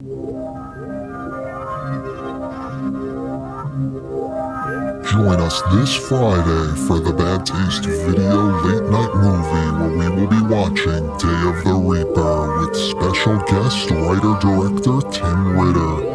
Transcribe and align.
Join 0.00 0.14
us 5.42 5.60
this 5.72 5.92
Friday 6.06 6.66
for 6.86 7.00
the 7.00 7.12
Bad 7.18 7.44
Taste 7.44 7.84
Video 7.84 8.62
Late 8.62 8.88
Night 8.94 9.12
Movie 9.18 9.70
where 9.98 10.12
we 10.12 10.22
will 10.22 10.30
be 10.30 10.40
watching 10.46 11.02
Day 11.18 11.40
of 11.50 11.64
the 11.64 11.74
Reaper 11.74 12.60
with 12.60 12.76
special 12.76 13.38
guest 13.50 13.90
writer-director 13.90 15.02
Tim 15.10 15.58
Ritter. 15.58 16.06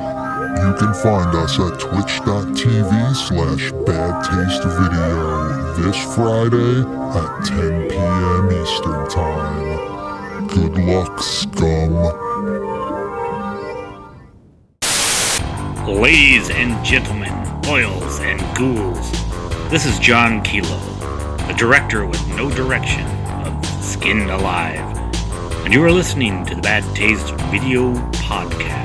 You 0.64 0.72
can 0.80 0.94
find 1.04 1.36
us 1.36 1.60
at 1.60 1.78
twitch.tv 1.78 3.16
slash 3.28 3.74
bad 3.86 4.24
taste 4.24 4.64
video 4.64 5.76
this 5.76 6.00
Friday 6.16 6.88
at 7.20 7.32
10 7.48 7.90
p.m. 7.90 8.48
Eastern 8.64 9.04
Time. 9.10 10.48
Good 10.48 10.78
luck, 10.86 11.20
scum. 11.22 12.33
Ladies 15.88 16.50
and 16.50 16.84
gentlemen, 16.86 17.34
boils 17.62 18.20
and 18.20 18.40
ghouls, 18.58 19.12
this 19.70 19.86
is 19.86 20.00
John 20.00 20.42
Killough, 20.42 21.48
the 21.48 21.54
director 21.54 22.06
with 22.06 22.26
no 22.30 22.50
direction 22.50 23.06
of 23.46 23.66
Skinned 23.84 24.30
Alive, 24.30 24.98
and 25.66 25.74
you 25.74 25.84
are 25.84 25.92
listening 25.92 26.46
to 26.46 26.56
the 26.56 26.62
Bad 26.62 26.84
Taste 26.96 27.32
Video 27.52 27.94
Podcast. 28.12 28.83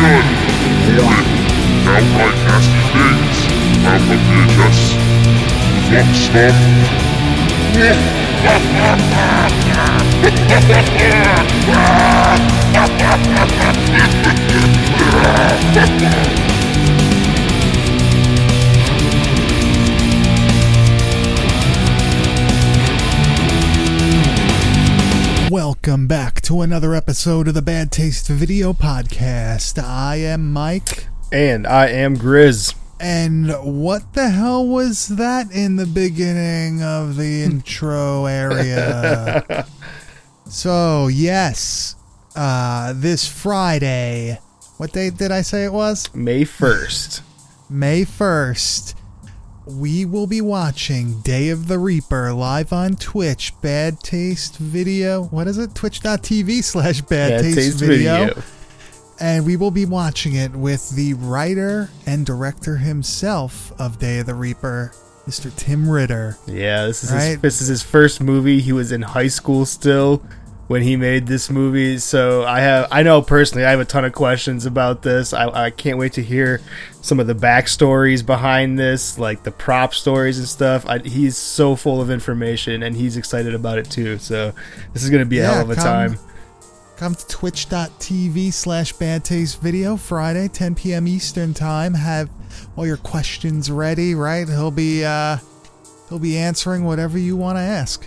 The 0.00 0.08
weird, 0.86 1.28
outright 1.84 2.38
nasty 2.48 2.80
things 2.92 3.36
out 3.84 4.00
of 4.00 4.20
VHS. 4.28 4.80
Fuck 5.90 6.08
stuff. 6.14 6.56
Back 26.10 26.40
to 26.40 26.62
another 26.62 26.92
episode 26.92 27.46
of 27.46 27.54
the 27.54 27.62
Bad 27.62 27.92
Taste 27.92 28.26
Video 28.26 28.72
Podcast. 28.72 29.80
I 29.80 30.16
am 30.16 30.52
Mike, 30.52 31.06
And 31.30 31.68
I 31.68 31.86
am 31.86 32.16
Grizz. 32.16 32.74
and 32.98 33.52
what 33.84 34.14
the 34.14 34.30
hell 34.30 34.66
was 34.66 35.06
that 35.06 35.52
in 35.52 35.76
the 35.76 35.86
beginning 35.86 36.82
of 36.82 37.14
the 37.14 37.42
intro 37.44 38.26
area? 38.26 39.64
so, 40.46 41.06
yes, 41.06 41.94
uh, 42.34 42.92
this 42.96 43.28
Friday, 43.28 44.40
what 44.78 44.90
date 44.92 45.16
did 45.16 45.30
I 45.30 45.42
say 45.42 45.64
it 45.64 45.72
was? 45.72 46.12
May 46.12 46.44
1st. 46.44 47.20
May 47.70 48.04
1st, 48.04 48.94
we 49.66 50.04
will 50.04 50.26
be 50.26 50.40
watching 50.40 51.20
Day 51.20 51.50
of 51.50 51.68
the 51.68 51.78
Reaper 51.78 52.32
live 52.32 52.72
on 52.72 52.96
Twitch. 52.96 53.52
Bad 53.60 54.00
Taste 54.00 54.56
Video. 54.56 55.24
What 55.24 55.46
is 55.46 55.58
it? 55.58 55.74
Twitch.tv 55.74 56.64
slash 56.64 57.02
Bad 57.02 57.42
Taste, 57.42 57.56
Taste 57.56 57.78
video. 57.78 58.26
Video. 58.26 58.42
And 59.20 59.44
we 59.44 59.56
will 59.56 59.70
be 59.70 59.84
watching 59.84 60.34
it 60.34 60.52
with 60.52 60.90
the 60.90 61.14
writer 61.14 61.90
and 62.06 62.24
director 62.24 62.78
himself 62.78 63.78
of 63.78 63.98
Day 63.98 64.20
of 64.20 64.26
the 64.26 64.34
Reaper, 64.34 64.92
Mr. 65.26 65.54
Tim 65.54 65.88
Ritter. 65.88 66.38
Yeah, 66.46 66.86
this 66.86 67.04
is 67.04 67.10
his, 67.10 67.40
this 67.40 67.60
is 67.60 67.68
his 67.68 67.82
first 67.82 68.22
movie. 68.22 68.60
He 68.60 68.72
was 68.72 68.92
in 68.92 69.02
high 69.02 69.28
school 69.28 69.66
still 69.66 70.22
when 70.70 70.82
he 70.82 70.94
made 70.94 71.26
this 71.26 71.50
movie. 71.50 71.98
So 71.98 72.44
I 72.44 72.60
have 72.60 72.86
I 72.92 73.02
know 73.02 73.22
personally 73.22 73.64
I 73.64 73.70
have 73.72 73.80
a 73.80 73.84
ton 73.84 74.04
of 74.04 74.12
questions 74.12 74.66
about 74.66 75.02
this. 75.02 75.32
I, 75.32 75.48
I 75.66 75.70
can't 75.70 75.98
wait 75.98 76.12
to 76.12 76.22
hear 76.22 76.60
some 77.02 77.18
of 77.18 77.26
the 77.26 77.34
backstories 77.34 78.24
behind 78.24 78.78
this, 78.78 79.18
like 79.18 79.42
the 79.42 79.50
prop 79.50 79.94
stories 79.94 80.38
and 80.38 80.46
stuff. 80.46 80.86
I, 80.86 81.00
he's 81.00 81.36
so 81.36 81.74
full 81.74 82.00
of 82.00 82.08
information 82.08 82.84
and 82.84 82.94
he's 82.94 83.16
excited 83.16 83.52
about 83.52 83.78
it 83.78 83.90
too. 83.90 84.18
So 84.18 84.52
this 84.92 85.02
is 85.02 85.10
gonna 85.10 85.24
be 85.24 85.40
a 85.40 85.42
Yeah, 85.42 85.54
hell 85.54 85.62
of 85.62 85.70
a 85.70 85.74
come- 85.74 85.84
time. 85.84 86.18
Come 86.98 87.14
to 87.16 87.26
twitch.tv 87.26 88.52
slash 88.52 88.92
bad 88.92 89.24
taste 89.24 89.60
video 89.60 89.96
Friday, 89.96 90.46
10 90.46 90.76
p.m. 90.76 91.08
Eastern 91.08 91.52
time. 91.52 91.94
Have 91.94 92.30
all 92.76 92.86
your 92.86 92.98
questions 92.98 93.72
ready, 93.72 94.14
right? 94.14 94.46
He'll 94.48 94.70
be 94.70 95.04
uh 95.04 95.38
he'll 96.08 96.20
be 96.20 96.38
answering 96.38 96.84
whatever 96.84 97.18
you 97.18 97.36
want 97.36 97.56
to 97.56 97.62
ask. 97.62 98.06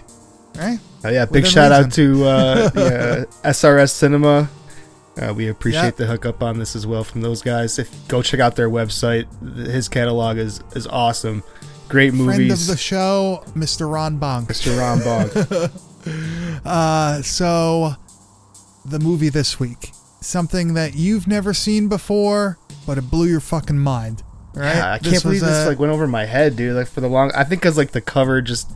Right? 0.58 0.80
Oh 1.04 1.10
yeah, 1.10 1.26
big 1.26 1.44
Within 1.44 1.52
shout 1.52 1.72
out 1.72 1.92
to 1.94 2.26
uh, 2.26 2.70
yeah, 2.76 3.24
SRS 3.50 3.90
Cinema. 3.94 4.50
Uh, 5.22 5.34
we 5.36 5.48
appreciate 5.48 5.84
Yep. 5.84 5.96
the 5.98 6.06
hookup 6.08 6.42
on 6.42 6.58
this 6.60 6.76
as 6.76 6.88
well 6.88 7.04
from 7.04 7.22
those 7.22 7.42
guys. 7.42 7.78
If 7.78 8.08
go 8.08 8.22
check 8.22 8.40
out 8.40 8.56
their 8.56 8.70
website, 8.70 9.28
his 9.68 9.88
catalog 9.90 10.38
is 10.38 10.62
is 10.76 10.88
awesome. 10.88 11.44
Great 11.90 12.10
Friend 12.12 12.22
of 12.30 12.38
movies. 12.38 12.68
the 12.68 12.78
show, 12.78 13.44
Mr. 13.50 13.92
Ron 13.92 14.20
Bonk. 14.20 14.48
Mr. 14.48 14.78
Ron 14.80 15.00
Bog. 15.04 15.72
Uh, 16.66 17.22
so 17.22 17.94
the 18.86 19.00
movie 19.00 19.30
this 19.30 19.58
week, 19.60 19.92
something 20.20 20.74
that 20.74 20.96
you've 20.96 21.28
never 21.28 21.54
seen 21.54 21.88
before, 21.88 22.58
but 22.86 22.98
it 22.98 23.10
blew 23.10 23.26
your 23.28 23.40
fucking 23.40 23.80
mind. 23.80 24.22
Right? 24.54 24.76
Yeah, 24.76 24.92
I 24.94 25.00
can't 25.00 25.14
was 25.14 25.24
believe 25.24 25.42
this 25.42 25.66
like 25.66 25.80
went 25.80 25.94
over 25.94 26.06
my 26.08 26.26
head, 26.26 26.56
dude. 26.58 26.76
Like 26.76 26.88
for 26.88 27.00
the 27.02 27.08
long, 27.08 27.32
I 27.34 27.44
think 27.46 27.62
because 27.62 27.78
like 27.78 27.92
the 27.92 28.02
cover 28.02 28.42
just, 28.42 28.72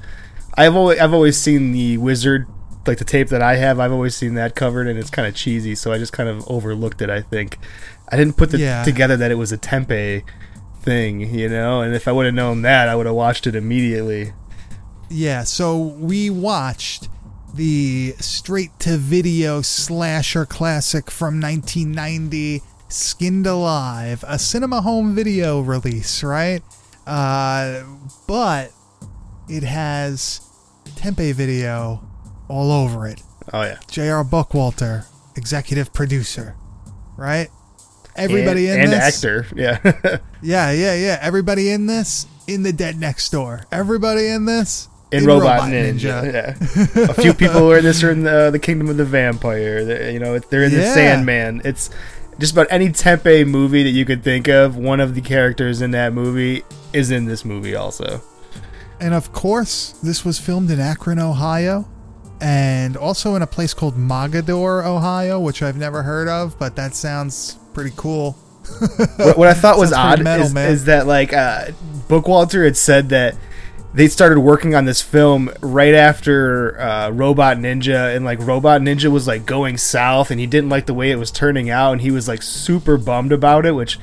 I've 0.57 0.75
always 0.75 0.99
I've 0.99 1.13
always 1.13 1.37
seen 1.37 1.71
the 1.71 1.97
Wizard, 1.97 2.47
like 2.85 2.97
the 2.97 3.05
tape 3.05 3.29
that 3.29 3.41
I 3.41 3.55
have. 3.57 3.79
I've 3.79 3.91
always 3.91 4.15
seen 4.15 4.33
that 4.35 4.55
covered, 4.55 4.87
and 4.87 4.97
it's 4.97 5.09
kind 5.11 5.27
of 5.27 5.35
cheesy, 5.35 5.75
so 5.75 5.91
I 5.91 5.97
just 5.99 6.13
kind 6.13 6.27
of 6.29 6.49
overlooked 6.49 7.01
it. 7.01 7.09
I 7.09 7.21
think 7.21 7.59
I 8.09 8.17
didn't 8.17 8.37
put 8.37 8.49
the 8.51 8.57
Yeah. 8.59 8.83
together 8.83 9.15
that 9.17 9.29
it 9.31 9.35
was 9.35 9.51
a 9.51 9.57
Tempe 9.57 10.23
thing, 10.81 11.21
you 11.33 11.47
know. 11.49 11.81
And 11.81 11.93
if 11.93 12.07
I 12.07 12.11
would 12.11 12.25
have 12.25 12.35
known 12.35 12.61
that, 12.63 12.89
I 12.89 12.95
would 12.95 13.05
have 13.05 13.15
watched 13.15 13.45
it 13.45 13.55
immediately. 13.55 14.33
Yeah, 15.09 15.43
so 15.43 15.77
we 15.77 16.29
watched 16.29 17.07
the 17.53 18.13
straight 18.19 18.77
to 18.79 18.97
video 18.97 19.61
slasher 19.61 20.45
classic 20.45 21.09
from 21.09 21.39
1990, 21.39 22.61
Skinned 22.89 23.47
Alive, 23.47 24.23
a 24.27 24.37
cinema 24.39 24.81
home 24.81 25.15
video 25.15 25.59
release, 25.61 26.23
right? 26.23 26.61
Uh, 27.05 27.83
but 28.27 28.71
it 29.47 29.63
has 29.63 30.41
Tempe 30.95 31.31
video 31.31 32.01
all 32.47 32.71
over 32.71 33.07
it. 33.07 33.21
Oh 33.53 33.63
yeah, 33.63 33.77
J.R. 33.89 34.23
Bookwalter, 34.23 35.05
executive 35.35 35.93
producer, 35.93 36.55
right? 37.17 37.49
Everybody 38.15 38.67
and, 38.67 38.77
in 38.79 38.83
and 38.85 38.93
this, 38.93 39.15
actor, 39.23 39.45
yeah. 39.55 39.79
yeah, 40.41 40.71
yeah, 40.71 40.95
yeah. 40.95 41.19
Everybody 41.21 41.69
in 41.69 41.85
this 41.85 42.25
in 42.47 42.63
the 42.63 42.73
Dead 42.73 42.99
Next 42.99 43.29
Door. 43.31 43.65
Everybody 43.71 44.27
in 44.27 44.45
this 44.45 44.89
in 45.11 45.25
Robot, 45.25 45.69
Ninja. 45.69 46.25
Yeah, 46.33 47.03
a 47.09 47.13
few 47.13 47.33
people 47.33 47.71
are 47.71 47.77
in 47.77 47.83
this 47.83 48.03
are 48.03 48.11
in 48.11 48.23
the, 48.23 48.47
uh, 48.47 48.51
the 48.51 48.59
Kingdom 48.59 48.89
of 48.89 48.97
the 48.97 49.05
Vampire. 49.05 49.85
They- 49.85 50.13
you 50.13 50.19
know, 50.19 50.39
they're 50.39 50.63
in 50.63 50.71
the 50.73 50.81
Yeah. 50.81 50.93
Sandman. 50.93 51.61
It's 51.63 51.89
just 52.39 52.53
about 52.53 52.67
any 52.69 52.91
Tempe 52.91 53.43
movie 53.45 53.83
that 53.83 53.91
you 53.91 54.03
could 54.05 54.23
think 54.23 54.47
of. 54.47 54.75
One 54.75 54.99
of 54.99 55.13
the 55.15 55.21
characters 55.21 55.81
in 55.81 55.91
that 55.91 56.13
movie 56.13 56.63
is 56.93 57.11
in 57.11 57.25
this 57.25 57.45
movie 57.45 57.75
also. 57.75 58.21
And 58.99 59.13
of 59.13 59.31
course, 59.31 59.91
this 60.03 60.25
was 60.25 60.39
filmed 60.39 60.71
in 60.71 60.79
Akron, 60.79 61.19
Ohio, 61.19 61.87
and 62.41 62.97
also 62.97 63.35
in 63.35 63.41
a 63.41 63.47
place 63.47 63.73
called 63.73 63.95
Mogadore, 63.95 64.85
Ohio, 64.85 65.39
which 65.39 65.61
I've 65.61 65.77
never 65.77 66.03
heard 66.03 66.27
of, 66.27 66.57
but 66.57 66.75
that 66.75 66.95
sounds 66.95 67.57
pretty 67.73 67.93
cool. 67.95 68.37
What, 69.17 69.37
what 69.37 69.47
I 69.47 69.53
thought 69.53 69.77
was 69.77 69.93
odd 69.93 70.21
metal, 70.21 70.45
is, 70.45 70.55
is 70.55 70.85
that 70.85 71.07
like 71.07 71.31
uh, 71.31 71.67
Bookwalter 72.09 72.65
had 72.65 72.75
said 72.75 73.09
that 73.09 73.35
they 73.93 74.07
started 74.07 74.39
working 74.39 74.75
on 74.75 74.85
this 74.85 75.01
film 75.01 75.49
right 75.61 75.93
after 75.93 76.79
uh, 76.79 77.09
Robot 77.09 77.57
Ninja, 77.57 78.15
and 78.15 78.25
like 78.25 78.39
Robot 78.39 78.81
Ninja 78.81 79.09
was 79.09 79.25
like 79.25 79.45
going 79.45 79.77
south, 79.77 80.31
and 80.31 80.39
he 80.39 80.45
didn't 80.45 80.69
like 80.69 80.85
the 80.85 80.93
way 80.93 81.11
it 81.11 81.15
was 81.15 81.31
turning 81.31 81.69
out, 81.69 81.93
and 81.93 82.01
he 82.01 82.11
was 82.11 82.27
like 82.27 82.41
super 82.41 82.97
bummed 82.97 83.31
about 83.31 83.65
it. 83.65 83.71
Which, 83.71 83.97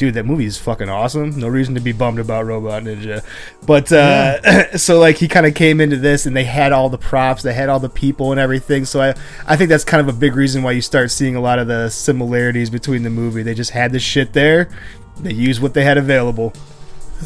dude, 0.00 0.14
that 0.14 0.24
movie 0.24 0.46
is 0.46 0.56
fucking 0.56 0.88
awesome. 0.88 1.38
No 1.38 1.46
reason 1.46 1.74
to 1.74 1.80
be 1.80 1.92
bummed 1.92 2.18
about 2.18 2.46
Robot 2.46 2.82
Ninja, 2.84 3.22
but 3.66 3.92
uh, 3.92 4.76
so 4.78 4.98
like 4.98 5.18
he 5.18 5.28
kind 5.28 5.44
of 5.46 5.54
came 5.54 5.80
into 5.80 5.98
this, 5.98 6.24
and 6.24 6.34
they 6.34 6.44
had 6.44 6.72
all 6.72 6.88
the 6.88 6.98
props, 6.98 7.42
they 7.42 7.52
had 7.52 7.68
all 7.68 7.78
the 7.78 7.90
people 7.90 8.32
and 8.32 8.40
everything. 8.40 8.86
So 8.86 9.00
I 9.00 9.14
I 9.46 9.56
think 9.56 9.68
that's 9.68 9.84
kind 9.84 10.00
of 10.00 10.08
a 10.12 10.18
big 10.18 10.34
reason 10.34 10.62
why 10.62 10.72
you 10.72 10.80
start 10.80 11.10
seeing 11.10 11.36
a 11.36 11.40
lot 11.40 11.58
of 11.58 11.68
the 11.68 11.90
similarities 11.90 12.70
between 12.70 13.02
the 13.02 13.10
movie. 13.10 13.42
They 13.42 13.54
just 13.54 13.72
had 13.72 13.92
the 13.92 14.00
shit 14.00 14.32
there. 14.32 14.70
They 15.18 15.34
used 15.34 15.60
what 15.60 15.74
they 15.74 15.84
had 15.84 15.98
available. 15.98 16.54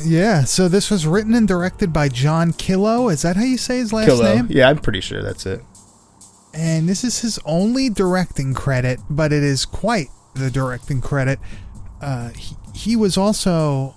Yeah, 0.04 0.42
so 0.42 0.66
this 0.66 0.90
was 0.90 1.06
written 1.06 1.34
and 1.34 1.46
directed 1.46 1.92
by 1.92 2.08
John 2.08 2.52
Killough. 2.52 3.12
Is 3.12 3.22
that 3.22 3.36
how 3.36 3.44
you 3.44 3.56
say 3.56 3.78
his 3.78 3.92
last 3.92 4.08
Killough. 4.08 4.34
name? 4.34 4.46
Yeah, 4.50 4.68
I'm 4.68 4.78
pretty 4.78 5.00
sure 5.00 5.22
that's 5.22 5.46
it. 5.46 5.62
And 6.52 6.88
this 6.88 7.04
is 7.04 7.20
his 7.20 7.38
only 7.44 7.88
directing 7.88 8.52
credit, 8.54 8.98
but 9.08 9.32
it 9.32 9.44
is 9.44 9.64
quite 9.64 10.08
the 10.34 10.50
directing 10.50 11.00
credit. 11.00 11.38
Uh, 12.00 12.30
he, 12.30 12.56
he 12.74 12.96
was 12.96 13.16
also 13.16 13.94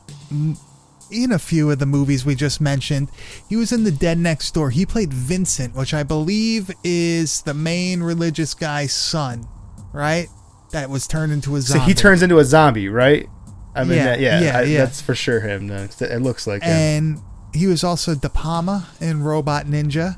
in 1.11 1.31
a 1.31 1.39
few 1.39 1.71
of 1.71 1.79
the 1.79 1.85
movies 1.85 2.25
we 2.25 2.35
just 2.35 2.59
mentioned. 2.61 3.09
He 3.49 3.55
was 3.55 3.71
in 3.71 3.83
The 3.83 3.91
Dead 3.91 4.17
Next 4.17 4.53
Door. 4.53 4.71
He 4.71 4.85
played 4.85 5.13
Vincent, 5.13 5.75
which 5.75 5.93
I 5.93 6.03
believe 6.03 6.69
is 6.83 7.41
the 7.43 7.53
main 7.53 8.01
religious 8.03 8.53
guy's 8.53 8.93
son, 8.93 9.47
right? 9.93 10.27
That 10.71 10.89
was 10.89 11.07
turned 11.07 11.31
into 11.31 11.55
a 11.55 11.61
zombie. 11.61 11.79
So 11.81 11.85
he 11.87 11.93
turns 11.93 12.21
into 12.21 12.39
a 12.39 12.45
zombie, 12.45 12.89
right? 12.89 13.27
I 13.73 13.83
mean, 13.83 13.97
Yeah, 13.97 14.05
that, 14.05 14.19
yeah, 14.19 14.41
yeah, 14.41 14.57
I- 14.57 14.61
yeah. 14.63 14.77
that's 14.79 15.01
for 15.01 15.15
sure 15.15 15.39
him. 15.39 15.69
It 15.71 16.21
looks 16.21 16.45
like 16.47 16.63
him. 16.63 16.71
and 16.71 17.21
he 17.53 17.67
was 17.67 17.83
also 17.83 18.13
De 18.15 18.29
Palma 18.29 18.87
in 18.99 19.23
Robot 19.23 19.65
Ninja. 19.65 20.17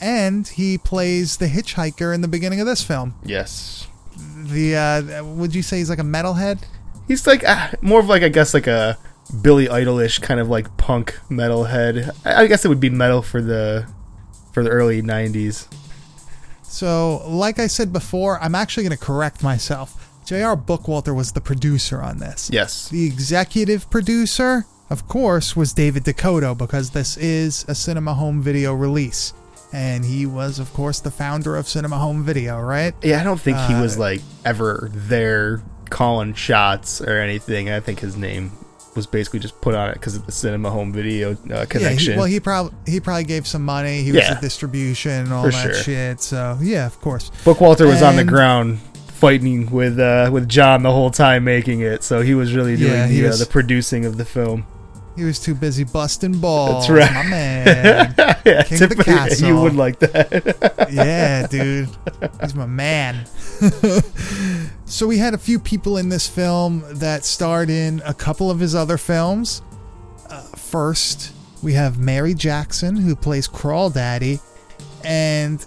And 0.00 0.46
he 0.46 0.78
plays 0.78 1.38
the 1.38 1.46
hitchhiker 1.46 2.14
in 2.14 2.20
the 2.20 2.28
beginning 2.28 2.60
of 2.60 2.66
this 2.66 2.82
film. 2.84 3.14
Yes, 3.24 3.86
The 4.16 4.76
uh, 4.76 5.24
would 5.24 5.54
you 5.54 5.62
say 5.62 5.78
he's 5.78 5.90
like 5.90 5.98
a 5.98 6.02
metalhead? 6.02 6.62
He's 7.08 7.26
like 7.26 7.42
ah, 7.46 7.72
more 7.80 8.00
of 8.00 8.06
like 8.08 8.22
I 8.22 8.28
guess 8.28 8.54
like 8.54 8.66
a 8.66 8.96
Billy 9.42 9.66
Idolish 9.66 10.20
kind 10.22 10.38
of 10.40 10.48
like 10.48 10.74
punk 10.76 11.18
metalhead. 11.30 12.14
I, 12.24 12.42
I 12.42 12.46
guess 12.46 12.64
it 12.64 12.68
would 12.68 12.80
be 12.80 12.90
metal 12.90 13.22
for 13.22 13.40
the 13.42 13.86
for 14.52 14.62
the 14.62 14.70
early 14.70 15.02
'90s. 15.02 15.66
So, 16.62 17.22
like 17.26 17.58
I 17.58 17.66
said 17.66 17.92
before, 17.92 18.38
I'm 18.42 18.54
actually 18.54 18.84
going 18.84 18.96
to 18.98 19.02
correct 19.04 19.42
myself. 19.42 20.04
J.R. 20.26 20.54
Bookwalter 20.56 21.14
was 21.16 21.32
the 21.32 21.40
producer 21.40 22.02
on 22.02 22.18
this. 22.18 22.50
Yes, 22.52 22.90
The 22.90 23.06
executive 23.06 23.88
producer, 23.88 24.66
of 24.90 25.08
course, 25.08 25.56
was 25.56 25.72
David 25.72 26.04
DeCoteau 26.04 26.56
because 26.58 26.90
this 26.90 27.16
is 27.16 27.64
a 27.68 27.74
Cinema 27.74 28.12
Home 28.12 28.42
Video 28.42 28.74
release. 28.74 29.32
And 29.72 30.04
he 30.04 30.26
was, 30.26 30.58
of 30.58 30.70
course, 30.74 31.00
the 31.00 31.10
founder 31.10 31.56
of 31.56 31.66
Cinema 31.66 31.96
Home 31.96 32.22
Video, 32.22 32.60
right? 32.60 32.94
yeah. 33.02 33.20
I 33.20 33.24
don't 33.24 33.40
think 33.40 33.56
he 33.60 33.74
was 33.74 33.96
Uh, 33.96 34.00
like 34.00 34.20
ever 34.44 34.90
there 34.92 35.62
calling 35.90 36.34
shots 36.34 37.00
or 37.00 37.18
anything. 37.18 37.70
I 37.70 37.80
think 37.80 38.00
his 38.00 38.16
name 38.16 38.52
was 38.96 39.06
basically 39.06 39.38
just 39.38 39.60
put 39.60 39.74
on 39.74 39.90
it 39.90 39.94
because 39.94 40.16
of 40.16 40.26
the 40.26 40.32
cinema 40.32 40.70
home 40.70 40.92
video 40.92 41.32
uh, 41.32 41.36
Yeah, 41.46 41.64
connection. 41.66 42.12
he, 42.14 42.18
well, 42.18 42.26
he 42.26 42.40
probably 42.40 42.72
he 42.86 43.00
probably 43.00 43.24
gave 43.24 43.46
some 43.46 43.64
money. 43.64 44.02
He 44.02 44.12
was 44.12 44.22
Yeah. 44.22 44.34
the 44.34 44.40
distribution 44.40 45.12
and 45.12 45.32
all 45.32 45.44
that 45.44 45.52
sure. 45.52 45.74
shit. 45.74 46.20
So 46.20 46.58
yeah, 46.60 46.86
of 46.86 47.00
course. 47.00 47.30
Bookwalter 47.44 47.86
was 47.86 48.02
on 48.02 48.16
the 48.16 48.24
ground 48.24 48.80
fighting 48.80 49.70
with 49.70 49.98
uh, 49.98 50.30
with 50.32 50.48
John 50.48 50.82
the 50.82 50.92
whole 50.92 51.10
time 51.10 51.44
making 51.44 51.80
it, 51.80 52.02
so 52.02 52.22
he 52.22 52.34
was 52.34 52.54
really 52.54 52.76
doing 52.76 52.92
Yeah, 52.92 53.06
the, 53.06 53.22
was- 53.24 53.40
uh, 53.40 53.44
the 53.44 53.50
producing 53.50 54.04
of 54.04 54.16
the 54.16 54.24
film. 54.24 54.66
He 55.18 55.24
was 55.24 55.40
too 55.40 55.54
busy 55.54 55.82
busting 55.82 56.38
balls. 56.38 56.86
That's 56.86 57.12
right. 57.12 57.24
my 57.24 57.28
man. 57.28 58.14
yeah, 58.46 58.62
King 58.62 58.82
of 58.84 58.90
the 58.90 59.02
castle. 59.04 59.48
you 59.48 59.60
would 59.60 59.74
like 59.74 59.98
that. 59.98 60.88
yeah, 60.92 61.46
dude. 61.48 61.88
He's 62.40 62.54
my 62.54 62.66
man. 62.66 63.26
so 64.84 65.08
we 65.08 65.18
had 65.18 65.34
a 65.34 65.38
few 65.38 65.58
people 65.58 65.96
in 65.96 66.08
this 66.08 66.28
film 66.28 66.84
that 66.92 67.24
starred 67.24 67.68
in 67.68 68.00
a 68.04 68.14
couple 68.14 68.50
of 68.50 68.60
his 68.60 68.74
other 68.76 68.96
films. 68.96 69.62
Uh, 70.30 70.40
first, 70.42 71.32
we 71.62 71.72
have 71.72 71.98
Mary 71.98 72.34
Jackson, 72.34 72.94
who 72.94 73.16
plays 73.16 73.48
Crawl 73.48 73.90
Daddy, 73.90 74.38
and 75.02 75.66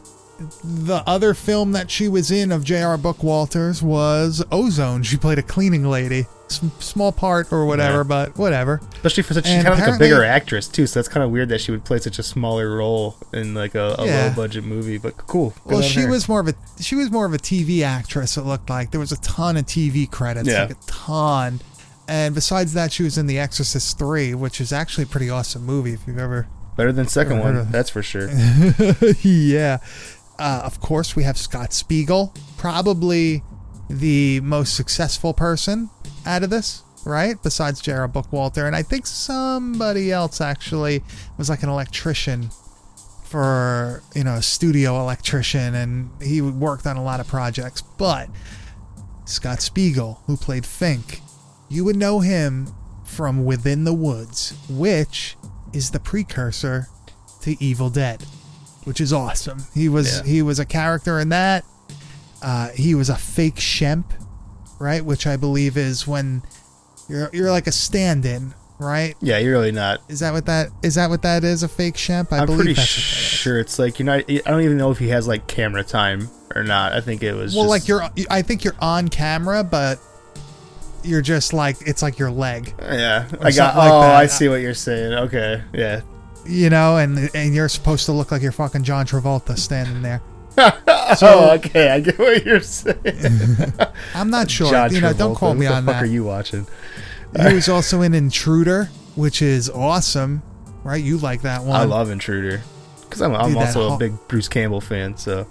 the 0.63 1.03
other 1.07 1.33
film 1.33 1.71
that 1.73 1.89
she 1.91 2.07
was 2.07 2.31
in 2.31 2.51
of 2.51 2.63
J.R. 2.63 2.97
Bookwalter's 2.97 3.81
was 3.81 4.43
Ozone. 4.51 5.03
She 5.03 5.17
played 5.17 5.37
a 5.39 5.43
cleaning 5.43 5.85
lady. 5.85 6.25
S- 6.49 6.59
small 6.79 7.13
part 7.13 7.51
or 7.53 7.65
whatever, 7.65 7.99
Yeah. 7.99 8.03
but 8.03 8.37
whatever. 8.37 8.81
Especially 8.95 9.23
for 9.23 9.33
such 9.33 9.45
And 9.47 9.65
kind 9.65 9.79
of 9.79 9.87
like 9.87 9.95
a 9.95 9.99
bigger 9.99 10.21
actress 10.23 10.67
too, 10.67 10.85
so 10.85 10.99
that's 10.99 11.07
kind 11.07 11.23
of 11.23 11.31
weird 11.31 11.47
that 11.49 11.61
she 11.61 11.71
would 11.71 11.85
play 11.85 11.97
such 11.99 12.19
a 12.19 12.23
smaller 12.23 12.75
role 12.75 13.15
in 13.31 13.53
like 13.53 13.73
a, 13.73 13.95
a 13.97 14.05
Yeah. 14.05 14.25
low 14.27 14.33
budget 14.35 14.65
movie. 14.65 14.97
But 14.97 15.15
cool. 15.15 15.53
Well, 15.63 15.81
she 15.81 16.01
her. 16.01 16.09
was 16.09 16.27
more 16.27 16.41
of 16.41 16.49
a 16.49 16.53
she 16.81 16.95
was 16.95 17.09
more 17.09 17.25
of 17.25 17.33
a 17.33 17.37
TV 17.37 17.83
actress. 17.83 18.35
It 18.35 18.41
looked 18.41 18.69
like 18.69 18.91
there 18.91 18.99
was 18.99 19.13
a 19.13 19.21
ton 19.21 19.55
of 19.55 19.65
TV 19.65 20.11
credits, 20.11 20.49
Yeah. 20.49 20.63
like 20.63 20.71
a 20.71 20.75
ton. 20.87 21.61
And 22.09 22.35
besides 22.35 22.73
that, 22.73 22.91
she 22.91 23.03
was 23.03 23.17
in 23.17 23.27
The 23.27 23.39
Exorcist 23.39 23.97
Three, 23.97 24.33
which 24.33 24.59
is 24.59 24.73
actually 24.73 25.03
a 25.05 25.07
pretty 25.07 25.29
awesome 25.29 25.65
movie 25.65 25.93
if 25.93 26.01
you've 26.05 26.17
ever. 26.19 26.47
better 26.75 26.91
than 26.91 27.07
second 27.07 27.39
one. 27.39 27.71
That's 27.71 27.89
for 27.89 28.01
sure. 28.03 28.29
yeah. 29.21 29.77
Uh, 30.41 30.59
of 30.63 30.81
course, 30.81 31.15
we 31.15 31.21
have 31.21 31.37
Scott 31.37 31.71
Spiegel, 31.71 32.33
probably 32.57 33.43
the 33.91 34.39
most 34.39 34.75
successful 34.75 35.35
person 35.35 35.91
out 36.25 36.41
of 36.41 36.49
this, 36.49 36.81
right? 37.05 37.35
Besides 37.43 37.79
J.R. 37.79 38.07
Bookwalter, 38.09 38.65
and 38.65 38.75
I 38.75 38.81
think 38.81 39.05
somebody 39.05 40.11
else 40.11 40.41
actually 40.41 41.03
was 41.37 41.47
like 41.47 41.61
an 41.61 41.69
electrician 41.69 42.49
for 43.23 44.01
you 44.15 44.23
know 44.23 44.33
a 44.33 44.41
studio 44.41 44.99
electrician, 44.99 45.75
and 45.75 46.09
he 46.19 46.41
worked 46.41 46.87
on 46.87 46.97
a 46.97 47.03
lot 47.03 47.19
of 47.19 47.27
projects. 47.27 47.83
But 47.83 48.27
Scott 49.25 49.61
Spiegel, 49.61 50.23
who 50.25 50.37
played 50.37 50.65
Fink, 50.65 51.21
you 51.69 51.85
would 51.85 51.95
know 51.95 52.19
him 52.21 52.73
from 53.05 53.45
Within 53.45 53.83
the 53.83 53.93
Woods, 53.93 54.57
which 54.67 55.37
is 55.71 55.91
the 55.91 55.99
precursor 55.99 56.87
to 57.41 57.63
Evil 57.63 57.91
Dead, 57.91 58.25
which 58.85 59.01
is 59.01 59.11
awesome. 59.13 59.63
He 59.73 59.89
was 59.89 60.17
Yeah. 60.19 60.23
he 60.23 60.41
was 60.41 60.59
a 60.59 60.65
character 60.65 61.19
in 61.19 61.29
that. 61.29 61.65
Uh, 62.41 62.69
he 62.69 62.95
was 62.95 63.09
a 63.09 63.15
fake 63.15 63.55
Shemp, 63.57 64.05
right? 64.79 65.03
Which 65.05 65.27
I 65.27 65.37
believe 65.37 65.77
is 65.77 66.07
when 66.07 66.41
you're 67.07 67.29
you're 67.33 67.51
like 67.51 67.67
a 67.67 67.71
stand-in, 67.71 68.53
right? 68.79 69.15
Yeah, 69.21 69.37
you're 69.37 69.51
really 69.51 69.71
not. 69.71 70.01
Is 70.09 70.19
that 70.21 70.33
what 70.33 70.45
that 70.47 70.69
is? 70.81 70.95
That 70.95 71.09
what 71.09 71.21
that 71.21 71.43
is? 71.43 71.61
A 71.63 71.67
fake 71.67 71.95
Shemp? 71.95 72.31
I 72.31 72.39
I'm 72.39 72.45
believe 72.47 72.59
pretty 72.59 72.73
that's 72.73 72.95
what 72.97 73.03
that 73.03 73.19
is. 73.21 73.27
sure 73.27 73.59
it's 73.59 73.77
like 73.77 73.99
you're 73.99 74.05
not. 74.07 74.23
I 74.29 74.37
don't 74.49 74.61
even 74.63 74.77
know 74.77 74.89
if 74.91 74.97
he 74.97 75.09
has 75.09 75.27
like 75.27 75.45
camera 75.47 75.83
time 75.83 76.29
or 76.55 76.63
not. 76.63 76.93
I 76.93 77.01
think 77.01 77.21
it 77.21 77.33
was. 77.33 77.53
Well, 77.53 77.65
just, 77.65 77.69
like 77.69 77.87
you're, 77.87 78.03
I 78.29 78.41
think 78.41 78.63
you're 78.63 78.75
on 78.81 79.07
camera, 79.09 79.63
but 79.63 79.99
you're 81.03 81.21
just 81.21 81.53
like 81.53 81.77
it's 81.87 82.01
like 82.01 82.17
your 82.19 82.31
leg, 82.31 82.73
Yeah, 82.79 83.27
I 83.41 83.51
got. 83.51 83.75
like 83.75 83.91
oh, 83.91 84.01
that. 84.01 84.15
I 84.15 84.25
see 84.27 84.47
what 84.49 84.61
you're 84.61 84.73
saying. 84.73 85.13
Okay, 85.13 85.61
yeah. 85.73 86.01
You 86.45 86.69
know, 86.69 86.97
and 86.97 87.29
and 87.33 87.53
you're 87.53 87.69
supposed 87.69 88.05
to 88.05 88.11
look 88.11 88.31
like 88.31 88.41
you're 88.41 88.51
fucking 88.51 88.83
John 88.83 89.05
Travolta 89.05 89.57
standing 89.57 90.01
there. 90.01 90.21
oh, 90.57 91.51
okay. 91.55 91.89
I 91.89 91.99
get 92.01 92.19
what 92.19 92.45
you're 92.45 92.59
saying. 92.59 92.97
I'm 94.15 94.29
not 94.29 94.51
sure. 94.51 94.69
John 94.69 94.93
you 94.93 95.01
know, 95.01 95.13
don't 95.13 95.35
quote 95.35 95.57
me 95.57 95.65
what 95.65 95.75
on 95.75 95.85
the 95.85 95.91
fuck 95.93 96.01
that. 96.01 96.07
are 96.07 96.11
you 96.11 96.23
watching? 96.23 96.67
He 97.37 97.53
was 97.53 97.69
also 97.69 98.01
in 98.01 98.13
Intruder, 98.13 98.89
which 99.15 99.41
is 99.41 99.69
awesome, 99.69 100.43
right? 100.83 101.01
You 101.01 101.17
like 101.17 101.43
that 101.43 101.63
one? 101.63 101.79
I 101.79 101.85
love 101.85 102.09
Intruder 102.09 102.61
because 103.01 103.21
I'm, 103.21 103.33
I'm 103.33 103.57
also 103.57 103.93
a 103.93 103.97
big 103.97 104.13
Bruce 104.27 104.49
Campbell 104.49 104.81
fan. 104.81 105.15
So 105.17 105.47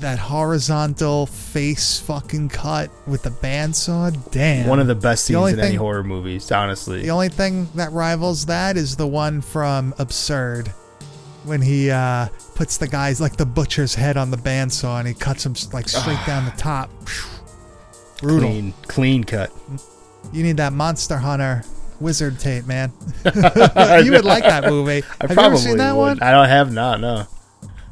that 0.00 0.18
horizontal 0.18 1.26
face 1.26 1.98
fucking 2.00 2.48
cut 2.48 2.90
with 3.06 3.22
the 3.22 3.30
bandsaw. 3.30 4.30
Damn. 4.30 4.66
one 4.68 4.80
of 4.80 4.86
the 4.86 4.94
best 4.94 5.24
scenes 5.24 5.36
only 5.36 5.52
in 5.52 5.60
any 5.60 5.74
horror 5.76 6.04
movies, 6.04 6.50
honestly. 6.52 7.02
The 7.02 7.10
only 7.10 7.28
thing 7.28 7.68
that 7.74 7.92
rivals 7.92 8.46
that 8.46 8.76
is 8.76 8.96
the 8.96 9.06
one 9.06 9.40
from 9.40 9.94
Absurd, 9.98 10.68
when 11.44 11.60
he 11.60 11.90
uh, 11.90 12.28
puts 12.54 12.76
the 12.78 12.88
guy's 12.88 13.20
like 13.20 13.36
the 13.36 13.46
butcher's 13.46 13.94
head 13.94 14.16
on 14.16 14.30
the 14.30 14.36
bandsaw 14.36 14.98
and 14.98 15.08
he 15.08 15.14
cuts 15.14 15.44
him 15.44 15.54
like 15.72 15.88
straight 15.88 16.18
down 16.26 16.44
the 16.44 16.54
top. 16.56 16.90
Brutal. 18.20 18.48
clean, 18.48 18.74
clean 18.82 19.24
cut. 19.24 19.52
You 20.32 20.42
need 20.42 20.56
that 20.56 20.72
Monster 20.72 21.18
Hunter 21.18 21.62
wizard 22.00 22.38
tape, 22.40 22.66
man. 22.66 22.92
you 23.24 24.12
would 24.12 24.24
like 24.24 24.44
that 24.44 24.64
movie. 24.66 25.02
I 25.20 25.26
Have 25.26 25.30
you 25.30 25.34
probably 25.34 25.44
ever 25.44 25.56
seen 25.56 25.76
that 25.78 25.94
would. 25.94 26.00
one? 26.00 26.22
I 26.22 26.30
don't 26.30 26.48
have 26.48 26.72
not. 26.72 27.00
No. 27.00 27.26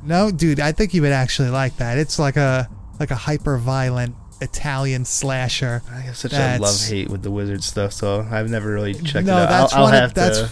No, 0.04 0.30
dude, 0.30 0.60
I 0.60 0.72
think 0.72 0.94
you 0.94 1.02
would 1.02 1.12
actually 1.12 1.50
like 1.50 1.76
that. 1.76 1.98
It's 1.98 2.18
like 2.18 2.36
a 2.36 2.68
like 2.98 3.10
a 3.10 3.16
hyper 3.16 3.56
violent 3.58 4.14
Italian 4.40 5.04
slasher. 5.04 5.82
I 5.90 6.00
have 6.00 6.16
such 6.16 6.32
a 6.32 6.58
love 6.58 6.80
hate 6.88 7.08
with 7.08 7.22
the 7.22 7.30
wizard 7.30 7.62
stuff, 7.62 7.92
so 7.92 8.26
I've 8.30 8.50
never 8.50 8.72
really 8.72 8.94
checked 8.94 9.26
no, 9.26 9.36
it 9.38 9.42
out. 9.42 9.48
that's 9.48 9.72
I'll, 9.72 9.78
I'll 9.80 9.84
one. 9.86 9.94
have 9.94 10.10
Of, 10.10 10.14
that's 10.14 10.38
to, 10.40 10.50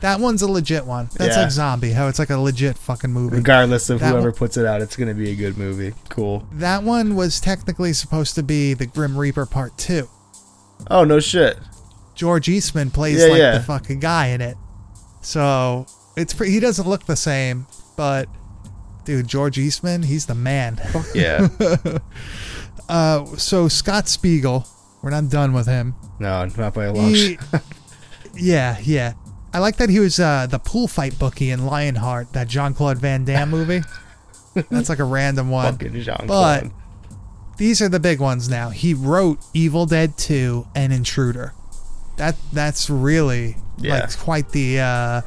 that 0.00 0.20
one's 0.20 0.42
a 0.42 0.50
legit 0.50 0.86
one. 0.86 1.08
That's 1.16 1.36
Yeah. 1.36 1.42
like 1.42 1.50
Zombie. 1.50 1.92
How 1.92 2.08
it's 2.08 2.18
like 2.18 2.30
a 2.30 2.38
legit 2.38 2.78
fucking 2.78 3.12
movie. 3.12 3.36
regardless 3.36 3.90
of 3.90 4.00
that 4.00 4.10
whoever 4.10 4.30
one- 4.30 4.36
puts 4.38 4.56
it 4.56 4.64
out, 4.66 4.80
it's 4.80 4.96
gonna 4.96 5.14
be 5.14 5.30
a 5.30 5.34
good 5.34 5.58
movie. 5.58 5.92
Cool. 6.08 6.46
That 6.52 6.82
one 6.82 7.14
was 7.16 7.40
technically 7.40 7.92
supposed 7.92 8.34
to 8.36 8.42
be 8.42 8.72
the 8.74 8.86
Grim 8.86 9.16
Reaper 9.16 9.44
Part 9.46 9.76
Two. 9.76 10.08
Oh 10.90 11.04
no 11.04 11.20
shit. 11.20 11.58
George 12.14 12.48
Eastman 12.48 12.90
plays 12.90 13.18
Yeah, 13.20 13.26
like 13.26 13.38
yeah. 13.38 13.58
the 13.58 13.64
fucking 13.64 14.00
guy 14.00 14.28
in 14.28 14.40
it. 14.40 14.56
So 15.20 15.86
it's 16.16 16.32
pre- 16.32 16.50
he 16.50 16.60
doesn't 16.60 16.88
look 16.88 17.04
the 17.04 17.16
same, 17.16 17.66
but 17.96 18.28
dude, 19.06 19.26
George 19.26 19.56
Eastman, 19.58 20.02
he's 20.02 20.26
the 20.26 20.34
man. 20.34 20.78
Yeah. 21.14 21.48
Uh, 22.88 23.24
so 23.36 23.66
Scott 23.66 24.06
Spiegel, 24.08 24.64
we're 25.02 25.10
not 25.10 25.28
done 25.28 25.52
with 25.52 25.66
him. 25.66 25.96
no, 26.20 26.44
not 26.56 26.72
by 26.72 26.84
a 26.84 26.92
long 26.92 27.08
He, 27.08 27.34
shot. 27.36 27.62
yeah, 28.36 28.76
yeah. 28.80 29.14
I 29.52 29.58
like 29.58 29.76
that 29.78 29.88
he 29.90 29.98
was 29.98 30.20
uh, 30.20 30.46
the 30.48 30.60
pool 30.60 30.86
fight 30.86 31.18
bookie 31.18 31.50
in 31.50 31.66
Lionheart, 31.66 32.32
that 32.34 32.46
Jean 32.46 32.74
Claude 32.74 32.98
Van 32.98 33.24
Damme 33.24 33.50
movie. 33.50 33.82
That's 34.70 34.88
like 34.88 35.00
a 35.00 35.04
random 35.04 35.50
one. 35.50 35.72
Fucking 35.76 36.00
Jean 36.00 36.26
But 36.28 36.66
these 37.56 37.82
are 37.82 37.88
the 37.88 37.98
big 37.98 38.20
ones 38.20 38.48
now. 38.48 38.70
He 38.70 38.94
wrote 38.94 39.40
Evil 39.52 39.86
Dead 39.86 40.16
2 40.16 40.68
and 40.76 40.92
Intruder. 40.92 41.54
That 42.18 42.36
that's 42.52 42.88
really 42.88 43.56
Yeah. 43.78 43.94
Like 44.00 44.16
quite 44.16 44.50
the 44.50 44.78
uh, 44.80 45.22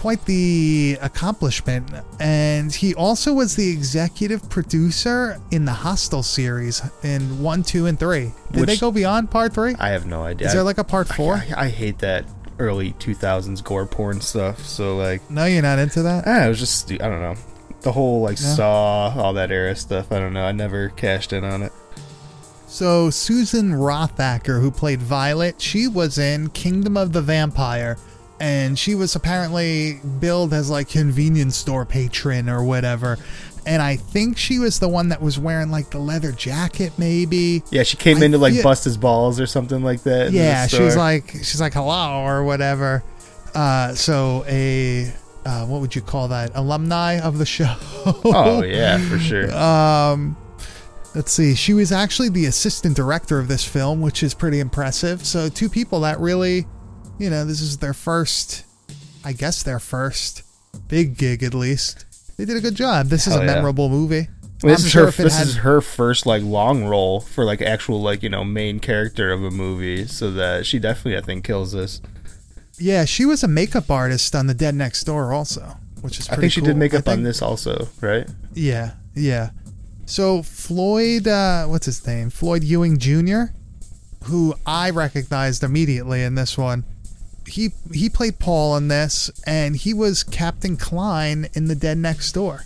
quite 0.00 0.24
the 0.24 0.96
accomplishment. 1.02 1.90
And 2.18 2.74
he 2.74 2.94
also 2.94 3.34
was 3.34 3.54
the 3.54 3.68
executive 3.70 4.48
producer 4.48 5.38
in 5.50 5.66
the 5.66 5.72
Hostel 5.72 6.22
series 6.22 6.82
in 7.02 7.42
one, 7.42 7.62
two, 7.62 7.84
and 7.84 7.98
three. 8.00 8.32
Did 8.50 8.66
they 8.66 8.78
go 8.78 8.90
beyond 8.90 9.30
part 9.30 9.52
three? 9.52 9.74
I 9.78 9.90
have 9.90 10.06
no 10.06 10.22
idea. 10.22 10.46
Is 10.46 10.54
there 10.54 10.62
like 10.62 10.78
a 10.78 10.84
part 10.84 11.06
four? 11.06 11.34
I, 11.34 11.66
I 11.66 11.68
hate 11.68 11.98
that 11.98 12.24
early 12.58 12.92
2000s 12.94 13.62
gore 13.62 13.86
porn 13.86 14.22
stuff. 14.22 14.64
So 14.64 14.96
like, 14.96 15.30
no, 15.30 15.44
you're 15.44 15.60
not 15.60 15.78
into 15.78 16.02
that. 16.02 16.26
it 16.26 16.48
was 16.48 16.58
just 16.58 16.90
I 16.90 16.96
don't 16.96 17.20
know. 17.20 17.34
The 17.82 17.92
whole 17.92 18.22
like 18.22 18.40
No? 18.40 18.54
Saw, 18.54 19.14
all 19.16 19.34
that 19.34 19.50
era 19.50 19.76
stuff. 19.76 20.12
I 20.12 20.18
don't 20.18 20.32
know. 20.32 20.44
I 20.44 20.52
never 20.52 20.88
cashed 20.90 21.34
in 21.34 21.44
on 21.44 21.62
it. 21.62 21.72
So 22.66 23.10
Susan 23.10 23.72
Rothacker, 23.72 24.60
who 24.60 24.70
played 24.70 25.02
Violet, 25.02 25.60
she 25.60 25.88
was 25.88 26.16
in 26.18 26.50
Kingdom 26.50 26.96
of 26.96 27.12
the 27.12 27.20
Vampire, 27.20 27.98
and 28.40 28.78
she 28.78 28.94
was 28.94 29.14
apparently 29.14 30.00
billed 30.18 30.52
as 30.54 30.70
like 30.70 30.88
convenience 30.88 31.56
store 31.56 31.84
patron 31.84 32.48
or 32.48 32.64
whatever. 32.64 33.18
And 33.66 33.82
I 33.82 33.96
think 33.96 34.38
she 34.38 34.58
was 34.58 34.78
the 34.78 34.88
one 34.88 35.10
that 35.10 35.20
was 35.20 35.38
wearing 35.38 35.70
like 35.70 35.90
the 35.90 35.98
leather 35.98 36.32
jacket, 36.32 36.94
maybe. 36.96 37.62
Yeah, 37.70 37.82
she 37.82 37.98
came 37.98 38.22
I 38.22 38.24
in 38.24 38.32
to 38.32 38.38
like 38.38 38.54
feel- 38.54 38.62
bust 38.62 38.84
his 38.84 38.96
balls 38.96 39.38
or 39.38 39.46
something 39.46 39.84
like 39.84 40.02
that. 40.04 40.32
Yeah, 40.32 40.66
she 40.66 40.82
was 40.82 40.96
like 40.96 41.30
she's 41.30 41.60
like 41.60 41.74
hello 41.74 42.22
or 42.22 42.42
whatever. 42.42 43.04
Uh, 43.54 43.94
so 43.94 44.44
a 44.48 45.12
uh, 45.44 45.66
what 45.66 45.80
would 45.80 45.94
you 45.94 46.02
call 46.02 46.28
that? 46.28 46.52
Alumni 46.54 47.18
of 47.20 47.38
the 47.38 47.46
show. 47.46 47.74
oh 48.24 48.62
yeah, 48.66 48.98
for 49.08 49.18
sure. 49.18 49.54
Um, 49.54 50.36
let's 51.14 51.32
see. 51.32 51.54
She 51.54 51.74
was 51.74 51.92
actually 51.92 52.30
the 52.30 52.46
assistant 52.46 52.96
director 52.96 53.38
of 53.38 53.48
this 53.48 53.64
film, 53.64 54.00
which 54.00 54.22
is 54.22 54.34
pretty 54.34 54.60
impressive. 54.60 55.26
So 55.26 55.48
two 55.48 55.68
people 55.68 56.00
that 56.00 56.18
really, 56.20 56.66
you 57.20 57.30
know, 57.30 57.44
this 57.44 57.60
is 57.60 57.78
their 57.78 57.94
first, 57.94 58.64
I 59.24 59.32
guess 59.32 59.62
their 59.62 59.78
first 59.78 60.42
big 60.88 61.16
gig 61.16 61.42
at 61.42 61.54
least. 61.54 62.06
They 62.36 62.44
did 62.46 62.56
a 62.56 62.60
good 62.60 62.74
job. 62.74 63.08
This 63.08 63.26
is 63.26 63.36
a 63.36 63.40
yeah. 63.40 63.46
memorable 63.46 63.88
movie. 63.88 64.28
Well, 64.62 64.72
this 64.72 64.80
I'm 64.80 64.86
is 64.86 64.90
sure 64.92 65.06
her. 65.06 65.22
This 65.22 65.38
had- 65.38 65.46
is 65.46 65.56
her 65.56 65.80
first 65.80 66.26
like 66.26 66.42
long 66.42 66.84
role 66.84 67.20
for 67.20 67.44
like 67.44 67.60
actual 67.62 68.00
like 68.00 68.22
you 68.22 68.28
know 68.30 68.44
main 68.44 68.80
character 68.80 69.32
of 69.32 69.44
a 69.44 69.50
movie. 69.50 70.06
So 70.06 70.30
that 70.32 70.66
she 70.66 70.78
definitely 70.78 71.18
I 71.18 71.20
think 71.20 71.44
kills 71.44 71.72
this. 71.72 72.00
Yeah, 72.78 73.04
she 73.04 73.26
was 73.26 73.42
a 73.42 73.48
makeup 73.48 73.90
artist 73.90 74.34
on 74.34 74.46
The 74.46 74.54
Dead 74.54 74.74
Next 74.74 75.04
Door 75.04 75.34
also, 75.34 75.76
which 76.00 76.18
is 76.18 76.28
I 76.30 76.36
think 76.36 76.50
she 76.52 76.60
cool. 76.60 76.68
did 76.68 76.76
makeup 76.78 77.06
on 77.08 77.22
this 77.22 77.42
also, 77.42 77.88
right? 78.00 78.26
Yeah, 78.54 78.92
yeah. 79.14 79.50
So 80.06 80.42
Floyd, 80.42 81.28
uh, 81.28 81.66
what's 81.66 81.84
his 81.86 82.06
name? 82.06 82.30
Floyd 82.30 82.64
Ewing 82.64 82.96
Jr., 82.98 83.52
who 84.24 84.54
I 84.64 84.90
recognized 84.90 85.62
immediately 85.62 86.22
in 86.22 86.34
this 86.36 86.56
one. 86.56 86.84
He 87.46 87.72
he 87.92 88.08
played 88.08 88.38
Paul 88.38 88.76
in 88.76 88.88
this, 88.88 89.30
and 89.46 89.76
he 89.76 89.92
was 89.94 90.22
Captain 90.22 90.76
Klein 90.76 91.48
in 91.54 91.66
The 91.66 91.74
Dead 91.74 91.98
Next 91.98 92.32
Door. 92.32 92.64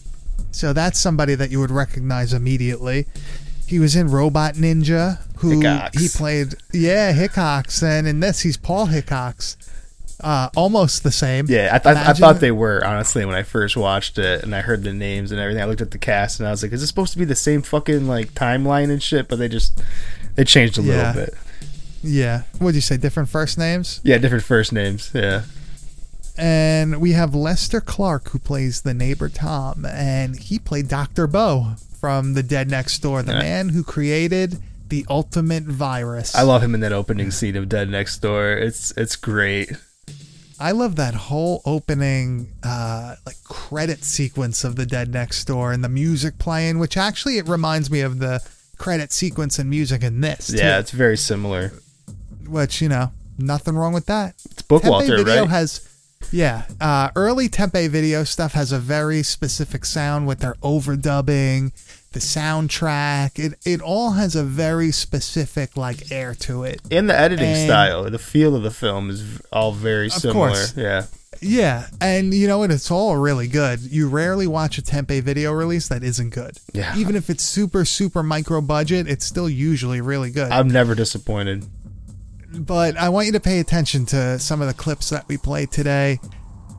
So 0.50 0.72
that's 0.72 0.98
somebody 0.98 1.34
that 1.34 1.50
you 1.50 1.58
would 1.60 1.70
recognize 1.70 2.32
immediately. 2.32 3.06
He 3.66 3.78
was 3.78 3.96
in 3.96 4.08
Robot 4.10 4.54
Ninja, 4.54 5.18
who 5.38 5.60
Hickox. 5.60 6.00
he 6.00 6.08
played. 6.08 6.54
Yeah, 6.72 7.12
Hickox, 7.12 7.82
and 7.82 8.06
in 8.06 8.20
this 8.20 8.40
he's 8.40 8.56
Paul 8.56 8.86
Hickox. 8.86 9.56
Uh, 10.20 10.48
almost 10.56 11.02
the 11.02 11.10
same. 11.10 11.46
Yeah, 11.48 11.70
I, 11.72 11.78
th- 11.78 11.96
I 11.96 12.12
thought 12.12 12.40
they 12.40 12.52
were 12.52 12.82
honestly 12.86 13.24
when 13.24 13.34
I 13.34 13.42
first 13.42 13.76
watched 13.76 14.16
it 14.16 14.42
and 14.44 14.54
I 14.54 14.60
heard 14.60 14.82
the 14.84 14.92
names 14.92 15.32
and 15.32 15.40
everything. 15.40 15.60
I 15.62 15.66
looked 15.66 15.80
at 15.80 15.90
the 15.90 15.98
cast 15.98 16.38
and 16.40 16.46
I 16.46 16.50
was 16.52 16.62
like, 16.62 16.72
"Is 16.72 16.80
this 16.80 16.88
supposed 16.88 17.12
to 17.14 17.18
be 17.18 17.24
the 17.24 17.34
same 17.34 17.62
fucking 17.62 18.06
like 18.06 18.32
timeline 18.32 18.90
and 18.90 19.02
shit?" 19.02 19.28
But 19.28 19.38
they 19.38 19.48
just 19.48 19.82
they 20.36 20.44
changed 20.44 20.78
a 20.78 20.82
little 20.82 21.02
Yeah. 21.02 21.12
bit. 21.12 21.34
Yeah. 22.04 22.42
What'd 22.58 22.74
you 22.74 22.80
say? 22.80 22.96
Different 22.96 23.28
first 23.28 23.58
names? 23.58 24.00
Yeah, 24.04 24.18
different 24.18 24.44
first 24.44 24.72
names. 24.72 25.10
Yeah, 25.14 25.42
And 26.36 27.00
we 27.00 27.12
have 27.12 27.34
Lester 27.34 27.80
Clark, 27.80 28.30
who 28.30 28.38
plays 28.38 28.82
the 28.82 28.92
neighbor 28.94 29.28
Tom, 29.28 29.84
and 29.86 30.36
he 30.38 30.58
played 30.58 30.88
Dr. 30.88 31.26
Bo 31.26 31.74
from 32.00 32.34
The 32.34 32.42
Dead 32.42 32.68
Next 32.70 32.98
Door, 33.00 33.22
the 33.22 33.32
Yeah. 33.32 33.38
man 33.38 33.68
who 33.70 33.82
created 33.84 34.58
the 34.88 35.06
ultimate 35.08 35.64
virus. 35.64 36.34
I 36.34 36.42
love 36.42 36.62
him 36.62 36.74
in 36.74 36.80
that 36.80 36.92
opening 36.92 37.30
scene 37.30 37.56
of 37.56 37.68
Dead 37.68 37.88
Next 37.88 38.18
Door. 38.18 38.52
It's 38.58 38.92
it's 38.96 39.16
great. 39.16 39.72
I 40.60 40.70
love 40.72 40.96
that 40.96 41.14
whole 41.14 41.62
opening, 41.64 42.48
uh, 42.62 43.16
like 43.26 43.42
credit 43.44 44.04
sequence 44.04 44.62
of 44.62 44.76
The 44.76 44.86
Dead 44.86 45.12
Next 45.12 45.44
Door 45.46 45.72
and 45.72 45.82
the 45.82 45.88
music 45.88 46.38
playing, 46.38 46.78
which 46.78 46.96
actually 46.96 47.38
it 47.38 47.48
reminds 47.48 47.90
me 47.90 48.00
of 48.02 48.18
the 48.20 48.40
credit 48.76 49.12
sequence 49.12 49.58
and 49.58 49.68
music 49.70 50.02
in 50.04 50.20
this. 50.20 50.50
Yeah, 50.54 50.74
too, 50.74 50.80
it's 50.80 50.90
very 50.92 51.16
similar. 51.16 51.72
Which 52.48 52.80
you 52.82 52.88
know, 52.88 53.12
nothing 53.38 53.74
wrong 53.76 53.92
with 53.92 54.06
that. 54.06 54.34
It's 54.44 54.62
Bookwalter, 54.62 55.06
Tempe 55.06 55.24
video 55.24 55.42
right? 55.42 55.50
has 55.50 55.88
yeah 56.32 56.62
uh, 56.80 57.10
early 57.16 57.48
tempe 57.50 57.86
video 57.88 58.24
stuff 58.24 58.52
has 58.54 58.72
a 58.72 58.78
very 58.78 59.22
specific 59.22 59.84
sound 59.84 60.26
with 60.26 60.38
their 60.38 60.54
overdubbing 60.62 61.70
the 62.12 62.18
soundtrack 62.18 63.38
it, 63.38 63.58
it 63.66 63.82
all 63.82 64.12
has 64.12 64.34
a 64.34 64.42
very 64.42 64.90
specific 64.90 65.76
like 65.76 66.10
air 66.10 66.34
to 66.34 66.62
it 66.64 66.80
and 66.90 67.10
the 67.10 67.18
editing 67.18 67.48
And- 67.48 67.68
style, 67.68 68.10
the 68.10 68.18
feel 68.18 68.56
of 68.56 68.62
the 68.62 68.70
film 68.70 69.10
is 69.10 69.40
all 69.52 69.72
very 69.72 70.08
similar. 70.08 70.48
course. 70.48 70.74
Yeah, 70.74 71.04
yeah 71.42 71.88
and 72.00 72.32
you 72.32 72.46
know 72.48 72.56
what 72.58 72.70
it's 72.70 72.90
all 72.90 73.16
really 73.18 73.46
good 73.48 73.80
you 73.80 74.08
rarely 74.08 74.46
watch 74.46 74.78
a 74.78 74.82
tempe 74.82 75.20
video 75.20 75.52
release 75.52 75.88
that 75.88 76.02
isn't 76.02 76.30
good 76.30 76.56
Yeah. 76.72 76.96
even 76.96 77.16
if 77.16 77.28
it's 77.28 77.44
super 77.44 77.84
super 77.84 78.22
micro 78.22 78.62
budget 78.62 79.08
it's 79.08 79.26
still 79.26 79.48
usually 79.50 80.00
really 80.00 80.30
good 80.30 80.50
I'm 80.50 80.68
never 80.68 80.94
disappointed. 80.94 81.66
But 82.60 82.96
I 82.96 83.08
want 83.08 83.26
you 83.26 83.32
to 83.32 83.40
pay 83.40 83.60
attention 83.60 84.06
to 84.06 84.38
some 84.38 84.60
of 84.60 84.68
the 84.68 84.74
clips 84.74 85.10
that 85.10 85.26
we 85.28 85.36
played 85.36 85.70
today, 85.70 86.20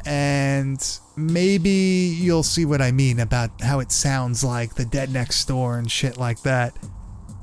and 0.05 0.79
maybe 1.15 1.69
you'll 1.69 2.43
see 2.43 2.65
what 2.65 2.81
I 2.81 2.91
mean 2.91 3.19
about 3.19 3.61
how 3.61 3.79
it 3.79 3.91
sounds 3.91 4.43
like 4.43 4.75
the 4.75 4.85
Dead 4.85 5.11
Next 5.11 5.45
Door 5.47 5.77
and 5.79 5.91
shit 5.91 6.17
like 6.17 6.41
that. 6.43 6.75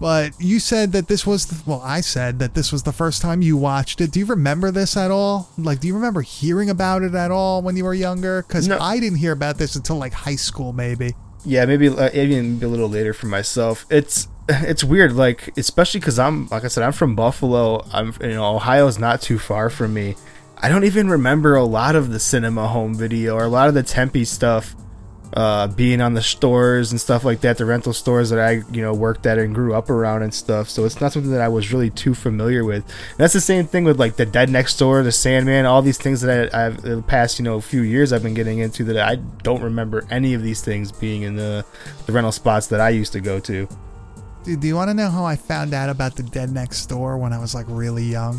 But 0.01 0.33
you 0.41 0.59
said 0.59 0.91
that 0.93 1.07
this 1.07 1.25
was, 1.25 1.47
the, 1.47 1.62
well, 1.65 1.81
I 1.85 2.01
said 2.01 2.41
that 2.41 2.55
this 2.55 2.73
was 2.73 2.83
the 2.83 2.93
first 2.93 3.23
time 3.23 3.41
you 3.41 3.57
watched 3.57 4.01
it. 4.01 4.11
Do 4.11 4.19
you 4.19 4.27
remember 4.27 4.73
this 4.73 4.97
at 4.97 5.12
all? 5.12 5.49
Like, 5.57 5.79
do 5.79 5.87
you 5.87 5.95
remember 5.95 6.23
hearing 6.23 6.71
about 6.71 7.03
it 7.03 7.15
at 7.15 7.31
all 7.31 7.62
when 7.62 7.77
you 7.77 7.85
were 7.85 7.95
younger? 7.95 8.43
Because 8.43 8.67
No. 8.67 8.79
I 8.81 8.99
didn't 8.99 9.19
hear 9.19 9.31
about 9.31 9.59
this 9.59 9.77
until 9.77 9.99
like 9.99 10.12
high 10.12 10.35
school, 10.35 10.73
maybe. 10.73 11.15
Yeah, 11.45 11.67
maybe 11.67 11.89
uh, 11.89 12.11
even 12.15 12.61
a 12.62 12.67
little 12.67 12.89
later 12.89 13.12
for 13.12 13.27
myself. 13.27 13.87
It's 13.91 14.27
it's 14.49 14.85
weird, 14.85 15.13
like 15.13 15.57
especially 15.57 16.01
because 16.01 16.19
I'm 16.19 16.49
like 16.49 16.65
I 16.65 16.69
said, 16.69 16.85
I'm 16.85 16.93
from 16.93 17.15
Buffalo. 17.15 17.85
I'm 17.93 18.15
you 18.21 18.29
know 18.29 18.57
Ohio's 18.57 18.99
not 18.99 19.21
too 19.21 19.39
far 19.39 19.71
from 19.71 19.95
me. 19.95 20.17
I 20.59 20.69
don't 20.69 20.85
even 20.85 21.09
remember 21.09 21.57
a 21.57 21.65
lot 21.65 21.97
of 21.97 22.11
the 22.11 22.21
cinema 22.21 22.69
home 22.69 22.95
video 22.95 23.35
or 23.35 23.45
a 23.45 23.49
lot 23.49 23.69
of 23.69 23.75
the 23.75 23.83
Tempe 23.83 24.25
stuff 24.25 24.77
uh, 25.35 25.67
being 25.67 26.01
on 26.01 26.15
the 26.15 26.23
stores 26.23 26.93
and 26.93 27.01
stuff 27.01 27.25
like 27.25 27.41
that, 27.41 27.57
the 27.57 27.65
rental 27.65 27.93
stores 27.93 28.31
that 28.31 28.39
I 28.39 28.63
you 28.71 28.83
know 28.83 28.93
worked 28.93 29.27
at 29.27 29.39
and 29.39 29.55
grew 29.55 29.75
up 29.75 29.91
around 29.91 30.23
and 30.23 30.33
stuff. 30.33 30.69
So 30.69 30.85
it's 30.85 31.01
not 31.01 31.13
something 31.13 31.33
that 31.33 31.41
I 31.41 31.49
was 31.49 31.73
really 31.73 31.91
too 31.91 32.15
familiar 32.15 32.65
with. 32.65 32.85
And 32.85 33.19
that's 33.19 33.33
the 33.33 33.41
same 33.41 33.67
thing 33.67 33.85
with 33.85 33.99
like 33.99 34.17
the 34.17 34.27
Dead 34.27 34.51
Next 34.51 34.77
Door, 34.77 35.05
the 35.05 35.13
Sandman, 35.13 35.67
all 35.67 35.83
these 35.83 35.99
things 35.99 36.21
that 36.21 36.55
I, 36.55 36.67
I've 36.67 36.83
the 36.83 37.03
past 37.03 37.39
you 37.39 37.45
know 37.45 37.61
few 37.61 37.83
years 37.83 38.13
I've 38.13 38.23
been 38.23 38.35
getting 38.35 38.59
into 38.59 38.85
that 38.85 38.99
I 38.99 39.17
don't 39.17 39.63
remember 39.63 40.05
any 40.11 40.35
of 40.35 40.43
these 40.43 40.63
things 40.63 40.93
being 40.93 41.23
in 41.23 41.37
the 41.37 41.65
the 42.07 42.13
rental 42.13 42.33
spots 42.33 42.67
that 42.69 42.81
I 42.81 42.91
used 42.91 43.13
to 43.13 43.21
go 43.21 43.41
to. 43.41 43.69
Dude, 44.45 44.61
do 44.61 44.67
you 44.67 44.75
want 44.75 44.91
to 44.91 44.95
know 44.95 45.09
how 45.09 45.25
I 45.25 45.37
found 45.37 45.73
out 45.73 45.89
about 45.89 46.17
the 46.17 46.23
Dead 46.25 46.51
Next 46.51 46.87
Door 46.87 47.19
when 47.19 47.33
I 47.33 47.39
was 47.39 47.55
like 47.55 47.67
really 47.69 48.05
young? 48.05 48.39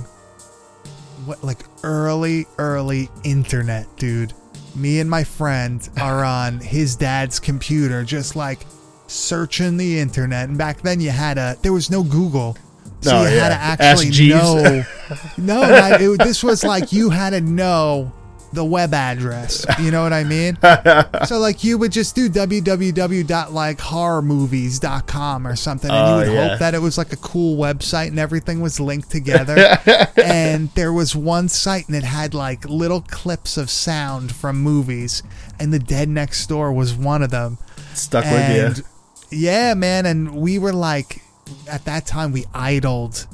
What, 1.25 1.41
like 1.43 1.59
early, 1.83 2.45
early 2.57 3.09
internet, 3.23 3.87
dude. 3.97 4.33
Me 4.75 4.99
and 4.99 5.09
my 5.09 5.23
friend 5.23 5.87
are 6.01 6.23
on 6.25 6.59
his 6.59 6.95
dad's 6.97 7.39
computer, 7.39 8.03
just 8.03 8.35
like 8.35 8.65
searching 9.07 9.77
the 9.77 9.99
internet. 9.99 10.49
And 10.49 10.57
back 10.57 10.81
then, 10.81 10.99
you 10.99 11.11
had 11.11 11.37
a 11.37 11.55
there 11.61 11.71
was 11.71 11.89
no 11.89 12.03
Google, 12.03 12.57
so 12.99 13.11
No, 13.23 13.29
you 13.29 13.37
had 13.39 13.49
to 13.49 13.55
actually 13.55 14.27
know. 14.29 14.83
no, 15.37 15.61
not- 15.61 16.01
it, 16.01 16.19
this 16.19 16.43
was 16.43 16.65
like 16.65 16.91
you 16.91 17.09
had 17.11 17.29
to 17.29 17.39
know 17.41 18.11
the 18.53 18.63
web 18.65 18.93
address. 18.93 19.65
You 19.79 19.91
know 19.91 20.03
what 20.03 20.13
I 20.13 20.23
mean? 20.23 20.57
so 21.25 21.39
like 21.39 21.63
you 21.63 21.77
would 21.77 21.91
just 21.91 22.15
do 22.15 22.29
www.like 22.29 23.77
horrormovies.com 23.79 25.47
or 25.47 25.55
something 25.55 25.89
and 25.91 25.97
you 26.07 26.13
Oh, 26.13 26.17
would 26.17 26.27
yeah. 26.33 26.49
hope 26.49 26.59
that 26.59 26.73
it 26.73 26.79
was 26.81 26.97
like 26.97 27.13
a 27.13 27.17
cool 27.17 27.57
website 27.57 28.07
and 28.07 28.19
everything 28.19 28.61
was 28.61 28.79
linked 28.79 29.09
together 29.09 29.77
and 30.23 30.69
there 30.71 30.93
was 30.93 31.15
one 31.15 31.49
site 31.49 31.87
and 31.87 31.95
it 31.95 32.03
had 32.03 32.33
like 32.33 32.65
little 32.65 33.01
clips 33.01 33.57
of 33.57 33.69
sound 33.69 34.33
from 34.35 34.57
movies 34.61 35.23
and 35.59 35.73
the 35.73 35.79
dead 35.79 36.09
next 36.09 36.45
door 36.47 36.71
was 36.71 36.93
one 36.93 37.21
of 37.23 37.31
them 37.31 37.57
Stuck 37.93 38.25
and 38.25 38.77
with 38.77 38.87
yeah 39.31 39.73
man 39.73 40.05
and 40.05 40.35
we 40.35 40.59
were 40.59 40.73
like 40.73 41.21
at 41.69 41.85
that 41.85 42.05
time 42.05 42.31
we 42.31 42.45
idled 42.53 43.25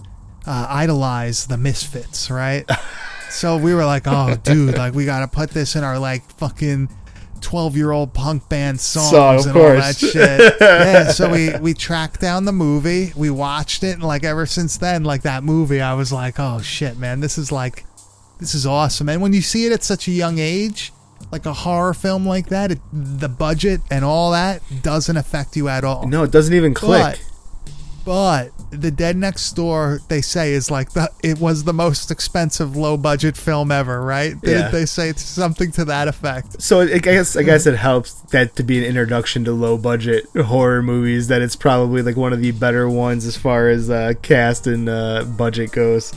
uh, 0.46 0.66
idolized 0.70 1.50
the 1.50 1.58
misfits 1.58 2.30
right 2.32 2.70
so 3.30 3.58
we 3.58 3.74
were 3.74 3.86
like 3.86 4.04
oh 4.06 4.36
dude 4.44 4.78
like 4.78 4.94
we 4.94 5.06
gotta 5.06 5.28
put 5.28 5.52
this 5.52 5.76
in 5.76 5.84
our 5.84 6.00
like 6.00 6.24
fucking 6.38 6.90
12 7.42 7.78
year 7.78 7.92
old 7.92 8.14
punk 8.14 8.50
band 8.50 8.80
songs 8.80 9.46
and 9.46 9.56
all 9.58 9.64
that 9.64 9.96
shit 9.96 10.56
yeah 10.62 11.08
so 11.10 11.32
we 11.32 11.56
we 11.60 11.74
tracked 11.74 12.20
down 12.20 12.46
the 12.46 12.52
movie 12.52 13.14
we 13.16 13.30
watched 13.30 13.84
it 13.84 13.94
and 13.94 14.04
like 14.04 14.24
ever 14.24 14.46
since 14.46 14.78
then 14.78 15.04
like 15.04 15.22
that 15.22 15.44
movie 15.44 15.80
i 15.80 15.94
was 15.94 16.12
like 16.12 16.36
oh 16.38 16.60
shit 16.60 16.98
man 16.98 17.22
this 17.22 17.38
is 17.38 17.52
like 17.52 17.86
this 18.40 18.56
is 18.56 18.66
awesome. 18.66 19.10
And 19.10 19.22
when 19.22 19.34
you 19.34 19.42
see 19.42 19.66
it 19.66 19.72
at 19.74 19.84
such 19.84 20.08
a 20.08 20.12
young 20.12 20.40
age, 20.40 20.94
like 21.32 21.46
a 21.46 21.54
horror 21.54 21.94
film 21.94 22.26
like 22.26 22.48
that, 22.48 22.72
it, 22.72 22.80
the 22.92 23.28
budget 23.28 23.82
and 23.92 24.04
all 24.04 24.32
that 24.32 24.62
doesn't 24.82 25.18
affect 25.18 25.56
you 25.58 25.68
at 25.68 25.84
all. 25.84 26.08
No, 26.08 26.24
it 26.24 26.32
doesn't 26.32 26.54
even 26.54 26.74
click. 26.74 27.20
But, 27.66 27.74
but 28.06 28.59
the 28.72 28.92
Dead 28.92 29.16
Next 29.18 29.52
Door, 29.54 30.02
they 30.10 30.22
say, 30.22 30.54
is 30.54 30.70
like 30.70 30.92
the 30.94 31.10
it 31.24 31.40
was 31.40 31.64
the 31.64 31.74
most 31.74 32.12
expensive 32.12 32.76
low 32.76 32.98
budget 32.98 33.36
film 33.38 33.72
ever, 33.72 34.02
right? 34.02 34.40
Did 34.42 34.60
Yeah. 34.60 34.70
they 34.70 34.86
say 34.86 35.10
it's 35.10 35.24
something 35.24 35.72
to 35.74 35.86
that 35.86 36.08
effect? 36.08 36.62
So 36.62 36.82
I 36.82 36.98
guess 37.00 37.36
I 37.36 37.44
guess 37.44 37.66
it 37.66 37.76
helps 37.76 38.14
that 38.32 38.56
to 38.58 38.64
be 38.64 38.78
an 38.78 38.84
introduction 38.86 39.44
to 39.46 39.52
low 39.52 39.78
budget 39.78 40.26
horror 40.36 40.84
movies. 40.84 41.28
That 41.30 41.42
it's 41.42 41.56
probably 41.56 42.02
like 42.02 42.16
one 42.18 42.34
of 42.34 42.42
the 42.42 42.52
better 42.52 42.90
ones 42.90 43.26
as 43.26 43.36
far 43.38 43.70
as 43.70 43.90
uh, 43.90 44.14
cast 44.22 44.68
and 44.68 44.88
uh, 44.88 45.24
budget 45.26 45.72
goes. 45.72 46.14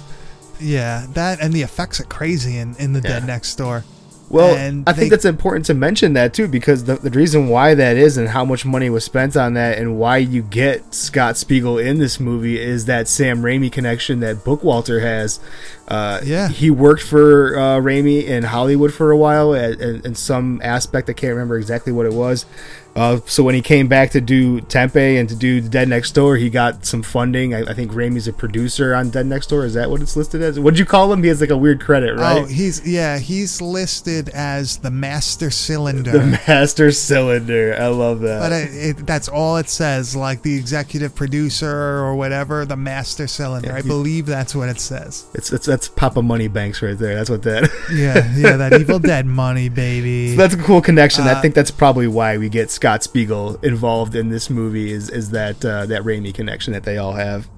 Yeah, 0.61 1.07
that 1.15 1.41
and 1.41 1.53
the 1.53 1.63
effects 1.63 2.01
are 2.01 2.05
crazy 2.05 2.59
in, 2.59 2.77
in 2.77 2.93
the 2.93 3.01
Dead 3.01 3.27
Next 3.27 3.55
Door. 3.57 3.85
Well, 4.33 4.57
And 4.57 4.89
I 4.89 4.95
think 4.95 5.11
that's 5.11 5.27
important 5.27 5.67
to 5.67 5.75
mention 5.75 6.15
that 6.15 6.33
too, 6.33 6.49
because 6.49 6.85
the, 6.85 6.95
the 6.97 7.11
reason 7.11 7.49
why 7.49 7.75
that 7.75 7.97
is 7.99 8.17
and 8.17 8.29
how 8.31 8.45
much 8.47 8.65
money 8.65 8.89
was 8.89 9.05
spent 9.05 9.37
on 9.37 9.53
that 9.55 9.77
and 9.77 9.99
why 9.99 10.17
you 10.17 10.43
get 10.43 10.95
Scott 10.95 11.37
Spiegel 11.37 11.79
in 11.79 11.99
this 11.99 12.19
movie 12.19 12.59
is 12.59 12.87
that 12.87 13.09
Sam 13.09 13.43
Raimi 13.43 13.71
connection 13.71 14.21
that 14.21 14.37
Bookwalter 14.39 15.03
has. 15.03 15.39
Uh, 15.87 16.21
Yeah. 16.25 16.49
He 16.49 16.71
worked 16.71 17.03
for 17.03 17.59
uh, 17.59 17.79
Raimi 17.81 18.25
in 18.25 18.45
Hollywood 18.45 18.95
for 18.95 19.11
a 19.11 19.17
while 19.17 19.53
in 19.53 20.15
some 20.15 20.61
aspect. 20.65 21.11
I 21.11 21.13
can't 21.13 21.35
remember 21.35 21.59
exactly 21.59 21.93
what 21.93 22.07
it 22.07 22.15
was. 22.15 22.47
Uh, 22.95 23.21
so 23.27 23.43
when 23.43 23.55
he 23.55 23.63
came 23.63 23.89
back 23.89 24.11
to 24.11 24.21
do 24.21 24.61
Tempe 24.61 25.17
and 25.17 25.29
to 25.29 25.35
do 25.35 25.61
Dead 25.61 25.89
Next 25.89 26.13
Door, 26.13 26.37
he 26.37 26.51
got 26.51 26.85
some 26.85 27.03
funding. 27.03 27.55
I, 27.55 27.63
I 27.63 27.75
think 27.75 27.93
Raimi's 27.93 28.29
a 28.29 28.33
producer 28.33 28.95
on 28.95 29.11
Dead 29.11 29.27
Next 29.27 29.47
Door. 29.49 29.65
Is 29.65 29.75
that 29.75 29.91
what 29.91 30.03
it's 30.03 30.17
listed 30.17 30.43
as? 30.43 30.61
What'd 30.61 30.79
you 30.79 30.85
call 30.85 31.13
him? 31.13 31.23
He 31.23 31.29
has 31.29 31.41
like 31.41 31.51
a 31.51 31.57
weird 31.57 31.81
credit, 31.81 32.15
right? 32.17 32.43
Oh, 32.43 32.45
he's 32.45 32.87
yeah, 32.87 33.19
he's 33.19 33.61
listed 33.63 34.29
as 34.31 34.77
the 34.79 34.91
master 34.91 35.51
cylinder. 35.51 36.11
The 36.13 36.41
Master 36.47 36.91
Cylinder. 36.93 37.77
I 37.79 37.87
love 37.89 38.21
that. 38.21 38.41
but 38.41 38.53
it, 38.53 38.99
it, 39.01 39.07
that's 39.07 39.29
all 39.29 39.57
it 39.57 39.69
says, 39.69 40.15
like 40.15 40.43
the 40.43 40.55
executive 40.57 41.15
producer 41.15 41.71
or 41.71 42.15
whatever, 42.15 42.65
the 42.65 42.77
master 42.77 43.27
cylinder. 43.27 43.73
I 43.73 43.83
believe 43.83 44.27
that's 44.27 44.55
what 44.55 44.69
it 44.69 44.81
says. 44.81 45.27
it's, 45.35 45.53
it's 45.53 45.67
that's 45.67 45.89
Papa 45.89 46.21
Money 46.23 46.49
Banks 46.49 46.83
right 46.83 46.99
there. 46.99 47.15
That's 47.15 47.31
what 47.31 47.43
that. 47.45 47.71
Yeah, 47.93 48.31
yeah, 48.37 48.57
that 48.57 48.73
Evil 48.81 48.99
Dead 48.99 49.27
money, 49.27 49.69
baby. 49.69 50.13
So 50.33 50.37
that's 50.37 50.55
a 50.55 50.59
cool 50.59 50.81
connection. 50.81 51.25
I 51.25 51.33
Uh, 51.33 51.43
think 51.43 51.55
that's 51.55 51.71
probably 51.71 52.07
why 52.07 52.39
we 52.39 52.49
get 52.49 52.71
Scott 52.83 53.05
Spiegel 53.05 53.61
involved 53.63 54.17
in 54.17 54.29
this 54.31 54.51
movie. 54.51 54.91
Is 54.91 55.09
is 55.09 55.31
that 55.31 55.65
uh, 55.65 55.87
that 55.87 56.03
Raimi 56.03 56.35
connection 56.35 56.73
that 56.73 56.83
they 56.83 56.99
all 56.99 57.13
have? 57.13 57.49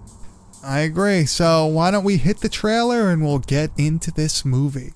I 0.62 0.80
agree. 0.80 1.24
So 1.24 1.64
why 1.64 1.90
don't 1.90 2.04
we 2.04 2.18
hit 2.18 2.40
the 2.40 2.50
trailer 2.50 3.08
and 3.08 3.24
we'll 3.24 3.38
get 3.38 3.70
into 3.78 4.10
this 4.10 4.44
movie? 4.44 4.92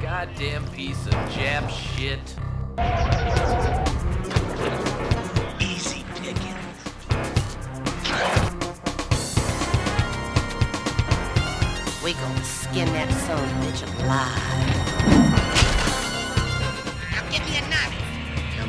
Goddamn 0.00 0.66
piece 0.70 1.06
of 1.06 1.12
Jap 1.12 1.68
shit. 1.68 2.34
Easy 5.60 6.02
picking. 6.14 6.56
We 12.02 12.14
gonna 12.14 12.42
skin 12.42 12.86
that 12.94 13.12
son 13.26 13.38
of 13.38 13.50
a 13.50 13.54
bitch 13.66 13.82
alive. 14.04 14.79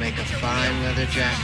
Make 0.01 0.17
a 0.17 0.25
fine 0.25 0.81
leather 0.81 1.05
jacket. 1.05 1.37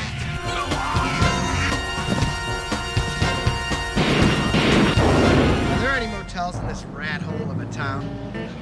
Are 5.70 5.80
there 5.80 5.92
any 5.92 6.08
motels 6.08 6.56
in 6.56 6.68
this 6.68 6.84
rat 6.86 7.22
hole 7.22 7.52
of 7.52 7.60
a 7.60 7.68
town? 7.68 8.02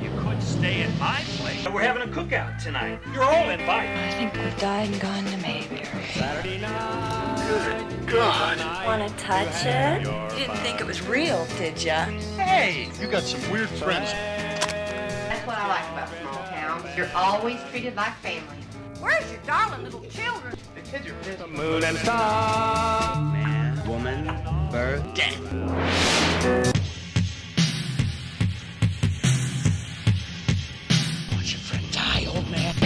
You 0.02 0.10
could 0.20 0.44
stay 0.44 0.82
at 0.82 1.00
my 1.00 1.22
place. 1.38 1.66
We're 1.70 1.84
having 1.84 2.04
a 2.04 2.08
cookout 2.08 2.62
tonight. 2.62 3.00
You're 3.14 3.24
all 3.24 3.50
invited. 3.50 3.98
I 3.98 4.12
think 4.12 4.34
we've 4.34 4.60
died 4.60 4.90
and 4.90 5.00
gone 5.00 5.24
to 5.24 5.38
Mayberry. 5.38 5.86
Saturday 6.14 6.60
night. 6.60 7.88
Good 8.06 8.16
God. 8.16 8.86
Wanna 8.86 9.08
touch 9.12 9.66
it? 9.66 10.02
You 10.02 10.38
didn't 10.38 10.58
think 10.58 10.82
it 10.82 10.88
was 10.88 11.08
real, 11.08 11.48
did 11.58 11.82
ya? 11.82 12.04
Hey, 12.36 12.90
You 13.00 13.08
got 13.08 13.24
some 13.24 13.50
weird 13.50 13.70
friends. 13.70 14.12
That's 14.12 15.48
what 15.48 15.58
I 15.58 15.68
like 15.70 15.90
about 15.94 16.10
small 16.20 16.44
towns. 16.50 16.98
You're 16.98 17.12
always 17.16 17.62
treated 17.72 17.96
like 17.96 18.14
family. 18.18 18.58
Where's 19.06 19.32
your 19.32 19.42
darling 19.42 19.84
little 19.84 20.02
children? 20.06 20.56
The 20.74 20.82
kids 20.82 21.08
are 21.08 21.14
pissed. 21.22 21.38
The 21.38 21.48
moon 21.48 21.84
and 21.84 21.96
stars. 22.00 23.18
Man, 23.34 23.88
woman, 23.88 24.26
birth, 24.72 25.14
death. 25.14 25.40
Watch 31.34 31.52
your 31.52 31.62
friend 31.62 31.92
die, 31.92 32.26
old 32.34 32.50
man. 32.50 32.85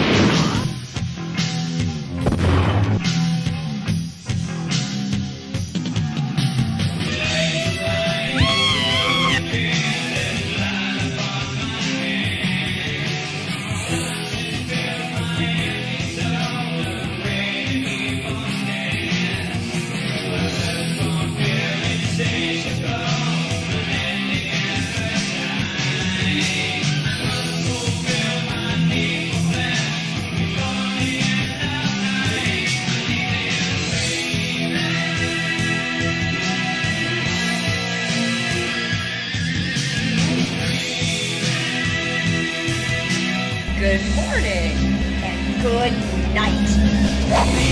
Good 45.62 45.92
night. 46.34 47.70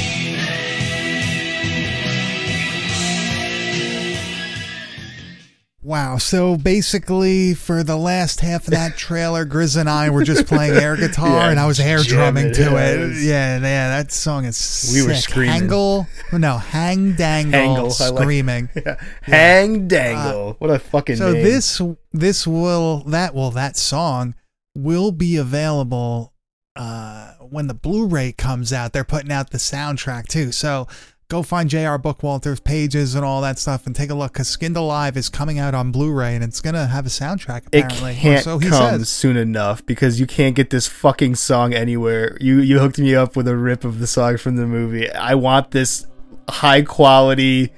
Wow. 5.80 6.18
So 6.18 6.56
basically, 6.56 7.54
for 7.54 7.82
the 7.84 7.96
last 7.96 8.40
half 8.40 8.64
of 8.66 8.72
that 8.74 8.96
trailer, 8.96 9.46
Grizz 9.46 9.76
and 9.78 9.88
I 9.88 10.10
were 10.10 10.24
just 10.24 10.46
playing 10.46 10.74
air 10.74 10.96
guitar, 10.98 11.28
Yeah, 11.28 11.50
and 11.50 11.58
I 11.60 11.66
was 11.66 11.78
air 11.80 11.98
drumming 12.02 12.52
jamming, 12.52 12.54
to 12.54 12.62
yeah, 12.76 12.90
it. 12.90 13.00
it 13.00 13.08
was- 13.08 13.24
Yeah, 13.24 13.54
yeah, 13.58 13.88
that 13.96 14.12
song 14.12 14.44
is 14.44 14.90
We 14.92 15.06
were 15.06 15.14
screaming. 15.14 15.52
Hangle, 15.54 16.06
no, 16.32 16.58
hang 16.58 17.12
dangle, 17.12 17.52
Hangle, 17.60 17.92
I 18.00 18.08
like- 18.10 18.22
screaming. 18.22 18.68
Hang 19.22 19.86
dangle. 19.88 20.56
what 20.58 20.70
a 20.70 20.78
fucking 20.80 21.16
So 21.16 21.32
name. 21.32 21.44
this 21.44 21.80
this 22.12 22.46
will 22.46 23.04
that 23.04 23.34
well 23.34 23.52
that 23.52 23.76
song 23.76 24.34
will 24.76 25.12
be 25.12 25.36
available 25.36 26.34
uh 26.76 27.32
when 27.50 27.66
the 27.66 27.74
Blu-ray 27.74 28.32
comes 28.32 28.72
out. 28.72 28.92
They're 28.92 29.04
putting 29.04 29.32
out 29.32 29.50
the 29.50 29.58
soundtrack 29.58 30.26
too. 30.28 30.52
So 30.52 30.86
go 31.28 31.42
find 31.42 31.68
J.R. 31.68 31.98
Bookwalter's 31.98 32.60
pages 32.60 33.14
and 33.14 33.24
all 33.24 33.42
that 33.42 33.58
stuff 33.58 33.86
and 33.86 33.94
take 33.94 34.10
a 34.10 34.14
look 34.14 34.32
because 34.32 34.48
Skinned 34.48 34.76
Alive 34.76 35.16
is 35.16 35.28
coming 35.28 35.58
out 35.58 35.74
on 35.74 35.92
Blu-ray 35.92 36.34
and 36.34 36.42
it's 36.42 36.60
gonna 36.60 36.86
have 36.86 37.04
a 37.04 37.10
soundtrack 37.10 37.66
it 37.70 37.84
apparently. 37.84 38.12
Or 38.12 38.14
can't 38.14 38.44
so 38.44 38.58
he 38.58 38.68
come 38.68 39.00
says. 39.00 39.08
soon 39.08 39.36
enough 39.36 39.84
because 39.84 40.18
you 40.18 40.26
can't 40.26 40.54
get 40.54 40.70
this 40.70 40.86
fucking 40.86 41.34
song 41.34 41.74
anywhere. 41.74 42.36
You 42.40 42.60
you 42.60 42.78
hooked 42.78 42.98
me 42.98 43.14
up 43.14 43.36
with 43.36 43.46
a 43.46 43.56
rip 43.56 43.84
of 43.84 43.98
the 43.98 44.06
song 44.06 44.38
from 44.38 44.56
the 44.56 44.66
movie. 44.66 45.10
I 45.10 45.34
want 45.34 45.72
this 45.72 46.06
high 46.48 46.82
quality 46.82 47.72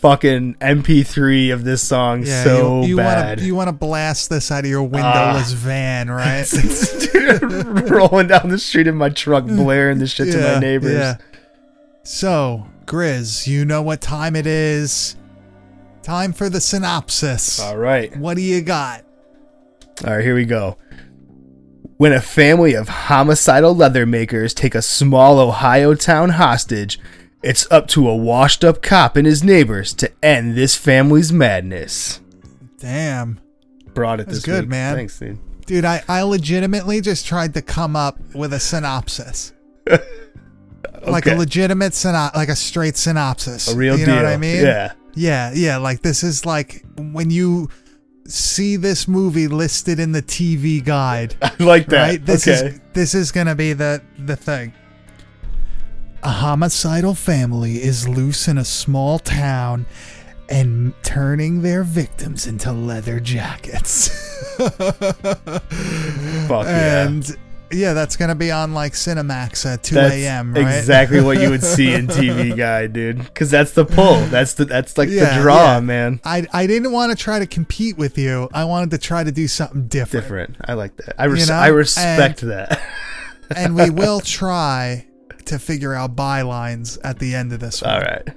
fucking 0.00 0.54
MP3 0.54 1.52
of 1.52 1.64
this 1.64 1.86
song 1.86 2.24
Yeah, 2.24 2.42
so 2.42 2.80
you, 2.80 2.88
you 2.88 2.96
bad. 2.96 3.38
wanna 3.38 3.46
you 3.46 3.54
wanna 3.54 3.72
blast 3.72 4.30
this 4.30 4.50
out 4.50 4.64
of 4.64 4.70
your 4.70 4.82
windowless 4.82 5.52
ah. 5.52 5.56
van, 5.56 6.10
right? 6.10 6.48
Dude, 6.50 7.42
rolling 7.90 8.28
down 8.28 8.48
the 8.48 8.58
street 8.58 8.86
in 8.86 8.96
my 8.96 9.10
truck, 9.10 9.44
blaring 9.46 9.98
this 9.98 10.12
shit 10.12 10.32
to 10.32 10.40
my 10.40 10.58
neighbors. 10.58 10.92
Yeah. 10.92 11.16
So, 12.02 12.66
Grizz, 12.86 13.46
you 13.46 13.64
know 13.66 13.82
what 13.82 14.00
time 14.00 14.34
it 14.34 14.46
is. 14.46 15.16
Time 16.02 16.32
for 16.32 16.48
the 16.48 16.62
synopsis. 16.62 17.60
All 17.60 17.76
right. 17.76 18.16
What 18.16 18.36
do 18.36 18.42
you 18.42 18.62
got? 18.62 19.04
All 20.06 20.14
right, 20.14 20.24
here 20.24 20.34
we 20.34 20.46
go. 20.46 20.78
When 21.98 22.14
a 22.14 22.22
family 22.22 22.72
of 22.72 22.88
homicidal 22.88 23.76
leather 23.76 24.06
makers 24.06 24.54
take 24.54 24.74
a 24.74 24.80
small 24.80 25.38
Ohio 25.38 25.94
town 25.94 26.30
hostage, 26.30 26.98
it's 27.42 27.70
up 27.70 27.88
to 27.88 28.08
a 28.08 28.16
washed 28.16 28.64
up 28.64 28.82
cop 28.82 29.16
and 29.16 29.26
his 29.26 29.42
neighbors 29.42 29.94
to 29.94 30.12
end 30.22 30.56
this 30.56 30.76
family's 30.76 31.32
madness. 31.32 32.20
Damn. 32.78 33.40
Brought 33.94 34.20
it 34.20 34.26
That's 34.26 34.38
this 34.38 34.44
good, 34.44 34.64
week. 34.64 34.70
man. 34.70 34.94
Thanks, 34.96 35.18
dude. 35.18 35.38
Dude, 35.66 35.84
I, 35.84 36.02
I 36.08 36.22
legitimately 36.22 37.00
just 37.00 37.26
tried 37.26 37.54
to 37.54 37.62
come 37.62 37.96
up 37.96 38.18
with 38.34 38.52
a 38.52 38.60
synopsis. 38.60 39.52
Like 41.06 41.26
a 41.26 41.34
legitimate 41.34 41.92
synop 41.92 42.34
like 42.34 42.50
a 42.50 42.56
straight 42.56 42.96
synopsis. 42.96 43.72
A 43.72 43.76
real 43.76 43.98
you 43.98 44.04
deal. 44.04 44.16
know 44.16 44.22
what 44.22 44.32
I 44.32 44.36
mean? 44.36 44.62
Yeah. 44.64 44.92
Yeah, 45.14 45.52
yeah, 45.54 45.76
like 45.78 46.02
this 46.02 46.22
is 46.22 46.46
like 46.46 46.84
when 46.98 47.30
you 47.30 47.68
see 48.26 48.76
this 48.76 49.08
movie 49.08 49.48
listed 49.48 49.98
in 49.98 50.12
the 50.12 50.22
TV 50.22 50.84
guide. 50.84 51.36
I 51.42 51.54
like 51.58 51.86
that. 51.86 52.08
Right? 52.08 52.24
This 52.24 52.46
okay. 52.46 52.68
is 52.68 52.80
this 52.92 53.14
is 53.14 53.32
gonna 53.32 53.54
be 53.54 53.72
the 53.72 54.02
the 54.18 54.36
thing. 54.36 54.72
A 56.22 56.28
homicidal 56.30 57.14
family 57.14 57.82
is 57.82 58.06
loose 58.06 58.46
in 58.46 58.58
a 58.58 58.64
small 58.64 59.18
town 59.18 59.86
and 60.50 60.92
turning 61.02 61.62
their 61.62 61.82
victims 61.82 62.46
into 62.46 62.72
leather 62.72 63.20
jackets. 63.20 64.08
Fuck 64.58 66.66
yeah. 66.66 67.06
and 67.06 67.36
yeah, 67.72 67.92
that's 67.94 68.16
gonna 68.16 68.34
be 68.34 68.50
on 68.50 68.74
like 68.74 68.92
Cinemax 68.94 69.64
at 69.64 69.82
two 69.82 69.96
a.m. 69.98 70.52
Right? 70.52 70.76
exactly 70.78 71.20
what 71.22 71.40
you 71.40 71.50
would 71.50 71.62
see 71.62 71.94
in 71.94 72.08
TV 72.08 72.54
Guide, 72.56 72.92
dude. 72.92 73.18
Because 73.18 73.50
that's 73.50 73.72
the 73.72 73.84
pull. 73.84 74.16
That's 74.26 74.54
the 74.54 74.64
that's 74.66 74.98
like 74.98 75.08
Yeah, 75.08 75.36
the 75.36 75.42
draw, 75.42 75.74
yeah. 75.74 75.80
man. 75.80 76.20
I 76.24 76.46
I 76.52 76.66
didn't 76.66 76.92
want 76.92 77.16
to 77.16 77.22
try 77.22 77.38
to 77.38 77.46
compete 77.46 77.96
with 77.96 78.18
you. 78.18 78.48
I 78.52 78.64
wanted 78.64 78.90
to 78.90 78.98
try 78.98 79.22
to 79.24 79.32
do 79.32 79.46
something 79.48 79.86
different. 79.86 80.24
Different. 80.24 80.56
I 80.64 80.74
like 80.74 80.96
that. 80.96 81.14
I 81.18 81.24
res- 81.26 81.48
You 81.48 81.54
know? 81.54 81.60
I 81.60 81.68
respect 81.68 82.42
And- 82.42 82.50
that. 82.50 82.80
and 83.56 83.74
we 83.76 83.88
will 83.88 84.20
try 84.24 85.06
to 85.46 85.58
figure 85.58 85.94
out 85.94 86.16
bylines 86.16 86.98
at 87.04 87.18
the 87.18 87.34
end 87.34 87.52
of 87.52 87.60
this 87.60 87.82
one. 87.82 87.92
All 87.92 88.00
right. 88.00 88.28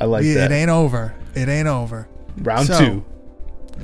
I 0.00 0.04
like 0.04 0.22
We- 0.22 0.34
that. 0.34 0.50
It 0.50 0.54
ain't 0.54 0.70
over. 0.70 1.14
It 1.34 1.48
ain't 1.48 1.68
over. 1.68 2.08
Round 2.38 2.66
So- 2.66 2.78
two. 2.78 3.04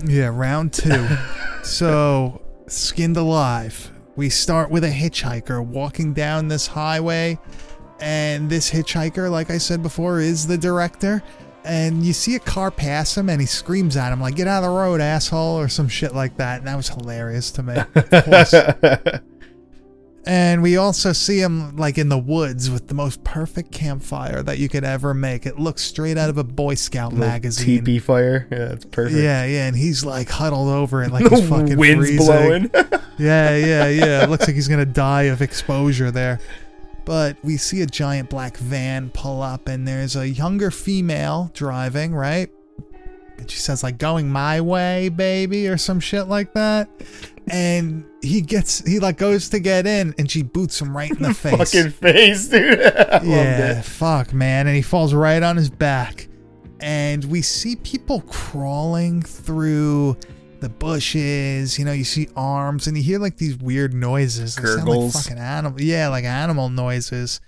Yeah, 0.07 0.27
round 0.35 0.73
two. 0.73 1.07
so, 1.63 2.41
skinned 2.67 3.17
alive. 3.17 3.91
We 4.17 4.29
start 4.29 4.71
with 4.71 4.85
a 4.85 4.91
hitchhiker 4.91 5.65
walking 5.65 6.13
down 6.15 6.49
this 6.49 6.67
highway, 6.69 7.39
and 8.01 8.51
this 8.51 8.71
hitchhiker, 8.71 9.31
like 9.31 9.51
I 9.51 9.59
said 9.59 9.83
before, 9.83 10.21
is 10.21 10.47
the 10.47 10.59
director. 10.59 11.23
And 11.65 12.05
you 12.05 12.13
see 12.13 12.35
a 12.35 12.41
car 12.41 12.71
pass 12.71 13.17
him, 13.17 13.31
and 13.31 13.41
he 13.41 13.47
screams 13.47 13.97
at 13.97 14.13
him 14.13 14.21
like 14.21 14.35
"Get 14.35 14.47
out 14.49 14.63
of 14.65 14.71
the 14.71 14.77
road, 14.77 15.01
asshole!" 15.01 15.59
or 15.59 15.69
some 15.69 15.89
shit 15.89 16.15
like 16.15 16.37
that. 16.37 16.59
And 16.59 16.67
that 16.69 16.77
was 16.77 16.89
hilarious 16.91 17.51
to 17.53 17.63
me. 17.63 17.75
And 20.27 20.63
we 20.63 20.79
also 20.79 21.13
see 21.13 21.39
him 21.39 21.77
like 21.77 21.99
in 21.99 22.09
the 22.09 22.19
woods 22.19 22.71
with 22.71 22.89
the 22.89 22.95
most 22.95 23.23
perfect 23.25 23.73
campfire 23.73 24.43
that 24.43 24.59
you 24.59 24.71
could 24.71 24.85
ever 24.85 25.13
make. 25.13 25.45
It 25.45 25.59
looks 25.59 25.83
straight 25.83 26.17
out 26.17 26.31
of 26.31 26.39
a 26.39 26.45
Boy 26.45 26.75
Scout 26.77 27.13
magazine. 27.13 27.85
Teepee 27.85 27.99
fire. 27.99 28.49
Yeah, 28.51 28.73
it's 28.73 28.87
perfect. 28.87 29.19
Yeah, 29.19 29.45
yeah, 29.45 29.67
and 29.67 29.77
he's 29.77 30.03
like 30.05 30.31
huddled 30.31 30.69
over 30.69 31.03
it 31.03 31.11
like 31.13 31.27
he's 31.31 31.47
fucking 31.49 31.77
Wind's 31.77 32.09
freezing. 32.09 32.27
blowing. 32.27 32.71
yeah, 33.19 33.55
yeah, 33.57 33.89
yeah. 33.89 34.25
It 34.25 34.31
looks 34.31 34.47
like 34.47 34.55
he's 34.55 34.69
gonna 34.69 34.87
die 34.87 35.25
of 35.25 35.43
exposure 35.43 36.11
there. 36.11 36.41
But 37.05 37.37
we 37.45 37.59
see 37.59 37.83
a 37.83 37.87
giant 37.87 38.31
black 38.31 38.57
van 38.57 39.11
pull 39.11 39.43
up, 39.43 39.69
and 39.69 39.87
there's 39.87 40.17
a 40.17 40.27
younger 40.27 40.71
female 40.71 41.51
driving, 41.53 42.15
right? 42.15 42.51
And 43.37 43.51
she 43.51 43.59
says 43.59 43.83
like 43.83 43.99
"Going 43.99 44.31
my 44.31 44.63
way, 44.63 45.11
baby" 45.11 45.69
or 45.69 45.77
some 45.77 46.01
shit 46.01 46.29
like 46.29 46.55
that. 46.55 46.89
And 47.49 48.07
he 48.23 48.41
gets, 48.41 48.85
he 48.87 48.99
like 49.01 49.19
goes 49.19 49.49
to 49.51 49.59
get 49.59 49.87
in, 49.87 50.15
and 50.19 50.31
she 50.31 50.43
boots 50.43 50.81
him 50.81 50.97
right 50.97 51.11
in 51.11 51.23
the 51.23 51.35
face. 51.35 51.73
Fucking 51.73 51.91
face, 51.93 52.49
dude. 52.49 52.79
Yeah, 53.25 53.81
fuck, 53.83 54.33
man. 54.33 54.67
And 54.67 54.75
he 54.77 54.83
falls 54.83 55.13
right 55.15 55.43
on 55.43 55.57
his 55.57 55.71
back. 55.71 56.29
And 56.81 57.25
we 57.27 57.43
see 57.43 57.77
people 57.77 58.23
crawling 58.23 59.23
through 59.23 60.17
the 60.61 60.69
bushes. 60.69 61.79
You 61.79 61.85
know, 61.85 61.93
you 61.93 62.05
see 62.05 62.29
arms 62.37 62.87
and 62.87 62.97
you 62.97 63.03
hear 63.03 63.19
like 63.19 63.37
these 63.37 63.57
weird 63.57 63.95
noises. 63.95 64.57
They 64.57 64.65
sound 64.67 64.89
like 64.89 65.13
fucking 65.13 65.39
animal. 65.39 65.81
Yeah, 65.81 66.09
like 66.09 66.25
animal 66.25 66.71
noises. 66.71 67.41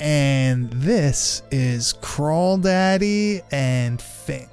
And 0.00 0.70
this 0.70 1.42
is 1.52 1.92
Crawl 2.00 2.58
Daddy 2.58 3.42
and 3.52 4.00
Fink. 4.00 4.48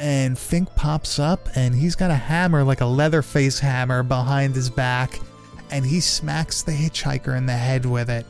And 0.00 0.38
Fink 0.38 0.74
pops 0.74 1.18
up 1.18 1.48
and 1.54 1.74
he's 1.74 1.94
got 1.94 2.10
a 2.10 2.14
hammer, 2.14 2.64
like 2.64 2.80
a 2.80 2.86
Leatherface 2.86 3.60
hammer, 3.60 4.02
behind 4.02 4.54
his 4.54 4.70
back. 4.70 5.20
And 5.70 5.84
he 5.84 6.00
smacks 6.00 6.62
the 6.62 6.72
hitchhiker 6.72 7.36
in 7.36 7.46
the 7.46 7.52
head 7.52 7.84
with 7.84 8.08
it. 8.08 8.26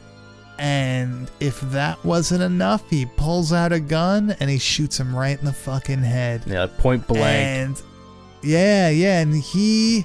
And 0.59 1.31
if 1.41 1.59
that 1.73 2.05
wasn't 2.05 2.43
enough, 2.43 2.89
he 2.91 3.07
pulls 3.07 3.53
out 3.53 3.73
a 3.73 3.81
gun 3.81 4.37
and 4.41 4.51
he 4.51 4.59
shoots 4.59 5.01
him 5.01 5.17
right 5.17 5.39
in 5.39 5.45
the 5.47 5.53
fucking 5.53 6.03
head. 6.03 6.43
Yeah, 6.47 6.67
point 6.67 7.07
blank. 7.07 7.25
And 7.25 7.83
yeah, 8.43 8.91
yeah, 8.91 9.21
and 9.21 9.35
he 9.35 10.05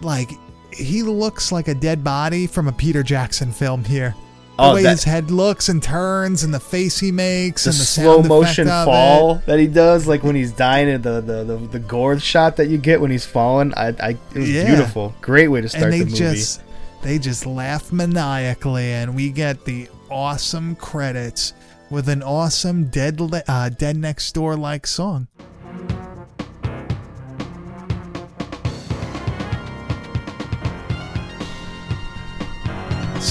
like 0.00 0.30
he 0.72 1.02
looks 1.02 1.52
like 1.52 1.68
a 1.68 1.74
dead 1.74 2.02
body 2.02 2.46
from 2.46 2.68
a 2.68 2.72
Peter 2.72 3.02
Jackson 3.02 3.52
film 3.52 3.84
here. 3.84 4.14
The 4.62 4.68
Oh, 4.68 4.74
way 4.74 4.82
that- 4.84 4.90
his 4.92 5.04
head 5.04 5.30
looks 5.30 5.68
and 5.68 5.82
turns 5.82 6.44
and 6.44 6.54
the 6.54 6.60
face 6.60 6.98
he 7.00 7.10
makes 7.12 7.64
the 7.64 7.70
and 7.70 7.78
the 7.78 7.84
slow 7.84 8.22
motion 8.22 8.68
fall 8.68 9.42
that 9.46 9.58
he 9.58 9.66
does, 9.66 10.06
like 10.06 10.22
when 10.22 10.36
he's 10.36 10.52
dying, 10.52 10.88
and 10.88 11.02
the 11.02 11.20
the 11.20 11.44
the, 11.44 11.56
the 11.72 11.78
gore 11.80 12.18
shot 12.18 12.56
that 12.56 12.68
you 12.68 12.78
get 12.78 13.00
when 13.00 13.10
he's 13.10 13.24
falling. 13.26 13.72
I, 13.76 13.88
I 14.00 14.08
it 14.34 14.38
was 14.38 14.50
Yeah. 14.50 14.66
beautiful. 14.66 15.14
Great 15.20 15.48
way 15.48 15.60
to 15.60 15.68
start 15.68 15.84
and 15.84 15.92
they 15.92 15.98
the 16.00 16.04
movie. 16.06 16.16
just 16.18 16.60
they 17.02 17.18
just 17.18 17.44
laugh 17.46 17.92
maniacally 17.92 18.92
and 18.92 19.14
we 19.16 19.30
get 19.30 19.64
the 19.64 19.88
awesome 20.10 20.76
credits 20.76 21.52
with 21.90 22.08
an 22.08 22.22
awesome 22.22 22.84
dead 22.84 23.20
uh, 23.48 23.68
dead 23.70 23.96
next 23.96 24.32
door 24.32 24.56
like 24.56 24.86
song 24.86 25.26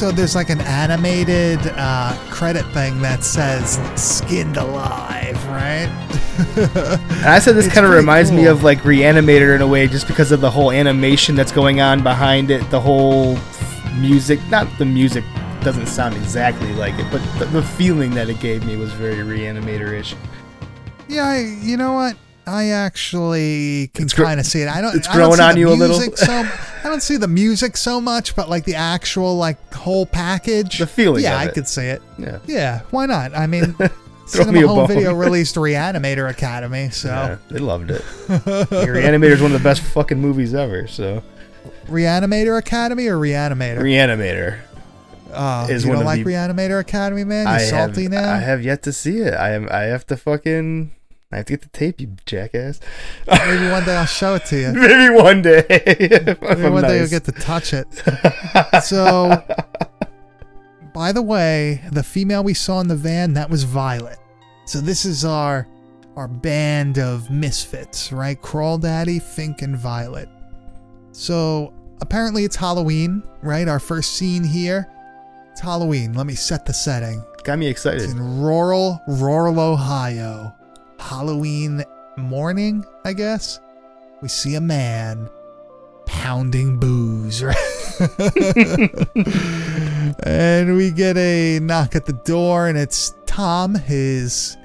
so 0.02 0.10
there's 0.10 0.34
like 0.34 0.50
an 0.50 0.62
animated 0.62 1.60
uh, 1.76 2.18
credit 2.32 2.66
thing 2.74 3.00
that 3.04 3.24
says 3.24 3.80
skinned 3.96 4.58
alive 4.58 5.38
right 5.46 5.86
And 6.58 7.28
I 7.28 7.38
said 7.38 7.56
this 7.56 7.72
kind 7.72 7.86
of 7.86 7.92
reminds 7.92 8.32
me 8.32 8.48
of 8.48 8.64
like 8.64 8.80
Reanimator 8.80 9.54
in 9.54 9.62
a 9.62 9.68
way, 9.68 9.88
just 9.88 10.08
because 10.08 10.32
of 10.32 10.42
the 10.42 10.50
whole 10.50 10.72
animation 10.72 11.36
that's 11.36 11.52
going 11.52 11.82
on 11.82 12.02
behind 12.02 12.50
it, 12.50 12.68
the 12.72 12.80
whole 12.80 13.38
music. 14.00 14.40
Not 14.50 14.68
the 14.80 14.86
music 14.86 15.24
doesn't 15.62 15.86
sound 15.86 16.16
exactly 16.16 16.74
like 16.74 16.98
it, 16.98 17.06
but 17.12 17.22
the, 17.38 17.46
the 17.46 17.62
feeling 17.62 18.10
that 18.16 18.28
it 18.28 18.40
gave 18.40 18.66
me 18.66 18.78
was 18.78 18.92
very 18.94 19.18
Reanimator-ish. 19.18 20.16
Yeah, 21.08 21.28
I, 21.28 21.42
you 21.62 21.78
know 21.78 21.94
what? 21.94 22.18
I 22.52 22.66
actually 22.70 23.90
can 23.94 24.08
gr- 24.08 24.24
kind 24.24 24.40
of 24.40 24.46
see 24.46 24.62
it. 24.62 24.68
I 24.68 24.82
don't. 24.82 24.96
it's 24.96 25.08
I 25.08 25.18
don't 25.18 25.28
growing 25.30 25.40
on 25.40 25.58
you 25.58 25.70
a 25.70 25.72
little. 25.72 25.98
music 25.98 26.18
So 26.18 26.32
I 26.32 26.84
don't 26.84 27.02
see 27.02 27.18
the 27.18 27.28
music 27.28 27.78
so 27.78 28.02
much, 28.02 28.36
but 28.36 28.50
like 28.50 28.66
the 28.66 28.76
actual 28.76 29.36
like 29.38 29.74
whole 29.74 30.06
package, 30.06 30.80
The 30.80 30.88
feeling 30.88 31.24
Yeah, 31.24 31.36
of 31.36 31.42
I 31.42 31.46
it. 31.46 31.54
could 31.54 31.68
see 31.68 31.86
it. 31.88 32.02
Yeah. 32.18 32.40
Yeah, 32.48 32.82
why 32.92 33.06
not? 33.06 33.36
I 33.36 33.48
mean, 33.48 33.76
Throw 34.28 34.46
me 34.52 34.64
a 34.64 34.68
Home 34.68 34.78
bone. 34.80 34.88
Video 34.88 35.14
released 35.14 35.56
Reanimator 35.56 36.30
Academy, 36.30 36.90
so 36.90 37.10
Yeah, 37.10 37.38
they 37.50 37.60
loved 37.60 37.92
it. 37.92 38.02
Reanimator 38.28 39.32
is 39.32 39.42
one 39.42 39.52
of 39.54 39.60
the 39.62 39.64
best 39.64 39.82
fucking 39.82 40.20
movies 40.20 40.54
ever. 40.54 40.88
So 40.88 41.22
Reanimator 41.88 42.58
Academy 42.58 43.08
or 43.08 43.18
Reanimator? 43.18 43.80
Reanimator. 43.80 44.60
Oh, 45.34 45.68
is 45.70 45.84
you 45.84 45.90
one 45.90 45.98
don't 46.00 46.02
of 46.04 46.06
like 46.08 46.24
the- 46.26 46.32
Reanimator 46.32 46.80
Academy, 46.80 47.24
man? 47.24 47.48
You 47.48 47.54
I 47.54 47.58
salty 47.60 48.04
have, 48.04 48.12
now? 48.12 48.34
I 48.34 48.38
have 48.38 48.62
yet 48.64 48.84
to 48.84 48.94
see 48.94 49.18
it. 49.20 49.34
I 49.34 49.52
am. 49.54 49.68
I 49.72 49.82
have 49.84 50.06
to 50.08 50.18
fucking. 50.18 50.92
I 51.32 51.38
have 51.38 51.46
to 51.46 51.54
get 51.54 51.62
the 51.62 51.70
tape, 51.70 52.02
you 52.02 52.16
jackass. 52.26 52.82
Maybe 53.26 53.70
one 53.70 53.86
day 53.86 53.96
I'll 53.96 54.06
show 54.06 54.36
it 54.36 54.46
to 54.46 54.60
you. 54.60 54.72
Maybe 54.74 55.14
one 55.14 55.42
day. 55.42 55.66
Maybe 55.70 56.66
I'm 56.66 56.74
one 56.74 56.84
day 56.84 57.00
you'll 57.00 57.08
get 57.08 57.24
to 57.26 57.32
touch 57.32 57.74
it. 57.74 57.88
so, 58.84 59.42
by 60.94 61.14
the 61.14 61.22
way, 61.22 61.82
the 61.92 62.04
female 62.04 62.44
we 62.44 62.54
saw 62.54 62.82
in 62.82 62.88
the 62.90 62.96
van 62.96 63.34
that 63.34 63.50
was 63.50 63.64
Violet. 63.64 64.18
So 64.66 64.82
this 64.82 65.06
is 65.06 65.24
our 65.24 65.68
our 66.18 66.28
band 66.28 67.00
of 67.00 67.32
misfits, 67.32 68.12
right? 68.12 68.40
Crawl 68.42 68.78
Daddy, 68.78 69.18
Fink, 69.18 69.62
and 69.62 69.78
Violet. 69.78 70.28
So 71.14 71.74
apparently 72.02 72.44
it's 72.44 72.58
Halloween, 72.58 73.24
right? 73.42 73.68
Our 73.70 73.80
first 73.80 74.16
scene 74.16 74.44
here. 74.44 74.92
It's 75.52 75.62
Halloween. 75.62 76.14
Let 76.14 76.26
me 76.26 76.36
set 76.36 76.66
the 76.66 76.74
setting. 76.74 77.24
Got 77.44 77.60
me 77.60 77.68
excited. 77.68 78.02
It's 78.02 78.12
in 78.12 78.42
rural, 78.42 79.02
rural 79.08 79.60
Ohio. 79.60 80.54
Halloween 81.02 81.84
morning, 82.18 82.86
I 83.04 83.14
guess. 83.14 83.60
We 84.22 84.28
see 84.28 84.56
a 84.56 84.62
man 84.62 85.30
pounding 86.06 86.78
booze, 86.78 87.44
right? 87.44 87.56
and 90.24 90.78
we 90.78 90.92
get 90.92 91.18
a 91.18 91.60
knock 91.60 91.96
at 91.96 92.06
the 92.06 92.20
door, 92.26 92.68
and 92.68 92.78
it's 92.78 93.14
Tom, 93.26 93.76
his 93.76 94.58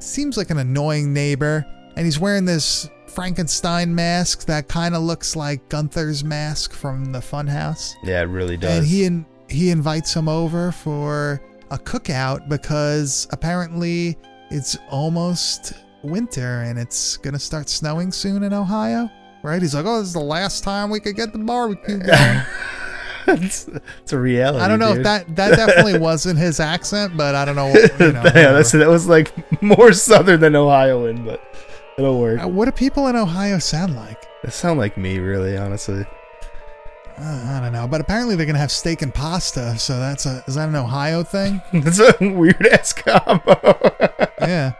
seems 0.00 0.36
like 0.36 0.50
an 0.50 0.58
annoying 0.58 1.12
neighbor, 1.12 1.64
and 1.96 2.04
he's 2.04 2.18
wearing 2.18 2.44
this 2.44 2.88
Frankenstein 3.06 3.94
mask 3.94 4.46
that 4.46 4.68
kind 4.68 4.94
of 4.94 5.02
looks 5.02 5.36
like 5.36 5.68
Gunther's 5.68 6.24
mask 6.24 6.72
from 6.72 7.12
the 7.12 7.18
Funhouse. 7.18 7.94
Yeah, 8.02 8.20
it 8.22 8.26
really 8.26 8.56
does. 8.56 8.78
And 8.78 8.86
he 8.86 9.04
in, 9.04 9.26
he 9.48 9.70
invites 9.70 10.14
him 10.14 10.28
over 10.28 10.72
for 10.72 11.40
a 11.70 11.78
cookout 11.78 12.48
because 12.48 13.26
apparently 13.30 14.16
it's 14.50 14.76
almost 14.90 15.74
winter 16.02 16.62
and 16.62 16.78
it's 16.78 17.16
gonna 17.18 17.38
start 17.38 17.68
snowing 17.68 18.12
soon 18.12 18.42
in 18.42 18.52
Ohio. 18.52 19.10
Right? 19.42 19.62
He's 19.62 19.74
like, 19.74 19.86
"Oh, 19.86 19.98
this 19.98 20.08
is 20.08 20.14
the 20.14 20.20
last 20.20 20.64
time 20.64 20.90
we 20.90 21.00
could 21.00 21.16
get 21.16 21.32
the 21.32 21.38
barbecue 21.38 21.98
going." 22.06 22.42
it's, 23.28 23.68
it's 23.68 24.12
a 24.12 24.18
reality. 24.18 24.64
I 24.64 24.68
don't 24.68 24.78
know 24.78 24.88
dude. 24.88 24.98
if 24.98 25.04
that 25.04 25.36
that 25.36 25.56
definitely 25.56 25.98
wasn't 25.98 26.38
his 26.38 26.60
accent, 26.60 27.16
but 27.16 27.34
I 27.34 27.44
don't 27.44 27.56
know. 27.56 27.68
You 27.68 28.12
know 28.12 28.22
yeah, 28.24 28.52
that's, 28.52 28.72
that 28.72 28.88
was 28.88 29.06
like 29.06 29.32
more 29.62 29.92
southern 29.92 30.40
than 30.40 30.56
Ohioan, 30.56 31.24
but 31.24 31.42
it'll 31.98 32.20
work. 32.20 32.42
Uh, 32.42 32.48
what 32.48 32.64
do 32.64 32.72
people 32.72 33.06
in 33.08 33.16
Ohio 33.16 33.58
sound 33.58 33.96
like? 33.96 34.24
They 34.42 34.50
sound 34.50 34.78
like 34.78 34.96
me, 34.96 35.18
really, 35.18 35.56
honestly. 35.56 36.04
Uh, 37.20 37.56
I 37.56 37.60
don't 37.60 37.72
know, 37.72 37.88
but 37.88 38.00
apparently 38.00 38.36
they're 38.36 38.46
gonna 38.46 38.58
have 38.58 38.70
steak 38.70 39.02
and 39.02 39.12
pasta. 39.12 39.76
So 39.78 39.98
that's 39.98 40.24
a 40.24 40.44
is 40.46 40.54
that 40.54 40.68
an 40.68 40.76
Ohio 40.76 41.24
thing? 41.24 41.60
That's 41.72 41.98
a 41.98 42.14
weird 42.20 42.64
ass 42.66 42.92
combo. 42.92 43.78
yeah. 44.40 44.72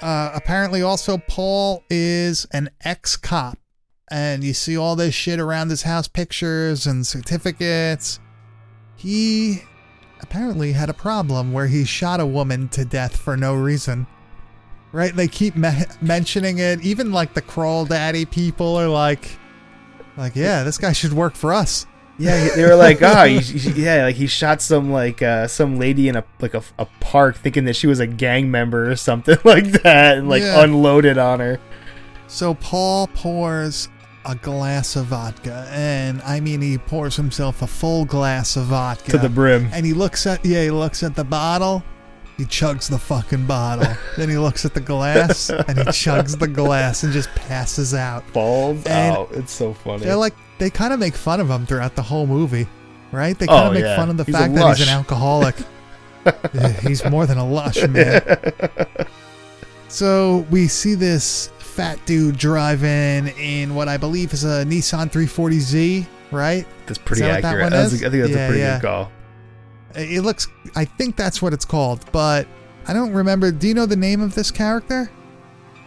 Uh, 0.00 0.30
apparently, 0.34 0.80
also 0.80 1.18
Paul 1.18 1.82
is 1.90 2.46
an 2.52 2.70
ex 2.82 3.16
cop, 3.16 3.58
and 4.10 4.42
you 4.42 4.54
see 4.54 4.76
all 4.76 4.96
this 4.96 5.14
shit 5.14 5.38
around 5.38 5.68
his 5.68 5.82
house, 5.82 6.08
pictures 6.08 6.86
and 6.86 7.06
certificates. 7.06 8.20
He 8.96 9.62
apparently 10.20 10.72
had 10.72 10.88
a 10.88 10.94
problem 10.94 11.52
where 11.52 11.66
he 11.66 11.84
shot 11.84 12.20
a 12.20 12.26
woman 12.26 12.68
to 12.70 12.84
death 12.84 13.16
for 13.16 13.36
no 13.36 13.54
reason. 13.54 14.06
Right? 14.92 15.14
They 15.14 15.28
keep 15.28 15.56
me- 15.56 15.84
mentioning 16.00 16.58
it. 16.58 16.80
Even 16.80 17.12
like 17.12 17.34
the 17.34 17.42
crawl 17.42 17.84
daddy 17.84 18.24
people 18.24 18.76
are 18.76 18.88
like, 18.88 19.38
like, 20.18 20.36
yeah, 20.36 20.62
this 20.64 20.76
guy 20.78 20.92
should 20.92 21.12
work 21.12 21.34
for 21.34 21.52
us. 21.52 21.86
Yeah, 22.20 22.48
they 22.56 22.64
were 22.64 22.74
like, 22.74 23.00
oh, 23.00 23.24
he, 23.26 23.38
he- 23.38 23.82
yeah, 23.84 24.02
like 24.06 24.16
he 24.16 24.26
shot 24.26 24.60
some 24.60 24.90
like 24.90 25.22
uh, 25.22 25.46
some 25.46 25.78
lady 25.78 26.08
in 26.08 26.16
a 26.16 26.24
like 26.40 26.54
a, 26.54 26.62
a 26.78 26.86
park, 27.00 27.36
thinking 27.36 27.64
that 27.66 27.76
she 27.76 27.86
was 27.86 28.00
a 28.00 28.06
gang 28.08 28.50
member 28.50 28.90
or 28.90 28.96
something 28.96 29.38
like 29.44 29.66
that, 29.82 30.18
and 30.18 30.28
like 30.28 30.42
Yeah. 30.42 30.64
unloaded 30.64 31.16
on 31.16 31.38
her. 31.40 31.60
So 32.26 32.54
Paul 32.54 33.06
pours 33.14 33.88
a 34.26 34.34
glass 34.34 34.96
of 34.96 35.06
vodka, 35.06 35.68
and 35.72 36.20
I 36.22 36.40
mean 36.40 36.60
he 36.60 36.76
pours 36.76 37.14
himself 37.14 37.62
a 37.62 37.66
full 37.68 38.04
glass 38.04 38.56
of 38.56 38.64
vodka 38.64 39.12
To 39.12 39.18
the 39.18 39.28
brim. 39.28 39.68
and 39.72 39.86
he 39.86 39.92
looks 39.94 40.26
at 40.26 40.44
yeah 40.44 40.64
he 40.64 40.70
looks 40.72 41.04
at 41.04 41.14
the 41.14 41.24
bottle, 41.24 41.84
he 42.38 42.44
chugs 42.46 42.88
the 42.88 42.98
fucking 42.98 43.44
bottle, 43.46 43.92
then 44.16 44.30
he 44.30 44.38
looks 44.38 44.64
at 44.64 44.72
the 44.72 44.80
glass 44.80 45.50
and 45.50 45.76
he 45.76 45.84
chugs 45.84 46.38
the 46.38 46.48
glass 46.48 47.02
and 47.02 47.12
just 47.12 47.28
passes 47.34 47.92
out. 47.92 48.24
Balls 48.32 48.82
And 48.86 49.14
out. 49.16 49.28
It's 49.32 49.52
so 49.52 49.74
funny. 49.74 50.04
They're 50.06 50.16
like 50.16 50.34
they 50.58 50.70
kind 50.70 50.92
of 50.94 50.98
make 51.00 51.14
fun 51.14 51.40
of 51.40 51.50
him 51.50 51.66
throughout 51.66 51.94
the 51.96 52.02
whole 52.02 52.26
movie, 52.26 52.66
right? 53.12 53.38
They 53.38 53.46
kind 53.46 53.66
of 53.66 53.70
Oh, 53.72 53.74
make 53.74 53.82
yeah. 53.84 53.96
fun 53.96 54.08
of 54.08 54.16
the 54.16 54.24
He's 54.24 54.34
fact 54.34 54.54
that 54.54 54.76
he's 54.76 54.86
an 54.88 54.92
alcoholic. 54.94 55.56
He's 56.82 57.04
more 57.06 57.26
than 57.26 57.38
a 57.38 57.46
lush 57.46 57.86
man. 57.88 58.20
So 59.88 60.46
we 60.50 60.68
see 60.68 60.94
this 60.94 61.48
fat 61.58 61.98
dude 62.06 62.36
driving 62.36 63.28
in 63.38 63.74
what 63.74 63.88
I 63.88 63.96
believe 63.96 64.32
is 64.32 64.44
a 64.44 64.64
Nissan 64.64 65.10
340Z, 65.10 66.06
right? 66.30 66.66
That's 66.86 66.98
pretty 66.98 67.22
that 67.22 67.44
accurate. 67.44 67.70
That 67.70 67.84
was 67.84 67.92
is? 67.94 68.02
a- 68.02 68.06
I 68.06 68.10
think 68.10 68.22
that's 68.24 68.34
Yeah, 68.36 68.44
a 68.44 68.48
pretty 68.48 68.60
yeah. 68.62 68.78
good 68.80 68.86
call. 68.86 69.12
It 69.94 70.22
looks, 70.22 70.48
I 70.76 70.84
think 70.84 71.16
that's 71.16 71.40
what 71.40 71.52
it's 71.52 71.64
called, 71.64 72.04
but 72.12 72.46
I 72.86 72.92
don't 72.92 73.12
remember. 73.12 73.50
Do 73.50 73.68
you 73.68 73.74
know 73.74 73.86
the 73.86 73.96
name 73.96 74.20
of 74.20 74.34
this 74.34 74.50
character? 74.50 75.10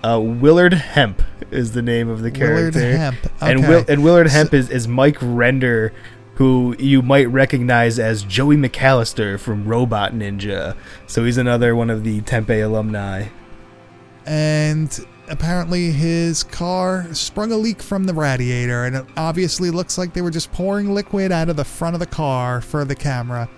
Uh, 0.04 0.20
Willard 0.20 0.74
Hemp 0.74 1.22
is 1.52 1.74
the 1.74 1.82
name 1.82 2.10
of 2.10 2.22
the 2.22 2.32
character. 2.32 2.80
Willard. 2.80 2.98
Hemp, 2.98 3.18
And, 3.42 3.60
okay. 3.60 3.68
Will, 3.70 3.86
and 3.88 4.04
Willard 4.04 4.28
Hemp 4.28 4.54
is, 4.54 4.70
is 4.70 4.88
Mike 4.88 5.18
Render, 5.22 5.94
who 6.36 6.76
you 6.80 7.02
might 7.02 7.30
recognize 7.30 8.00
as 8.00 8.24
Joey 8.24 8.58
McAllister 8.58 9.40
from 9.40 9.66
Robot 9.68 10.14
Ninja. 10.14 10.76
So 11.06 11.24
he's 11.24 11.38
another 11.38 11.76
one 11.76 11.90
of 11.90 12.04
the 12.04 12.22
Tempe 12.22 12.60
alumni. 12.62 13.28
And 14.26 15.06
apparently 15.30 15.92
his 15.92 16.44
car 16.44 17.14
sprung 17.14 17.52
a 17.52 17.58
leak 17.58 17.82
from 17.82 18.06
the 18.06 18.14
radiator, 18.14 18.86
and 18.86 18.96
it 18.96 19.06
obviously 19.18 19.70
looks 19.70 19.98
like 19.98 20.14
they 20.14 20.22
were 20.22 20.32
just 20.32 20.52
pouring 20.52 20.94
liquid 20.94 21.32
out 21.32 21.50
of 21.50 21.56
the 21.56 21.64
front 21.66 21.96
of 21.96 22.00
the 22.00 22.06
car 22.06 22.62
for 22.62 22.86
the 22.86 22.96
camera. 22.96 23.50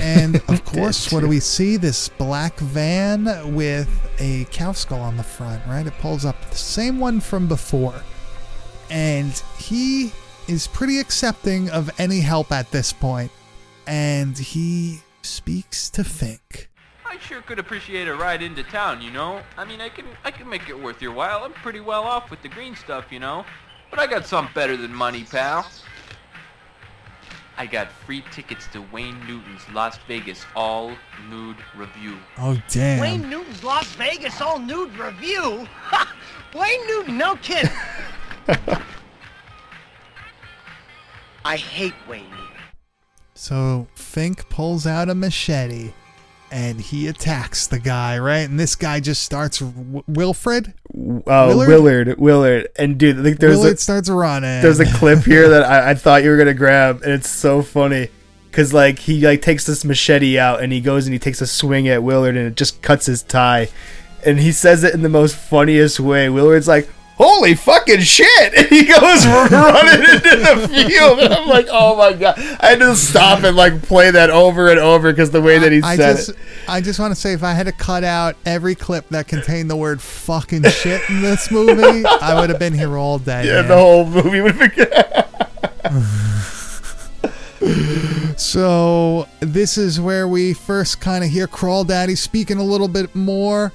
And 0.00 0.36
of 0.48 0.64
course, 0.64 1.12
what 1.12 1.20
do 1.20 1.28
we 1.28 1.40
see? 1.40 1.76
This 1.76 2.08
black 2.08 2.58
van 2.58 3.54
with 3.54 3.90
a 4.18 4.46
cow 4.50 4.72
skull 4.72 5.00
on 5.00 5.16
the 5.16 5.22
front, 5.22 5.62
right? 5.66 5.86
It 5.86 5.94
pulls 5.98 6.24
up 6.24 6.50
the 6.50 6.56
same 6.56 6.98
one 6.98 7.20
from 7.20 7.48
before. 7.48 8.02
And 8.90 9.42
he 9.58 10.12
is 10.48 10.66
pretty 10.66 10.98
accepting 10.98 11.70
of 11.70 11.90
any 11.98 12.20
help 12.20 12.52
at 12.52 12.70
this 12.70 12.92
point. 12.92 13.30
And 13.86 14.36
he 14.36 15.00
speaks 15.22 15.90
to 15.90 16.04
Fink. 16.04 16.70
I 17.04 17.18
sure 17.18 17.42
could 17.42 17.58
appreciate 17.58 18.08
a 18.08 18.14
ride 18.14 18.42
into 18.42 18.62
town, 18.62 19.02
you 19.02 19.10
know? 19.10 19.42
I 19.58 19.64
mean, 19.64 19.80
I 19.80 19.88
can 19.88 20.06
I 20.24 20.30
can 20.30 20.48
make 20.48 20.68
it 20.68 20.78
worth 20.78 21.02
your 21.02 21.12
while. 21.12 21.44
I'm 21.44 21.52
pretty 21.52 21.80
well 21.80 22.04
off 22.04 22.30
with 22.30 22.42
the 22.42 22.48
green 22.48 22.74
stuff, 22.74 23.06
you 23.10 23.20
know? 23.20 23.44
But 23.90 23.98
I 23.98 24.06
got 24.06 24.26
something 24.26 24.54
better 24.54 24.76
than 24.76 24.94
money, 24.94 25.24
pal. 25.24 25.66
I 27.62 27.66
got 27.66 27.92
free 27.92 28.24
tickets 28.32 28.66
to 28.72 28.82
Wayne 28.90 29.20
Newton's 29.20 29.62
Las 29.72 29.96
Vegas 30.08 30.44
all 30.56 30.96
nude 31.30 31.58
review. 31.76 32.18
Oh, 32.36 32.60
damn. 32.68 32.98
Wayne 33.00 33.30
Newton's 33.30 33.62
Las 33.62 33.86
Vegas 33.94 34.40
all 34.40 34.58
nude 34.58 34.92
review? 34.98 35.68
Wayne 36.56 36.86
Newton, 36.88 37.16
no 37.16 37.36
kidding. 37.36 37.70
I 41.44 41.56
hate 41.56 41.94
Wayne 42.08 42.28
Newton. 42.30 42.46
So 43.34 43.86
Fink 43.94 44.48
pulls 44.48 44.84
out 44.84 45.08
a 45.08 45.14
machete 45.14 45.92
and 46.52 46.80
he 46.80 47.08
attacks 47.08 47.66
the 47.66 47.78
guy, 47.78 48.18
right? 48.18 48.48
And 48.48 48.60
this 48.60 48.76
guy 48.76 49.00
just 49.00 49.22
starts 49.22 49.58
w- 49.60 50.04
Wilfred. 50.06 50.74
Uh, 50.94 51.54
Willard? 51.56 52.18
Willard, 52.18 52.68
and 52.76 52.98
dude, 52.98 53.22
think 53.22 53.40
there's 53.40 53.56
Willard 53.56 53.76
a, 53.76 53.80
starts 53.80 54.10
running. 54.10 54.60
there's 54.60 54.78
a 54.78 54.84
clip 54.84 55.20
here 55.24 55.48
that 55.48 55.64
I, 55.64 55.90
I 55.90 55.94
thought 55.94 56.22
you 56.22 56.30
were 56.30 56.36
gonna 56.36 56.52
grab, 56.54 57.02
and 57.02 57.12
it's 57.12 57.30
so 57.30 57.62
funny 57.62 58.08
because 58.50 58.74
like 58.74 58.98
he 58.98 59.26
like 59.26 59.40
takes 59.40 59.64
this 59.64 59.84
machete 59.84 60.38
out 60.38 60.62
and 60.62 60.70
he 60.72 60.80
goes 60.82 61.06
and 61.06 61.14
he 61.14 61.18
takes 61.18 61.40
a 61.40 61.46
swing 61.46 61.88
at 61.88 62.02
Willard 62.02 62.36
and 62.36 62.46
it 62.48 62.54
just 62.56 62.82
cuts 62.82 63.06
his 63.06 63.22
tie, 63.22 63.68
and 64.26 64.38
he 64.38 64.52
says 64.52 64.84
it 64.84 64.92
in 64.92 65.00
the 65.02 65.08
most 65.08 65.34
funniest 65.34 65.98
way. 65.98 66.28
Willard's 66.28 66.68
like. 66.68 66.88
Holy 67.16 67.54
fucking 67.54 68.00
shit! 68.00 68.54
And 68.54 68.66
he 68.70 68.84
goes 68.84 69.26
running 69.50 70.00
into 70.00 70.36
the 70.36 70.68
field, 70.68 71.20
and 71.20 71.32
I'm 71.32 71.48
like, 71.48 71.66
"Oh 71.70 71.96
my 71.96 72.12
god!" 72.12 72.38
I 72.60 72.70
had 72.70 72.80
to 72.80 72.96
stop 72.96 73.44
and 73.44 73.56
like 73.56 73.82
play 73.82 74.10
that 74.10 74.30
over 74.30 74.70
and 74.70 74.78
over 74.78 75.12
because 75.12 75.30
the 75.30 75.42
way 75.42 75.58
that 75.58 75.72
he 75.72 75.82
I 75.82 75.96
said 75.96 76.16
just, 76.16 76.28
it. 76.30 76.36
I 76.68 76.80
just 76.80 76.98
want 76.98 77.14
to 77.14 77.20
say, 77.20 77.32
if 77.32 77.42
I 77.42 77.52
had 77.52 77.66
to 77.66 77.72
cut 77.72 78.02
out 78.02 78.36
every 78.46 78.74
clip 78.74 79.08
that 79.10 79.28
contained 79.28 79.70
the 79.70 79.76
word 79.76 80.00
"fucking 80.00 80.64
shit" 80.64 81.08
in 81.10 81.20
this 81.20 81.50
movie, 81.50 82.04
I 82.06 82.40
would 82.40 82.50
have 82.50 82.58
been 82.58 82.74
here 82.74 82.96
all 82.96 83.18
day. 83.18 83.46
Yeah, 83.46 83.60
man. 83.60 83.68
the 83.68 83.76
whole 83.76 84.06
movie 84.06 84.40
would 84.40 84.54
have 84.56 84.74
been. 84.74 86.04
So 88.36 89.28
this 89.40 89.78
is 89.78 90.00
where 90.00 90.26
we 90.26 90.52
first 90.52 91.00
kind 91.00 91.22
of 91.22 91.30
hear 91.30 91.46
Crawl 91.46 91.84
Daddy 91.84 92.16
speaking 92.16 92.58
a 92.58 92.64
little 92.64 92.88
bit 92.88 93.14
more, 93.14 93.72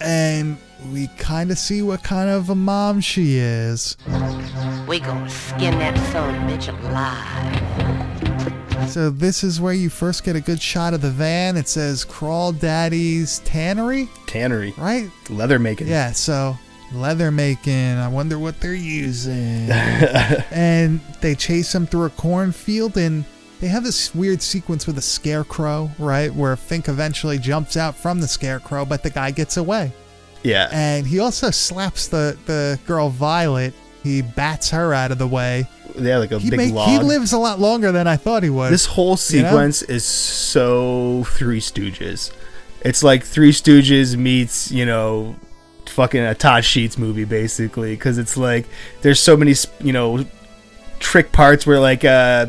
and 0.00 0.56
we 0.92 1.08
kind 1.18 1.50
of 1.50 1.58
see 1.58 1.82
what 1.82 2.02
kind 2.02 2.30
of 2.30 2.50
a 2.50 2.54
mom 2.54 3.00
she 3.00 3.38
is. 3.38 3.96
We 4.86 5.00
gonna 5.00 5.28
skin 5.28 5.78
that 5.78 5.96
son 6.12 6.34
bitch 6.48 6.68
alive. 6.84 7.86
So 8.90 9.10
this 9.10 9.42
is 9.42 9.60
where 9.60 9.72
you 9.72 9.90
first 9.90 10.22
get 10.22 10.36
a 10.36 10.40
good 10.40 10.60
shot 10.60 10.94
of 10.94 11.00
the 11.00 11.10
van. 11.10 11.56
It 11.56 11.68
says 11.68 12.04
Crawl 12.04 12.52
Daddy's 12.52 13.40
Tannery, 13.40 14.08
Tannery, 14.26 14.76
right? 14.78 15.10
Leather 15.28 15.58
making. 15.58 15.88
Yeah, 15.88 16.12
so 16.12 16.56
leather 16.92 17.30
making. 17.30 17.96
I 17.96 18.08
wonder 18.08 18.38
what 18.38 18.60
they're 18.60 18.74
using. 18.74 19.70
and 20.50 21.00
they 21.20 21.34
chase 21.34 21.74
him 21.74 21.86
through 21.86 22.04
a 22.04 22.10
cornfield 22.10 22.96
and 22.96 23.24
they 23.60 23.68
have 23.68 23.84
this 23.84 24.14
weird 24.14 24.42
sequence 24.42 24.86
with 24.86 24.98
a 24.98 25.02
scarecrow, 25.02 25.90
right? 25.98 26.32
Where 26.32 26.54
Fink 26.56 26.88
eventually 26.88 27.38
jumps 27.38 27.76
out 27.76 27.96
from 27.96 28.20
the 28.20 28.28
scarecrow, 28.28 28.84
but 28.84 29.02
the 29.02 29.10
guy 29.10 29.30
gets 29.30 29.56
away. 29.56 29.92
Yeah. 30.42 30.68
And 30.72 31.06
he 31.06 31.18
also 31.18 31.50
slaps 31.50 32.08
the, 32.08 32.36
the 32.46 32.78
girl 32.86 33.08
Violet. 33.08 33.74
He 34.02 34.22
bats 34.22 34.70
her 34.70 34.94
out 34.94 35.10
of 35.10 35.18
the 35.18 35.26
way. 35.26 35.68
Yeah, 35.98 36.18
like 36.18 36.30
a 36.30 36.38
He, 36.38 36.50
big 36.50 36.58
make, 36.58 36.74
log. 36.74 36.88
he 36.88 36.98
lives 36.98 37.32
a 37.32 37.38
lot 37.38 37.58
longer 37.58 37.90
than 37.90 38.06
I 38.06 38.16
thought 38.16 38.42
he 38.42 38.50
would. 38.50 38.70
This 38.72 38.86
whole 38.86 39.16
you 39.30 39.42
know? 39.42 39.48
sequence 39.48 39.82
is 39.82 40.04
so 40.04 41.24
Three 41.24 41.60
Stooges. 41.60 42.32
It's 42.82 43.02
like 43.02 43.24
Three 43.24 43.50
Stooges 43.50 44.16
meets, 44.16 44.70
you 44.70 44.86
know, 44.86 45.34
fucking 45.86 46.20
a 46.20 46.34
Todd 46.34 46.64
Sheets 46.64 46.98
movie, 46.98 47.24
basically. 47.24 47.94
Because 47.96 48.18
it's 48.18 48.36
like, 48.36 48.66
there's 49.02 49.18
so 49.18 49.36
many, 49.36 49.54
you 49.80 49.92
know, 49.92 50.24
trick 51.00 51.32
parts 51.32 51.66
where, 51.66 51.80
like, 51.80 52.04
uh, 52.04 52.46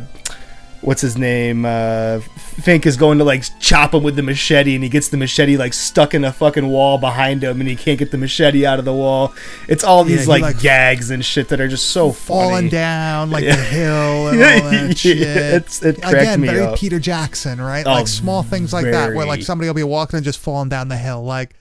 what's 0.88 1.02
his 1.02 1.18
name? 1.18 1.66
Uh, 1.66 2.20
Fink 2.22 2.86
is 2.86 2.96
going 2.96 3.18
to, 3.18 3.26
like, 3.26 3.44
chop 3.60 3.94
him 3.94 4.04
with 4.04 4.16
the 4.16 4.24
machete, 4.24 4.74
and 4.74 4.82
he 4.84 4.90
gets 4.90 5.10
the 5.10 5.18
machete, 5.18 5.58
like, 5.58 5.74
stuck 5.74 6.14
in 6.14 6.24
a 6.24 6.32
fucking 6.32 6.66
wall 6.70 6.98
behind 6.98 7.44
him, 7.44 7.60
and 7.60 7.70
he 7.70 7.76
can't 7.76 8.00
get 8.00 8.12
the 8.12 8.18
machete 8.18 8.66
out 8.66 8.80
of 8.80 8.86
the 8.86 8.94
wall. 8.94 9.34
It's 9.68 9.84
all 9.84 10.06
these, 10.06 10.22
he, 10.22 10.28
like, 10.28 10.42
like, 10.42 10.60
gags 10.62 11.12
and 11.12 11.24
shit 11.26 11.50
that 11.50 11.60
are 11.60 11.68
just 11.68 11.88
so 11.88 12.14
funny. 12.14 12.26
falling 12.40 12.56
funny. 12.56 12.70
down 12.70 13.32
like 13.32 13.44
Yeah. 13.44 13.56
the 13.58 13.62
hill 13.64 14.28
and 14.30 14.38
all 14.64 14.72
that 14.72 14.88
Yeah, 14.88 14.94
shit. 14.94 15.18
it's- 15.20 15.84
it 15.84 16.02
cracked 16.02 16.16
Again, 16.16 16.42
very 16.42 16.62
up. 16.62 16.78
Peter 16.78 17.00
Jackson, 17.00 17.60
right? 17.60 17.86
Oh, 17.86 17.92
like 17.92 18.08
small 18.08 18.42
things 18.42 18.72
like 18.72 18.86
that, 18.86 19.14
where 19.14 19.26
like 19.26 19.44
somebody 19.44 19.68
will 19.68 19.74
be 19.76 19.84
walking 19.84 20.16
and 20.16 20.24
just 20.24 20.40
falling 20.40 20.70
down 20.70 20.88
the 20.88 20.96
hill. 20.98 21.22
Like, 21.22 21.54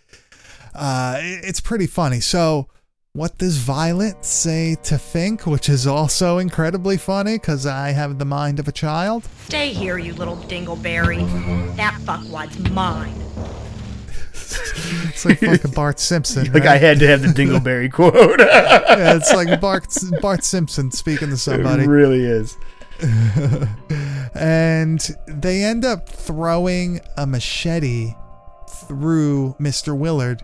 uh, 0.75 1.17
it's 1.21 1.61
pretty 1.61 1.89
funny. 1.89 2.21
So 2.21 2.69
what 3.17 3.39
does 3.39 3.57
Violet 3.57 4.23
say 4.23 4.77
to 4.83 4.99
Fink, 4.99 5.47
which 5.47 5.71
is 5.71 5.87
also 5.87 6.37
incredibly 6.37 6.99
funny 6.99 7.39
because 7.39 7.65
I 7.65 7.89
have 7.93 8.19
the 8.19 8.27
mind 8.27 8.59
of 8.59 8.69
a 8.69 8.73
child? 8.73 9.27
Stay 9.47 9.71
here, 9.71 9.97
you 9.97 10.13
little 10.13 10.37
dingleberry. 10.37 11.25
That 11.77 11.95
fuckwad's 12.03 12.59
mine. 12.71 13.15
It's 15.09 15.25
like 15.25 15.39
fucking 15.39 15.71
Bart 15.71 15.99
Simpson. 15.99 16.53
Like 16.53 16.67
I 16.67 16.77
had 16.77 16.99
to 16.99 17.07
have 17.07 17.23
the 17.23 17.29
Dingleberry 17.29 17.91
quote. 17.91 18.15
yeah, 18.39 19.17
it's 19.17 19.33
like 19.33 19.61
Bart 19.63 19.87
Bart 20.21 20.45
Simpson 20.45 20.91
speaking 20.91 21.31
to 21.31 21.39
somebody. 21.39 21.85
It 21.85 21.89
really 21.89 22.23
is. 22.23 22.55
and 24.35 25.01
they 25.27 25.65
end 25.65 25.87
up 25.87 26.09
throwing 26.09 27.01
a 27.17 27.27
machete 27.27 28.13
through 28.69 29.57
Mr. 29.59 29.97
Willard. 29.97 30.43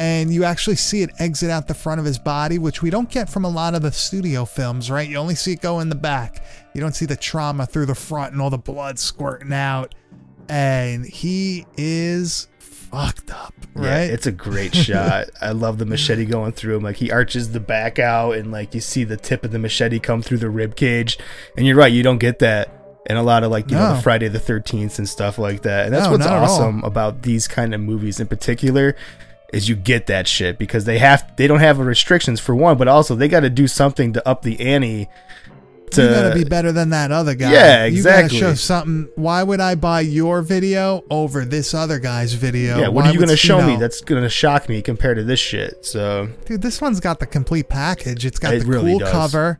And 0.00 0.32
you 0.32 0.44
actually 0.44 0.76
see 0.76 1.02
it 1.02 1.10
exit 1.18 1.50
out 1.50 1.68
the 1.68 1.74
front 1.74 1.98
of 2.00 2.06
his 2.06 2.18
body, 2.18 2.56
which 2.56 2.80
we 2.80 2.88
don't 2.88 3.10
get 3.10 3.28
from 3.28 3.44
a 3.44 3.50
lot 3.50 3.74
of 3.74 3.82
the 3.82 3.92
studio 3.92 4.46
films, 4.46 4.90
right? 4.90 5.06
You 5.06 5.18
only 5.18 5.34
see 5.34 5.52
it 5.52 5.60
go 5.60 5.80
in 5.80 5.90
the 5.90 5.94
back. 5.94 6.42
You 6.74 6.80
don't 6.80 6.94
see 6.94 7.04
the 7.04 7.16
trauma 7.16 7.66
through 7.66 7.84
the 7.84 7.94
front 7.94 8.32
and 8.32 8.40
all 8.40 8.48
the 8.48 8.56
blood 8.56 8.98
squirting 8.98 9.52
out. 9.52 9.94
And 10.48 11.04
he 11.04 11.66
is 11.76 12.48
fucked 12.58 13.30
up, 13.30 13.52
right? 13.74 13.84
Yeah, 14.06 14.14
it's 14.14 14.26
a 14.26 14.32
great 14.32 14.74
shot. 14.86 15.26
I 15.42 15.50
love 15.52 15.76
the 15.76 15.84
machete 15.84 16.24
going 16.24 16.52
through 16.52 16.76
him. 16.78 16.82
Like 16.82 16.96
he 16.96 17.10
arches 17.10 17.52
the 17.52 17.60
back 17.60 17.98
out, 17.98 18.36
and 18.36 18.50
like 18.50 18.74
you 18.74 18.80
see 18.80 19.04
the 19.04 19.18
tip 19.18 19.44
of 19.44 19.50
the 19.52 19.58
machete 19.58 19.98
come 19.98 20.22
through 20.22 20.38
the 20.38 20.48
rib 20.48 20.76
cage. 20.76 21.18
And 21.58 21.66
you're 21.66 21.76
right, 21.76 21.92
you 21.92 22.02
don't 22.02 22.18
get 22.18 22.38
that 22.38 23.02
in 23.06 23.16
a 23.18 23.22
lot 23.22 23.44
of 23.44 23.50
like 23.50 23.70
you 23.70 23.76
know 23.76 23.96
the 23.96 24.02
Friday 24.02 24.28
the 24.28 24.40
Thirteenth 24.40 24.98
and 24.98 25.06
stuff 25.08 25.38
like 25.38 25.60
that. 25.62 25.84
And 25.84 25.94
that's 25.94 26.06
No, 26.06 26.12
what's 26.12 26.24
not 26.24 26.32
at 26.42 26.48
all. 26.48 26.56
awesome 26.56 26.82
about 26.84 27.22
these 27.22 27.46
kind 27.46 27.74
of 27.74 27.80
movies 27.82 28.18
in 28.18 28.26
particular 28.28 28.96
is 29.52 29.68
you 29.68 29.76
get 29.76 30.06
that 30.06 30.26
shit 30.28 30.58
because 30.58 30.84
they 30.84 30.98
have 30.98 31.36
they 31.36 31.46
don't 31.46 31.60
have 31.60 31.78
restrictions 31.78 32.40
for 32.40 32.54
one, 32.54 32.76
but 32.78 32.88
also 32.88 33.14
they 33.14 33.28
got 33.28 33.40
to 33.40 33.50
do 33.50 33.66
something 33.66 34.12
to 34.14 34.28
up 34.28 34.42
the 34.42 34.60
ante. 34.60 35.08
To 35.92 36.02
you 36.04 36.08
gotta 36.08 36.34
be 36.36 36.44
better 36.44 36.70
than 36.70 36.90
that 36.90 37.10
other 37.10 37.34
guy. 37.34 37.52
Yeah, 37.52 37.84
You 37.86 38.04
gotta 38.04 38.18
exactly. 38.26 38.38
show 38.38 38.54
something. 38.54 39.08
Why 39.16 39.42
would 39.42 39.58
I 39.58 39.74
buy 39.74 40.02
your 40.02 40.40
video 40.40 41.02
over 41.10 41.44
this 41.44 41.74
other 41.74 41.98
guy's 41.98 42.32
video? 42.34 42.78
yeah, 42.78 42.86
what 42.86 43.02
Why 43.06 43.10
are 43.10 43.12
you 43.12 43.18
gonna 43.18 43.34
show 43.36 43.60
me 43.60 43.72
know? 43.72 43.80
that's 43.80 44.00
gonna 44.00 44.28
shock 44.28 44.68
me 44.68 44.82
compared 44.82 45.16
to 45.16 45.24
this 45.24 45.40
shit? 45.40 45.84
So 45.84 46.28
Dude, 46.46 46.62
this 46.62 46.80
one's 46.80 47.00
got 47.00 47.18
the 47.18 47.26
complete 47.26 47.68
package. 47.68 48.24
It's 48.24 48.38
got 48.38 48.54
It 48.54 48.60
the 48.60 48.66
really 48.66 48.92
cool 48.92 48.98
does. 49.00 49.10
cover. 49.10 49.58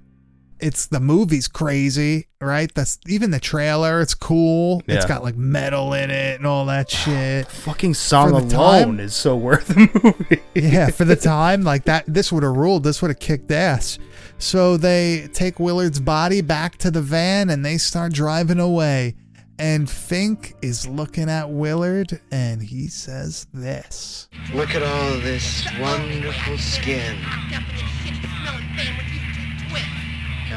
It's 0.63 0.87
the 0.87 1.01
movie's 1.01 1.49
crazy, 1.49 2.29
right? 2.41 2.73
That's 2.75 2.99
even 3.09 3.31
the 3.31 3.41
trailer. 3.41 4.01
It's 4.01 4.15
cool. 4.15 4.83
It's 4.87 5.05
got 5.07 5.23
like 5.23 5.37
metal 5.37 5.93
in 5.95 6.11
it 6.11 6.37
and 6.37 6.47
all 6.47 6.67
that 6.67 6.91
shit. 6.91 7.49
fucking 7.49 7.95
song 7.95 8.31
For 8.31 8.41
the 8.43 8.57
alone 8.57 8.83
time- 8.97 9.01
is 9.01 9.15
so 9.15 9.37
worth 9.37 9.69
the 9.69 9.89
movie. 10.03 10.43
yeah, 10.55 10.89
for 10.91 11.05
the 11.05 11.17
time, 11.17 11.63
like 11.63 11.85
that, 11.85 12.05
this 12.07 12.31
would 12.33 12.43
have 12.43 12.57
ruled. 12.57 12.85
This 12.85 13.01
would 13.03 13.09
have 13.11 13.19
kicked 13.21 13.51
ass. 13.51 13.99
So 14.39 14.77
they 14.77 15.29
take 15.33 15.61
Willard's 15.61 16.01
body 16.01 16.41
back 16.41 16.77
to 16.79 16.91
the 16.91 17.03
van 17.03 17.51
and 17.51 17.65
they 17.65 17.77
start 17.79 18.13
driving 18.13 18.59
away. 18.61 19.15
And 19.59 19.91
Fink 19.91 20.55
is 20.63 20.87
looking 20.89 21.29
at 21.29 21.51
Willard 21.51 22.19
and 22.33 22.63
he 22.63 22.89
says 22.89 23.47
this. 23.53 24.27
Look 24.55 24.75
at 24.75 24.83
all 24.83 25.21
this 25.21 25.67
wonderful 25.79 26.57
skin. 26.57 27.19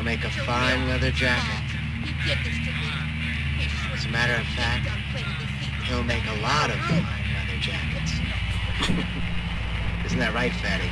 He'll 0.04 0.12
make 0.12 0.26
a 0.26 0.32
fine 0.32 0.89
leather 0.89 1.12
jacket. 1.12 1.78
As 3.94 4.04
a 4.04 4.10
matter 4.10 4.34
of 4.34 4.46
fact, 4.48 4.89
he'll 5.86 6.04
make 6.04 6.26
a 6.28 6.42
lot 6.42 6.70
of 6.70 6.76
fine 6.76 7.06
leather 7.34 7.58
jackets. 7.62 8.12
Isn't 10.06 10.20
that 10.20 10.34
right, 10.34 10.52
Fatty? 10.56 10.89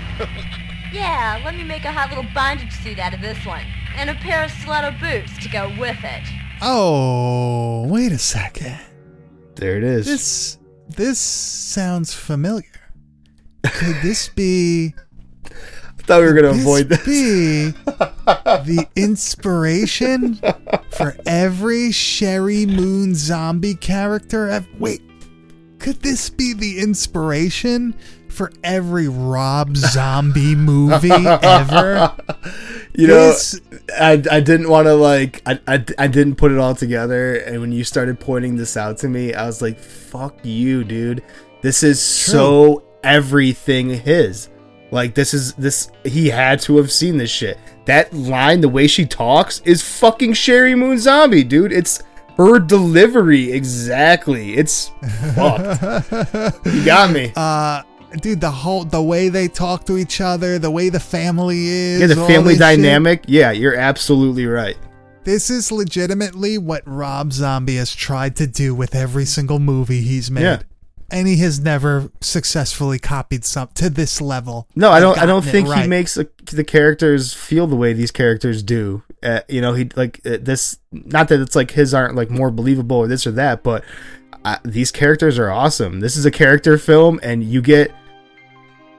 Yeah, 0.93 1.41
let 1.45 1.55
me 1.55 1.63
make 1.63 1.85
a 1.85 1.91
hot 1.91 2.09
little 2.09 2.29
bondage 2.33 2.73
suit 2.73 2.99
out 2.99 3.13
of 3.13 3.21
this 3.21 3.45
one. 3.45 3.63
And 3.95 4.09
a 4.09 4.13
pair 4.15 4.43
of 4.43 4.51
stiletto 4.51 4.91
boots 4.99 5.37
to 5.41 5.47
go 5.49 5.69
with 5.79 5.97
it. 6.03 6.23
Oh, 6.61 7.87
wait 7.87 8.11
a 8.11 8.17
second. 8.17 8.77
There 9.55 9.77
it 9.77 9.85
is. 9.85 10.05
This 10.05 10.57
this 10.89 11.17
sounds 11.17 12.13
familiar. 12.13 12.65
Could 13.63 14.01
this 14.01 14.27
be 14.27 14.93
I 14.97 15.01
thought 16.01 16.19
we 16.21 16.25
were 16.27 16.33
gonna 16.33 16.53
this 16.53 16.61
avoid 16.61 16.89
this. 16.89 17.05
be 17.05 17.71
the 17.71 18.87
inspiration 18.95 20.39
for 20.91 21.15
every 21.25 21.89
Sheri 21.89 22.67
Moon 22.67 23.15
zombie 23.15 23.75
character? 23.75 24.49
ev- 24.49 24.67
Wait, 24.79 25.01
could 25.79 26.01
this 26.01 26.29
be 26.29 26.53
the 26.53 26.79
inspiration 26.79 27.95
for 28.29 28.51
every 28.63 29.07
Rob 29.09 29.75
Zombie 29.75 30.55
movie 30.55 31.11
ever? 31.11 32.15
You 32.93 33.07
know, 33.07 33.27
This- 33.27 33.61
I, 33.97 34.21
I 34.29 34.41
didn't 34.41 34.67
want 34.67 34.85
to 34.87 34.95
like 34.95 35.41
I, 35.45 35.61
I, 35.65 35.85
I 35.97 36.07
didn't 36.07 36.35
put 36.35 36.51
it 36.51 36.57
all 36.57 36.75
together, 36.75 37.35
and 37.35 37.61
when 37.61 37.71
you 37.71 37.85
started 37.85 38.19
pointing 38.19 38.57
this 38.57 38.75
out 38.75 38.97
to 38.97 39.07
me, 39.07 39.33
I 39.33 39.45
was 39.45 39.61
like, 39.61 39.79
"Fuck 39.79 40.43
you, 40.43 40.83
dude! 40.83 41.23
This 41.61 41.83
is 41.83 42.01
so 42.01 42.83
everything 43.01 43.89
his. 43.91 44.49
Like 44.91 45.13
this 45.15 45.33
is 45.33 45.53
this 45.53 45.89
he 46.03 46.27
had 46.29 46.59
to 46.61 46.77
have 46.77 46.91
seen 46.91 47.17
this 47.17 47.31
shit. 47.31 47.57
That 47.85 48.13
line, 48.13 48.61
the 48.61 48.69
way 48.69 48.87
she 48.87 49.05
talks, 49.05 49.59
is 49.61 49.81
fucking 49.81 50.33
Sheri 50.33 50.77
Moon 50.77 50.99
Zombie, 50.99 51.43
dude. 51.43 51.71
It's 51.71 52.03
her 52.37 52.59
delivery 52.59 53.51
exactly. 53.51 54.53
It's 54.55 54.91
fucked. 55.35 56.11
you 56.65 56.85
got 56.85 57.11
me. 57.11 57.31
Uh, 57.35 57.81
dude, 58.21 58.41
the 58.41 58.51
whole 58.51 58.83
the 58.85 59.01
way 59.01 59.29
they 59.29 59.47
talk 59.47 59.85
to 59.85 59.97
each 59.97 60.21
other, 60.21 60.59
the 60.59 60.69
way 60.71 60.89
the 60.89 60.99
family 60.99 61.65
is, 61.67 62.01
Yeah, 62.01 62.07
the 62.07 62.15
family 62.15 62.55
this 62.55 62.67
shit. 62.67 62.77
dynamic. 62.77 63.23
Yeah, 63.27 63.51
you're 63.51 63.75
absolutely 63.75 64.45
right. 64.45 64.77
This 65.23 65.49
is 65.51 65.71
legitimately 65.71 66.57
what 66.57 66.81
Rob 66.85 67.31
Zombie 67.31 67.75
has 67.75 67.93
tried 67.93 68.35
to 68.37 68.47
do 68.47 68.73
with 68.73 68.95
every 68.95 69.25
single 69.25 69.59
movie 69.59 70.01
he's 70.01 70.31
made. 70.31 70.41
Yeah. 70.41 70.61
And 71.11 71.27
he 71.27 71.37
has 71.37 71.59
never 71.59 72.11
successfully 72.21 72.97
copied 72.97 73.43
some 73.43 73.69
to 73.75 73.89
this 73.89 74.21
level. 74.21 74.67
No, 74.75 74.91
I 74.91 74.99
don't. 74.99 75.17
I 75.17 75.25
don't 75.25 75.43
think 75.43 75.71
he 75.71 75.87
makes 75.87 76.15
the, 76.15 76.29
the 76.45 76.63
characters 76.63 77.33
feel 77.33 77.67
the 77.67 77.75
way 77.75 77.93
these 77.93 78.11
characters 78.11 78.63
do. 78.63 79.03
Uh, 79.21 79.41
you 79.47 79.61
know, 79.61 79.73
he 79.73 79.89
like 79.95 80.21
uh, 80.25 80.37
this. 80.41 80.79
Not 80.91 81.27
that 81.27 81.41
it's 81.41 81.55
like 81.55 81.71
his 81.71 81.93
aren't 81.93 82.15
like 82.15 82.29
more 82.29 82.49
believable 82.49 82.97
or 82.97 83.07
this 83.07 83.27
or 83.27 83.31
that, 83.31 83.61
but 83.61 83.83
uh, 84.43 84.57
these 84.63 84.91
characters 84.91 85.37
are 85.37 85.51
awesome. 85.51 85.99
This 85.99 86.15
is 86.15 86.25
a 86.25 86.31
character 86.31 86.77
film, 86.77 87.19
and 87.21 87.43
you 87.43 87.61
get 87.61 87.91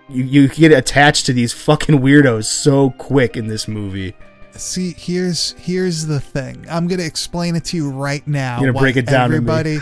you 0.09 0.25
you 0.25 0.49
get 0.49 0.73
attached 0.73 1.27
to 1.27 1.33
these 1.33 1.53
fucking 1.53 2.01
weirdos 2.01 2.45
so 2.45 2.91
quick 2.91 3.37
in 3.37 3.47
this 3.47 3.67
movie. 3.67 4.15
See, 4.57 4.95
here's 4.97 5.53
here's 5.59 6.07
the 6.07 6.21
thing. 6.21 6.67
I'm 6.71 6.87
gonna 6.87 7.03
explain 7.05 7.57
it 7.57 7.65
to 7.67 7.77
you 7.77 7.91
right 7.91 8.27
now. 8.27 8.61
You're 8.61 8.73
gonna 8.73 8.83
break 8.83 8.97
it 8.97 9.07
down. 9.07 9.25
Everybody, 9.25 9.79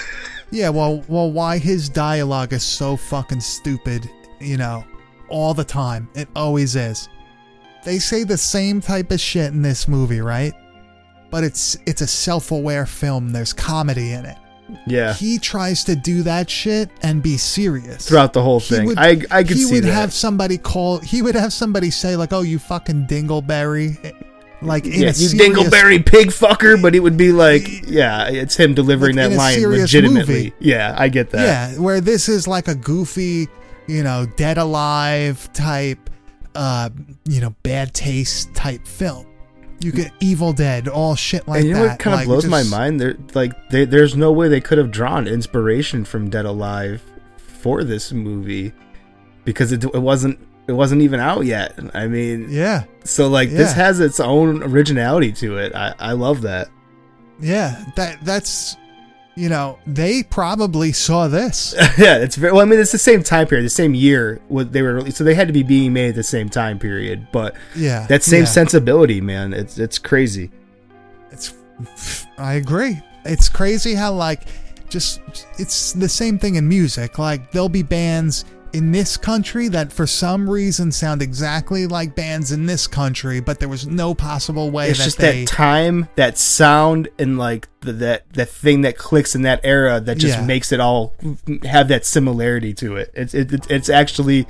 yeah. 0.51 0.69
Well, 0.69 1.05
well, 1.09 1.31
why 1.31 1.59
his 1.59 1.89
dialogue 1.89 2.53
is 2.53 2.63
so 2.63 2.97
fucking 2.97 3.41
stupid. 3.41 4.09
You 4.41 4.57
know, 4.57 4.85
all 5.29 5.55
the 5.55 5.65
time. 5.65 6.09
It 6.15 6.29
always 6.37 6.77
is. 6.77 7.09
They 7.85 7.99
say 7.99 8.25
the 8.25 8.37
same 8.39 8.81
type 8.81 9.11
of 9.11 9.21
shit 9.21 9.53
in 9.53 9.63
this 9.63 9.89
movie, 9.89 10.21
right? 10.21 10.53
But 11.31 11.45
it's 11.45 11.77
it's 11.87 12.01
a 12.01 12.07
self-aware 12.07 12.87
film. 12.87 13.31
There's 13.33 13.53
comedy 13.53 14.13
in 14.13 14.25
it. 14.25 14.37
Yeah, 14.87 15.15
He 15.15 15.39
tries 15.41 15.83
to 15.85 15.97
do 15.97 16.23
that 16.23 16.49
shit 16.49 16.91
and 17.03 17.21
be 17.25 17.37
serious 17.39 18.07
throughout 18.09 18.33
the 18.33 18.41
whole 18.43 18.61
thing, 18.61 18.87
would- 18.87 18.99
I 18.99 19.21
I 19.33 19.43
could 19.43 19.57
he 19.57 19.65
see 19.65 19.75
would 19.75 19.83
that. 19.85 19.93
have 19.93 20.13
somebody 20.13 20.59
call. 20.59 20.99
He 20.99 21.23
would 21.23 21.35
have 21.35 21.53
somebody 21.53 21.91
say 21.91 22.15
like, 22.15 22.33
"Oh, 22.33 22.43
you 22.43 22.61
fucking 22.61 23.09
dingleberry," 23.09 24.15
like 24.63 24.87
in 24.87 24.93
yeah, 24.93 25.01
a 25.01 25.07
you 25.07 25.13
serious, 25.13 25.57
dingleberry 25.59 26.05
pig 26.05 26.29
fucker, 26.29 26.81
but 26.81 26.95
it 26.95 27.01
would 27.01 27.17
be 27.17 27.33
like, 27.33 27.89
yeah, 27.89 28.29
it's 28.29 28.57
him 28.57 28.75
delivering 28.75 29.17
Like 29.17 29.31
that 29.31 29.37
line 29.37 29.63
legitimately. 29.63 30.35
movie. 30.35 30.53
Yeah, 30.59 30.95
I 30.97 31.09
get 31.09 31.31
that. 31.31 31.75
Yeah, 31.75 31.81
where 31.81 32.01
this 32.01 32.29
is 32.29 32.47
like 32.47 32.69
a 32.69 32.75
goofy, 32.75 33.49
you 33.87 34.03
know, 34.03 34.27
dead 34.37 34.59
alive 34.59 35.51
type, 35.53 36.11
uh, 36.55 36.91
you 37.25 37.41
know, 37.41 37.55
bad 37.63 37.95
taste 37.95 38.55
type 38.55 38.87
film. 38.87 39.27
You 39.83 39.93
get 39.93 40.13
Evil 40.21 40.53
Dead, 40.53 40.89
all 40.89 41.15
shit 41.15 41.49
like 41.49 41.61
and 41.61 41.69
you 41.69 41.75
know 41.75 41.85
that. 41.85 41.91
what 41.93 41.99
kind 41.99 42.13
of 42.13 42.21
like, 42.21 42.27
blows 42.27 42.45
my 42.45 42.63
mind? 42.65 43.01
There, 43.01 43.17
like, 43.33 43.71
they, 43.71 43.87
there's 43.87 44.15
no 44.15 44.31
way 44.31 44.49
they 44.49 44.61
could 44.61 44.77
have 44.77 44.91
drawn 44.91 45.27
inspiration 45.27 46.05
from 46.05 46.29
Dead 46.29 46.45
Alive 46.45 47.03
for 47.39 47.83
this 47.83 48.13
movie 48.13 48.75
because 49.45 49.73
it, 49.73 49.83
it 49.83 50.03
wasn't 50.03 50.39
it 50.67 50.73
wasn't 50.73 51.03
even 51.03 51.21
out 51.21 51.45
yet. 51.45 51.79
I 51.95 52.07
mean, 52.07 52.47
Yeah, 52.51 52.85
so 53.05 53.29
like 53.29 53.51
this 53.51 53.73
has 53.73 54.01
its 54.01 54.21
own 54.21 54.63
originality 54.63 55.33
to 55.33 55.59
it. 55.59 55.75
I, 55.75 55.95
I 55.99 56.13
love 56.13 56.43
that. 56.43 56.69
yeah. 57.41 57.85
That 57.97 58.25
that's, 58.25 58.77
you 59.37 59.49
know, 59.49 59.79
they 59.87 60.23
probably 60.23 60.93
saw 60.93 61.29
this. 61.29 61.75
yeah, 61.99 62.19
it's 62.19 62.37
very 62.37 62.53
well. 62.53 62.63
I 62.63 62.67
mean, 62.67 62.79
it's 62.79 62.93
the 62.93 62.99
same 62.99 63.23
time 63.23 63.47
period, 63.47 63.65
the 63.65 63.71
same 63.71 63.95
year. 63.95 64.41
What 64.49 64.73
they 64.73 64.83
were 64.83 64.95
released, 64.95 65.17
so 65.17 65.25
they 65.25 65.35
had 65.35 65.47
to 65.49 65.53
be 65.55 65.63
being 65.63 65.93
made 65.93 66.11
at 66.11 66.15
the 66.15 66.23
same 66.23 66.49
time 66.49 66.79
period. 66.79 67.29
But 67.33 67.55
Yeah, 67.75 68.07
that 68.09 68.23
same 68.23 68.41
yeah. 68.41 68.47
sensibility, 68.47 69.21
man, 69.21 69.53
it's 69.53 69.79
it's 69.79 69.99
crazy. 69.99 70.51
It's 71.31 71.55
I 72.39 72.55
agree. 72.55 73.01
It's 73.25 73.49
crazy 73.49 73.95
how 73.95 74.13
like 74.13 74.43
just 74.89 75.21
it's 75.59 75.93
the 75.93 76.09
same 76.09 76.39
thing 76.39 76.57
in 76.57 76.69
music. 76.69 77.19
Like 77.19 77.51
there'll 77.53 77.69
be 77.69 77.83
bands 77.83 78.45
in 78.73 78.93
this 78.93 79.17
country 79.17 79.69
that 79.69 79.93
for 79.93 80.07
some 80.07 80.49
reason 80.49 80.93
sound 80.93 81.23
exactly 81.23 81.87
like 81.87 82.15
bands 82.15 82.53
in 82.53 82.67
this 82.67 82.87
country, 82.87 83.41
but 83.41 83.59
there 83.59 83.69
was 83.69 83.87
no 83.87 84.15
possible 84.15 84.71
way 84.71 84.91
It's 84.91 84.99
that 84.99 85.05
just 85.05 85.19
they 85.19 85.45
that 85.45 85.49
time, 85.49 86.09
that 86.17 86.39
sound, 86.39 87.09
and 87.19 87.39
like 87.39 87.69
the, 87.81 87.93
that 87.95 88.33
that 88.35 88.49
thing 88.49 88.83
that 88.83 88.97
clicks 88.97 89.35
in 89.35 89.43
that 89.43 89.61
era 89.65 90.01
that 90.01 90.19
just 90.19 90.39
Yeah. 90.39 90.45
makes 90.47 90.73
it 90.73 90.81
all 90.81 91.15
have 91.65 91.89
that 91.89 92.05
similarity 92.07 92.73
to 92.75 92.97
it. 92.97 93.11
It's 93.15 93.35
it, 93.35 93.53
it, 93.53 93.71
it's 93.71 93.89
actually 93.89 94.47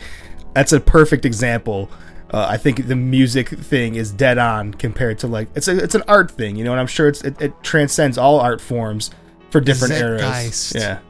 that's 0.55 0.73
a 0.73 0.81
perfect 0.81 1.25
example. 1.25 1.91
Uh, 2.33 2.47
I 2.49 2.59
think 2.59 2.87
the 2.87 2.95
music 2.97 3.49
thing 3.49 3.97
is 3.97 4.13
dead 4.13 4.39
on 4.39 4.73
compared 4.75 5.19
to 5.21 5.27
like 5.27 5.49
it's 5.55 5.67
a 5.69 5.77
it's 5.83 5.95
an 5.95 6.03
art 6.07 6.31
thing, 6.31 6.57
you 6.57 6.65
know, 6.65 6.71
and 6.73 6.81
I'm 6.81 6.87
sure 6.87 7.09
it's 7.09 7.23
it, 7.23 7.41
it 7.41 7.63
transcends 7.63 8.19
all 8.19 8.39
art 8.39 8.61
forms 8.61 9.11
for 9.51 9.61
different 9.61 9.95
eras. 9.95 10.73
Yeah. 10.75 11.01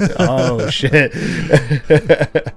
oh 0.18 0.68
shit. 0.70 1.12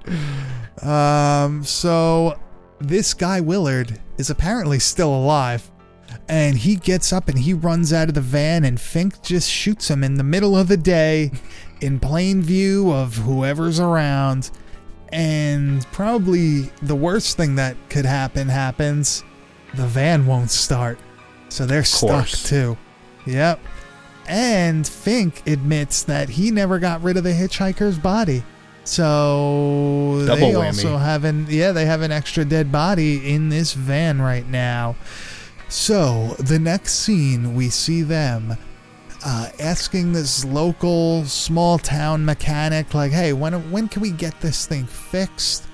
Um, 0.82 1.64
so 1.64 2.38
this 2.80 3.14
guy 3.14 3.40
Willard 3.40 3.98
is 4.16 4.30
apparently 4.30 4.78
still 4.78 5.14
alive. 5.14 5.68
And 6.28 6.56
he 6.56 6.76
gets 6.76 7.12
up 7.12 7.28
and 7.28 7.38
he 7.38 7.54
runs 7.54 7.92
out 7.92 8.08
of 8.08 8.14
the 8.14 8.20
van, 8.20 8.64
and 8.64 8.80
Fink 8.80 9.22
just 9.22 9.50
shoots 9.50 9.90
him 9.90 10.04
in 10.04 10.14
the 10.14 10.24
middle 10.24 10.56
of 10.56 10.68
the 10.68 10.76
day 10.76 11.32
in 11.80 11.98
plain 12.00 12.42
view 12.42 12.92
of 12.92 13.16
whoever's 13.16 13.80
around. 13.80 14.50
And 15.10 15.84
probably 15.92 16.70
the 16.82 16.94
worst 16.94 17.36
thing 17.36 17.54
that 17.56 17.76
could 17.88 18.04
happen 18.04 18.48
happens 18.48 19.24
the 19.74 19.86
van 19.86 20.26
won't 20.26 20.50
start. 20.50 20.98
So 21.50 21.66
they're 21.66 21.84
stuck 21.84 22.28
too. 22.28 22.76
Yep. 23.26 23.60
And 24.28 24.86
Fink 24.86 25.46
admits 25.46 26.02
that 26.04 26.28
he 26.28 26.50
never 26.50 26.78
got 26.78 27.02
rid 27.02 27.16
of 27.16 27.24
the 27.24 27.32
hitchhiker's 27.32 27.98
body. 27.98 28.42
So 28.84 30.24
Double 30.26 30.36
they 30.36 30.52
whammy. 30.52 30.66
also 30.66 30.96
have 30.96 31.24
an 31.24 31.46
yeah, 31.48 31.72
they 31.72 31.84
have 31.84 32.02
an 32.02 32.10
extra 32.12 32.44
dead 32.44 32.72
body 32.72 33.34
in 33.34 33.48
this 33.48 33.74
van 33.74 34.20
right 34.20 34.46
now. 34.48 34.96
So 35.68 36.36
the 36.38 36.58
next 36.58 36.94
scene 36.94 37.54
we 37.54 37.68
see 37.68 38.02
them 38.02 38.56
uh, 39.24 39.48
asking 39.60 40.12
this 40.12 40.44
local 40.44 41.24
small 41.24 41.78
town 41.78 42.24
mechanic 42.24 42.94
like, 42.94 43.12
"Hey, 43.12 43.32
when 43.34 43.70
when 43.70 43.88
can 43.88 44.00
we 44.00 44.10
get 44.10 44.40
this 44.40 44.66
thing 44.66 44.86
fixed? 44.86 45.64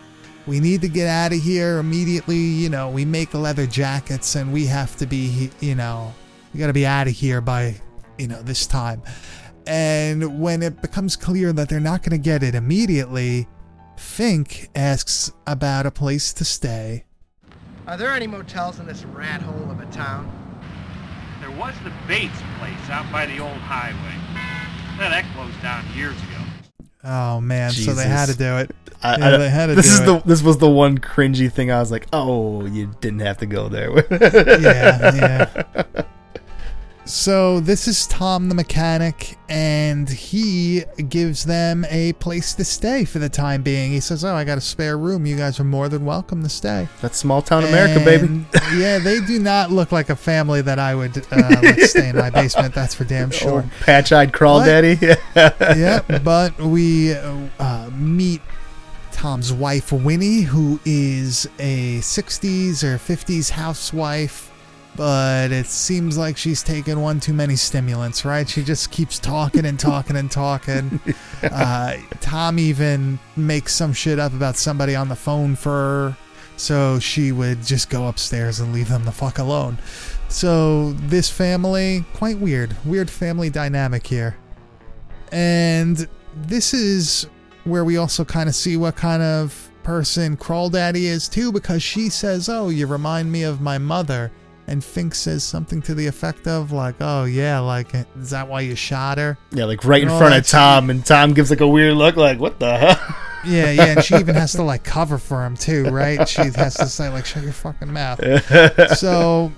We 0.46 0.61
need 0.61 0.82
to 0.82 0.88
get 0.88 1.09
out 1.09 1.32
of 1.32 1.40
here 1.40 1.78
immediately. 1.78 2.36
You 2.36 2.68
know, 2.68 2.90
we 2.90 3.05
make 3.05 3.32
leather 3.32 3.66
jackets 3.66 4.34
and 4.34 4.52
we 4.52 4.66
have 4.66 4.96
to 4.96 5.07
be, 5.07 5.50
you 5.61 5.74
know, 5.74 6.12
we 6.52 6.61
got 6.61 6.66
to 6.66 6.72
be 6.74 6.84
out 6.86 7.07
of 7.07 7.14
here 7.14 7.40
by, 7.40 7.80
you 8.18 8.28
know, 8.28 8.42
this 8.42 8.66
time." 8.66 9.02
And 9.66 10.40
when 10.40 10.62
it 10.62 10.82
becomes 10.82 11.16
clear 11.16 11.52
that 11.54 11.68
they're 11.68 11.80
not 11.80 12.02
going 12.02 12.10
to 12.12 12.18
get 12.22 12.42
it 12.42 12.54
immediately, 12.54 13.48
Fink 13.96 14.68
asks 14.74 15.32
about 15.46 15.86
a 15.86 15.90
place 15.90 16.32
to 16.34 16.44
stay. 16.44 17.04
Are 17.86 17.96
there 17.96 18.10
any 18.12 18.26
motels 18.26 18.78
in 18.78 18.86
this 18.86 19.04
rat 19.04 19.40
hole 19.42 19.70
of 19.70 19.80
a 19.80 19.86
town? 19.86 20.30
There 21.40 21.50
was 21.50 21.74
the 21.84 21.92
Bates 22.08 22.32
place 22.58 22.90
out 22.90 23.10
by 23.12 23.26
the 23.26 23.38
old 23.38 23.52
highway. 23.58 24.16
Now 24.98 25.10
that 25.10 25.24
closed 25.34 25.60
down 25.62 25.84
years 25.94 26.16
ago. 26.16 26.30
Oh 27.06 27.40
man, 27.40 27.70
so 27.70 27.92
they 27.92 28.06
had 28.06 28.26
to 28.30 28.36
do 28.36 28.56
it. 28.58 28.74
I, 29.02 29.18
yeah, 29.18 29.26
I- 29.26 29.36
they 29.36 29.50
had 29.50 29.66
to 29.66 29.74
this 29.74 29.86
do 29.86 29.92
is 29.92 30.00
it. 30.00 30.04
the 30.06 30.22
this 30.28 30.42
was 30.42 30.56
the 30.58 30.70
one 30.70 30.96
cringy 30.98 31.52
thing 31.52 31.70
I 31.70 31.80
was 31.80 31.90
like, 31.90 32.06
oh, 32.12 32.64
you 32.64 32.90
didn't 33.00 33.20
have 33.20 33.36
to 33.38 33.46
go 33.46 33.68
there. 33.68 33.90
yeah, 34.60 35.14
yeah. 35.14 36.02
So 37.07 37.61
this 37.61 37.86
is 37.86 38.07
Tom 38.07 38.48
the 38.48 38.55
mechanic, 38.55 39.36
and 39.50 40.09
he 40.09 40.84
gives 41.11 41.44
them 41.44 41.84
a 41.90 42.14
place 42.14 42.55
to 42.55 42.64
stay 42.64 43.05
for 43.05 43.18
the 43.18 43.28
time 43.28 43.62
being. 43.62 43.92
He 43.92 44.00
says, 44.00 44.24
"Oh, 44.24 44.34
I 44.34 44.44
got 44.44 44.57
a 44.57 44.61
spare 44.62 44.96
room. 44.96 45.26
You 45.26 45.36
guys 45.36 45.61
are 45.61 45.64
more 45.64 45.90
than 45.90 46.07
welcome 46.07 46.42
to 46.42 46.48
stay." 46.48 46.88
That's 47.02 47.18
small 47.18 47.42
town 47.42 47.64
America, 47.64 48.02
baby. 48.02 48.46
Yeah, 48.74 48.98
they 49.00 49.20
do 49.20 49.38
not 49.38 49.70
look 49.70 49.92
like 49.92 50.09
a 50.09 50.16
family 50.16 50.62
that 50.62 50.78
I 50.78 50.94
would 50.94 51.18
uh, 51.30 51.59
let 51.62 51.78
stay 51.82 52.09
in 52.09 52.16
my 52.16 52.30
basement. 52.30 52.74
That's 52.74 52.94
for 52.94 53.05
damn 53.05 53.30
sure. 53.42 53.64
Patch-eyed 53.80 54.32
crawl 54.32 54.61
What? 54.61 54.64
daddy. 54.64 54.98
yeah, 55.78 56.00
but 56.24 56.59
we 56.59 57.12
uh, 57.12 57.90
meet 57.92 58.40
Tom's 59.12 59.52
wife, 59.52 59.92
Winnie, 59.92 60.40
who 60.40 60.80
is 60.86 61.46
a 61.59 61.98
60s 61.98 62.82
or 62.82 62.96
50s 62.96 63.50
housewife, 63.50 64.50
but 64.97 65.51
it 65.51 65.66
seems 65.66 66.16
like 66.16 66.36
she's 66.36 66.62
taken 66.62 67.01
one 67.01 67.20
too 67.20 67.32
many 67.32 67.57
stimulants, 67.57 68.24
right? 68.24 68.49
She 68.49 68.62
just 68.62 68.90
keeps 68.90 69.18
talking 69.18 69.64
and 69.66 69.78
talking 69.78 70.16
and 70.16 70.30
talking. 70.30 71.01
Uh, 71.42 71.99
Tom 72.22 72.59
even 72.59 73.18
makes 73.36 73.74
some 73.74 73.92
shit 73.92 74.18
up 74.18 74.32
about 74.32 74.57
somebody 74.57 74.97
on 74.97 75.11
the 75.11 75.14
phone 75.14 75.55
for 75.55 75.70
her, 75.70 76.16
so 76.57 76.99
she 76.99 77.32
would 77.32 77.62
just 77.62 77.90
go 77.90 78.09
upstairs 78.09 78.61
and 78.61 78.72
leave 78.72 78.88
them 78.88 79.05
the 79.05 79.12
fuck 79.12 79.38
alone. 79.38 79.76
So, 80.28 80.92
this 80.92 81.28
family, 81.28 82.03
quite 82.14 82.38
weird. 82.38 82.74
Weird 82.86 83.11
family 83.11 83.51
dynamic 83.51 84.07
here. 84.07 84.38
And 85.32 86.09
this 86.34 86.72
is 86.72 87.28
where 87.64 87.84
we 87.84 87.99
also 87.99 88.24
kind 88.24 88.49
of 88.49 88.55
see 88.55 88.78
what 88.78 88.97
kind 88.97 89.22
of 89.22 89.70
person 89.82 90.36
Crawl 90.36 90.70
Daddy 90.70 91.07
is 91.07 91.28
too, 91.28 91.53
because 91.53 91.82
she 91.82 92.09
says, 92.09 92.49
Oh, 92.49 92.70
you 92.70 92.86
remind 92.86 93.30
me 93.30 93.42
of 93.42 93.61
my 93.61 93.76
mother. 93.76 94.32
And 94.66 94.82
Fink 94.82 95.14
says 95.14 95.44
something 95.44 95.82
to 95.82 95.94
the 95.94 96.06
effect 96.06 96.46
of, 96.46 96.72
like, 96.72 96.94
Oh, 97.00 97.24
yeah, 97.24 97.58
like, 97.60 97.94
is 98.18 98.30
that 98.30 98.48
why 98.48 98.62
you 98.62 98.74
shot 98.74 99.18
her? 99.18 99.36
yeah, 99.52 99.64
like 99.66 99.84
right 99.84 100.00
in 100.02 100.08
And 100.08 100.12
all 100.14 100.18
front 100.18 100.34
of 100.34 100.46
Tom, 100.46 100.88
and 100.90 101.04
Tom 101.04 101.34
gives 101.34 101.50
like 101.50 101.60
a 101.60 101.68
weird 101.68 101.94
look, 101.94 102.16
like, 102.16 102.38
what 102.38 102.58
the 102.60 102.76
hell? 102.76 103.16
Yeah, 103.46 103.70
yeah, 103.72 103.84
and 103.88 104.02
she 104.02 104.14
even 104.14 104.36
has 104.36 104.52
to 104.52 104.62
like 104.62 104.84
cover 104.84 105.18
for 105.18 105.44
him 105.44 105.54
too, 105.54 105.84
right? 105.90 106.26
She 106.26 106.40
has 106.44 106.76
to 106.76 106.86
say 106.86 107.10
like, 107.10 107.26
"Shut 107.26 107.42
your 107.42 107.52
fucking 107.52 107.92
mouth." 107.92 108.18
so, 108.96 109.52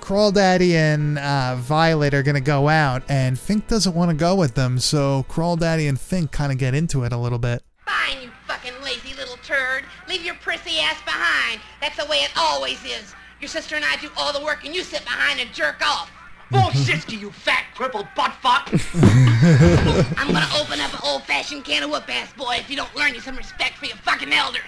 Crawl 0.00 0.32
Daddy 0.32 0.74
and 0.74 1.18
uh, 1.18 1.56
Violet 1.56 2.14
are 2.14 2.22
gonna 2.22 2.40
go 2.40 2.66
out, 2.68 3.02
and 3.10 3.38
Fink 3.38 3.68
doesn't 3.68 3.94
want 3.94 4.10
to 4.10 4.16
go 4.16 4.34
with 4.34 4.54
them. 4.54 4.78
So, 4.78 5.24
Crawl 5.28 5.56
Daddy 5.56 5.86
and 5.86 6.00
Fink 6.00 6.32
kind 6.32 6.50
of 6.50 6.56
get 6.56 6.74
into 6.74 7.04
it 7.04 7.12
a 7.12 7.18
little 7.18 7.38
bit. 7.38 7.62
Fine, 7.84 8.22
you 8.22 8.30
fucking 8.46 8.72
lazy 8.82 9.14
little 9.18 9.36
turd. 9.44 9.84
Leave 10.08 10.24
your 10.24 10.36
prissy 10.36 10.78
ass 10.80 11.02
behind. 11.04 11.60
That's 11.82 11.98
the 12.02 12.06
way 12.10 12.16
it 12.18 12.30
always 12.38 12.82
is. 12.86 13.14
Your 13.44 13.50
sister 13.50 13.76
and 13.76 13.84
I 13.84 13.96
do 13.96 14.08
all 14.16 14.32
the 14.32 14.42
work 14.42 14.64
and 14.64 14.74
you 14.74 14.82
sit 14.82 15.04
behind 15.04 15.38
and 15.38 15.52
jerk 15.52 15.86
off. 15.86 16.10
Bullshit, 16.50 17.12
you 17.12 17.30
fat 17.30 17.66
crippled 17.74 18.06
butt 18.16 18.32
fuck! 18.40 18.70
I'm 20.18 20.32
gonna 20.32 20.48
open 20.58 20.80
up 20.80 20.94
an 20.94 21.00
old-fashioned 21.04 21.62
can 21.62 21.82
of 21.82 21.90
whoop 21.90 22.08
ass 22.08 22.32
boy 22.32 22.56
if 22.60 22.70
you 22.70 22.76
don't 22.76 22.96
learn 22.96 23.12
you 23.12 23.20
some 23.20 23.36
respect 23.36 23.76
for 23.76 23.84
your 23.84 23.98
fucking 23.98 24.32
elders. 24.32 24.62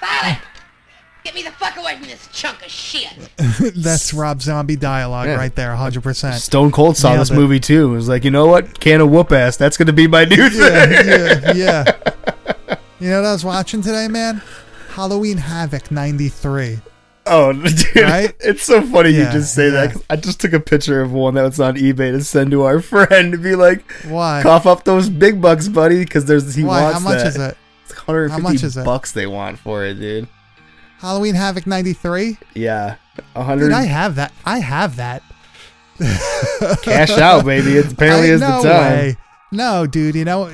Silent! 0.00 0.38
Get 1.24 1.34
me 1.34 1.42
the 1.42 1.50
fuck 1.50 1.76
away 1.76 1.98
from 1.98 2.08
this 2.08 2.26
chunk 2.32 2.64
of 2.64 2.70
shit. 2.70 3.12
That's 3.76 4.14
Rob 4.14 4.40
Zombie 4.40 4.76
dialogue 4.76 5.26
Yeah. 5.26 5.34
right 5.36 5.54
there, 5.54 5.74
hundred 5.76 6.02
percent. 6.02 6.36
Stone 6.40 6.70
Cold 6.70 6.96
saw 6.96 7.10
Nailed 7.10 7.20
this 7.20 7.30
it. 7.32 7.34
movie 7.34 7.60
too. 7.60 7.92
It 7.92 7.96
was 7.96 8.08
like, 8.08 8.24
you 8.24 8.30
know 8.30 8.46
what? 8.46 8.80
Can 8.80 9.02
of 9.02 9.10
whoop 9.10 9.30
ass. 9.30 9.58
That's 9.58 9.76
gonna 9.76 9.92
be 9.92 10.06
my 10.06 10.24
new 10.24 10.36
yeah, 10.36 10.48
thing. 10.48 11.06
yeah, 11.06 11.52
yeah. 11.54 12.76
You 12.98 13.10
know 13.10 13.20
what 13.20 13.28
I 13.28 13.32
was 13.32 13.44
watching 13.44 13.82
today, 13.82 14.08
man? 14.08 14.40
Halloween 14.92 15.36
Havoc 15.36 15.90
'93. 15.90 16.78
Oh, 17.26 17.52
dude, 17.54 17.96
Right? 17.96 18.34
it's 18.40 18.62
so 18.62 18.82
funny 18.82 19.10
Yeah, 19.10 19.26
you 19.26 19.32
just 19.32 19.54
say 19.54 19.68
that. 19.70 19.92
'cause 19.92 20.04
I 20.08 20.16
just 20.16 20.40
took 20.40 20.52
a 20.52 20.60
picture 20.60 21.00
of 21.02 21.12
one 21.12 21.34
that 21.34 21.42
was 21.42 21.58
on 21.60 21.74
eBay 21.76 22.12
to 22.12 22.22
send 22.22 22.50
to 22.52 22.62
our 22.62 22.80
friend 22.92 23.32
to 23.32 23.38
be 23.38 23.54
like, 23.56 23.90
Why? 24.08 24.40
cough 24.42 24.66
up 24.66 24.84
those 24.84 25.08
big 25.08 25.40
bucks, 25.42 25.68
buddy, 25.68 26.04
because 26.04 26.24
there's 26.26 26.54
he 26.54 26.62
Why? 26.64 26.82
wants 26.82 26.98
How 26.98 27.04
much 27.04 27.18
that. 27.18 27.26
is 27.26 27.36
it? 27.36 27.56
It's 27.84 27.92
150 27.96 28.30
How 28.42 28.48
much 28.48 28.62
is 28.62 28.76
it? 28.76 28.84
bucks 28.84 29.12
they 29.12 29.26
want 29.26 29.58
for 29.58 29.84
it, 29.84 29.94
dude. 29.94 30.28
Halloween 30.98 31.34
Havoc 31.34 31.66
'93. 31.66 32.38
Yeah, 32.54 32.96
100 33.34 33.64
Dude, 33.66 33.72
I 33.72 33.82
have 33.84 34.14
that. 34.16 34.32
I 34.44 34.58
have 34.60 34.96
that. 34.96 35.22
cash 36.82 37.10
out, 37.10 37.44
baby. 37.44 37.76
It 37.78 37.92
apparently 37.92 38.30
I- 38.30 38.34
is 38.34 38.40
no 38.40 38.62
the 38.62 38.68
time. 38.68 38.92
way. 38.92 39.16
No, 39.52 39.86
dude. 39.86 40.14
You 40.14 40.24
know 40.24 40.50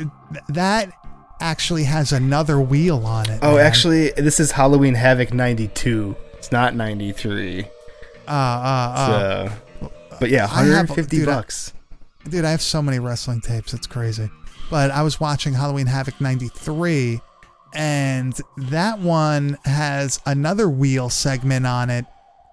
that 0.49 0.93
actually 1.41 1.85
has 1.85 2.13
another 2.13 2.61
wheel 2.61 3.05
on 3.07 3.29
it. 3.31 3.41
Oh, 3.43 3.57
man. 3.57 3.67
actually, 3.67 4.11
this 4.13 4.39
is 4.41 4.53
Halloween 4.53 4.95
Havoc 4.95 5.33
92. 5.33 6.15
Not 6.53 6.77
93. 6.77 7.65
Uh, 8.29 8.31
uh, 8.31 8.31
uh. 8.31 9.49
So, 9.49 9.93
but 10.21 10.31
yeah, 10.31 10.45
I 10.45 10.63
have- 10.65 10.91
150 10.91 11.17
dude, 11.17 11.29
I- 11.29 11.35
bucks. 11.35 11.73
Dude, 12.29 12.45
I 12.45 12.53
have 12.53 12.63
so 12.63 12.81
many 12.83 13.01
wrestling 13.01 13.41
tapes. 13.41 13.75
It's 13.75 13.89
crazy. 13.89 14.31
But 14.71 14.93
I 14.93 15.03
was 15.03 15.19
watching 15.19 15.55
Halloween 15.55 15.87
Havoc 15.87 16.21
93, 16.21 17.21
and 17.75 18.33
that 18.57 19.01
one 19.01 19.59
has 19.65 20.21
another 20.25 20.69
wheel 20.69 21.11
segment 21.11 21.67
on 21.67 21.91
it. 21.91 22.07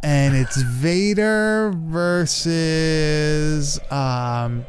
And 0.04 0.36
it's 0.36 0.60
Vader 0.62 1.72
versus 1.76 3.80
um, 3.92 4.66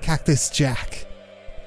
Cactus 0.00 0.48
Jack. 0.50 1.06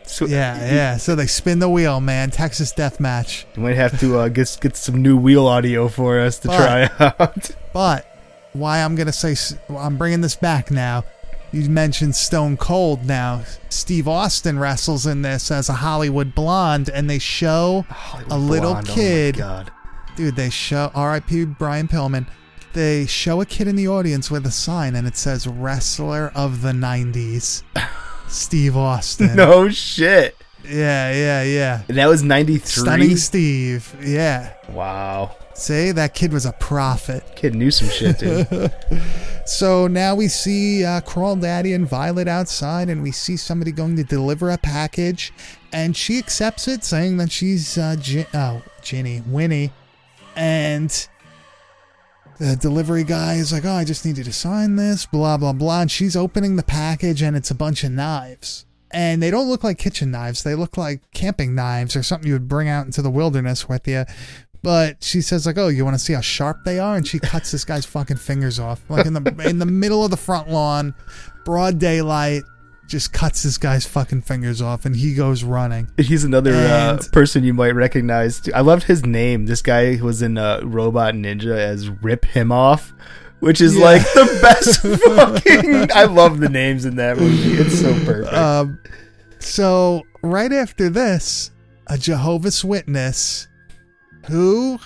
So, 0.08 0.26
Yeah, 0.26 0.58
yeah. 0.74 0.98
So 0.98 1.16
they 1.16 1.28
spin 1.28 1.60
the 1.60 1.70
wheel, 1.70 2.00
man. 2.02 2.32
Texas 2.32 2.72
Death 2.72 3.00
Match. 3.00 3.46
You 3.56 3.62
might 3.64 3.76
have 3.76 4.00
to 4.00 4.18
uh, 4.20 4.28
get 4.30 4.58
get 4.62 4.76
some 4.76 5.02
new 5.02 5.18
wheel 5.18 5.48
audio 5.48 5.88
for 5.88 6.20
us 6.20 6.40
to 6.40 6.48
But- 6.48 6.58
try 6.58 6.90
out. 7.20 7.50
But 7.74 8.06
why 8.54 8.82
I'm 8.82 8.96
gonna 8.96 9.12
say 9.14 9.36
I'm 9.70 9.98
bringing 9.98 10.22
this 10.22 10.36
back 10.36 10.72
now. 10.72 11.04
You 11.52 11.70
mentioned 11.70 12.14
Stone 12.16 12.58
Cold 12.58 13.06
now. 13.06 13.44
Steve 13.70 14.08
Austin 14.08 14.60
wrestles 14.60 15.06
in 15.06 15.22
this 15.22 15.50
as 15.50 15.70
a 15.70 15.74
Hollywood 15.74 16.36
blonde, 16.36 16.90
and 16.90 17.10
they 17.10 17.20
show 17.20 17.86
a 18.30 18.38
little 18.38 18.72
Blonde, 18.74 18.88
oh 18.90 18.92
my 18.92 18.96
kid. 18.96 19.38
God. 19.38 19.72
Dude, 20.18 20.36
they 20.36 20.50
show 20.50 20.92
R.I.P. 20.94 21.46
Brian 21.46 21.88
Pillman. 21.88 22.28
They 22.74 23.06
show 23.06 23.40
a 23.40 23.46
kid 23.46 23.68
in 23.70 23.76
the 23.78 23.88
audience 23.88 24.30
with 24.30 24.46
a 24.46 24.52
sign, 24.52 24.96
and 24.96 25.08
it 25.08 25.16
says 25.16 25.48
"Wrestler 25.48 26.32
of 26.36 26.62
the 26.62 26.72
'90s." 26.74 27.64
Steve 28.28 28.76
Austin. 28.78 29.36
No 29.36 29.70
shit. 29.70 30.36
Yeah, 30.64 31.12
yeah, 31.14 31.44
yeah. 31.44 31.82
And 31.88 31.98
that 31.98 32.08
was 32.08 32.24
93. 32.24 32.60
Stunning 32.62 33.16
Steve. 33.16 33.96
Yeah. 34.04 34.54
Wow. 34.70 35.36
See, 35.54 35.92
that 35.92 36.14
kid 36.14 36.34
was 36.34 36.46
a 36.46 36.52
prophet. 36.54 37.24
Kid 37.36 37.56
knew 37.56 37.72
some 37.72 37.90
shit, 37.90 38.20
dude. 38.20 38.72
so 39.46 39.88
now 39.88 40.14
we 40.14 40.28
see 40.28 40.84
uh, 40.84 41.02
Crawl 41.02 41.36
Daddy 41.36 41.74
and 41.74 41.88
Violet 41.88 42.28
outside, 42.28 42.90
and 42.90 43.02
we 43.02 43.12
see 43.12 43.38
somebody 43.38 43.72
going 43.72 43.96
to 43.96 44.04
deliver 44.04 44.52
a 44.52 44.58
package, 44.58 45.34
and 45.72 45.96
she 45.96 46.18
accepts 46.20 46.68
it, 46.68 46.84
saying 46.84 47.18
that 47.18 47.32
she's 47.32 47.78
uh, 47.78 47.96
Gin- 48.00 48.28
oh, 48.34 48.62
Ginny, 48.82 49.24
Winnie, 49.26 49.72
and 50.36 51.08
the 52.40 52.56
delivery 52.56 53.04
guy 53.04 53.36
is 53.36 53.52
like, 53.52 53.66
"Oh, 53.66 53.72
I 53.72 53.84
just 53.84 54.06
need 54.06 54.18
you 54.18 54.24
to 54.24 54.34
sign 54.34 54.76
this," 54.76 55.06
blah 55.06 55.38
blah 55.38 55.54
blah, 55.54 55.82
and 55.82 55.92
she's 55.92 56.16
opening 56.16 56.56
the 56.56 56.64
package, 56.64 57.22
and 57.22 57.36
it's 57.36 57.52
a 57.52 57.56
bunch 57.56 57.84
of 57.84 57.92
knives. 57.92 58.66
And 58.92 59.22
they 59.22 59.32
don't 59.32 59.50
look 59.50 59.64
like 59.64 59.78
kitchen 59.78 60.12
knives. 60.12 60.44
They 60.44 60.56
look 60.56 60.78
like 60.78 61.02
camping 61.14 61.54
knives 61.54 61.96
or 61.96 62.04
something 62.04 62.28
you 62.28 62.34
would 62.34 62.48
bring 62.48 62.70
out 62.70 62.86
into 62.86 63.02
the 63.02 63.10
wilderness 63.10 63.68
with 63.68 63.88
you. 63.88 64.06
But 64.64 65.04
she 65.04 65.22
says 65.22 65.46
like, 65.46 65.58
"Oh, 65.58 65.68
you 65.68 65.84
want 65.86 65.96
to 65.96 66.04
see 66.04 66.14
how 66.14 66.22
sharp 66.22 66.64
they 66.66 66.80
are?" 66.80 66.96
And 66.96 67.08
she 67.08 67.20
cuts 67.20 67.52
this 67.52 67.66
guy's 67.66 67.86
fucking 67.86 68.18
fingers 68.18 68.60
off, 68.60 68.82
like 68.90 69.06
in 69.06 69.14
the 69.14 69.44
in 69.48 69.60
the 69.60 69.66
middle 69.66 70.04
of 70.04 70.12
the 70.12 70.18
front 70.18 70.50
lawn, 70.50 70.94
broad 71.46 71.80
daylight. 71.80 72.44
Just 72.88 73.12
cuts 73.12 73.44
this 73.44 73.58
guy's 73.58 73.86
fucking 73.86 74.22
fingers 74.22 74.62
off, 74.62 74.86
and 74.86 74.96
he 74.96 75.14
goes 75.14 75.44
running. 75.44 75.90
He's 75.98 76.24
another 76.24 76.54
uh, 76.56 77.00
person 77.12 77.44
you 77.44 77.54
might 77.54 77.76
recognize. 77.76 78.40
too. 78.40 78.54
I 78.56 78.62
loved 78.62 78.84
his 78.84 79.06
name. 79.06 79.46
This 79.46 79.62
guy 79.62 80.00
was 80.02 80.22
in 80.22 80.38
uh, 80.38 80.62
Robot 80.64 81.14
Ninja 81.14 81.58
as 81.58 81.90
Rip 81.90 82.24
Him 82.24 82.50
Off, 82.52 82.94
which 83.42 83.60
is 83.60 83.76
Yeah. 83.76 83.84
like 83.84 84.02
the 84.14 84.40
best 84.42 84.82
fucking. 85.04 85.92
I 85.94 86.06
love 86.06 86.40
the 86.40 86.48
names 86.48 86.86
in 86.86 86.96
that 86.96 87.18
movie. 87.18 87.62
It's 87.62 87.78
so 87.80 87.94
perfect. 88.06 88.34
Um, 88.34 88.80
so 89.40 90.04
right 90.24 90.54
after 90.54 90.90
this, 90.90 91.52
a 91.88 91.98
Jehovah's 91.98 92.64
Witness, 92.64 93.50
who 94.28 94.80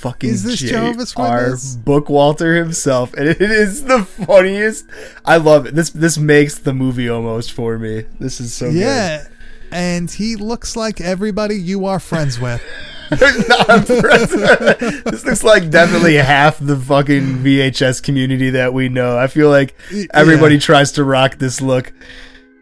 fucking 0.00 0.30
is 0.30 0.42
this 0.42 0.58
Jehovah's 0.58 1.12
J.R. 1.12 1.42
Witness? 1.42 1.76
Bookwalter 1.76 2.56
himself, 2.56 3.12
and 3.14 3.28
it 3.28 3.40
is 3.40 3.84
the 3.84 4.02
funniest. 4.04 4.86
I 5.24 5.36
love 5.36 5.66
it. 5.66 5.74
This 5.74 5.90
this 5.90 6.18
makes 6.18 6.58
the 6.58 6.72
movie 6.74 7.08
almost 7.08 7.52
for 7.52 7.78
me. 7.78 8.04
This 8.18 8.40
is 8.40 8.52
so 8.54 8.68
yeah, 8.68 9.26
and 9.70 10.10
he 10.10 10.36
looks 10.36 10.74
like 10.76 11.00
everybody 11.00 11.56
you 11.56 11.84
are 11.86 12.00
friends 12.00 12.40
with. 12.40 12.62
This 13.90 15.24
looks 15.24 15.42
like 15.44 15.70
definitely 15.70 16.14
half 16.14 16.58
the 16.60 16.76
fucking 16.76 17.38
VHS 17.38 18.02
community 18.02 18.50
that 18.50 18.72
we 18.72 18.88
know. 18.88 19.18
I 19.18 19.26
feel 19.26 19.50
like 19.50 19.74
everybody 20.14 20.54
Yeah. 20.54 20.60
tries 20.60 20.92
to 20.92 21.04
rock 21.04 21.38
this 21.38 21.60
look. 21.60 21.92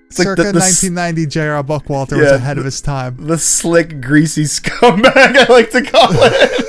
It's 0.08 0.18
like 0.18 0.26
Circa 0.26 0.42
the, 0.44 0.52
the, 0.52 0.58
1990, 0.60 1.26
J.R. 1.26 1.62
Bookwalter 1.62 2.18
was 2.18 2.30
Yeah, 2.30 2.34
ahead 2.36 2.56
of 2.58 2.64
his 2.64 2.80
time. 2.80 3.16
the 3.18 3.36
slick, 3.38 4.00
greasy 4.00 4.44
scumbag. 4.46 5.36
I 5.36 5.46
like 5.52 5.70
to 5.72 5.82
call 5.82 6.08
it. 6.12 6.64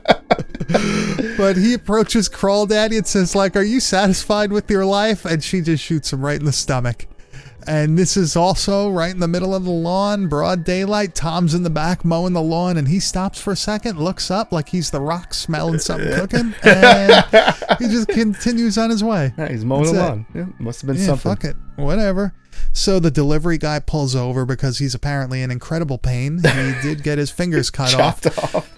But 1.38 1.56
he 1.56 1.72
approaches 1.72 2.28
Crawl 2.28 2.66
Daddy 2.66 2.96
and 2.98 3.06
says, 3.06 3.34
like, 3.34 3.54
are 3.56 3.62
you 3.62 3.78
satisfied 3.80 4.50
with 4.52 4.68
your 4.70 4.84
life? 4.84 5.24
And 5.24 5.42
she 5.42 5.60
just 5.60 5.82
shoots 5.82 6.12
him 6.12 6.20
right 6.20 6.38
in 6.38 6.44
the 6.44 6.52
stomach. 6.52 7.06
And 7.68 7.98
this 7.98 8.16
is 8.16 8.34
also 8.34 8.88
right 8.88 9.10
in 9.10 9.20
the 9.20 9.28
middle 9.28 9.54
of 9.54 9.64
the 9.64 9.70
lawn, 9.70 10.26
broad 10.26 10.64
daylight. 10.64 11.14
Tom's 11.14 11.52
in 11.52 11.64
the 11.64 11.70
back 11.70 12.02
mowing 12.02 12.32
the 12.32 12.40
lawn, 12.40 12.78
and 12.78 12.88
he 12.88 12.98
stops 12.98 13.38
for 13.38 13.52
a 13.52 13.56
second, 13.56 14.00
looks 14.00 14.30
up 14.30 14.52
like 14.52 14.70
he's 14.70 14.90
the 14.90 15.02
rock 15.02 15.34
smelling 15.34 15.78
something 15.78 16.10
cooking, 16.14 16.54
and 16.62 17.26
he 17.78 17.88
just 17.88 18.08
continues 18.08 18.78
on 18.78 18.88
his 18.88 19.04
way. 19.04 19.34
Yeah, 19.36 19.50
he's 19.50 19.66
mowing 19.66 19.82
That's 19.82 19.96
the 19.96 20.02
lawn. 20.02 20.26
Yeah, 20.34 20.46
must 20.58 20.80
have 20.80 20.88
been 20.88 20.96
yeah, 20.96 21.04
something. 21.04 21.30
fuck 21.30 21.44
it. 21.44 21.56
Whatever. 21.76 22.32
So 22.72 23.00
the 23.00 23.10
delivery 23.10 23.58
guy 23.58 23.80
pulls 23.80 24.16
over 24.16 24.46
because 24.46 24.78
he's 24.78 24.94
apparently 24.94 25.42
in 25.42 25.50
incredible 25.50 25.98
pain. 25.98 26.38
He 26.42 26.74
did 26.82 27.02
get 27.02 27.18
his 27.18 27.30
fingers 27.30 27.70
cut 27.70 27.94
off. 27.94 28.54
Off. 28.54 28.74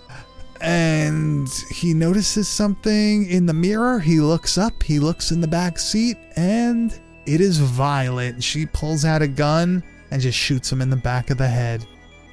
And 0.61 1.49
he 1.77 1.95
notices 1.95 2.49
something 2.49 3.31
in 3.31 3.47
the 3.47 3.55
mirror. 3.55 4.01
He 4.01 4.19
looks 4.19 4.59
up, 4.59 4.83
he 4.83 4.99
looks 4.99 5.31
in 5.31 5.41
the 5.41 5.49
back 5.49 5.79
seat, 5.79 6.19
and 6.35 6.99
it 7.27 7.41
is 7.41 7.59
Violet. 7.59 8.43
She 8.43 8.67
pulls 8.67 9.05
out 9.05 9.23
a 9.23 9.29
gun 9.29 9.83
and 10.11 10.21
just 10.21 10.39
shoots 10.39 10.71
him 10.71 10.81
in 10.81 10.91
the 10.91 10.97
back 10.97 11.31
of 11.31 11.39
the 11.39 11.49
head. 11.49 11.87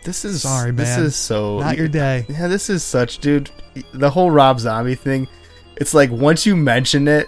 This 0.04 0.24
is 0.24 0.42
Sorry, 0.42 0.72
man. 0.72 0.78
This 0.78 0.98
is 0.98 1.16
so 1.16 1.60
Not 1.60 1.78
your 1.78 1.88
day. 1.88 2.26
Yeah, 2.30 2.48
this 2.48 2.70
is 2.70 2.84
such, 2.84 3.20
dude. 3.20 3.52
The 3.94 4.10
whole 4.10 4.32
Rob 4.32 4.60
Zombie 4.60 4.96
thing. 4.96 5.28
It's 5.76 5.94
like 5.94 6.10
once 6.12 6.46
you 6.46 6.56
mention 6.56 7.08
it, 7.08 7.28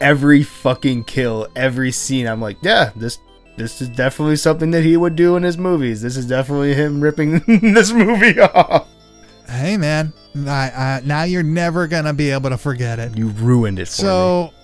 every 0.00 0.42
fucking 0.42 1.04
kill, 1.04 1.48
every 1.56 1.90
scene, 1.92 2.26
I'm 2.26 2.40
like, 2.40 2.56
yeah, 2.62 2.92
this 2.94 3.18
this 3.56 3.82
is 3.82 3.88
definitely 3.88 4.36
something 4.36 4.70
that 4.70 4.84
he 4.84 4.96
would 4.96 5.16
do 5.16 5.34
in 5.34 5.42
his 5.42 5.58
movies. 5.58 6.00
This 6.00 6.16
is 6.16 6.26
definitely 6.26 6.74
him 6.74 7.00
ripping 7.00 7.40
this 7.74 7.92
movie 7.92 8.38
off. 8.40 8.86
Hey, 9.48 9.76
man. 9.76 10.12
I, 10.36 10.70
I, 10.70 11.02
now 11.04 11.24
you're 11.24 11.42
never 11.42 11.88
going 11.88 12.04
to 12.04 12.12
be 12.12 12.30
able 12.30 12.50
to 12.50 12.58
forget 12.58 13.00
it. 13.00 13.16
You 13.16 13.28
ruined 13.28 13.80
it 13.80 13.88
for 13.88 14.02
me. 14.02 14.06
So, 14.06 14.54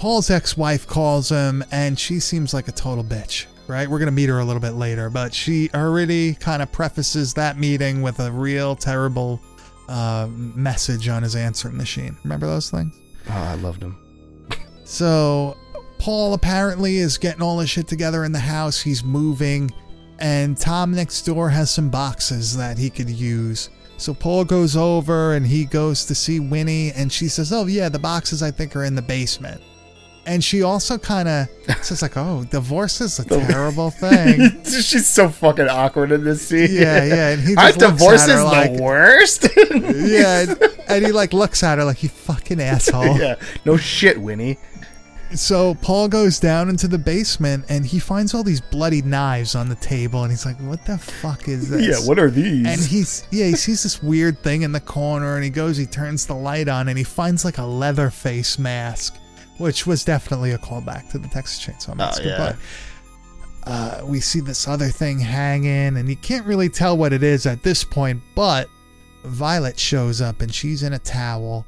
Paul's 0.00 0.30
ex 0.30 0.56
wife 0.56 0.86
calls 0.86 1.28
him, 1.28 1.62
and 1.70 1.98
she 1.98 2.20
seems 2.20 2.54
like 2.54 2.68
a 2.68 2.72
total 2.72 3.04
bitch, 3.04 3.44
right? 3.66 3.86
We're 3.86 3.98
going 3.98 4.06
to 4.06 4.12
meet 4.12 4.30
her 4.30 4.38
a 4.38 4.44
little 4.46 4.62
bit 4.62 4.70
later, 4.70 5.10
but 5.10 5.34
she 5.34 5.68
already 5.74 6.32
kind 6.36 6.62
of 6.62 6.72
prefaces 6.72 7.34
that 7.34 7.58
meeting 7.58 8.00
with 8.00 8.18
a 8.18 8.32
real 8.32 8.74
terrible 8.74 9.42
uh, 9.90 10.26
message 10.30 11.06
on 11.10 11.22
his 11.22 11.36
answering 11.36 11.76
machine. 11.76 12.16
Remember 12.24 12.46
those 12.46 12.70
things? 12.70 12.98
Oh, 13.28 13.32
I 13.32 13.54
loved 13.56 13.80
them. 13.80 13.98
So, 14.86 15.58
Paul 15.98 16.32
apparently 16.32 16.96
is 16.96 17.18
getting 17.18 17.42
all 17.42 17.58
his 17.58 17.68
shit 17.68 17.86
together 17.86 18.24
in 18.24 18.32
the 18.32 18.40
house. 18.40 18.80
He's 18.80 19.04
moving, 19.04 19.70
and 20.18 20.56
Tom 20.56 20.92
next 20.92 21.22
door 21.26 21.50
has 21.50 21.70
some 21.70 21.90
boxes 21.90 22.56
that 22.56 22.78
he 22.78 22.88
could 22.88 23.10
use. 23.10 23.68
So 23.98 24.14
Paul 24.14 24.46
goes 24.46 24.76
over 24.76 25.34
and 25.34 25.46
he 25.46 25.66
goes 25.66 26.06
to 26.06 26.14
see 26.14 26.40
Winnie, 26.40 26.90
and 26.92 27.12
she 27.12 27.28
says, 27.28 27.52
"Oh 27.52 27.66
yeah, 27.66 27.90
the 27.90 27.98
boxes 27.98 28.42
I 28.42 28.50
think 28.50 28.74
are 28.74 28.84
in 28.84 28.94
the 28.94 29.02
basement." 29.02 29.60
And 30.30 30.44
she 30.44 30.62
also 30.62 30.96
kind 30.96 31.28
of 31.28 31.48
says 31.82 32.02
like, 32.02 32.16
"Oh, 32.16 32.44
divorce 32.48 33.00
is 33.00 33.18
a 33.18 33.24
terrible 33.24 33.90
thing." 33.90 34.62
She's 34.64 35.08
so 35.08 35.28
fucking 35.28 35.68
awkward 35.68 36.12
in 36.12 36.22
this 36.22 36.46
scene. 36.46 36.68
Yeah, 36.70 37.02
yeah, 37.04 37.28
and 37.30 37.40
he 37.42 37.56
just 37.56 37.80
divorce 37.80 38.28
is 38.28 38.40
like- 38.40 38.76
the 38.76 38.80
worst. 38.80 39.48
yeah, 39.74 40.42
and, 40.42 40.62
and 40.88 41.04
he 41.04 41.10
like 41.10 41.32
looks 41.32 41.64
at 41.64 41.78
her 41.78 41.84
like 41.84 42.04
you 42.04 42.08
fucking 42.10 42.60
asshole. 42.60 43.18
yeah, 43.18 43.34
no 43.64 43.76
shit, 43.76 44.20
Winnie. 44.20 44.56
So 45.34 45.74
Paul 45.82 46.08
goes 46.08 46.38
down 46.40 46.68
into 46.68 46.86
the 46.88 46.98
basement 46.98 47.64
and 47.68 47.86
he 47.86 47.98
finds 48.00 48.32
all 48.34 48.42
these 48.42 48.60
bloody 48.60 49.00
knives 49.02 49.54
on 49.54 49.68
the 49.68 49.76
table 49.76 50.22
and 50.22 50.30
he's 50.30 50.46
like, 50.46 50.58
"What 50.60 50.84
the 50.86 50.96
fuck 50.98 51.48
is 51.48 51.70
this?" 51.70 51.86
Yeah, 51.88 52.06
what 52.06 52.20
are 52.20 52.30
these? 52.30 52.66
And 52.68 52.80
he's 52.80 53.26
yeah, 53.32 53.46
he 53.46 53.56
sees 53.56 53.82
this 53.82 54.00
weird 54.00 54.38
thing 54.44 54.62
in 54.62 54.70
the 54.70 54.80
corner 54.80 55.34
and 55.34 55.42
he 55.42 55.50
goes, 55.50 55.76
he 55.76 55.86
turns 55.86 56.24
the 56.26 56.34
light 56.34 56.68
on 56.68 56.88
and 56.88 56.96
he 56.96 57.02
finds 57.04 57.44
like 57.44 57.58
a 57.58 57.64
leather 57.64 58.10
face 58.10 58.58
mask, 58.60 59.16
which 59.60 59.86
was 59.86 60.04
definitely 60.04 60.52
a 60.52 60.58
callback 60.58 61.10
to 61.10 61.18
the 61.18 61.28
Texas 61.28 61.64
Chainsaw 61.64 61.94
Massacre. 61.94 62.28
yeah. 62.28 62.56
But 63.64 63.70
uh, 63.70 64.04
we 64.06 64.20
see 64.20 64.40
this 64.40 64.66
other 64.66 64.88
thing 64.88 65.18
hanging 65.18 65.96
and 65.96 66.08
you 66.08 66.16
can't 66.16 66.46
really 66.46 66.68
tell 66.68 66.96
what 66.96 67.12
it 67.12 67.22
is 67.22 67.46
at 67.46 67.62
this 67.62 67.84
point, 67.84 68.22
but 68.34 68.68
Violet 69.24 69.78
shows 69.78 70.20
up 70.20 70.40
and 70.40 70.52
she's 70.52 70.82
in 70.82 70.94
a 70.94 70.98
towel 70.98 71.66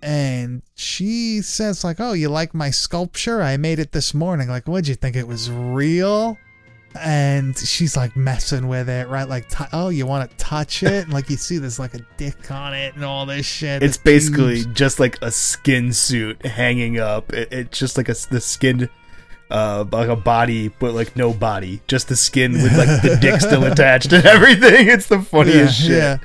and 0.00 0.62
she 0.74 1.40
says 1.40 1.82
like 1.82 1.98
oh 1.98 2.12
you 2.12 2.28
like 2.28 2.52
my 2.52 2.70
sculpture 2.70 3.40
i 3.40 3.56
made 3.56 3.78
it 3.78 3.92
this 3.92 4.12
morning 4.12 4.48
like 4.48 4.68
what'd 4.68 4.86
you 4.86 4.94
think 4.94 5.16
it 5.16 5.26
was 5.26 5.50
real 5.50 6.36
and 7.00 7.56
she's 7.58 7.96
like 7.96 8.14
messing 8.16 8.68
with 8.68 8.88
it 8.88 9.08
right 9.08 9.28
like 9.28 9.48
t- 9.48 9.64
oh 9.72 9.88
you 9.88 10.06
want 10.06 10.30
to 10.30 10.36
touch 10.36 10.82
it 10.82 11.04
and 11.04 11.12
like 11.12 11.28
you 11.28 11.36
see 11.36 11.58
there's 11.58 11.78
like 11.78 11.94
a 11.94 12.00
dick 12.16 12.50
on 12.50 12.72
it 12.72 12.94
and 12.94 13.04
all 13.04 13.26
this 13.26 13.44
shit 13.46 13.82
It's 13.82 13.96
basically 13.96 14.62
tubes. 14.62 14.74
just 14.78 15.00
like 15.00 15.18
a 15.22 15.30
skin 15.30 15.92
suit 15.92 16.44
hanging 16.46 16.98
up. 17.00 17.32
It, 17.32 17.48
it's 17.52 17.78
just 17.78 17.96
like 17.96 18.08
a 18.08 18.14
the 18.30 18.40
skin, 18.40 18.88
uh, 19.50 19.84
like 19.90 20.08
a 20.08 20.16
body, 20.16 20.68
but 20.68 20.94
like 20.94 21.16
no 21.16 21.32
body, 21.32 21.80
just 21.88 22.08
the 22.08 22.16
skin 22.16 22.52
with 22.52 22.76
like 22.78 23.02
the 23.02 23.18
dick 23.20 23.40
still 23.40 23.64
attached 23.72 24.12
and 24.12 24.24
everything. 24.24 24.88
It's 24.88 25.06
the 25.08 25.20
funniest 25.20 25.80
yeah, 25.80 25.86
shit. 25.86 25.90
yeah. 25.96 26.18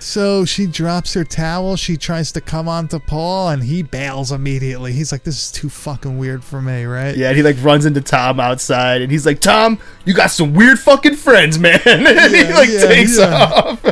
So 0.00 0.46
she 0.46 0.66
drops 0.66 1.12
her 1.12 1.24
towel. 1.24 1.76
She 1.76 1.98
tries 1.98 2.32
to 2.32 2.40
come 2.40 2.68
on 2.68 2.88
to 2.88 2.98
Paul, 2.98 3.50
and 3.50 3.62
he 3.62 3.82
bails 3.82 4.32
immediately. 4.32 4.94
He's 4.94 5.12
like, 5.12 5.24
"This 5.24 5.36
is 5.36 5.52
too 5.52 5.68
fucking 5.68 6.16
weird 6.16 6.42
for 6.42 6.62
me, 6.62 6.84
right?" 6.84 7.14
Yeah, 7.14 7.28
and 7.28 7.36
he 7.36 7.42
like 7.42 7.56
runs 7.60 7.84
into 7.84 8.00
Tom 8.00 8.40
outside, 8.40 9.02
and 9.02 9.12
he's 9.12 9.26
like, 9.26 9.40
"Tom, 9.40 9.78
you 10.06 10.14
got 10.14 10.30
some 10.30 10.54
weird 10.54 10.78
fucking 10.78 11.16
friends, 11.16 11.58
man." 11.58 11.80
and 11.84 12.06
he 12.34 12.44
like 12.52 12.70
yeah, 12.70 12.86
takes 12.86 13.18
yeah. 13.18 13.44
off. 13.44 13.84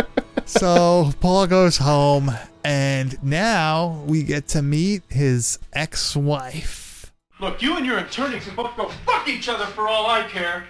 so 0.46 1.12
Paul 1.20 1.46
goes 1.46 1.76
home, 1.76 2.32
and 2.64 3.22
now 3.22 4.02
we 4.06 4.22
get 4.22 4.48
to 4.48 4.62
meet 4.62 5.02
his 5.10 5.58
ex-wife. 5.74 7.12
Look, 7.38 7.60
you 7.60 7.76
and 7.76 7.84
your 7.84 7.98
attorney 7.98 8.40
can 8.40 8.54
both 8.56 8.76
go 8.78 8.88
fuck 9.06 9.28
each 9.28 9.48
other 9.48 9.66
for 9.66 9.88
all 9.88 10.06
I 10.06 10.22
care. 10.22 10.64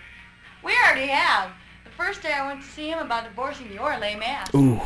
We 0.64 0.72
already 0.72 1.07
have. 1.07 1.53
The 2.01 2.07
first 2.07 2.22
day 2.22 2.32
I 2.32 2.46
went 2.46 2.62
to 2.62 2.66
see 2.66 2.88
him 2.88 2.98
about 2.98 3.24
divorcing 3.24 3.70
your 3.74 3.94
lame 3.98 4.22
ass. 4.22 4.48
Ooh. 4.55 4.80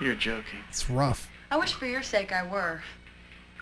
You're 0.00 0.14
joking. 0.14 0.60
It's 0.68 0.88
rough. 0.88 1.28
I 1.50 1.56
wish 1.56 1.72
for 1.72 1.86
your 1.86 2.04
sake 2.04 2.30
I 2.30 2.46
were. 2.46 2.80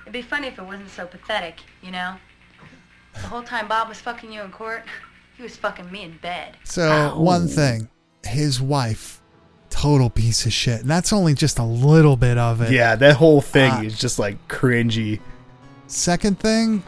It'd 0.02 0.12
be 0.12 0.20
funny 0.20 0.48
if 0.48 0.58
it 0.58 0.62
wasn't 0.66 0.90
so 0.90 1.06
pathetic, 1.06 1.61
you 1.82 1.90
know? 1.90 2.16
The 3.14 3.20
whole 3.20 3.42
time 3.42 3.66
Bob 3.66 3.88
was 3.88 3.98
fucking 4.02 4.30
you 4.30 4.42
in 4.42 4.50
court, 4.52 4.84
he 5.38 5.42
was 5.42 5.56
fucking 5.56 5.90
me 5.90 6.02
in 6.02 6.18
bed. 6.18 6.58
So 6.64 7.14
one 7.18 7.48
thing, 7.48 7.88
his 8.26 8.61
wife, 8.61 9.22
total 9.70 10.11
piece 10.11 10.44
of 10.44 10.52
shit, 10.52 10.82
and 10.82 10.90
that's 10.90 11.14
only 11.14 11.32
just 11.32 11.58
a 11.58 11.64
little 11.64 12.16
bit 12.18 12.36
of 12.36 12.61
it. 12.61 12.72
Yeah, 12.72 12.94
that 12.94 13.16
whole 13.16 13.40
thing 13.40 13.72
Uh, 13.72 13.82
is 13.84 13.98
just 13.98 14.18
like 14.18 14.48
cringy. 14.48 15.18
Second 15.86 16.38
thing, 16.38 16.82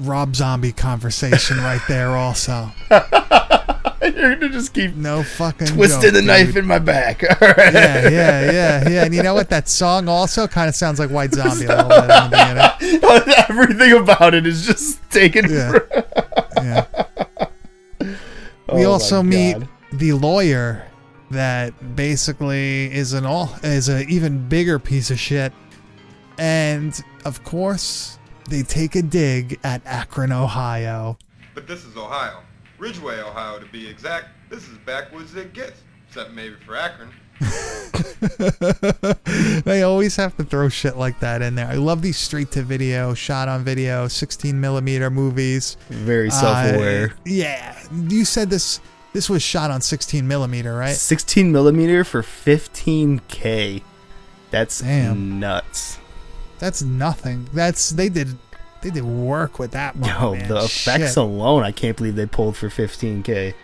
Rob 0.00 0.36
Zombie 0.36 0.72
conversation 0.72 1.56
right 1.56 1.80
there. 1.88 2.10
Also, 2.10 2.68
You're 4.02 4.36
gonna 4.36 4.48
just 4.50 4.72
keep 4.72 4.94
no 4.94 5.22
fucking 5.22 5.66
twisting 5.68 6.02
joke, 6.02 6.12
the 6.14 6.22
knife 6.22 6.54
in 6.56 6.66
my 6.66 6.78
back. 6.78 7.22
All 7.42 7.48
right. 7.48 7.72
Yeah, 7.72 8.08
yeah, 8.08 8.50
yeah, 8.52 8.88
yeah. 8.88 9.04
And 9.04 9.14
you 9.14 9.22
know 9.22 9.34
what? 9.34 9.48
That 9.50 9.68
song 9.68 10.08
also 10.08 10.46
kind 10.46 10.68
of 10.68 10.74
sounds 10.74 10.98
like 10.98 11.10
White 11.10 11.32
Zombie 11.34 11.64
a 11.66 11.68
little 11.68 11.88
bit 11.88 12.02
in 12.02 12.08
the 12.08 12.72
beginning. 13.20 13.44
Everything 13.48 13.92
about 13.98 14.34
it 14.34 14.46
is 14.46 14.64
just 14.66 15.00
taken. 15.10 15.50
Yeah. 15.50 15.72
from- 15.72 15.82
Yeah. 16.64 16.86
Oh 18.68 18.74
we 18.74 18.80
my 18.82 18.84
also 18.84 19.22
meet 19.22 19.58
God. 19.58 19.68
the 19.92 20.12
lawyer 20.14 20.86
that 21.30 21.96
basically 21.96 22.92
is 22.92 23.12
an 23.12 23.26
all 23.26 23.54
is 23.62 23.88
a 23.88 24.02
even 24.06 24.48
bigger 24.48 24.78
piece 24.78 25.10
of 25.10 25.18
shit. 25.20 25.52
And 26.38 27.00
of 27.24 27.42
course, 27.44 28.18
they 28.48 28.62
take 28.62 28.96
a 28.96 29.02
dig 29.02 29.58
at 29.64 29.82
Akron, 29.86 30.32
Ohio. 30.32 31.18
But 31.54 31.66
this 31.66 31.84
is 31.84 31.96
Ohio. 31.96 32.40
Ridgeway, 32.78 33.20
Ohio 33.20 33.58
to 33.58 33.66
be 33.66 33.88
exact. 33.88 34.28
This 34.50 34.68
is 34.68 34.78
backwoods 34.78 35.34
it 35.34 35.52
gets. 35.52 35.80
Except 36.08 36.32
maybe 36.32 36.54
for 36.64 36.76
Akron. 36.76 37.10
they 39.64 39.82
always 39.82 40.16
have 40.16 40.36
to 40.36 40.44
throw 40.44 40.68
shit 40.68 40.96
like 40.96 41.20
that 41.20 41.42
in 41.42 41.54
there. 41.54 41.66
I 41.66 41.74
love 41.74 42.00
these 42.00 42.16
straight 42.16 42.50
to 42.52 42.62
video, 42.62 43.12
shot 43.12 43.48
on 43.48 43.64
video, 43.64 44.08
16 44.08 44.58
millimeter 44.58 45.10
movies. 45.10 45.76
Very 45.88 46.30
self-aware. 46.30 47.10
Uh, 47.10 47.14
yeah, 47.26 47.76
you 48.08 48.24
said 48.24 48.50
this. 48.50 48.80
This 49.12 49.30
was 49.30 49.42
shot 49.42 49.70
on 49.70 49.80
16 49.80 50.28
millimeter, 50.28 50.76
right? 50.76 50.94
16 50.94 51.50
millimeter 51.50 52.04
for 52.04 52.22
15k. 52.22 53.82
That's 54.50 54.80
Damn. 54.80 55.40
nuts. 55.40 55.98
That's 56.58 56.82
nothing. 56.82 57.48
That's 57.52 57.90
they 57.90 58.08
did. 58.08 58.36
They 58.82 58.90
did 58.90 59.04
work 59.04 59.58
with 59.58 59.72
that 59.72 59.96
one. 59.96 60.08
Yo, 60.10 60.34
man. 60.34 60.48
the 60.48 60.58
effects 60.64 61.08
Shit. 61.10 61.16
alone, 61.16 61.64
I 61.64 61.72
can't 61.72 61.96
believe 61.96 62.14
they 62.14 62.26
pulled 62.26 62.56
for 62.56 62.68
15k. 62.68 63.54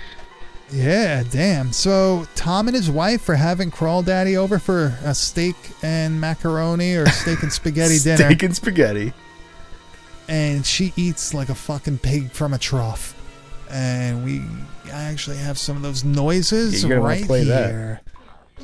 Yeah, 0.72 1.22
damn. 1.30 1.70
So 1.72 2.26
Tom 2.34 2.66
and 2.66 2.74
his 2.74 2.90
wife 2.90 3.28
are 3.28 3.34
having 3.34 3.70
Crawl 3.70 4.02
Daddy 4.02 4.36
over 4.38 4.58
for 4.58 4.96
a 5.04 5.14
steak 5.14 5.54
and 5.82 6.18
macaroni 6.20 6.94
or 6.96 7.06
steak 7.10 7.42
and 7.42 7.52
spaghetti 7.52 7.98
dinner. 7.98 8.16
Steak 8.24 8.42
and 8.42 8.56
spaghetti. 8.56 9.12
and 10.28 10.64
she 10.64 10.92
eats 10.96 11.34
like 11.34 11.50
a 11.50 11.54
fucking 11.54 11.98
pig 11.98 12.30
from 12.32 12.54
a 12.54 12.58
trough. 12.58 13.14
And 13.70 14.24
we 14.24 14.42
actually 14.90 15.36
have 15.38 15.58
some 15.58 15.76
of 15.76 15.82
those 15.82 16.04
noises 16.04 16.82
Yeah, 16.82 16.88
you're 16.90 17.00
right 17.00 17.24
play 17.26 17.44
that. 17.44 17.70
here. 17.70 18.00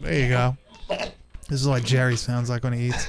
There 0.00 0.14
you 0.18 0.28
go. 0.28 0.56
This 1.50 1.60
is 1.62 1.68
what 1.68 1.82
Jerry 1.82 2.16
sounds 2.16 2.48
like 2.48 2.62
when 2.62 2.72
he 2.72 2.90
eats. 2.90 3.06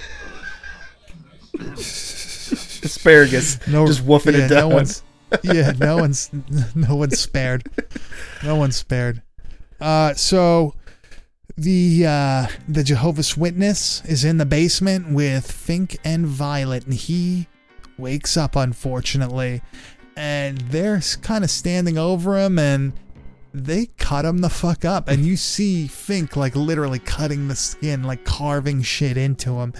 Asparagus. 2.83 3.67
No, 3.67 3.85
just 3.85 4.03
woofing 4.03 4.35
yeah, 4.35 4.45
it 4.45 4.49
down. 4.49 4.69
No 4.69 4.75
one's, 4.75 5.03
yeah, 5.43 5.71
no 5.79 5.97
one's, 5.97 6.31
no 6.75 6.95
one's 6.95 7.19
spared. 7.19 7.69
No 8.43 8.55
one's 8.55 8.75
spared. 8.75 9.21
Uh, 9.79 10.15
so 10.15 10.73
the 11.55 12.05
uh, 12.07 12.47
the 12.67 12.83
Jehovah's 12.83 13.37
Witness 13.37 14.03
is 14.05 14.25
in 14.25 14.39
the 14.39 14.45
basement 14.47 15.11
with 15.11 15.49
Fink 15.51 15.99
and 16.03 16.25
Violet, 16.25 16.85
and 16.85 16.95
he 16.95 17.47
wakes 17.99 18.37
up 18.37 18.55
unfortunately, 18.55 19.61
and 20.15 20.57
they're 20.57 20.99
kind 21.21 21.43
of 21.43 21.51
standing 21.51 21.99
over 21.99 22.39
him, 22.39 22.57
and 22.57 22.93
they 23.53 23.87
cut 23.97 24.25
him 24.25 24.39
the 24.39 24.49
fuck 24.49 24.85
up, 24.85 25.07
and 25.07 25.25
you 25.25 25.35
see 25.37 25.87
Fink 25.87 26.35
like 26.35 26.55
literally 26.55 26.99
cutting 26.99 27.47
the 27.47 27.55
skin, 27.55 28.03
like 28.03 28.23
carving 28.23 28.81
shit 28.81 29.17
into 29.17 29.59
him. 29.59 29.73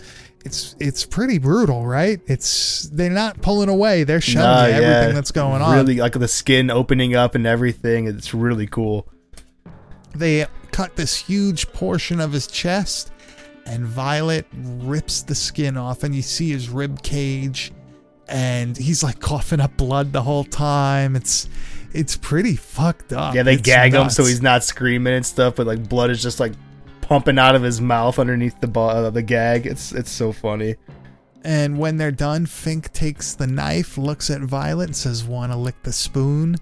It's 0.43 0.75
it's 0.79 1.05
pretty 1.05 1.37
brutal, 1.37 1.85
right? 1.85 2.19
It's 2.25 2.89
they're 2.89 3.09
not 3.09 3.41
pulling 3.41 3.69
away; 3.69 4.03
they're 4.03 4.21
showing 4.21 4.45
Nah, 4.45 4.65
you 4.65 4.71
everything 4.73 5.09
yeah. 5.09 5.11
that's 5.13 5.31
going 5.31 5.61
on. 5.61 5.75
Really, 5.75 5.97
like 5.97 6.13
the 6.13 6.27
skin 6.27 6.69
opening 6.71 7.15
up 7.15 7.35
and 7.35 7.45
everything. 7.45 8.07
It's 8.07 8.33
really 8.33 8.67
cool. 8.67 9.07
they 10.15 10.45
cut 10.71 10.95
this 10.95 11.15
huge 11.15 11.71
portion 11.73 12.19
of 12.19 12.31
his 12.31 12.47
chest 12.47 13.11
and 13.65 13.85
Violet 13.85 14.45
rips 14.53 15.21
the 15.21 15.35
skin 15.35 15.77
off 15.77 16.03
and 16.03 16.15
you 16.15 16.21
see 16.21 16.49
his 16.49 16.69
rib 16.69 17.03
cage 17.03 17.71
and 18.27 18.77
he's 18.77 19.03
like 19.03 19.19
coughing 19.19 19.59
up 19.59 19.75
blood 19.77 20.13
the 20.13 20.21
whole 20.21 20.43
time. 20.45 21.15
It's 21.15 21.47
it's 21.93 22.15
pretty 22.15 22.55
fucked 22.55 23.13
up. 23.13 23.35
yeah, 23.35 23.43
they 23.43 23.53
It's 23.53 23.61
gag 23.61 23.93
him 23.93 24.09
so 24.09 24.25
he's 24.25 24.41
not 24.41 24.63
screaming 24.63 25.13
and 25.13 25.25
stuff, 25.25 25.55
but 25.55 25.67
like 25.67 25.87
blood 25.87 26.09
is 26.09 26.21
just 26.21 26.39
like 26.39 26.53
pumping 27.01 27.37
out 27.37 27.55
of 27.55 27.61
his 27.63 27.81
mouth 27.81 28.19
underneath 28.19 28.59
the 28.61 28.79
uh, 28.79 29.09
the 29.09 29.21
gag. 29.21 29.65
It's 29.65 29.91
it's 29.91 30.11
so 30.11 30.31
funny. 30.31 30.75
And 31.43 31.79
when 31.79 31.97
they're 31.97 32.11
done, 32.11 32.45
Fink 32.45 32.93
takes 32.93 33.33
the 33.33 33.47
knife, 33.47 33.97
looks 33.97 34.29
at 34.29 34.41
Violet, 34.41 34.85
and 34.85 34.95
says, 34.95 35.23
"Want 35.23 35.51
to 35.51 35.57
lick 35.57 35.75
the 35.83 35.91
spoon?" 35.91 36.55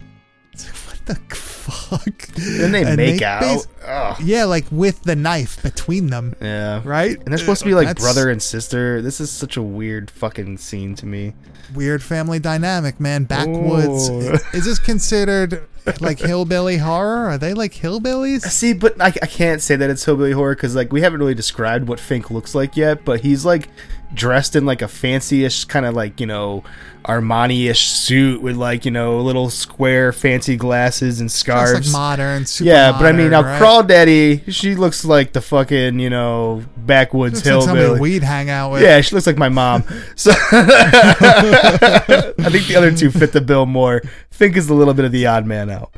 It's 0.53 0.65
like, 0.65 0.75
what 0.87 1.05
the 1.05 1.15
fuck? 1.35 2.27
Then 2.35 2.71
they 2.71 2.83
And 2.83 2.97
make 2.97 3.21
out. 3.21 3.41
bas- 3.41 4.19
yeah, 4.23 4.45
like 4.45 4.65
with 4.71 5.03
the 5.03 5.15
knife 5.15 5.61
between 5.63 6.07
them. 6.07 6.35
Yeah. 6.41 6.81
Right? 6.83 7.17
And 7.17 7.27
they're 7.27 7.37
supposed 7.37 7.61
to 7.61 7.67
be 7.67 7.73
like 7.75 7.87
That's 7.87 8.01
brother 8.01 8.29
and 8.29 8.41
sister. 8.41 9.01
This 9.01 9.19
is 9.21 9.29
such 9.31 9.57
a 9.57 9.61
weird 9.61 10.09
fucking 10.11 10.57
scene 10.57 10.95
to 10.95 11.05
me. 11.05 11.33
Weird 11.73 12.01
family 12.03 12.39
dynamic, 12.39 12.99
man. 12.99 13.25
Backwoods. 13.25 14.09
Ooh. 14.09 14.37
Is 14.53 14.65
this 14.65 14.79
considered 14.79 15.67
like 16.01 16.19
hillbilly 16.19 16.77
horror? 16.77 17.27
Are 17.29 17.37
they 17.37 17.53
like 17.53 17.73
hillbillies? 17.73 18.45
Uh, 18.45 18.49
see, 18.49 18.73
but 18.73 18.99
I, 19.01 19.07
I 19.07 19.27
can't 19.27 19.61
say 19.61 19.75
that 19.75 19.89
it's 19.89 20.03
hillbilly 20.05 20.31
horror 20.31 20.55
because 20.55 20.75
like 20.75 20.91
we 20.91 21.01
haven't 21.01 21.19
really 21.19 21.35
described 21.35 21.87
what 21.87 21.99
Fink 21.99 22.31
looks 22.31 22.53
like 22.55 22.75
yet. 22.75 23.05
But 23.05 23.21
he's 23.21 23.45
like 23.45 23.69
dressed 24.13 24.55
in 24.55 24.65
like 24.65 24.81
a 24.81 24.87
fancy-ish 24.87 25.65
kind 25.65 25.85
of 25.85 25.93
like 25.93 26.19
you 26.19 26.25
know 26.25 26.63
Armani-ish 27.05 27.87
suit 27.87 28.41
with 28.41 28.55
like 28.57 28.83
you 28.85 28.91
know 28.91 29.21
little 29.21 29.49
square 29.49 30.11
fancy 30.11 30.55
glasses 30.57 31.19
and 31.21 31.31
scarves. 31.31 31.93
like 31.93 31.93
modern, 31.93 32.45
super 32.45 32.69
yeah, 32.69 32.91
but 32.91 33.05
I 33.05 33.11
mean 33.11 33.29
now 33.31 33.41
modern, 33.41 33.61
right? 33.61 33.87
Crawdaddy, 33.87 34.51
she 34.53 34.75
looks 34.75 35.05
like 35.05 35.33
the 35.33 35.41
fucking 35.41 35.99
you 35.99 36.09
know 36.09 36.63
backwoods 36.77 37.45
Looks 37.45 37.67
like 37.67 37.77
hillbilly. 37.77 37.99
we'd 37.99 38.23
hang 38.23 38.49
out 38.49 38.71
with. 38.71 38.81
Yeah, 38.81 38.99
she 39.01 39.15
looks 39.15 39.27
like 39.27 39.37
my 39.37 39.49
mom. 39.49 39.83
So 40.15 40.31
I 40.51 42.33
think 42.51 42.67
the 42.67 42.75
other 42.75 42.91
two 42.95 43.09
fit 43.11 43.31
the 43.31 43.41
bill 43.41 43.65
more. 43.65 44.01
Fink 44.31 44.57
is 44.57 44.69
a 44.69 44.73
little 44.73 44.93
bit 44.93 45.05
of 45.05 45.11
the 45.11 45.25
odd 45.27 45.45
man 45.45 45.69
out. 45.69 45.93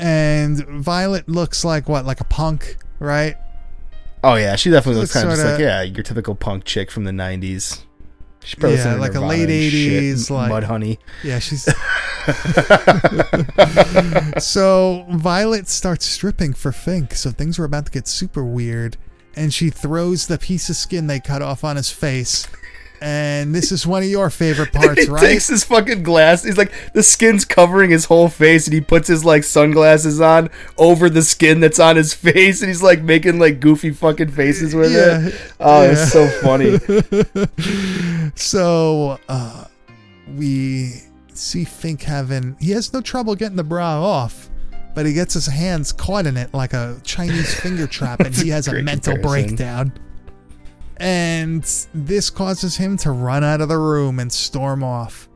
And 0.00 0.58
Violet 0.66 1.28
looks 1.28 1.64
like 1.64 1.88
what? 1.88 2.04
Like 2.04 2.20
a 2.20 2.24
punk, 2.24 2.76
right? 2.98 3.36
Oh 4.24 4.34
yeah, 4.34 4.56
she 4.56 4.70
definitely 4.70 5.00
looks 5.00 5.12
kind 5.12 5.28
of 5.28 5.34
just 5.36 5.44
like 5.44 5.60
yeah, 5.60 5.82
your 5.82 6.02
typical 6.02 6.34
punk 6.34 6.64
chick 6.64 6.90
from 6.90 7.04
the 7.04 7.12
'90s. 7.12 7.82
She's 8.44 8.54
probably 8.54 8.78
Yeah, 8.78 8.94
like 8.94 9.14
a 9.14 9.20
late 9.20 9.50
and 9.50 9.70
shit, 9.72 10.02
80s, 10.04 10.30
like- 10.30 10.64
Mudhoney. 10.64 10.98
Yeah, 11.22 11.38
she's. 11.38 11.64
so 14.42 15.04
Violet 15.10 15.68
starts 15.68 16.06
stripping 16.06 16.54
for 16.54 16.72
Fink, 16.72 17.14
so 17.14 17.30
things 17.30 17.58
were 17.58 17.64
about 17.64 17.86
to 17.86 17.92
get 17.92 18.08
super 18.08 18.44
weird. 18.44 18.96
And 19.36 19.52
she 19.52 19.70
throws 19.70 20.26
the 20.26 20.38
piece 20.38 20.68
of 20.70 20.76
skin 20.76 21.06
they 21.06 21.20
cut 21.20 21.42
off 21.42 21.62
on 21.62 21.76
his 21.76 21.90
face. 21.90 22.48
And 23.00 23.54
this 23.54 23.70
is 23.72 23.86
one 23.86 24.02
of 24.02 24.08
your 24.08 24.28
favorite 24.30 24.72
parts, 24.74 25.04
he 25.04 25.10
right? 25.10 25.20
takes 25.20 25.48
his 25.48 25.64
fucking 25.64 26.02
glass. 26.02 26.42
He's 26.44 26.58
like 26.58 26.72
the 26.94 27.02
skin's 27.02 27.44
covering 27.44 27.90
his 27.90 28.06
whole 28.06 28.28
face, 28.28 28.66
and 28.66 28.74
he 28.74 28.80
puts 28.80 29.08
his 29.08 29.24
like 29.24 29.44
sunglasses 29.44 30.20
on 30.20 30.50
over 30.76 31.08
the 31.08 31.22
skin 31.22 31.60
that's 31.60 31.78
on 31.78 31.96
his 31.96 32.12
face, 32.14 32.60
and 32.60 32.68
he's 32.68 32.82
like 32.82 33.02
making 33.02 33.38
like 33.38 33.60
goofy 33.60 33.90
fucking 33.90 34.30
faces 34.30 34.74
with 34.74 34.92
Yeah. 34.92 35.28
it. 35.28 35.52
Oh, 35.60 35.82
Yeah. 35.82 35.92
it's 35.92 36.12
so 36.12 36.28
funny. 36.42 36.78
so 38.34 39.18
uh, 39.28 39.64
we 40.36 40.92
see 41.34 41.64
Fink 41.64 42.02
having. 42.02 42.56
He 42.60 42.72
has 42.72 42.92
no 42.92 43.00
trouble 43.00 43.34
getting 43.34 43.56
the 43.56 43.64
bra 43.64 44.02
off, 44.02 44.50
but 44.94 45.06
he 45.06 45.12
gets 45.12 45.34
his 45.34 45.46
hands 45.46 45.92
caught 45.92 46.26
in 46.26 46.36
it 46.36 46.52
like 46.52 46.72
a 46.72 47.00
Chinese 47.04 47.54
finger 47.60 47.86
trap, 47.86 48.20
and 48.20 48.34
he 48.34 48.48
has 48.50 48.68
a 48.68 48.82
mental 48.82 49.14
comparison. 49.14 49.48
breakdown. 49.56 49.92
And 51.00 51.62
this 51.94 52.28
causes 52.30 52.76
him 52.76 52.96
to 52.98 53.10
run 53.12 53.44
out 53.44 53.60
of 53.60 53.68
the 53.68 53.78
room 53.78 54.18
and 54.18 54.32
storm 54.32 54.82
off. 54.82 55.28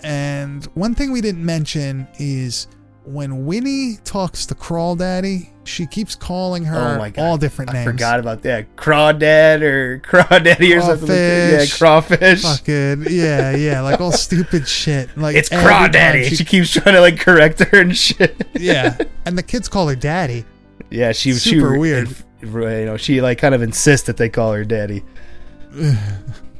And 0.00 0.64
one 0.74 0.94
thing 0.94 1.10
we 1.12 1.20
didn't 1.20 1.44
mention 1.44 2.06
is 2.18 2.68
when 3.04 3.46
Winnie 3.46 3.98
talks 4.04 4.44
to 4.46 4.54
Crawdaddy, 4.54 5.48
she 5.64 5.86
keeps 5.86 6.14
calling 6.14 6.64
her 6.64 6.76
Oh 6.96 6.98
my 6.98 7.10
God. 7.10 7.22
all 7.24 7.38
different 7.38 7.72
names. 7.72 7.86
I 7.88 7.90
forgot 7.90 8.20
about 8.20 8.42
that. 8.42 8.76
Crawdad 8.76 9.62
or 9.62 9.98
Crawdaddy 10.00 10.76
or 10.76 10.80
something. 10.82 11.08
Like. 11.08 11.70
Yeah, 11.70 11.76
Crawfish. 11.78 12.42
Fucking 12.42 13.06
yeah, 13.10 13.56
yeah, 13.56 13.80
like 13.80 14.00
all 14.00 14.12
stupid 14.12 14.68
shit. 14.68 15.16
Like 15.16 15.36
it's 15.36 15.48
Crawdaddy. 15.48 16.24
she- 16.28 16.36
She 16.36 16.44
keeps 16.44 16.70
trying 16.70 16.94
to 16.94 17.00
like 17.00 17.18
correct 17.18 17.60
her 17.60 17.80
and 17.80 17.96
shit. 17.96 18.46
yeah, 18.54 18.96
and 19.24 19.38
the 19.38 19.42
kids 19.42 19.68
call 19.68 19.88
her 19.88 19.96
Daddy. 19.96 20.44
Yeah, 20.90 21.12
she 21.12 21.32
Super 21.32 21.72
she, 21.74 21.78
weird. 21.78 22.14
You 22.42 22.86
know, 22.86 22.96
she 22.96 23.20
like 23.20 23.38
kind 23.38 23.54
of 23.54 23.62
insists 23.62 24.06
that 24.06 24.16
they 24.16 24.28
call 24.28 24.52
her 24.52 24.64
daddy. 24.64 25.02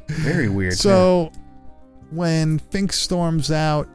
Very 0.08 0.48
weird. 0.48 0.74
So 0.74 1.32
when 2.10 2.58
Fink 2.58 2.92
storms 2.92 3.50
out, 3.50 3.88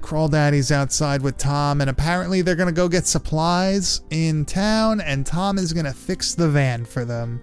Crawl 0.00 0.28
Daddy's 0.28 0.72
outside 0.72 1.22
with 1.22 1.36
Tom, 1.38 1.80
and 1.80 1.88
apparently 1.88 2.42
they're 2.42 2.56
gonna 2.56 2.72
go 2.72 2.88
get 2.88 3.06
supplies 3.06 4.00
in 4.10 4.44
town, 4.44 5.00
and 5.00 5.24
Tom 5.24 5.58
is 5.58 5.72
gonna 5.72 5.92
fix 5.92 6.34
the 6.34 6.48
van 6.48 6.84
for 6.84 7.04
them. 7.04 7.40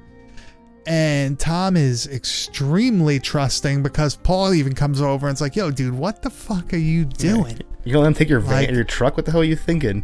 And 0.86 1.40
Tom 1.40 1.78
is 1.78 2.08
extremely 2.08 3.20
trusting 3.20 3.84
because 3.84 4.16
Paul 4.16 4.54
even 4.54 4.74
comes 4.74 5.02
over 5.02 5.28
and's 5.28 5.40
like, 5.42 5.56
"Yo, 5.56 5.72
dude, 5.72 5.94
what 5.94 6.22
the 6.22 6.30
fuck 6.30 6.74
are 6.74 6.78
you 6.78 7.06
doing?" 7.06 7.60
you 7.86 7.94
don't 7.94 8.02
let 8.04 8.08
them 8.10 8.14
take 8.16 8.30
your 8.30 8.40
van, 8.40 8.52
Like- 8.52 8.72
your 8.72 8.84
truck. 8.84 9.16
What 9.16 9.26
the 9.26 9.32
hell 9.32 9.42
are 9.42 9.46
you 9.46 9.56
thinking? 9.56 10.04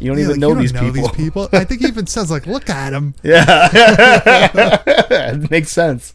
You 0.00 0.08
don't 0.10 0.18
Yeah, 0.18 0.24
even 0.24 0.30
like, 0.32 0.40
know, 0.40 0.48
you 0.48 0.54
don't 0.54 0.62
these, 0.62 0.72
know 0.72 0.80
people. 0.80 1.08
these 1.08 1.10
people. 1.16 1.48
I 1.52 1.64
think 1.64 1.80
he 1.82 1.86
even 1.88 2.06
says 2.06 2.30
like, 2.30 2.46
"Look 2.46 2.68
at 2.70 2.92
him." 2.92 3.14
yeah, 3.22 3.68
it 3.74 5.50
makes 5.50 5.70
sense. 5.70 6.14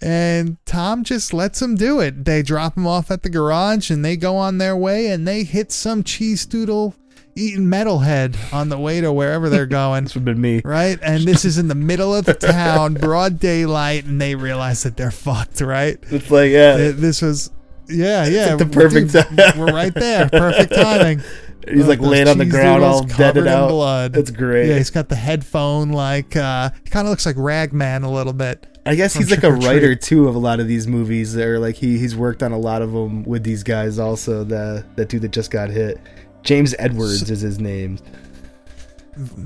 And 0.00 0.56
Tom 0.66 1.02
just 1.04 1.34
lets 1.34 1.58
them 1.60 1.74
do 1.74 2.00
it. 2.00 2.24
They 2.24 2.42
drop 2.42 2.76
him 2.76 2.86
off 2.86 3.10
at 3.10 3.22
the 3.22 3.28
garage 3.30 3.90
and 3.90 4.04
they 4.04 4.16
go 4.16 4.36
on 4.36 4.58
their 4.58 4.76
way 4.76 5.08
and 5.08 5.26
they 5.26 5.42
hit 5.42 5.72
some 5.72 6.02
cheese 6.04 6.46
doodle 6.46 6.94
eating 7.34 7.64
metalhead 7.66 8.36
on 8.52 8.68
the 8.68 8.78
way 8.78 9.00
to 9.00 9.12
wherever 9.12 9.48
they're 9.48 9.66
going. 9.66 10.04
this 10.04 10.14
would 10.14 10.20
have 10.20 10.36
been 10.36 10.40
me. 10.40 10.62
Right? 10.64 10.98
And 11.02 11.24
this 11.24 11.44
is 11.44 11.58
in 11.58 11.66
the 11.68 11.74
middle 11.74 12.14
of 12.14 12.24
the 12.24 12.34
town, 12.34 12.94
broad 12.94 13.40
daylight, 13.40 14.04
and 14.04 14.20
they 14.20 14.34
realize 14.36 14.84
that 14.84 14.96
they're 14.96 15.10
fucked, 15.10 15.60
right? 15.60 15.98
It's 16.04 16.30
like 16.30 16.50
yeah, 16.52 16.92
This 16.92 17.20
was 17.20 17.50
yeah, 17.88 18.26
yeah. 18.26 18.54
like 18.54 18.58
the 18.58 18.66
perfect 18.66 19.12
dude, 19.12 19.36
time. 19.38 19.58
We're 19.58 19.72
right 19.72 19.94
there. 19.94 20.28
Perfect 20.28 20.72
timing. 20.74 21.20
He's 21.68 21.88
like 21.88 22.00
laying 22.00 22.28
on 22.28 22.38
the 22.38 22.46
ground, 22.46 22.84
all 22.84 23.02
deaded 23.02 23.46
out. 23.46 23.68
blood. 23.68 24.12
That's 24.12 24.30
great. 24.30 24.68
Yeah, 24.68 24.76
he's 24.76 24.90
got 24.90 25.08
the 25.08 25.16
headphone 25.16 25.90
like 25.90 26.36
uh 26.36 26.70
he 26.84 26.90
kind 26.90 27.06
of 27.06 27.10
looks 27.10 27.26
like 27.26 27.36
Ragman 27.36 28.04
a 28.04 28.10
little 28.10 28.32
bit. 28.32 28.66
I 28.86 28.94
guess 28.94 29.14
he's 29.14 29.32
like 29.32 29.42
a 29.42 29.50
writer 29.52 29.96
too 29.96 30.28
of 30.28 30.36
a 30.36 30.38
lot 30.38 30.60
of 30.60 30.68
these 30.68 30.86
movies. 30.86 31.36
Or 31.36 31.58
like 31.58 31.74
he 31.74 31.98
he's 31.98 32.14
worked 32.14 32.42
on 32.42 32.52
a 32.52 32.58
lot 32.58 32.82
of 32.82 32.92
them 32.92 33.24
with 33.24 33.42
these 33.42 33.62
guys. 33.64 33.98
Also, 33.98 34.44
the 34.44 34.84
that 34.94 35.08
dude 35.08 35.22
that 35.22 35.32
just 35.32 35.50
got 35.50 35.70
hit, 35.70 36.00
James 36.42 36.74
Edwards 36.78 37.28
is 37.28 37.40
his 37.40 37.58
name. 37.58 37.98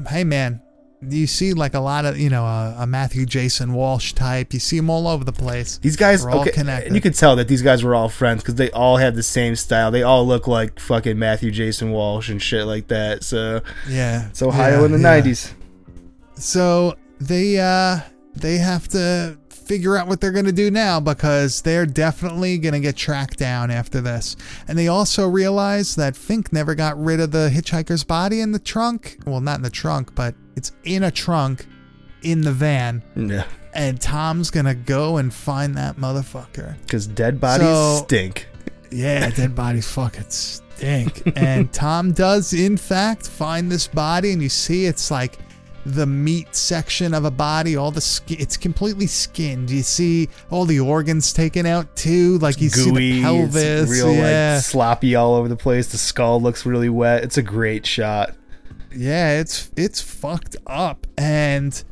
hey 0.08 0.24
man, 0.24 0.60
you 1.08 1.26
see 1.26 1.54
like 1.54 1.74
a 1.74 1.80
lot 1.80 2.04
of 2.04 2.18
you 2.18 2.28
know 2.28 2.44
a, 2.44 2.76
a 2.80 2.86
Matthew 2.86 3.26
Jason 3.26 3.72
Walsh 3.72 4.12
type. 4.12 4.52
You 4.52 4.60
see 4.60 4.76
them 4.76 4.90
all 4.90 5.08
over 5.08 5.24
the 5.24 5.32
place. 5.32 5.78
These 5.78 5.96
guys, 5.96 6.24
We're 6.24 6.30
all 6.30 6.40
okay, 6.40 6.50
connected. 6.52 6.88
and 6.88 6.94
you 6.94 7.00
could 7.00 7.14
tell 7.14 7.36
that 7.36 7.48
these 7.48 7.62
guys 7.62 7.82
were 7.82 7.94
all 7.94 8.08
friends 8.08 8.42
because 8.42 8.56
they 8.56 8.70
all 8.70 8.98
had 8.98 9.14
the 9.14 9.22
same 9.22 9.56
style. 9.56 9.90
They 9.90 10.02
all 10.02 10.26
look 10.26 10.46
like 10.46 10.78
fucking 10.78 11.18
Matthew 11.18 11.50
Jason 11.50 11.90
Walsh 11.92 12.28
and 12.28 12.40
shit 12.40 12.66
like 12.66 12.88
that. 12.88 13.24
So 13.24 13.62
yeah, 13.88 14.28
it's 14.28 14.42
Ohio 14.42 14.80
yeah, 14.80 14.86
in 14.86 14.92
the 14.92 14.98
yeah. 14.98 15.20
'90s. 15.20 15.52
So 16.34 16.96
they 17.20 17.58
uh 17.58 18.00
they 18.34 18.58
have 18.58 18.88
to 18.88 19.38
figure 19.50 19.96
out 19.96 20.08
what 20.08 20.20
they're 20.20 20.32
gonna 20.32 20.50
do 20.50 20.70
now 20.70 20.98
because 20.98 21.62
they're 21.62 21.86
definitely 21.86 22.58
gonna 22.58 22.80
get 22.80 22.96
tracked 22.96 23.38
down 23.38 23.70
after 23.70 24.00
this. 24.00 24.36
And 24.66 24.76
they 24.76 24.88
also 24.88 25.28
realize 25.28 25.94
that 25.94 26.16
Fink 26.16 26.52
never 26.52 26.74
got 26.74 27.00
rid 27.00 27.20
of 27.20 27.30
the 27.30 27.50
hitchhiker's 27.54 28.02
body 28.02 28.40
in 28.40 28.52
the 28.52 28.58
trunk. 28.58 29.18
Well, 29.26 29.40
not 29.40 29.58
in 29.58 29.62
the 29.62 29.70
trunk, 29.70 30.14
but 30.14 30.34
it's 30.60 30.72
in 30.84 31.04
a 31.04 31.10
trunk 31.10 31.66
in 32.20 32.42
the 32.42 32.52
van. 32.52 33.02
Yeah, 33.16 33.44
And 33.72 33.98
Tom's 33.98 34.50
gonna 34.50 34.74
go 34.74 35.16
and 35.16 35.32
find 35.32 35.74
that 35.78 35.96
motherfucker. 35.96 36.76
because 36.82 37.06
dead 37.06 37.40
bodies 37.40 37.66
So- 37.66 38.02
stink. 38.04 38.46
Yeah, 38.90 39.30
dead 39.30 39.54
bodies 39.54 39.88
fucking 39.90 40.28
stink. 40.28 41.22
and 41.36 41.72
Tom 41.72 42.12
does, 42.12 42.52
in 42.52 42.76
fact, 42.76 43.26
find 43.26 43.72
this 43.72 43.86
body, 43.86 44.32
and 44.32 44.42
you 44.42 44.50
see 44.50 44.84
it's 44.84 45.10
like 45.10 45.38
the 45.86 46.04
meat 46.04 46.54
section 46.54 47.14
of 47.14 47.24
a 47.24 47.30
body. 47.30 47.76
All 47.76 47.90
the 47.90 48.02
skin, 48.02 48.36
it's 48.38 48.58
completely 48.58 49.06
skinned. 49.06 49.70
You 49.70 49.82
see 49.82 50.28
all 50.50 50.66
the 50.66 50.80
organs 50.80 51.32
taken 51.32 51.64
out 51.64 51.94
too. 51.96 52.36
Like 52.38 52.60
you 52.60 52.68
see 52.68 52.90
the 52.90 53.22
pelvis. 53.22 53.88
real 53.88 54.12
yeah. 54.12 54.54
like 54.56 54.64
sloppy 54.64 55.14
all 55.14 55.36
over 55.36 55.48
the 55.48 55.56
place. 55.56 55.86
The 55.86 55.96
skull 55.98 56.42
looks 56.42 56.66
really 56.66 56.90
wet. 56.90 57.22
It's 57.24 57.38
a 57.38 57.42
great 57.42 57.86
shot. 57.86 58.34
Yeah, 58.94 59.38
it's 59.40 59.70
it's 59.76 60.00
fucked 60.00 60.56
up. 60.66 61.06
And 61.18 61.82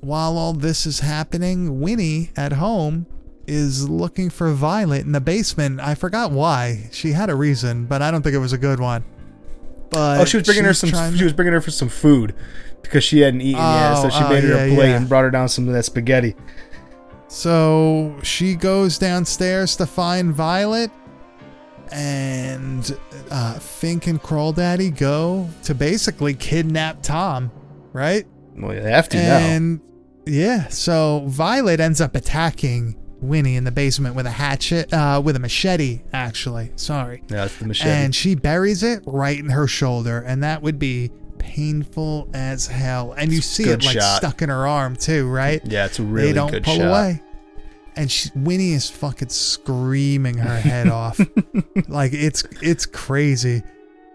while 0.00 0.36
all 0.36 0.52
this 0.52 0.86
is 0.86 1.00
happening, 1.00 1.80
Winnie 1.80 2.30
at 2.36 2.52
home 2.54 3.06
is 3.46 3.88
looking 3.88 4.30
for 4.30 4.52
Violet 4.52 5.04
in 5.04 5.12
the 5.12 5.20
basement. 5.20 5.80
I 5.80 5.94
forgot 5.94 6.30
why. 6.32 6.88
She 6.92 7.12
had 7.12 7.30
a 7.30 7.34
reason, 7.34 7.86
but 7.86 8.02
I 8.02 8.10
don't 8.10 8.22
think 8.22 8.34
it 8.34 8.38
was 8.38 8.52
a 8.52 8.58
good 8.58 8.80
one. 8.80 9.04
But 9.90 10.20
oh, 10.20 10.24
she 10.24 10.36
was 10.38 10.46
bringing 10.46 10.64
her 10.64 10.74
some. 10.74 10.90
trying- 10.90 11.16
She 11.16 11.24
was 11.24 11.32
bringing 11.32 11.52
her 11.52 11.60
for 11.60 11.70
some 11.70 11.88
food 11.88 12.34
because 12.82 13.04
she 13.04 13.20
hadn't 13.20 13.42
eaten 13.42 13.60
yet. 13.60 13.94
So 13.96 14.06
Oh, 14.06 14.10
she 14.10 14.24
oh, 14.24 14.28
made 14.28 14.44
her 14.44 14.54
a 14.54 14.74
plate 14.74 14.88
yeah. 14.88 14.96
and 14.96 15.08
brought 15.08 15.22
her 15.22 15.30
down 15.30 15.48
some 15.48 15.68
of 15.68 15.74
that 15.74 15.82
spaghetti. 15.84 16.34
So 17.28 18.14
she 18.22 18.54
goes 18.54 18.98
downstairs 18.98 19.76
to 19.76 19.86
find 19.86 20.34
Violet, 20.34 20.90
and 21.92 22.96
uh, 23.30 23.58
Fink 23.58 24.06
and 24.06 24.20
Crawl 24.22 24.52
Daddy 24.52 24.90
go 24.90 25.48
to 25.64 25.74
basically 25.74 26.34
kidnap 26.34 27.02
Tom, 27.02 27.50
right? 27.92 28.26
Well, 28.56 28.70
they 28.70 28.90
have 28.90 29.08
to 29.10 29.16
now. 29.16 29.38
and 29.38 29.80
yeah, 30.26 30.68
so 30.68 31.24
Violet 31.26 31.80
ends 31.80 32.00
up 32.00 32.14
attacking 32.14 32.96
Winnie 33.20 33.56
in 33.56 33.64
the 33.64 33.70
basement 33.70 34.14
with 34.14 34.26
a 34.26 34.30
hatchet, 34.30 34.92
uh, 34.92 35.20
with 35.24 35.36
a 35.36 35.38
machete, 35.38 36.02
actually. 36.12 36.72
Sorry. 36.76 37.22
Yeah, 37.28 37.44
it's 37.44 37.56
the 37.58 37.66
machete. 37.66 37.90
And 37.90 38.14
she 38.14 38.34
buries 38.34 38.82
it 38.82 39.02
right 39.06 39.38
in 39.38 39.48
her 39.50 39.66
shoulder, 39.66 40.18
and 40.26 40.42
that 40.42 40.62
would 40.62 40.78
be 40.78 41.10
painful 41.38 42.28
as 42.34 42.66
hell. 42.66 43.12
And 43.12 43.32
you 43.32 43.40
see 43.40 43.64
good 43.64 43.82
it 43.82 43.86
like 43.86 43.98
shot. 44.00 44.16
stuck 44.18 44.42
in 44.42 44.48
her 44.48 44.66
arm 44.66 44.96
too, 44.96 45.28
right? 45.28 45.60
Yeah, 45.64 45.86
it's 45.86 45.98
a 45.98 46.02
really 46.02 46.28
they 46.28 46.32
don't 46.32 46.50
good 46.50 46.64
pull 46.64 46.76
shot. 46.76 46.88
away. 46.88 47.22
And 47.96 48.10
she, 48.10 48.30
Winnie 48.34 48.72
is 48.72 48.88
fucking 48.88 49.28
screaming 49.28 50.38
her 50.38 50.56
head 50.58 50.88
off, 50.88 51.20
like 51.88 52.12
it's 52.14 52.42
it's 52.62 52.86
crazy. 52.86 53.62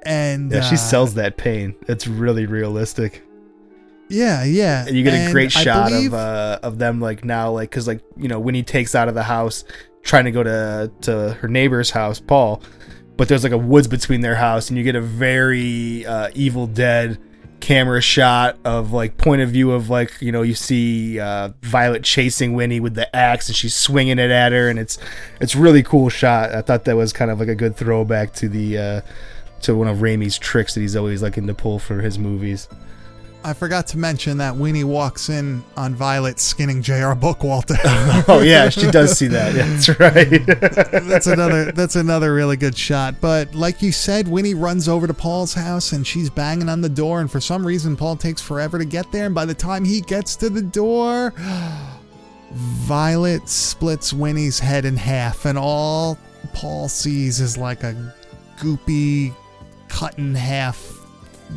And 0.03 0.51
Yeah, 0.51 0.61
she 0.61 0.75
uh, 0.75 0.79
sells 0.79 1.13
that 1.15 1.37
pain. 1.37 1.75
It's 1.87 2.07
really 2.07 2.45
realistic. 2.45 3.23
Yeah, 4.09 4.43
yeah. 4.45 4.85
And 4.87 4.95
you 4.95 5.03
get 5.03 5.29
a 5.29 5.31
great 5.31 5.55
I 5.55 5.63
shot 5.63 5.89
believe- 5.89 6.13
of 6.13 6.19
uh, 6.19 6.59
of 6.63 6.79
them 6.79 6.99
like 7.01 7.23
now, 7.25 7.51
like 7.51 7.69
because 7.69 7.87
like 7.87 8.01
you 8.15 8.27
know 8.27 8.39
Winnie 8.39 8.63
takes 8.63 8.95
out 8.95 9.07
of 9.09 9.15
the 9.15 9.23
house, 9.23 9.63
trying 10.01 10.25
to 10.25 10.31
go 10.31 10.43
to 10.43 10.91
to 11.01 11.33
her 11.41 11.47
neighbor's 11.47 11.89
house, 11.91 12.19
Paul, 12.19 12.61
but 13.17 13.27
there's 13.27 13.43
like 13.43 13.51
a 13.53 13.57
woods 13.57 13.87
between 13.87 14.21
their 14.21 14.35
house, 14.35 14.69
and 14.69 14.77
you 14.77 14.83
get 14.83 14.95
a 14.95 15.01
very 15.01 16.05
uh, 16.05 16.29
Evil 16.33 16.67
Dead 16.67 17.19
camera 17.59 18.01
shot 18.01 18.57
of 18.63 18.91
like 18.91 19.17
point 19.17 19.41
of 19.41 19.49
view 19.49 19.71
of 19.71 19.89
like 19.89 20.21
you 20.21 20.31
know 20.31 20.41
you 20.41 20.53
see 20.53 21.19
uh, 21.19 21.49
Violet 21.61 22.03
chasing 22.03 22.53
Winnie 22.53 22.79
with 22.79 22.95
the 22.95 23.13
axe, 23.15 23.47
and 23.47 23.55
she's 23.55 23.75
swinging 23.75 24.19
it 24.19 24.31
at 24.31 24.51
her, 24.51 24.69
and 24.69 24.79
it's 24.79 24.97
it's 25.41 25.55
really 25.55 25.83
cool 25.83 26.09
shot. 26.09 26.53
I 26.53 26.61
thought 26.61 26.85
that 26.85 26.95
was 26.95 27.13
kind 27.13 27.31
of 27.31 27.39
like 27.39 27.49
a 27.49 27.55
good 27.55 27.75
throwback 27.75 28.33
to 28.35 28.49
the. 28.49 28.77
Uh, 28.77 29.01
to 29.59 29.75
one 29.75 29.87
of 29.87 29.97
Raimi's 29.97 30.37
tricks 30.37 30.75
that 30.75 30.81
he's 30.81 30.95
always 30.95 31.23
liking 31.23 31.47
to 31.47 31.53
pull 31.53 31.79
for 31.79 32.01
his 32.01 32.19
movies. 32.19 32.67
I 33.43 33.53
forgot 33.53 33.87
to 33.87 33.97
mention 33.97 34.39
that 34.39 34.55
Winnie 34.55 34.83
walks 34.83 35.29
in 35.29 35.63
on 35.77 35.95
Violet 35.95 36.39
skinning 36.39 36.81
J.R. 36.81 37.15
Bookwalter. 37.15 37.77
oh 38.27 38.41
yeah, 38.41 38.69
she 38.69 38.91
does 38.91 39.17
see 39.17 39.27
that. 39.27 39.55
Yeah, 39.55 39.67
that's 39.67 39.99
right. 39.99 41.07
that's 41.07 41.27
another 41.27 41.71
that's 41.71 41.95
another 41.95 42.33
really 42.33 42.57
good 42.57 42.77
shot. 42.77 43.15
But 43.21 43.55
like 43.55 43.81
you 43.81 43.91
said, 43.91 44.27
Winnie 44.27 44.53
runs 44.53 44.89
over 44.89 45.07
to 45.07 45.13
Paul's 45.13 45.53
house 45.53 45.93
and 45.93 46.05
she's 46.05 46.29
banging 46.29 46.67
on 46.67 46.81
the 46.81 46.89
door, 46.89 47.21
and 47.21 47.31
for 47.31 47.39
some 47.39 47.65
reason 47.65 47.95
Paul 47.95 48.15
takes 48.15 48.41
forever 48.41 48.77
to 48.77 48.85
get 48.85 49.11
there, 49.11 49.27
and 49.27 49.35
by 49.35 49.45
the 49.45 49.53
time 49.53 49.85
he 49.85 50.01
gets 50.01 50.35
to 50.37 50.49
the 50.49 50.61
door, 50.61 51.33
Violet 52.51 53.47
splits 53.47 54.13
Winnie's 54.13 54.59
head 54.59 54.83
in 54.83 54.97
half, 54.97 55.45
and 55.45 55.57
all 55.57 56.17
Paul 56.53 56.89
sees 56.89 57.39
is 57.39 57.57
like 57.57 57.83
a 57.83 58.13
goopy 58.57 59.33
cut 59.87 60.17
in 60.17 60.35
half 60.35 60.96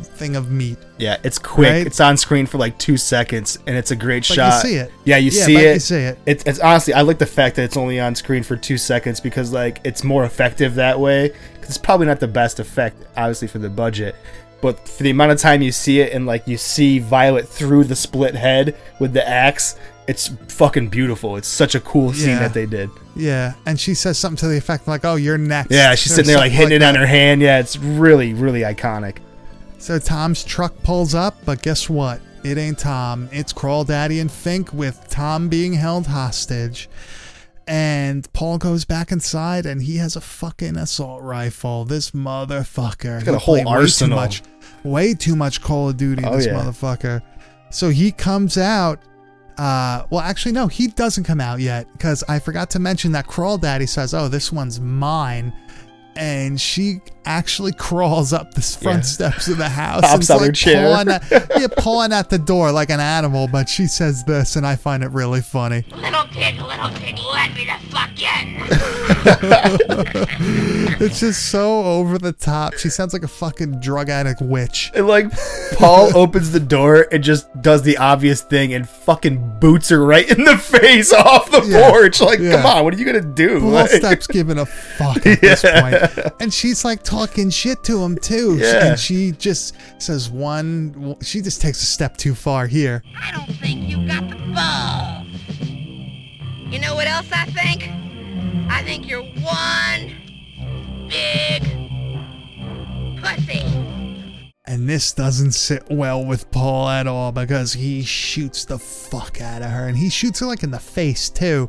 thing 0.03 0.35
of 0.35 0.51
meat. 0.51 0.77
Yeah, 0.97 1.17
it's 1.23 1.37
quick. 1.39 1.69
Right? 1.71 1.85
It's 1.87 1.99
on 1.99 2.17
screen 2.17 2.45
for 2.45 2.57
like 2.57 2.77
two 2.77 2.97
seconds, 2.97 3.57
and 3.67 3.75
it's 3.77 3.91
a 3.91 3.95
great 3.95 4.23
But 4.23 4.29
you 4.29 4.35
shot. 4.35 4.61
see 4.61 4.75
it. 4.75 4.91
Yeah, 5.05 5.17
you 5.17 5.31
Yeah, 5.31 5.45
see 5.45 5.55
it. 5.57 5.73
you 5.75 5.79
see 5.79 5.95
it. 5.97 6.19
It's, 6.25 6.43
it's 6.45 6.59
honestly, 6.59 6.93
I 6.93 7.01
like 7.01 7.17
the 7.19 7.25
fact 7.25 7.55
that 7.57 7.63
it's 7.63 7.77
only 7.77 7.99
on 7.99 8.15
screen 8.15 8.43
for 8.43 8.55
two 8.55 8.77
seconds 8.77 9.19
because 9.19 9.51
like 9.51 9.79
it's 9.83 10.03
more 10.03 10.23
effective 10.25 10.75
that 10.75 10.99
way. 10.99 11.29
'Cause 11.59 11.69
it's 11.69 11.77
probably 11.77 12.07
not 12.07 12.19
the 12.19 12.27
best 12.27 12.59
effect, 12.59 13.03
obviously 13.15 13.47
for 13.47 13.59
the 13.59 13.69
budget, 13.69 14.15
but 14.61 14.87
for 14.89 15.03
the 15.03 15.11
amount 15.11 15.31
of 15.31 15.39
time 15.39 15.61
you 15.61 15.71
see 15.71 15.99
it 16.01 16.11
and 16.13 16.25
like 16.25 16.47
you 16.47 16.57
see 16.57 16.97
Violet 16.99 17.47
through 17.47 17.83
the 17.85 17.95
split 17.95 18.33
head 18.35 18.75
with 18.99 19.13
the 19.13 19.27
axe, 19.27 19.75
it's 20.07 20.31
fucking 20.47 20.87
beautiful. 20.87 21.37
It's 21.37 21.47
such 21.47 21.75
a 21.75 21.79
cool 21.79 22.13
scene 22.13 22.29
Yeah. 22.29 22.39
that 22.39 22.53
they 22.53 22.65
did. 22.65 22.89
Yeah, 23.15 23.53
and 23.65 23.79
she 23.79 23.93
says 23.93 24.17
something 24.17 24.37
to 24.37 24.47
the 24.47 24.57
effect 24.57 24.87
like, 24.87 25.05
"Oh, 25.05 25.15
you're 25.15 25.37
next." 25.37 25.71
Yeah, 25.71 25.93
she's 25.95 26.13
sitting 26.15 26.27
there 26.29 26.37
like 26.37 26.51
hitting 26.51 26.75
it 26.77 26.81
on 26.83 26.95
her 26.95 27.05
hand. 27.05 27.41
Yeah, 27.41 27.59
it's 27.59 27.77
really, 27.77 28.33
really 28.33 28.61
iconic. 28.61 29.17
So 29.81 29.97
Tom's 29.97 30.43
truck 30.43 30.73
pulls 30.83 31.15
up, 31.15 31.35
but 31.43 31.61
guess 31.63 31.89
what? 31.89 32.21
It 32.43 32.57
ain't 32.57 32.77
Tom. 32.77 33.27
It's 33.31 33.51
Crawl 33.51 33.83
Daddy 33.83 34.19
and 34.19 34.31
Fink 34.31 34.71
with 34.73 35.07
Tom 35.09 35.49
being 35.49 35.73
held 35.73 36.05
hostage. 36.07 36.87
And 37.67 38.31
Paul 38.33 38.57
goes 38.57 38.85
back 38.85 39.11
inside 39.11 39.65
and 39.65 39.81
he 39.81 39.97
has 39.97 40.15
a 40.15 40.21
fucking 40.21 40.77
assault 40.77 41.23
rifle. 41.23 41.85
This 41.85 42.11
motherfucker. 42.11 43.15
He's 43.15 43.23
got 43.23 43.35
a 43.35 43.39
whole 43.39 43.55
played 43.55 43.65
way 43.65 43.71
too 43.73 43.79
arsenal. 43.79 44.15
much- 44.17 44.43
way 44.83 45.13
too 45.13 45.35
much 45.35 45.61
Call 45.61 45.89
of 45.89 45.97
Duty, 45.97 46.23
Oh, 46.25 46.35
this 46.37 46.45
yeah. 46.45 46.53
motherfucker. 46.53 47.21
So 47.71 47.89
he 47.89 48.11
comes 48.11 48.57
out. 48.57 48.99
Uh, 49.57 50.03
well, 50.09 50.21
actually, 50.21 50.51
no, 50.53 50.67
he 50.67 50.87
doesn't 50.87 51.23
come 51.23 51.39
out 51.41 51.59
yet 51.59 51.87
because 51.93 52.23
I 52.27 52.39
forgot 52.39 52.69
to 52.71 52.79
mention 52.79 53.11
that 53.13 53.27
Crawl 53.27 53.57
Daddy 53.57 53.85
says, 53.85 54.13
"Oh, 54.13 54.27
this 54.27 54.51
one's 54.51 54.79
mine," 54.79 55.53
and 56.15 56.59
she 56.59 57.01
actually 57.25 57.71
crawls 57.71 58.33
up 58.33 58.53
the 58.55 58.61
front 58.61 58.97
Yeah. 58.99 59.01
steps 59.03 59.47
of 59.47 59.57
the 59.57 59.69
house 59.69 60.01
Hops 60.01 60.13
and 60.13 60.21
it's 60.21 60.29
on 60.31 60.39
her 60.39 60.45
like 60.47 60.53
chair. 60.55 60.93
pawing 60.93 61.09
at, 61.09 61.23
yeah, 61.59 61.67
pawing 61.77 62.11
at 62.13 62.29
the 62.29 62.39
door 62.39 62.71
like 62.71 62.89
an 62.89 62.99
animal. 62.99 63.47
But 63.47 63.69
she 63.69 63.85
says 63.87 64.23
this, 64.23 64.55
and 64.55 64.65
I 64.65 64.75
find 64.75 65.03
it 65.03 65.09
really 65.11 65.41
funny. 65.41 65.85
Little 65.95 66.23
pig, 66.31 66.59
little 66.59 66.89
pig, 66.89 67.17
let 67.31 67.53
me 67.53 67.65
the 67.65 67.77
fuck 67.89 68.09
in. 68.21 68.57
it's 71.01 71.19
just 71.19 71.49
so 71.51 71.83
over 71.83 72.17
the 72.17 72.31
top. 72.33 72.73
She 72.75 72.89
sounds 72.89 73.13
like 73.13 73.23
a 73.23 73.27
fucking 73.27 73.79
drug 73.79 74.09
addict 74.09 74.41
witch. 74.41 74.91
And 74.95 75.07
like 75.07 75.27
Paul 75.77 76.15
opens 76.17 76.51
the 76.51 76.59
door 76.59 77.07
and 77.11 77.23
just 77.23 77.47
does 77.61 77.83
the 77.83 77.97
obvious 77.97 78.41
thing 78.41 78.73
and 78.73 78.87
fucking 78.87 79.59
boots 79.59 79.89
her 79.89 80.03
right 80.03 80.29
in 80.29 80.43
the 80.43 80.57
face 80.57 81.13
off 81.13 81.49
the 81.51 81.61
Yeah. 81.65 81.89
porch. 81.91 82.19
Like, 82.21 82.39
Yeah. 82.39 82.57
come 82.57 82.65
on, 82.65 82.83
what 82.83 82.93
are 82.93 82.97
you 82.97 83.05
gonna 83.05 83.21
do? 83.21 83.59
Paul 83.59 83.69
Like- 83.69 83.91
Steps 83.91 84.27
giving 84.27 84.57
a 84.57 84.65
fuck 84.65 85.25
at 85.25 85.41
this 85.41 85.61
point. 85.61 85.95
And 86.39 86.53
she's 86.53 86.83
like 86.83 87.03
talking 87.03 87.49
shit 87.49 87.83
to 87.83 88.01
him 88.01 88.17
too. 88.17 88.57
Yeah. 88.57 88.85
And 88.85 88.99
she 88.99 89.31
just 89.31 89.75
says 89.99 90.29
one, 90.29 91.15
she 91.21 91.41
just 91.41 91.61
takes 91.61 91.81
a 91.83 91.85
step 91.85 92.17
too 92.17 92.33
far 92.33 92.65
here. 92.67 93.03
I 93.15 93.31
don't 93.31 93.55
think 93.57 93.87
you 93.87 94.07
got 94.07 94.27
the 94.29 94.37
balls. 94.53 95.27
You 96.71 96.79
know 96.79 96.95
what 96.95 97.07
else 97.07 97.27
I 97.31 97.45
think? 97.45 97.89
I 98.71 98.81
think 98.83 99.07
you're 99.07 99.23
one 99.23 100.15
big 101.09 101.63
pussy. 103.21 104.00
And 104.65 104.87
this 104.87 105.11
doesn't 105.11 105.53
sit 105.53 105.89
well 105.89 106.23
with 106.23 106.51
Paul 106.51 106.87
at 106.87 107.07
all 107.07 107.31
because 107.31 107.73
he 107.73 108.03
shoots 108.03 108.63
the 108.63 108.77
fuck 108.77 109.41
out 109.41 109.63
of 109.63 109.71
her 109.71 109.87
and 109.87 109.97
he 109.97 110.07
shoots 110.07 110.39
her 110.39 110.45
like 110.45 110.61
in 110.61 110.69
the 110.69 110.77
face 110.79 111.29
too. 111.29 111.67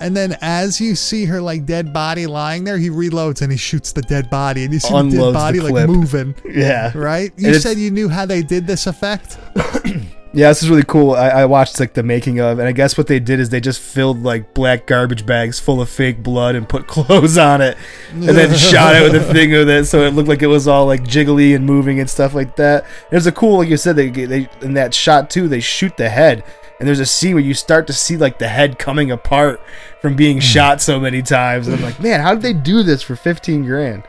And 0.00 0.16
then 0.16 0.36
as 0.40 0.80
you 0.80 0.96
see 0.96 1.24
her 1.26 1.40
like 1.40 1.66
dead 1.66 1.92
body 1.92 2.26
lying 2.26 2.64
there, 2.64 2.78
he 2.78 2.90
reloads 2.90 3.42
and 3.42 3.52
he 3.52 3.58
shoots 3.58 3.92
the 3.92 4.02
dead 4.02 4.28
body 4.28 4.64
and 4.64 4.72
you 4.72 4.80
see 4.80 4.88
the 4.88 4.96
Unloads 4.96 5.14
dead 5.14 5.28
the 5.28 5.32
body 5.32 5.60
like 5.60 5.88
moving. 5.88 6.34
Yeah. 6.44 6.90
Right? 6.94 7.32
You 7.36 7.54
said 7.54 7.78
you 7.78 7.90
knew 7.90 8.08
how 8.08 8.26
they 8.26 8.42
did 8.42 8.66
this 8.66 8.86
effect? 8.88 9.38
Yeah, 10.34 10.48
this 10.48 10.62
is 10.62 10.70
really 10.70 10.82
cool. 10.84 11.12
I, 11.12 11.28
I 11.28 11.44
watched 11.44 11.78
like 11.78 11.92
the 11.92 12.02
making 12.02 12.40
of, 12.40 12.58
and 12.58 12.66
I 12.66 12.72
guess 12.72 12.96
what 12.96 13.06
they 13.06 13.20
did 13.20 13.38
is 13.38 13.50
they 13.50 13.60
just 13.60 13.80
filled 13.80 14.22
like 14.22 14.54
black 14.54 14.86
garbage 14.86 15.26
bags 15.26 15.60
full 15.60 15.82
of 15.82 15.90
fake 15.90 16.22
blood 16.22 16.54
and 16.54 16.66
put 16.66 16.86
clothes 16.88 17.36
on 17.36 17.60
it, 17.60 17.76
and 18.12 18.22
then 18.22 18.56
shot 18.56 18.96
it 18.96 19.02
with 19.02 19.14
a 19.14 19.32
thing 19.32 19.50
with 19.50 19.68
it, 19.68 19.86
so 19.86 20.02
it 20.02 20.14
looked 20.14 20.28
like 20.28 20.42
it 20.42 20.46
was 20.46 20.66
all 20.66 20.86
like 20.86 21.04
jiggly 21.04 21.54
and 21.54 21.66
moving 21.66 22.00
and 22.00 22.08
stuff 22.08 22.34
like 22.34 22.56
that. 22.56 22.86
There's 23.10 23.26
a 23.26 23.32
cool, 23.32 23.58
like 23.58 23.68
you 23.68 23.76
said, 23.76 23.96
they 23.96 24.08
they 24.08 24.48
in 24.62 24.74
that 24.74 24.94
shot 24.94 25.28
too. 25.28 25.48
They 25.48 25.60
shoot 25.60 25.98
the 25.98 26.08
head, 26.08 26.44
and 26.78 26.88
there's 26.88 27.00
a 27.00 27.06
scene 27.06 27.34
where 27.34 27.44
you 27.44 27.54
start 27.54 27.86
to 27.88 27.92
see 27.92 28.16
like 28.16 28.38
the 28.38 28.48
head 28.48 28.78
coming 28.78 29.10
apart 29.10 29.60
from 30.00 30.16
being 30.16 30.38
hmm. 30.38 30.40
shot 30.40 30.80
so 30.80 30.98
many 30.98 31.20
times, 31.20 31.68
and 31.68 31.76
I'm 31.76 31.82
like, 31.82 32.00
man, 32.00 32.20
how 32.20 32.34
did 32.34 32.42
they 32.42 32.54
do 32.54 32.82
this 32.82 33.02
for 33.02 33.16
15 33.16 33.64
grand? 33.66 34.04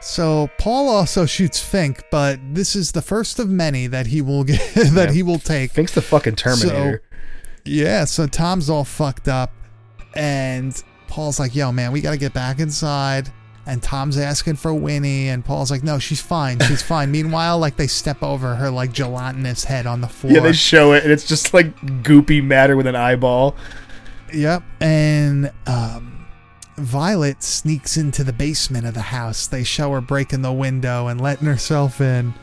So 0.00 0.48
Paul 0.58 0.88
also 0.88 1.26
shoots 1.26 1.58
Fink, 1.60 2.04
but 2.10 2.38
this 2.54 2.76
is 2.76 2.92
the 2.92 3.02
first 3.02 3.38
of 3.38 3.48
many 3.48 3.86
that 3.88 4.06
he 4.06 4.22
will 4.22 4.44
get 4.44 4.60
that 4.74 5.08
Yeah. 5.08 5.12
he 5.12 5.22
will 5.22 5.38
take. 5.40 5.72
Fink's 5.72 5.92
the 5.94 6.02
fucking 6.02 6.36
Terminator. 6.36 7.02
So, 7.04 7.18
yeah, 7.64 8.04
so 8.04 8.26
Tom's 8.26 8.70
all 8.70 8.84
fucked 8.84 9.28
up, 9.28 9.52
and 10.14 10.80
Paul's 11.08 11.38
like, 11.40 11.54
"Yo, 11.54 11.72
man, 11.72 11.92
we 11.92 12.00
got 12.00 12.12
to 12.12 12.16
get 12.16 12.32
back 12.32 12.60
inside." 12.60 13.30
And 13.66 13.82
Tom's 13.82 14.16
asking 14.16 14.56
for 14.56 14.72
Winnie, 14.72 15.28
and 15.28 15.44
Paul's 15.44 15.70
like, 15.70 15.82
"No, 15.82 15.98
she's 15.98 16.20
fine, 16.22 16.58
she's 16.60 16.80
fine." 16.94 17.10
Meanwhile, 17.10 17.58
like 17.58 17.76
they 17.76 17.86
step 17.88 18.22
over 18.22 18.54
her 18.54 18.70
like 18.70 18.92
gelatinous 18.92 19.64
head 19.64 19.86
on 19.86 20.00
the 20.00 20.08
floor. 20.08 20.32
Yeah, 20.32 20.40
they 20.40 20.52
show 20.54 20.92
it, 20.92 21.02
and 21.02 21.12
it's 21.12 21.26
just 21.26 21.52
like 21.52 21.76
goopy 22.02 22.42
matter 22.42 22.76
with 22.76 22.86
an 22.86 22.96
eyeball. 22.96 23.56
Yep. 24.32 24.62
And 24.80 25.50
um, 25.66 26.17
Violet 26.78 27.42
sneaks 27.42 27.96
into 27.96 28.24
the 28.24 28.32
basement 28.32 28.86
of 28.86 28.94
the 28.94 29.00
house. 29.00 29.46
They 29.46 29.64
show 29.64 29.92
her 29.92 30.00
breaking 30.00 30.42
the 30.42 30.52
window 30.52 31.08
and 31.08 31.20
letting 31.20 31.46
herself 31.46 32.00
in. 32.00 32.34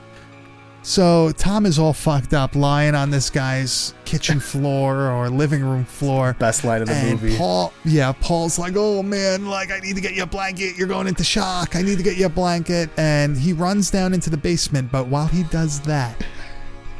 So 0.86 1.32
Tom 1.32 1.66
is 1.66 1.80
all 1.80 1.94
fucked 1.94 2.36
up, 2.36 2.56
lying 2.56 2.94
on 2.94 3.10
this 3.10 3.32
guy's 3.32 3.96
kitchen 4.06 4.40
floor 4.52 5.10
or 5.10 5.30
living 5.32 5.64
room 5.64 5.84
floor. 5.84 6.36
Best 6.38 6.64
line 6.64 6.84
of 6.84 6.88
the 6.88 6.94
and 6.94 7.20
movie. 7.20 7.36
Paul, 7.36 7.74
yeah, 7.84 8.12
Paul's 8.12 8.60
like, 8.60 8.74
"Oh 8.76 9.02
man, 9.02 9.48
like 9.48 9.72
I 9.72 9.80
need 9.80 9.96
to 9.96 10.02
get 10.02 10.14
you 10.14 10.22
a 10.22 10.28
blanket. 10.28 10.78
You're 10.78 10.88
going 10.88 11.08
into 11.08 11.24
shock. 11.24 11.76
I 11.76 11.82
need 11.82 11.98
to 11.98 12.04
get 12.04 12.18
you 12.18 12.28
a 12.28 12.30
blanket." 12.30 12.92
And 12.98 13.36
he 13.36 13.52
runs 13.52 13.90
down 13.90 14.14
into 14.14 14.30
the 14.30 14.38
basement. 14.38 14.92
But 14.92 15.08
while 15.08 15.26
he 15.26 15.42
does 15.46 15.80
that, 15.82 16.24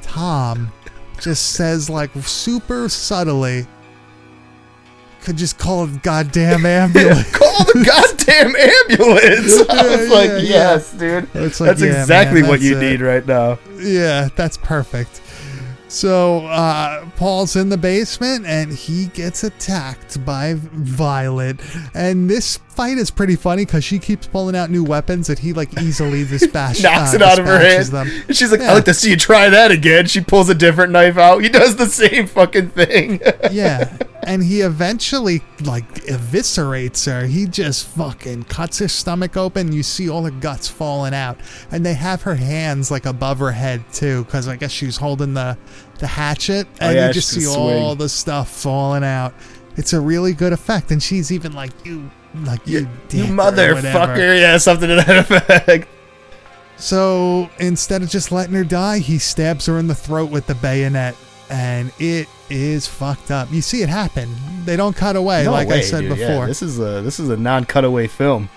Tom 0.02 0.72
just 1.22 1.52
says 1.52 1.88
like 1.88 2.10
super 2.16 2.90
subtly, 2.90 3.68
"Could 5.26 5.38
just 5.38 5.58
call 5.58 5.84
a 5.84 5.88
goddamn 5.88 6.66
ambulance." 6.66 7.32
Call 7.32 7.64
the 7.66 7.84
goddamn 7.86 8.56
ambulance. 8.56 9.60
I 9.70 9.76
Yeah, 9.76 9.98
was 9.98 10.10
like, 10.10 10.30
yeah, 10.30 10.38
yeah. 10.38 10.42
yes, 10.42 10.92
dude. 10.94 11.28
It's 11.34 11.60
like, 11.60 11.70
that's 11.72 11.82
yeah, 11.82 12.02
exactly 12.02 12.42
man, 12.42 12.50
what 12.50 12.62
you 12.62 12.78
it. 12.78 12.82
need 12.82 13.02
right 13.02 13.26
now. 13.26 13.58
Yeah, 13.80 14.30
that's 14.36 14.58
perfect. 14.58 15.22
So 15.88 16.46
uh, 16.48 17.06
Paul's 17.16 17.56
in 17.56 17.70
the 17.70 17.78
basement 17.78 18.46
and 18.46 18.74
he 18.74 19.06
gets 19.08 19.44
attacked 19.46 20.24
by 20.26 20.56
Violet. 20.58 21.60
And 21.94 22.30
this 22.30 22.58
fight 22.58 22.98
is 22.98 23.12
pretty 23.12 23.36
funny 23.38 23.66
because 23.66 23.84
she 23.86 24.00
keeps 24.00 24.28
pulling 24.28 24.56
out 24.58 24.70
new 24.70 24.84
weapons 24.84 25.28
that 25.28 25.40
he 25.40 25.54
like 25.54 25.80
easily 25.80 26.26
dispatch, 26.26 26.84
Knocks 26.84 27.14
uh, 27.14 27.18
it 27.18 27.22
out 27.22 27.40
of 27.40 27.46
her 27.46 27.60
hand. 27.60 27.80
dispatches 27.80 27.92
them. 27.92 28.10
And 28.28 28.36
she's 28.36 28.52
like, 28.52 28.60
Yeah. 28.62 28.72
I'd 28.72 28.76
like 28.76 28.86
to 28.86 28.94
see 28.94 29.12
you 29.12 29.16
try 29.16 29.48
that 29.50 29.72
again. 29.72 30.08
She 30.08 30.20
pulls 30.22 30.50
a 30.50 30.56
different 30.56 30.92
knife 30.92 31.18
out. 31.18 31.42
He 31.44 31.50
does 31.50 31.78
the 31.78 31.86
same 31.88 32.28
fucking 32.28 32.70
thing. 32.72 33.22
yeah. 33.52 33.96
And 34.26 34.44
he 34.44 34.62
eventually 34.62 35.42
like 35.64 35.88
eviscerates 36.06 37.06
her. 37.06 37.28
He 37.28 37.46
just 37.46 37.86
fucking 37.90 38.46
cuts 38.46 38.80
her 38.80 38.88
stomach 38.88 39.38
open. 39.38 39.72
You 39.72 39.84
see 39.84 40.10
all 40.10 40.24
the 40.24 40.32
guts 40.32 40.68
falling 40.68 41.14
out. 41.14 41.38
And 41.72 41.86
they 41.86 41.94
have 41.94 42.24
her 42.24 42.36
hands 42.36 42.90
like 42.90 43.06
above 43.06 43.38
her 43.40 43.52
head 43.52 43.84
too, 43.94 44.24
because 44.26 44.48
I 44.48 44.56
guess 44.56 44.72
she's 44.72 44.98
holding 44.98 45.34
the 45.36 45.58
the 46.00 46.08
hatchet. 46.08 46.68
Oh, 46.82 46.88
And 46.88 46.96
yeah, 46.96 47.08
you 47.08 47.14
just 47.14 47.30
see 47.30 47.42
swing. 47.42 47.56
all 47.82 47.96
the 47.96 48.10
stuff 48.10 48.50
falling 48.50 49.04
out. 49.04 49.34
It's 49.78 49.94
a 49.94 50.00
really 50.00 50.34
good 50.34 50.54
effect. 50.54 50.90
And 50.92 51.02
she's 51.04 51.32
even 51.32 51.54
like, 51.54 51.72
you 51.86 52.10
like 52.44 52.66
you, 52.68 52.80
you 52.80 52.90
dick," 53.10 53.30
or 53.30 53.36
whatever. 53.36 53.80
motherfucker. 53.82 54.40
Yeah, 54.42 54.58
something 54.58 54.90
to 54.90 54.96
that 54.96 55.18
effect. 55.32 55.88
So 56.78 57.50
instead 57.60 58.02
of 58.02 58.10
just 58.10 58.32
letting 58.32 58.54
her 58.56 58.64
die, 58.64 59.00
he 59.00 59.18
stabs 59.18 59.66
her 59.68 59.78
in 59.78 59.88
the 59.88 59.96
throat 59.96 60.30
with 60.30 60.48
the 60.48 60.56
bayonet, 60.56 61.16
and 61.50 61.92
it 62.00 62.28
is 62.50 62.88
fucked 62.88 63.32
up. 63.32 63.52
You 63.52 63.62
see 63.62 63.82
it 63.82 63.90
happen. 63.90 64.30
They 64.66 64.76
don't 64.76 64.96
cut 64.96 65.16
away, 65.16 65.44
No 65.46 65.52
like 65.52 65.68
I 65.68 65.72
way, 65.72 65.82
said 65.82 66.02
dude. 66.02 66.18
Yeah, 66.18 66.28
before. 66.28 66.48
this 66.48 66.62
is 66.62 66.80
a 66.80 67.02
this 67.02 67.20
is 67.20 67.30
a 67.30 67.38
non-cutaway 67.38 68.08
film. 68.08 68.50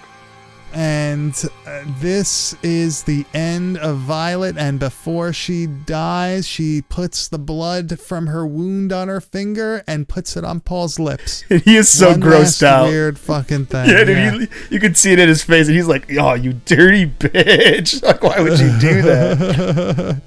and 0.74 1.34
uh, 1.66 1.82
this 1.98 2.54
is 2.62 3.04
the 3.04 3.24
end 3.32 3.78
of 3.78 3.96
Violet. 3.98 4.58
And 4.58 4.78
before 4.78 5.32
she 5.32 5.66
dies, 5.66 6.46
she 6.46 6.82
puts 6.82 7.26
the 7.28 7.38
blood 7.38 7.98
from 7.98 8.26
her 8.26 8.46
wound 8.46 8.92
on 8.92 9.08
her 9.08 9.20
finger 9.22 9.82
and 9.86 10.06
puts 10.08 10.36
it 10.36 10.44
on 10.44 10.60
Paul's 10.60 10.98
lips. 10.98 11.42
And 11.48 11.62
he 11.64 11.76
is 11.76 11.90
so 11.90 12.10
One 12.10 12.20
grossed 12.20 12.62
out. 12.62 12.88
Weird 12.88 13.18
fucking 13.18 13.66
thing. 13.72 13.88
Yeah, 13.88 14.04
dude, 14.04 14.16
yeah. 14.18 14.34
You, 14.34 14.48
you 14.70 14.78
could 14.80 14.96
see 14.98 15.12
it 15.12 15.18
in 15.18 15.28
his 15.28 15.42
face, 15.42 15.68
and 15.68 15.76
he's 15.76 15.88
like, 15.88 16.06
"Oh, 16.18 16.34
you 16.34 16.52
dirty 16.66 17.06
bitch! 17.18 18.02
Like, 18.02 18.22
why 18.22 18.38
would 18.40 18.58
you 18.60 18.78
do 18.78 19.02
that?" 19.02 20.20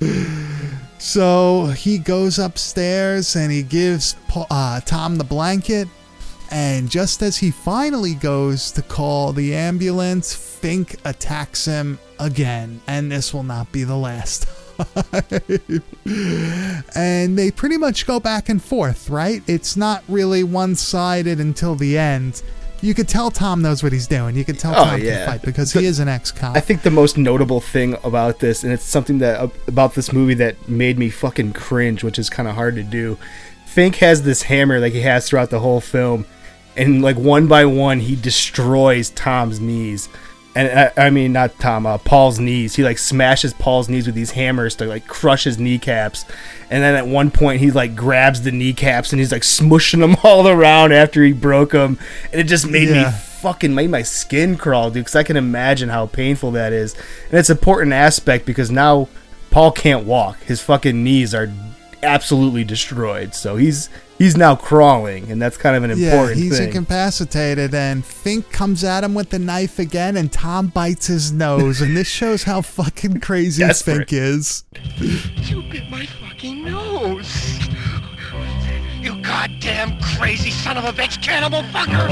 So 1.02 1.66
he 1.66 1.98
goes 1.98 2.38
upstairs 2.38 3.36
and 3.36 3.52
he 3.52 3.64
gives 3.64 4.16
uh, 4.36 4.82
Tom 4.82 5.16
the 5.16 5.24
blanket. 5.24 5.88
And 6.52 6.92
just 6.92 7.24
as 7.24 7.38
he 7.38 7.50
finally 7.50 8.14
goes 8.14 8.72
to 8.74 8.84
call 8.84 9.34
the 9.34 9.56
ambulance, 9.56 10.36
Fink 10.36 10.98
attacks 11.04 11.66
him 11.66 11.98
again. 12.20 12.82
And 12.86 13.12
this 13.12 13.34
will 13.34 13.42
not 13.42 13.72
be 13.72 13.84
the 13.84 13.98
last 13.98 14.46
and 16.96 17.38
they 17.38 17.52
pretty 17.52 17.78
much 17.78 18.06
go 18.06 18.20
back 18.20 18.50
and 18.50 18.64
forth, 18.64 19.10
right? 19.10 19.42
It's 19.48 19.76
not 19.76 20.04
really 20.08 20.44
one 20.44 20.76
sided 20.76 21.40
until 21.40 21.74
the 21.76 21.98
end. 21.98 22.44
You 22.82 22.94
could 22.94 23.08
tell 23.08 23.30
Tom 23.32 23.62
knows 23.62 23.84
what 23.84 23.94
he's 23.94 24.08
doing. 24.08 24.36
You 24.36 24.44
could 24.44 24.58
tell 24.60 24.72
Oh, 24.72 24.86
Tom 24.86 25.02
yeah. 25.02 25.18
can 25.18 25.28
fight 25.28 25.42
because 25.44 25.72
he 25.72 25.86
is 25.86 26.00
an 26.00 26.08
ex 26.08 26.32
cop. 26.32 26.56
I 26.56 26.60
think 26.60 26.82
the 26.82 26.90
most 26.92 27.18
notable 27.18 27.62
thing 27.62 27.96
about 28.04 28.40
this, 28.40 28.64
and 28.64 28.74
it's 28.74 28.84
something 28.84 29.20
that 29.20 29.40
uh, 29.40 29.48
about 29.68 29.94
this 29.94 30.12
movie 30.12 30.34
that 30.36 30.68
made 30.68 30.98
me 30.98 31.10
fucking 31.10 31.54
cringe, 31.54 32.04
which 32.04 32.18
is 32.18 32.30
kind 32.30 32.50
of 32.50 32.56
hard 32.56 32.76
to 32.76 32.84
do. 32.84 33.18
Fink 33.68 33.98
has 33.98 34.24
this 34.24 34.44
hammer 34.44 34.80
like 34.80 34.94
he 34.94 35.02
has 35.02 35.30
throughout 35.30 35.50
the 35.52 35.60
whole 35.60 35.80
film, 35.80 36.26
and 36.76 37.02
like 37.02 37.18
one 37.18 37.48
by 37.48 37.66
one 37.66 38.00
he 38.00 38.16
destroys 38.16 39.12
Tom's 39.12 39.60
knees. 39.60 40.10
And 40.56 40.92
I, 40.98 41.08
I 41.08 41.10
mean 41.10 41.32
not 41.34 41.58
Tom, 41.60 41.86
uh, 41.86 41.98
Paul's 41.98 42.40
knees. 42.40 42.76
He 42.76 42.84
like 42.84 42.98
smashes 42.98 43.54
Paul's 43.54 43.88
knees 43.88 44.06
with 44.06 44.16
these 44.16 44.32
hammers 44.32 44.76
to 44.76 44.86
like 44.86 45.08
crush 45.08 45.46
his 45.46 45.58
kneecaps. 45.58 46.26
And 46.70 46.84
then 46.84 46.96
at 46.96 47.08
one 47.08 47.32
point 47.32 47.62
he 47.62 47.72
like 47.72 47.96
grabs 47.96 48.42
the 48.42 48.52
kneecaps 48.52 49.14
and 49.14 49.20
he's 49.20 49.32
like 49.32 49.44
smushing 49.44 50.00
them 50.00 50.18
all 50.24 50.48
around 50.48 50.92
after 50.94 51.24
he 51.24 51.34
broke 51.34 51.72
them. 51.72 51.98
And 52.32 52.42
it 52.42 52.46
just 52.46 52.68
made 52.68 52.90
me 52.90 53.04
fucking 53.42 53.74
made 53.74 53.90
my 53.90 54.04
skin 54.04 54.56
crawl, 54.58 54.92
dude, 54.92 55.06
because 55.06 55.16
I 55.16 55.24
can 55.24 55.38
imagine 55.38 55.90
how 55.90 56.06
painful 56.06 56.52
that 56.52 56.74
is. 56.74 56.94
And 57.30 57.40
it's 57.40 57.50
an 57.50 57.58
important 57.58 57.94
aspect 57.94 58.46
because 58.46 58.70
now 58.70 59.10
Paul 59.50 59.72
can't 59.72 60.06
walk. 60.06 60.42
His 60.44 60.62
fucking 60.62 61.04
knees 61.04 61.34
are 61.34 61.52
absolutely 62.04 62.64
destroyed. 62.64 63.34
So 63.36 63.56
he's 63.56 63.90
he's 64.18 64.36
now 64.38 64.56
crawling, 64.56 65.32
and 65.32 65.42
that's 65.42 65.58
kind 65.58 65.76
of 65.76 65.84
an 65.84 65.92
important 65.92 66.08
Yeah, 66.08 66.12
important 66.14 66.40
he's 66.40 66.58
thing. 66.58 66.68
incapacitated, 66.70 67.74
and 67.74 68.06
Fink 68.06 68.52
comes 68.52 68.84
at 68.84 69.04
him 69.04 69.14
with 69.14 69.30
the 69.30 69.40
knife 69.40 69.80
again, 69.80 70.18
and 70.18 70.32
Tom 70.32 70.68
bites 70.68 71.08
his 71.08 71.32
nose, 71.32 71.82
and 71.82 71.96
this 71.96 72.08
shows 72.08 72.44
how 72.44 72.62
fucking 72.62 73.20
crazy 73.20 73.64
Desperate. 73.66 74.10
Fink 74.10 74.14
is. 74.14 74.64
You 75.00 75.64
bit 75.64 75.90
my 75.90 76.06
fucking 76.06 76.66
nose. 76.66 77.60
You 79.32 79.38
goddamn 79.38 79.98
crazy 80.02 80.52
son 80.52 80.78
of 80.78 80.84
a 80.84 80.92
bitch 80.92 81.24
cannibal 81.24 81.62
fucker. 81.72 82.06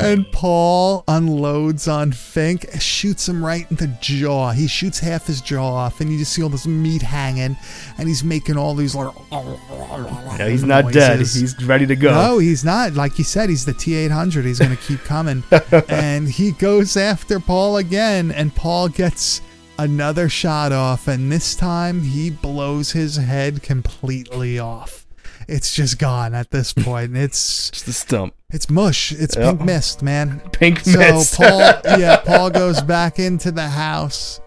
and 0.00 0.30
Paul 0.30 1.02
unloads 1.08 1.88
on 1.88 2.12
Fink, 2.12 2.66
shoots 2.78 3.28
him 3.28 3.44
right 3.44 3.68
in 3.68 3.76
the 3.76 3.88
jaw. 4.00 4.52
He 4.52 4.68
shoots 4.68 5.00
half 5.00 5.26
his 5.26 5.40
jaw 5.40 5.74
off, 5.74 6.00
and 6.00 6.12
you 6.12 6.18
just 6.18 6.32
see 6.32 6.44
all 6.44 6.48
this 6.48 6.68
meat 6.68 7.02
hanging, 7.02 7.56
and 7.98 8.08
he's 8.08 8.22
making 8.22 8.56
all 8.56 8.76
these 8.76 8.94
like. 8.94 9.12
No, 9.32 10.48
he's 10.48 10.62
not 10.62 10.92
dead. 10.92 11.18
He's 11.18 11.60
ready 11.64 11.86
to 11.86 11.96
go. 11.96 12.12
No, 12.12 12.38
he's 12.38 12.64
not. 12.64 12.92
Like 12.92 13.18
you 13.18 13.24
said, 13.24 13.50
he's 13.50 13.64
the 13.64 13.74
T 13.74 13.96
eight 13.96 14.12
hundred. 14.12 14.44
He's 14.44 14.60
gonna 14.60 14.76
keep 14.76 15.00
coming, 15.00 15.42
and 15.88 16.28
he 16.28 16.52
goes 16.52 16.96
after 16.96 17.40
Paul 17.40 17.78
again, 17.78 18.30
and 18.30 18.54
Paul 18.54 18.88
gets 18.88 19.40
another 19.76 20.28
shot 20.28 20.70
off, 20.70 21.08
and 21.08 21.32
this 21.32 21.56
time 21.56 22.02
he 22.02 22.30
blows 22.30 22.92
his 22.92 23.16
head 23.16 23.60
completely 23.60 24.60
off. 24.60 25.05
It's 25.48 25.74
just 25.74 25.98
gone 25.98 26.34
at 26.34 26.50
this 26.50 26.72
point. 26.74 27.16
It's 27.16 27.70
just 27.70 27.88
a 27.88 27.92
stump. 27.92 28.34
It's 28.50 28.68
mush. 28.70 29.12
It's 29.12 29.36
Yep. 29.36 29.58
pink 29.58 29.60
mist, 29.64 30.02
man. 30.02 30.40
Pink 30.52 30.80
so 30.80 30.98
mist. 30.98 31.36
Paul, 31.36 31.60
yeah, 31.98 32.16
Paul 32.16 32.50
goes 32.50 32.80
back 32.80 33.18
into 33.18 33.50
the 33.52 33.68
house, 33.68 34.40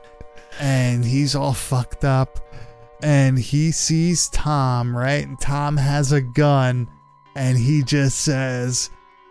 and 0.60 1.04
he's 1.06 1.36
all 1.36 1.54
fucked 1.54 2.04
up, 2.06 2.40
and 3.04 3.38
he 3.40 3.72
sees 3.72 4.30
Tom. 4.30 4.96
Right, 4.96 5.26
and 5.26 5.40
Tom 5.40 5.78
has 5.78 6.12
a 6.12 6.22
gun, 6.22 6.88
and 7.36 7.58
he 7.58 7.84
just 7.84 8.20
says, 8.22 8.90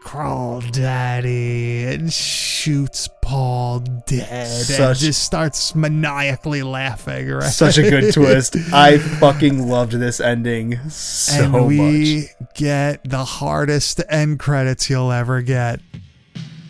"Crawl, 0.09 0.63
Daddy," 0.73 1.85
and 1.85 2.11
shoots 2.11 3.09
Paul 3.21 3.81
dead, 4.07 4.27
and 4.31 4.97
just 4.97 5.23
starts 5.23 5.75
maniacally 5.75 6.63
laughing. 6.63 7.29
Right, 7.29 7.51
Such 7.51 7.77
a 7.77 7.83
good 7.83 8.15
twist. 8.15 8.57
I 8.73 8.97
fucking 8.97 9.69
loved 9.69 9.93
this 9.93 10.19
ending 10.19 10.79
so 10.89 11.49
much. 11.49 11.59
and 11.59 11.67
we 11.67 12.17
much. 12.41 12.55
get 12.55 13.05
the 13.09 13.25
hardest 13.25 14.01
end 14.09 14.39
credits 14.39 14.89
you'll 14.89 15.13
ever 15.13 15.43
get. 15.43 15.81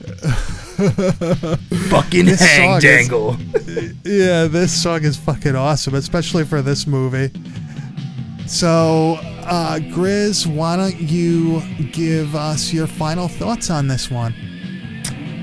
Fucking 0.78 2.24
This 2.26 2.40
hang 2.40 2.68
song 2.70 2.76
is- 2.78 2.82
dangle. 2.82 3.36
yeah, 4.04 4.46
this 4.46 4.72
song 4.82 5.04
is 5.04 5.16
fucking 5.16 5.54
awesome, 5.56 5.94
especially 5.94 6.44
for 6.44 6.62
this 6.62 6.86
movie. 6.86 7.30
So, 8.46 9.18
uh, 9.48 9.78
Grizz, 9.80 10.46
why 10.46 10.76
don't 10.76 11.00
you 11.00 11.62
give 11.92 12.34
us 12.34 12.72
your 12.72 12.86
final 12.86 13.28
thoughts 13.28 13.70
on 13.70 13.88
this 13.88 14.10
one? 14.10 14.34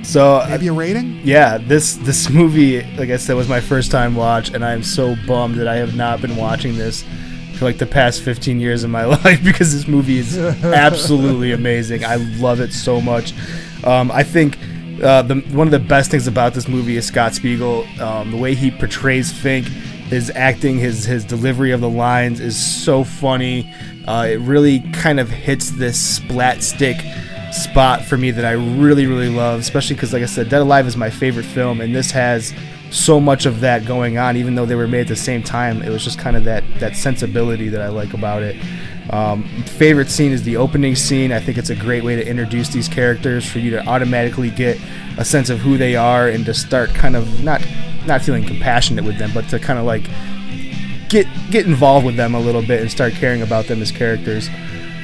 So 0.03 0.35
uh, 0.35 0.47
Maybe 0.49 0.67
a 0.67 0.73
rating? 0.73 1.19
Yeah, 1.23 1.57
this 1.57 1.95
this 1.95 2.29
movie, 2.29 2.83
like 2.97 3.09
I 3.09 3.17
said, 3.17 3.35
was 3.35 3.49
my 3.49 3.59
first 3.59 3.91
time 3.91 4.15
watch, 4.15 4.51
and 4.53 4.63
I'm 4.63 4.83
so 4.83 5.15
bummed 5.27 5.55
that 5.55 5.67
I 5.67 5.75
have 5.75 5.95
not 5.95 6.21
been 6.21 6.35
watching 6.35 6.77
this 6.77 7.03
for 7.55 7.65
like 7.65 7.77
the 7.77 7.85
past 7.85 8.21
15 8.21 8.59
years 8.59 8.83
of 8.83 8.89
my 8.91 9.05
life 9.23 9.43
because 9.43 9.73
this 9.73 9.87
movie 9.87 10.19
is 10.19 10.37
absolutely 10.37 11.51
amazing. 11.53 12.05
I 12.05 12.15
love 12.15 12.59
it 12.59 12.73
so 12.73 13.01
much. 13.01 13.33
Um, 13.83 14.11
I 14.11 14.23
think 14.23 14.57
uh, 15.01 15.23
the 15.23 15.35
one 15.51 15.67
of 15.67 15.71
the 15.71 15.79
best 15.79 16.11
things 16.11 16.27
about 16.27 16.53
this 16.53 16.67
movie 16.67 16.97
is 16.97 17.07
Scott 17.07 17.33
Spiegel. 17.33 17.85
Um, 17.99 18.31
the 18.31 18.37
way 18.37 18.53
he 18.53 18.69
portrays 18.71 19.31
Fink, 19.31 19.67
his 20.09 20.31
acting, 20.35 20.77
his 20.77 21.05
his 21.05 21.25
delivery 21.25 21.71
of 21.71 21.81
the 21.81 21.89
lines 21.89 22.39
is 22.39 22.57
so 22.57 23.03
funny. 23.03 23.73
Uh, 24.07 24.27
it 24.29 24.39
really 24.39 24.81
kind 24.91 25.19
of 25.19 25.29
hits 25.29 25.71
this 25.71 25.99
splat 25.99 26.61
stick 26.61 26.97
spot 27.51 28.03
for 28.03 28.17
me 28.17 28.31
that 28.31 28.45
I 28.45 28.51
really, 28.51 29.07
really 29.07 29.29
love, 29.29 29.59
especially 29.59 29.95
because, 29.95 30.13
like 30.13 30.21
I 30.23 30.27
said, 30.27 30.49
Dead 30.49 30.61
Alive 30.61 30.87
is 30.87 30.97
my 30.97 31.09
favorite 31.09 31.45
film, 31.45 31.81
and 31.81 31.95
this 31.95 32.11
has 32.11 32.53
so 32.91 33.19
much 33.19 33.45
of 33.45 33.61
that 33.61 33.85
going 33.85 34.17
on. 34.17 34.37
Even 34.37 34.55
though 34.55 34.65
they 34.65 34.75
were 34.75 34.87
made 34.87 35.01
at 35.01 35.07
the 35.07 35.15
same 35.15 35.41
time, 35.41 35.81
it 35.81 35.89
was 35.89 36.03
just 36.03 36.19
kind 36.19 36.35
of 36.35 36.43
that 36.43 36.63
that 36.79 36.95
sensibility 36.95 37.69
that 37.69 37.81
I 37.81 37.87
like 37.87 38.13
about 38.13 38.43
it. 38.43 38.57
Um, 39.09 39.43
favorite 39.63 40.09
scene 40.09 40.31
is 40.31 40.43
the 40.43 40.57
opening 40.57 40.95
scene. 40.95 41.31
I 41.31 41.39
think 41.39 41.57
it's 41.57 41.69
a 41.69 41.75
great 41.75 42.03
way 42.03 42.15
to 42.15 42.27
introduce 42.27 42.69
these 42.69 42.87
characters 42.87 43.49
for 43.49 43.59
you 43.59 43.71
to 43.71 43.85
automatically 43.87 44.49
get 44.49 44.79
a 45.17 45.25
sense 45.25 45.49
of 45.49 45.59
who 45.59 45.77
they 45.77 45.95
are 45.95 46.27
and 46.27 46.45
to 46.45 46.53
start 46.53 46.89
kind 46.89 47.15
of 47.15 47.43
not 47.43 47.61
not 48.07 48.21
feeling 48.21 48.43
compassionate 48.43 49.05
with 49.05 49.17
them, 49.17 49.31
but 49.33 49.47
to 49.49 49.59
kind 49.59 49.79
of 49.79 49.85
like 49.85 50.03
get 51.09 51.27
get 51.49 51.65
involved 51.65 52.05
with 52.05 52.15
them 52.15 52.35
a 52.35 52.39
little 52.39 52.61
bit 52.61 52.81
and 52.81 52.91
start 52.91 53.13
caring 53.13 53.41
about 53.41 53.65
them 53.65 53.81
as 53.81 53.91
characters. 53.91 54.49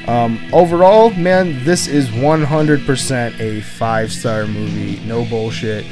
Um, 0.08 0.40
overall, 0.52 1.10
man, 1.10 1.64
this 1.64 1.86
is 1.86 2.08
100% 2.08 3.40
a 3.40 3.60
five 3.60 4.12
star 4.12 4.46
movie. 4.46 4.98
No 5.06 5.24
bullshit. 5.24 5.86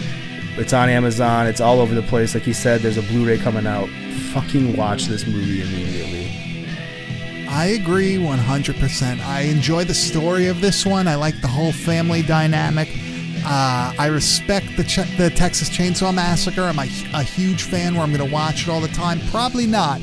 It's 0.57 0.73
on 0.73 0.89
Amazon. 0.89 1.47
It's 1.47 1.61
all 1.61 1.81
over 1.81 1.95
the 1.95 2.03
place. 2.03 2.35
Like 2.35 2.43
he 2.43 2.53
said, 2.53 2.81
there's 2.81 2.97
a 2.97 3.03
Blu-ray 3.03 3.39
coming 3.39 3.67
out. 3.67 3.89
Fucking 4.33 4.77
watch 4.77 5.07
this 5.07 5.27
movie 5.27 5.63
immediately. 5.63 6.21
I 7.49 7.67
agree 7.67 8.17
100%. 8.17 9.21
I 9.21 9.43
enjoy 9.43 9.85
the 9.85 9.95
story 9.95 10.49
of 10.49 10.61
this 10.61 10.85
one. 10.85 11.09
I 11.09 11.15
like 11.15 11.41
the 11.41 11.49
whole 11.49 11.73
family 11.73 12.23
dynamic. 12.23 12.89
Uh, 13.45 13.93
I 13.99 14.07
respect 14.07 14.67
the 14.77 14.83
the 15.19 15.31
Texas 15.31 15.69
Chainsaw 15.71 16.15
Massacre. 16.15 16.63
I'm 16.63 16.79
a, 16.79 16.89
a 17.15 17.23
huge 17.23 17.63
fan 17.65 17.95
where 17.95 18.03
I'm 18.03 18.13
going 18.13 18.27
to 18.27 18.33
watch 18.33 18.63
it 18.65 18.69
all 18.69 18.81
the 18.81 18.89
time. 18.89 19.21
Probably 19.31 19.67
not. 19.67 20.01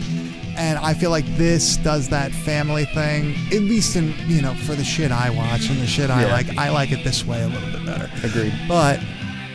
And 0.57 0.79
I 0.79 0.95
feel 0.95 1.11
like 1.11 1.25
this 1.37 1.77
does 1.77 2.09
that 2.09 2.31
family 2.31 2.85
thing, 2.85 3.35
at 3.53 3.61
least 3.61 3.95
in, 3.95 4.13
you 4.27 4.41
know, 4.41 4.55
for 4.55 4.73
the 4.73 4.83
shit 4.83 5.11
I 5.11 5.29
watch 5.29 5.69
and 5.69 5.79
the 5.79 5.85
shit 5.85 6.09
I 6.09 6.23
Yeah. 6.25 6.31
like. 6.33 6.57
I 6.57 6.69
like 6.71 6.91
it 6.91 7.03
this 7.03 7.23
way 7.25 7.43
a 7.43 7.47
little 7.47 7.69
bit 7.71 7.85
better. 7.85 8.09
Agreed. 8.23 8.53
But 8.67 8.99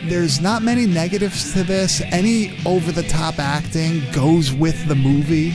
there's 0.05 0.39
not 0.39 0.63
many 0.63 0.85
negatives 0.85 1.51
to 1.53 1.63
this. 1.65 2.01
Any 2.11 2.57
over 2.65 2.93
the 2.93 3.03
top 3.03 3.37
acting 3.37 4.01
goes 4.13 4.53
with 4.53 4.87
the 4.87 4.95
movie. 4.95 5.53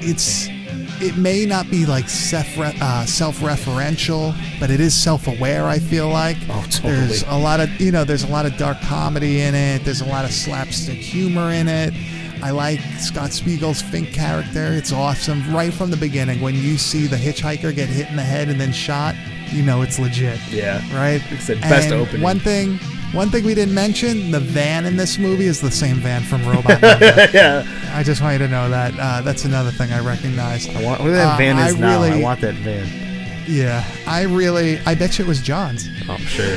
It's 0.00 0.48
it 1.04 1.18
may 1.18 1.44
not 1.44 1.70
be 1.70 1.84
like 1.84 2.08
self 2.08 2.46
uh, 2.58 3.04
self 3.04 3.38
referential, 3.40 4.34
but 4.58 4.70
it 4.70 4.80
is 4.80 4.94
self 4.94 5.28
aware. 5.28 5.66
I 5.66 5.78
feel 5.78 6.08
like 6.08 6.38
oh, 6.48 6.66
totally. 6.70 6.94
there's 6.94 7.22
a 7.24 7.36
lot 7.36 7.60
of 7.60 7.68
you 7.80 7.92
know 7.92 8.04
there's 8.04 8.24
a 8.24 8.28
lot 8.28 8.46
of 8.46 8.56
dark 8.56 8.80
comedy 8.80 9.42
in 9.42 9.54
it. 9.54 9.84
There's 9.84 10.00
a 10.00 10.06
lot 10.06 10.24
of 10.24 10.32
slapstick 10.32 10.96
humor 10.96 11.50
in 11.52 11.68
it. 11.68 11.92
I 12.42 12.50
like 12.50 12.80
Scott 12.98 13.32
Spiegel's 13.32 13.82
Fink 13.82 14.12
character. 14.12 14.72
It's 14.72 14.92
awesome 14.92 15.54
right 15.54 15.72
from 15.72 15.90
the 15.90 15.96
beginning. 15.96 16.40
When 16.40 16.54
you 16.54 16.78
see 16.78 17.06
the 17.06 17.16
hitchhiker 17.16 17.74
get 17.74 17.88
hit 17.88 18.08
in 18.08 18.16
the 18.16 18.22
head 18.22 18.48
and 18.48 18.60
then 18.60 18.72
shot, 18.72 19.14
you 19.50 19.62
know 19.62 19.82
it's 19.82 19.98
legit. 19.98 20.40
Yeah. 20.48 20.80
Right? 20.94 21.22
It's 21.30 21.46
the 21.46 21.56
best 21.56 21.90
And 21.90 22.00
opening. 22.00 22.22
One 22.22 22.40
thing 22.40 22.78
one 23.14 23.30
thing 23.30 23.44
we 23.44 23.54
didn't 23.54 23.74
mention, 23.74 24.30
the 24.30 24.40
van 24.40 24.84
in 24.84 24.96
this 24.96 25.18
movie 25.18 25.46
is 25.46 25.60
the 25.60 25.70
same 25.70 25.96
van 25.96 26.22
from 26.22 26.44
Robot 26.46 26.80
Yeah. 27.32 27.64
I 27.92 28.02
just 28.02 28.20
want 28.20 28.32
you 28.40 28.46
to 28.46 28.48
know 28.48 28.68
that. 28.70 28.92
Uh, 28.98 29.20
that's 29.22 29.44
another 29.44 29.70
thing 29.70 29.92
I 29.92 30.00
recognized. 30.00 30.70
I 30.70 30.82
want 30.82 31.00
where 31.02 31.12
that 31.12 31.34
Uh, 31.34 31.36
van 31.38 31.58
is 31.58 31.74
I 31.76 31.78
now. 31.78 32.02
I 32.02 32.20
want 32.20 32.40
that 32.40 32.54
van. 32.56 32.86
Yeah, 33.46 33.84
I 34.06 34.22
really, 34.22 34.78
I 34.86 34.94
bet 34.94 35.18
you 35.18 35.24
it 35.24 35.28
was 35.28 35.40
John's. 35.42 35.86
Oh, 36.08 36.16
sure. 36.16 36.56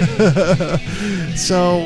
so, 1.35 1.81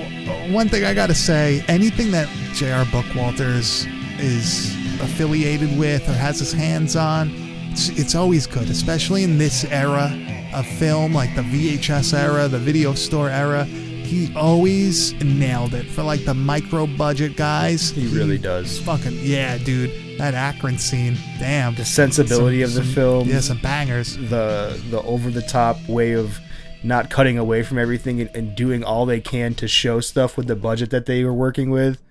one 0.54 0.70
thing 0.70 0.84
I 0.86 0.94
gotta 0.94 1.16
say, 1.16 1.64
anything 1.68 2.12
that 2.12 2.30
J.R. 2.54 2.86
Bookwalters 2.86 3.88
is 4.20 4.76
affiliated 5.02 5.76
with 5.78 6.08
or 6.08 6.14
has 6.14 6.38
his 6.40 6.54
hands 6.54 6.96
on, 6.96 7.32
it's, 7.72 7.90
it's 7.90 8.14
always 8.16 8.46
good, 8.46 8.70
especially 8.70 9.24
in 9.24 9.38
this 9.40 9.66
era 9.66 10.12
of 10.54 10.68
film, 10.68 11.14
like 11.14 11.34
the 11.36 11.42
VHS 11.42 12.14
era, 12.14 12.48
the 12.48 12.60
video 12.60 12.94
store 12.94 13.30
era. 13.30 13.68
He 14.12 14.30
always 14.36 15.14
nailed 15.24 15.74
it 15.74 15.86
for 15.86 16.04
like 16.04 16.26
the 16.26 16.34
micro 16.34 16.86
budget 16.86 17.38
guys. 17.38 17.92
He 17.92 18.08
really 18.08 18.38
does. 18.38 18.78
Fucking 18.82 19.18
yeah, 19.22 19.58
dude. 19.58 20.18
That 20.18 20.34
Akron 20.34 20.78
scene, 20.78 21.16
damn. 21.40 21.76
The 21.76 21.86
sensibility 21.86 22.60
Some- 22.62 22.70
of 22.70 22.74
the 22.76 22.84
some- 22.84 22.94
film. 22.94 23.30
Yeah, 23.30 23.40
some 23.40 23.60
bangers. 23.60 24.18
The 24.18 24.78
the 24.90 25.02
over 25.04 25.32
the 25.32 25.42
top 25.42 25.78
way 25.88 26.12
of 26.12 26.38
not 26.84 27.10
cutting 27.10 27.38
away 27.38 27.64
from 27.64 27.78
everything 27.78 28.20
and, 28.20 28.30
and 28.36 28.54
doing 28.54 28.84
all 28.84 29.06
they 29.06 29.22
can 29.22 29.54
to 29.56 29.68
show 29.68 30.02
stuff 30.02 30.36
with 30.36 30.48
the 30.48 30.58
budget 30.58 30.90
that 30.90 31.06
they 31.06 31.24
were 31.24 31.34
working 31.34 31.70
with. 31.70 32.02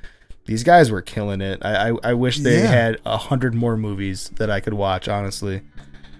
These 0.46 0.64
guys 0.64 0.90
were 0.90 1.02
killing 1.02 1.42
it. 1.42 1.58
I 1.62 1.90
I, 1.90 1.96
I 2.02 2.14
wish 2.14 2.38
they 2.38 2.60
Yeah. 2.60 2.66
had 2.68 3.00
a 3.04 3.18
hundred 3.18 3.52
more 3.54 3.76
movies 3.76 4.30
that 4.36 4.48
I 4.50 4.60
could 4.60 4.72
watch. 4.74 5.06
Honestly, 5.06 5.60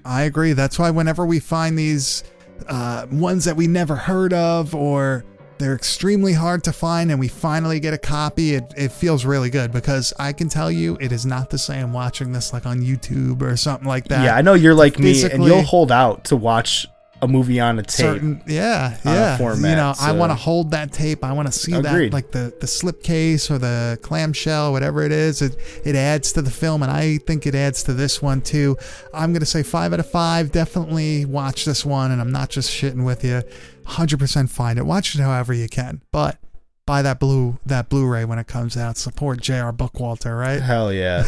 I 0.05 0.25
agree. 0.25 0.53
That's 0.53 0.79
why 0.79 0.91
whenever 0.91 1.25
we 1.25 1.41
find 1.41 1.79
these 1.79 2.23
uh, 2.69 3.07
ones 3.11 3.47
that 3.47 3.57
we 3.57 3.67
never 3.67 3.97
heard 3.97 4.35
of 4.35 4.75
or 4.75 5.25
they're 5.61 5.75
extremely 5.75 6.33
hard 6.33 6.65
to 6.65 6.73
find 6.73 7.11
and 7.11 7.21
we 7.21 7.29
finally 7.29 7.79
get 7.79 7.95
a 7.95 7.99
copy, 7.99 8.55
it, 8.55 8.73
it 8.77 8.91
feels 8.91 9.25
really 9.25 9.51
good 9.51 9.71
because 9.71 10.13
I 10.19 10.33
can 10.33 10.49
tell 10.49 10.73
you 10.73 10.97
it 11.01 11.13
is 11.13 11.27
not 11.27 11.51
the 11.51 11.59
same 11.59 11.93
watching 11.93 12.33
this 12.33 12.53
like 12.53 12.67
on 12.67 12.81
YouTube 12.81 13.43
or 13.43 13.57
something 13.57 13.87
like 13.87 14.09
that. 14.09 14.25
yeah, 14.25 14.35
I 14.35 14.43
know 14.43 14.55
you're 14.55 14.75
like 14.75 14.99
me, 14.99 15.23
and 15.23 15.45
you'll 15.45 15.63
hold 15.63 15.93
out 15.93 16.25
to 16.25 16.37
watch 16.37 16.87
a 17.23 17.29
movie 17.29 17.61
on 17.61 17.79
a 17.79 17.83
tape. 17.83 18.07
certain 18.07 18.43
yeah 18.47 18.97
yeah. 19.05 19.37
Format, 19.37 19.71
you 19.71 19.77
know 19.77 19.93
i 20.01 20.11
want 20.13 20.31
to 20.31 20.35
hold 20.35 20.71
that 20.71 20.91
tape. 20.91 21.23
I 21.23 21.33
want 21.33 21.49
to 21.49 21.53
see 21.53 21.73
that 21.73 22.13
like 22.15 22.31
the 22.31 22.55
the 22.61 22.67
slip 22.67 23.03
case 23.03 23.51
or 23.51 23.59
the 23.59 23.99
clamshell 24.01 24.73
whatever 24.73 25.03
it 25.03 25.13
is. 25.13 25.43
It 25.43 25.57
it 25.85 25.95
adds 25.95 26.33
to 26.33 26.43
the 26.43 26.51
film 26.51 26.83
and 26.83 26.91
i 26.91 27.19
think 27.19 27.47
it 27.47 27.55
adds 27.55 27.83
to 27.85 27.93
this 27.93 28.23
one 28.23 28.41
too. 28.41 28.79
I'm 29.13 29.35
gonna 29.35 29.45
say 29.45 29.63
five 29.63 29.93
out 29.93 30.01
of 30.01 30.11
five. 30.11 30.51
Definitely 30.51 31.27
watch 31.27 31.67
this 31.67 31.85
one 31.85 32.11
and 32.11 32.23
i'm 32.23 32.33
not 32.33 32.49
just 32.49 32.71
shitting 32.71 33.05
with 33.05 33.23
you 33.23 33.43
100% 33.91 34.49
find 34.49 34.79
it 34.79 34.87
watch 34.87 35.15
it 35.15 35.21
however 35.21 35.53
you 35.53 35.69
can 35.69 36.01
but 36.13 36.39
buy 36.87 37.03
that 37.03 37.21
blue 37.21 37.59
that 37.65 37.89
blu-ray 37.89 38.25
when 38.25 38.39
it 38.39 38.47
comes 38.47 38.77
out 38.77 38.97
support 38.97 39.41
J.R. 39.41 39.73
Bookwalter 39.73 40.37
right 40.39 40.61
Hell 40.61 40.93
yeah, 40.93 41.23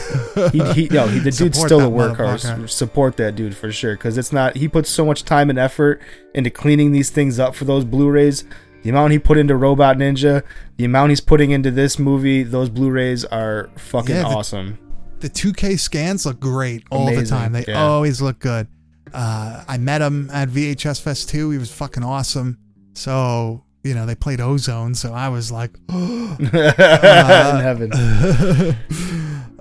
he, 0.50 0.58
he 0.72 0.88
no, 0.88 1.06
he, 1.06 1.20
the 1.20 1.30
dude's 1.36 1.58
still 1.58 1.80
a 1.80 1.84
workhorse. 1.90 2.68
Support 2.68 3.16
that 3.18 3.36
dude 3.36 3.54
for 3.56 3.70
sure, 3.70 3.94
because 3.94 4.18
it's 4.18 4.32
not. 4.32 4.56
He 4.56 4.66
puts 4.66 4.90
so 4.90 5.04
much 5.04 5.24
time 5.24 5.50
and 5.50 5.58
effort 5.60 6.00
into 6.34 6.50
cleaning 6.50 6.90
these 6.92 7.10
things 7.10 7.38
up 7.38 7.54
for 7.54 7.64
those 7.64 7.84
Blu-rays. 7.84 8.42
The 8.82 8.90
amount 8.90 9.12
he 9.12 9.20
put 9.20 9.38
into 9.38 9.54
Robot 9.54 9.98
Ninja, 9.98 10.42
the 10.78 10.84
amount 10.84 11.10
he's 11.10 11.20
putting 11.20 11.52
into 11.52 11.70
this 11.70 11.96
movie, 11.96 12.42
those 12.42 12.68
Blu-rays 12.68 13.24
are 13.26 13.70
fucking 13.76 14.16
Yeah, 14.16 14.22
the- 14.22 14.28
awesome. 14.34 14.78
the 15.20 15.28
2K 15.30 15.78
scans 15.78 16.26
look 16.26 16.40
great 16.40 16.82
all 16.90 17.14
the 17.14 17.24
time. 17.24 17.52
They 17.52 17.64
yeah. 17.68 17.84
always 17.84 18.20
look 18.20 18.40
good. 18.40 18.66
Uh, 19.12 19.64
I 19.68 19.78
met 19.78 20.00
him 20.02 20.30
at 20.32 20.48
VHS 20.48 21.00
Fest 21.00 21.28
2. 21.30 21.50
He 21.50 21.58
was 21.58 21.72
fucking 21.72 22.02
awesome. 22.02 22.58
So, 22.94 23.64
you 23.84 23.94
know, 23.94 24.06
they 24.06 24.14
played 24.14 24.40
Ozone. 24.40 24.94
So 24.94 25.12
I 25.12 25.28
was 25.28 25.50
like, 25.52 25.70
In 25.88 26.46
uh, 26.52 27.60
heaven. 27.60 27.92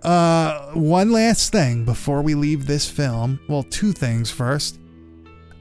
uh, 0.04 0.72
one 0.74 1.12
last 1.12 1.52
thing 1.52 1.86
before 1.86 2.22
we 2.22 2.34
leave 2.36 2.66
this 2.68 2.90
film. 2.90 3.40
Well, 3.48 3.64
two 3.64 3.92
things 3.94 4.30
first. 4.32 4.80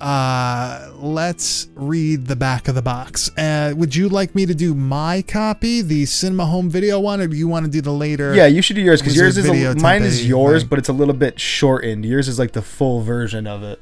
Uh, 0.01 0.91
let's 0.97 1.69
read 1.75 2.27
the 2.27 2.37
back 2.37 2.69
of 2.69 2.75
the 2.75 2.83
box. 2.83 3.31
Uh, 3.37 3.75
would 3.77 3.95
you 3.95 4.09
like 4.09 4.35
me 4.35 4.47
to 4.47 4.55
do 4.55 4.75
my 4.75 5.21
copy, 5.23 5.83
the 5.83 6.07
Cinema 6.07 6.47
Home 6.47 6.71
Video 6.71 6.99
one, 6.99 7.21
or 7.21 7.27
do 7.27 7.37
you 7.37 7.47
want 7.49 7.67
to 7.67 7.71
do 7.71 7.81
the 7.83 7.93
later? 7.93 8.35
Yeah, 8.35 8.47
you 8.47 8.63
should 8.63 8.77
do 8.77 8.83
yours 8.83 9.03
because 9.03 9.15
yours 9.17 9.37
is 9.37 9.47
a, 9.47 9.75
mine 9.77 10.03
is 10.03 10.21
thing? 10.21 10.29
yours, 10.29 10.65
but 10.65 10.79
it's 10.79 10.89
a 10.89 10.93
little 10.95 11.15
bit 11.15 11.39
shortened. 11.39 12.05
Yours 12.07 12.29
is 12.29 12.39
like 12.39 12.53
the 12.53 12.63
full 12.63 13.03
version 13.03 13.47
of 13.47 13.63
it. 13.63 13.81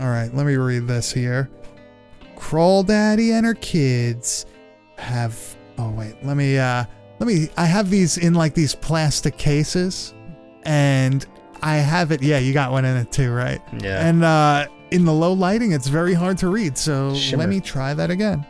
All 0.00 0.08
right, 0.08 0.32
let 0.34 0.44
me 0.44 0.56
read 0.56 0.86
this 0.88 1.12
here. 1.12 1.50
Crawl 2.36 2.82
Daddy 2.82 3.32
and 3.32 3.46
her 3.46 3.54
kids 3.54 4.46
have. 4.96 5.38
Oh 5.78 5.90
wait, 5.90 6.16
let 6.24 6.36
me. 6.36 6.58
uh 6.58 6.84
Let 7.20 7.26
me. 7.26 7.48
I 7.56 7.64
have 7.64 7.90
these 7.90 8.18
in 8.18 8.34
like 8.34 8.54
these 8.54 8.74
plastic 8.74 9.36
cases, 9.38 10.14
and 10.64 11.24
I 11.62 11.76
have 11.76 12.10
it. 12.10 12.22
Yeah, 12.22 12.38
you 12.38 12.52
got 12.52 12.72
one 12.72 12.84
in 12.84 12.96
it 12.96 13.12
too, 13.12 13.32
right? 13.32 13.60
Yeah. 13.80 14.06
And 14.06 14.24
uh 14.24 14.66
in 14.90 15.04
the 15.04 15.12
low 15.12 15.32
lighting, 15.32 15.72
it's 15.72 15.88
very 15.88 16.14
hard 16.14 16.38
to 16.38 16.48
read. 16.48 16.76
So 16.78 17.14
Shimmer. 17.14 17.40
let 17.40 17.48
me 17.48 17.60
try 17.60 17.94
that 17.94 18.10
again. 18.10 18.46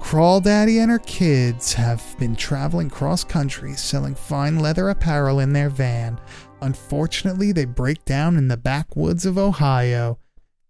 Crawl 0.00 0.40
Daddy 0.40 0.80
and 0.80 0.90
her 0.90 0.98
kids 0.98 1.72
have 1.72 2.02
been 2.18 2.36
traveling 2.36 2.90
cross 2.90 3.24
country 3.24 3.72
selling 3.74 4.14
fine 4.14 4.58
leather 4.58 4.90
apparel 4.90 5.40
in 5.40 5.54
their 5.54 5.70
van. 5.70 6.20
Unfortunately, 6.60 7.52
they 7.52 7.64
break 7.64 8.04
down 8.04 8.36
in 8.36 8.48
the 8.48 8.56
backwoods 8.56 9.24
of 9.24 9.38
Ohio. 9.38 10.18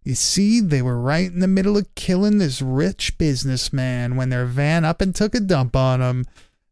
You 0.05 0.15
see, 0.15 0.61
they 0.61 0.83
were 0.83 1.01
right 1.01 1.31
in 1.31 1.41
the 1.41 1.49
middle 1.49 1.77
of 1.77 1.93
killing 1.95 2.39
this 2.39 2.63
rich 2.63 3.19
businessman 3.19 4.17
when 4.17 4.29
their 4.29 4.47
van 4.47 4.85
up 4.85 5.01
and 5.01 5.15
took 5.15 5.35
a 5.35 5.41
dump 5.41 5.75
on 5.75 6.01
him. 6.01 6.25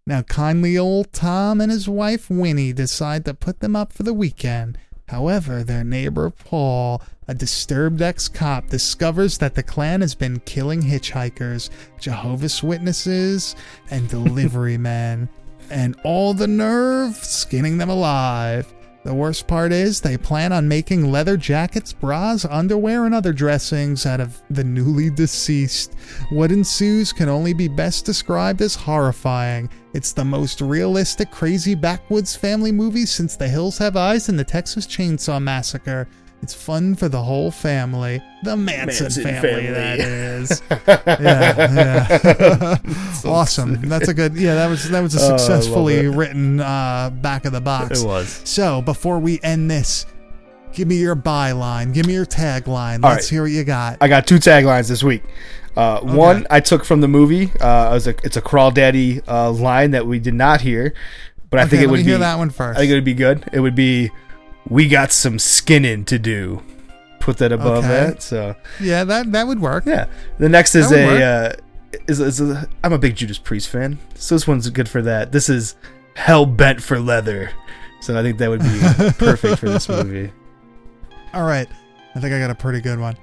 Now, 0.07 0.23
kindly 0.23 0.77
old 0.77 1.13
Tom 1.13 1.61
and 1.61 1.73
his 1.73 1.89
wife 1.89 2.29
Winnie 2.29 2.73
decide 2.73 3.25
to 3.25 3.35
put 3.35 3.61
them 3.61 3.75
up 3.75 3.93
for 3.93 4.03
the 4.03 4.15
weekend. 4.15 4.79
However, 5.13 5.63
their 5.63 5.85
neighbor 5.85 6.31
Paul, 6.31 7.03
a 7.29 7.35
disturbed 7.35 8.01
ex 8.01 8.29
cop, 8.29 8.69
discovers 8.69 9.37
that 9.39 9.55
the 9.55 9.63
clan 9.63 10.01
has 10.01 10.15
been 10.15 10.41
killing 10.47 10.81
hitchhikers, 10.81 11.69
Jehovah's 12.01 12.63
Witnesses, 12.63 13.55
and 13.91 14.09
delivery 14.09 14.79
men, 14.79 15.29
and 15.69 16.01
all 16.03 16.33
the 16.33 16.47
nerve 16.47 17.15
skinning 17.15 17.77
them 17.77 17.91
alive. 17.91 18.73
The 19.05 19.13
worst 19.13 19.49
part 19.49 19.73
is 19.73 20.01
they 20.01 20.17
plan 20.17 20.53
on 20.53 20.69
making 20.69 21.11
leather 21.11 21.37
jackets, 21.37 21.93
bras, 21.93 22.45
underwear, 22.45 23.05
and 23.05 23.13
other 23.13 23.33
dressings 23.33 24.07
out 24.07 24.21
of 24.21 24.41
the 24.49 24.63
newly 24.63 25.11
deceased. 25.11 25.95
What 26.31 26.53
ensues 26.53 27.13
can 27.13 27.29
only 27.29 27.53
be 27.53 27.67
best 27.67 28.05
described 28.05 28.63
as 28.63 28.77
horrifying. 28.77 29.69
It's 29.93 30.13
the 30.13 30.25
most 30.25 30.61
realistic, 30.61 31.33
crazy 31.33 31.75
backwoods 31.75 32.37
family 32.37 32.71
movie 32.71 33.07
since 33.07 33.35
The 33.35 33.49
Hills 33.49 33.77
Have 33.79 33.97
Eyes 33.97 34.29
and 34.29 34.39
the 34.39 34.45
Texas 34.45 34.87
Chainsaw 34.87 35.43
Massacre. 35.43 36.07
It's 36.43 36.55
fun 36.55 36.97
for 36.97 37.09
the 37.09 37.23
whole 37.23 37.53
family. 37.53 38.21
The 38.43 38.57
Manson, 38.57 39.05
Manson 39.05 39.23
family, 39.23 39.41
family. 39.51 39.71
that 39.73 40.01
is. 40.01 40.63
yeah, 40.89 42.79
yeah. 43.25 43.25
awesome. 43.31 43.81
That's 43.83 44.09
a 44.09 44.15
good. 44.15 44.35
Yeah, 44.37 44.55
that 44.57 44.67
was 44.67 44.89
that 44.91 45.01
was 45.01 45.15
a 45.15 45.21
Oh, 45.21 45.27
I 45.27 45.31
love 45.31 45.41
successfully 45.41 45.97
it. 45.99 46.09
written 46.11 46.61
uh, 46.61 47.11
back 47.11 47.45
of 47.45 47.53
the 47.53 47.61
box. 47.61 48.03
It 48.03 48.07
was. 48.07 48.41
So 48.45 48.83
before 48.83 49.21
we 49.21 49.39
end 49.45 49.71
this, 49.71 50.07
give 50.73 50.89
me 50.89 50.97
your 50.97 51.15
byline. 51.15 51.95
Give 51.95 52.07
me 52.07 52.15
your 52.15 52.27
tagline. 52.27 53.05
All 53.05 53.11
Let's 53.11 53.27
right. 53.27 53.31
hear 53.31 53.43
what 53.43 53.53
you 53.53 53.63
got. 53.63 53.99
I 54.01 54.09
got 54.09 54.27
two 54.27 54.37
taglines 54.37 54.89
this 54.89 55.05
week. 55.05 55.23
Uh, 55.77 56.01
One 56.01 56.47
I 56.51 56.59
took 56.61 56.85
from 56.85 57.01
the 57.01 57.09
movie. 57.09 57.53
Uh, 57.61 57.91
it 57.91 57.95
was 57.95 58.07
a, 58.09 58.11
it's 58.25 58.37
a 58.37 58.43
Crawl 58.43 58.73
Daddy 58.73 59.23
uh, 59.29 59.51
line 59.53 59.93
that 59.93 60.07
we 60.07 60.19
did 60.19 60.35
not 60.35 60.61
hear, 60.61 60.93
but 61.51 61.61
I 61.61 61.63
Okay, 61.63 61.71
think 61.71 61.83
it 61.83 61.87
let 61.87 61.91
would 61.93 61.97
me 61.99 62.03
be 62.05 62.11
hear 62.11 62.19
that 62.19 62.37
one 62.37 62.51
first. 62.51 62.77
I 62.77 62.81
think 62.83 62.91
it 62.91 62.95
would 62.95 63.05
be 63.05 63.15
good. 63.15 63.49
It 63.55 63.61
would 63.61 63.75
be, 63.75 64.11
"We 64.69 64.89
got 64.89 65.13
some 65.13 65.39
skinning 65.39 66.05
to 66.07 66.19
do." 66.19 66.63
Put 67.21 67.37
that 67.39 67.53
above 67.53 67.85
Okay. 67.85 67.89
that. 67.89 68.23
So 68.23 68.57
Yeah, 68.81 69.05
that 69.05 69.31
that 69.33 69.47
would 69.47 69.61
work. 69.61 69.85
yeah. 69.87 70.07
The 70.39 70.49
next 70.49 70.75
is 70.75 70.91
a 70.91 71.23
uh, 71.23 71.53
is, 72.09 72.19
is 72.21 72.41
a, 72.41 72.69
I'm 72.83 72.93
a 72.93 72.99
big 72.99 73.15
Judas 73.15 73.39
Priest 73.39 73.69
fan, 73.69 73.99
so 74.15 74.35
this 74.35 74.47
one's 74.49 74.69
good 74.71 74.89
for 74.89 75.03
that. 75.03 75.31
This 75.31 75.49
is 75.49 75.77
hell 76.17 76.47
bent 76.47 76.83
for 76.83 76.99
leather, 76.99 77.51
so 78.01 78.19
I 78.19 78.23
think 78.23 78.39
that 78.39 78.51
would 78.51 78.61
be 78.61 78.81
perfect 79.25 79.59
for 79.61 79.69
this 79.69 79.89
movie. 79.89 80.33
All 81.33 81.45
right. 81.45 81.69
I 82.15 82.21
think 82.21 82.35
I 82.35 82.39
got 82.41 82.51
a 82.51 82.55
pretty 82.57 82.81
good 82.81 82.99
one. 82.99 83.17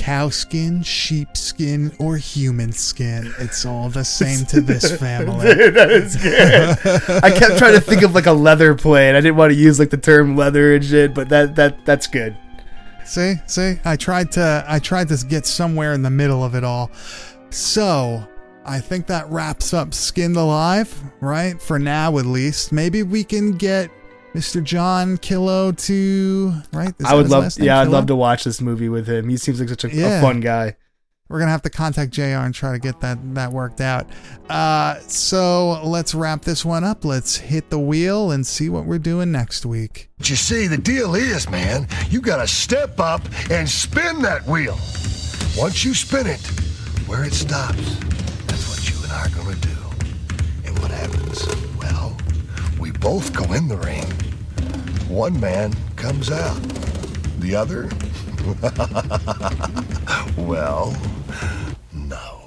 Cow 0.00 0.30
skin, 0.30 0.82
sheep 0.82 1.36
skin, 1.36 1.92
or 1.98 2.16
human 2.16 2.72
skin. 2.72 3.34
It's 3.38 3.66
all 3.66 3.90
the 3.90 4.02
same 4.02 4.46
to 4.46 4.62
this 4.62 4.96
family. 4.98 5.54
Dude, 5.54 5.74
that 5.74 5.90
is 5.90 6.16
good. 6.16 7.22
I 7.22 7.30
kept 7.30 7.58
trying 7.58 7.74
to 7.74 7.82
think 7.82 8.00
of 8.00 8.14
like 8.14 8.24
a 8.24 8.32
leather 8.32 8.74
play, 8.74 9.08
and 9.08 9.16
I 9.16 9.20
didn't 9.20 9.36
want 9.36 9.52
to 9.52 9.58
use 9.58 9.78
like 9.78 9.90
the 9.90 9.98
term 9.98 10.36
leather 10.36 10.74
and 10.74 10.82
shit, 10.82 11.12
but 11.12 11.28
that 11.28 11.54
that 11.56 11.84
that's 11.84 12.06
good. 12.06 12.34
See, 13.04 13.34
see, 13.46 13.74
I 13.84 13.96
tried 13.96 14.32
to, 14.32 14.64
I 14.66 14.78
tried 14.78 15.08
to 15.08 15.18
get 15.26 15.44
somewhere 15.44 15.92
in 15.92 16.02
the 16.02 16.10
middle 16.10 16.42
of 16.42 16.54
it 16.54 16.64
all. 16.64 16.90
So, 17.50 18.26
I 18.64 18.80
think 18.80 19.06
that 19.08 19.28
wraps 19.30 19.74
up 19.74 19.92
Skinned 19.92 20.36
Alive, 20.36 20.94
right? 21.20 21.60
For 21.60 21.78
now, 21.78 22.16
at 22.16 22.24
least. 22.24 22.72
Maybe 22.72 23.02
we 23.02 23.22
can 23.22 23.52
get 23.52 23.90
Mr. 24.34 24.62
Jon 24.62 25.16
Killough 25.18 25.76
to, 25.86 26.52
right? 26.72 26.94
Is 26.98 27.06
I 27.06 27.10
that 27.10 27.16
would 27.16 27.28
love, 27.28 27.42
last 27.44 27.58
name, 27.58 27.66
yeah, 27.66 27.80
I'd 27.80 27.88
love 27.88 28.06
to 28.06 28.16
watch 28.16 28.44
this 28.44 28.60
movie 28.60 28.88
with 28.88 29.06
him. 29.06 29.28
He 29.28 29.36
seems 29.36 29.60
like 29.60 29.68
such 29.68 29.84
a, 29.84 29.88
a 29.88 30.20
fun 30.20 30.40
guy. 30.40 30.76
We're 31.28 31.38
gonna 31.38 31.52
have 31.52 31.62
to 31.62 31.70
contact 31.70 32.10
J.R. 32.10 32.44
and 32.44 32.52
try 32.52 32.72
to 32.72 32.80
get 32.80 33.00
that 33.02 33.18
that 33.34 33.52
worked 33.52 33.80
out. 33.80 34.08
Uh, 34.48 34.98
so 35.00 35.80
let's 35.84 36.12
wrap 36.12 36.42
this 36.42 36.64
one 36.64 36.82
up. 36.82 37.04
Let's 37.04 37.36
hit 37.36 37.70
the 37.70 37.78
wheel 37.78 38.32
and 38.32 38.44
see 38.44 38.68
what 38.68 38.84
we're 38.84 38.98
doing 38.98 39.30
next 39.30 39.64
week. 39.64 40.10
But 40.18 40.28
you 40.28 40.34
see, 40.34 40.66
the 40.66 40.76
deal 40.76 41.14
is, 41.14 41.48
man, 41.48 41.86
you 42.08 42.20
gotta 42.20 42.48
step 42.48 42.98
up 42.98 43.22
and 43.48 43.68
spin 43.68 44.22
that 44.22 44.44
wheel. 44.46 44.76
Once 45.56 45.84
you 45.84 45.94
spin 45.94 46.26
it, 46.26 46.44
where 47.06 47.24
it 47.24 47.32
stops, 47.32 47.96
that's 48.46 48.68
what 48.68 48.90
you 48.90 48.96
and 49.04 49.12
I 49.12 49.26
are 49.26 49.28
gonna 49.28 49.56
do. 49.56 49.76
And 50.64 50.76
what 50.80 50.90
happens? 50.90 51.46
Well, 51.78 52.16
we 52.26 52.29
both 53.00 53.32
go 53.32 53.50
in 53.54 53.66
the 53.66 53.78
ring. 53.78 54.04
One 55.08 55.40
man 55.40 55.74
comes 55.96 56.30
out. 56.30 56.60
The 57.40 57.56
other? 57.56 57.88
well, 60.36 60.94
no. 61.92 62.42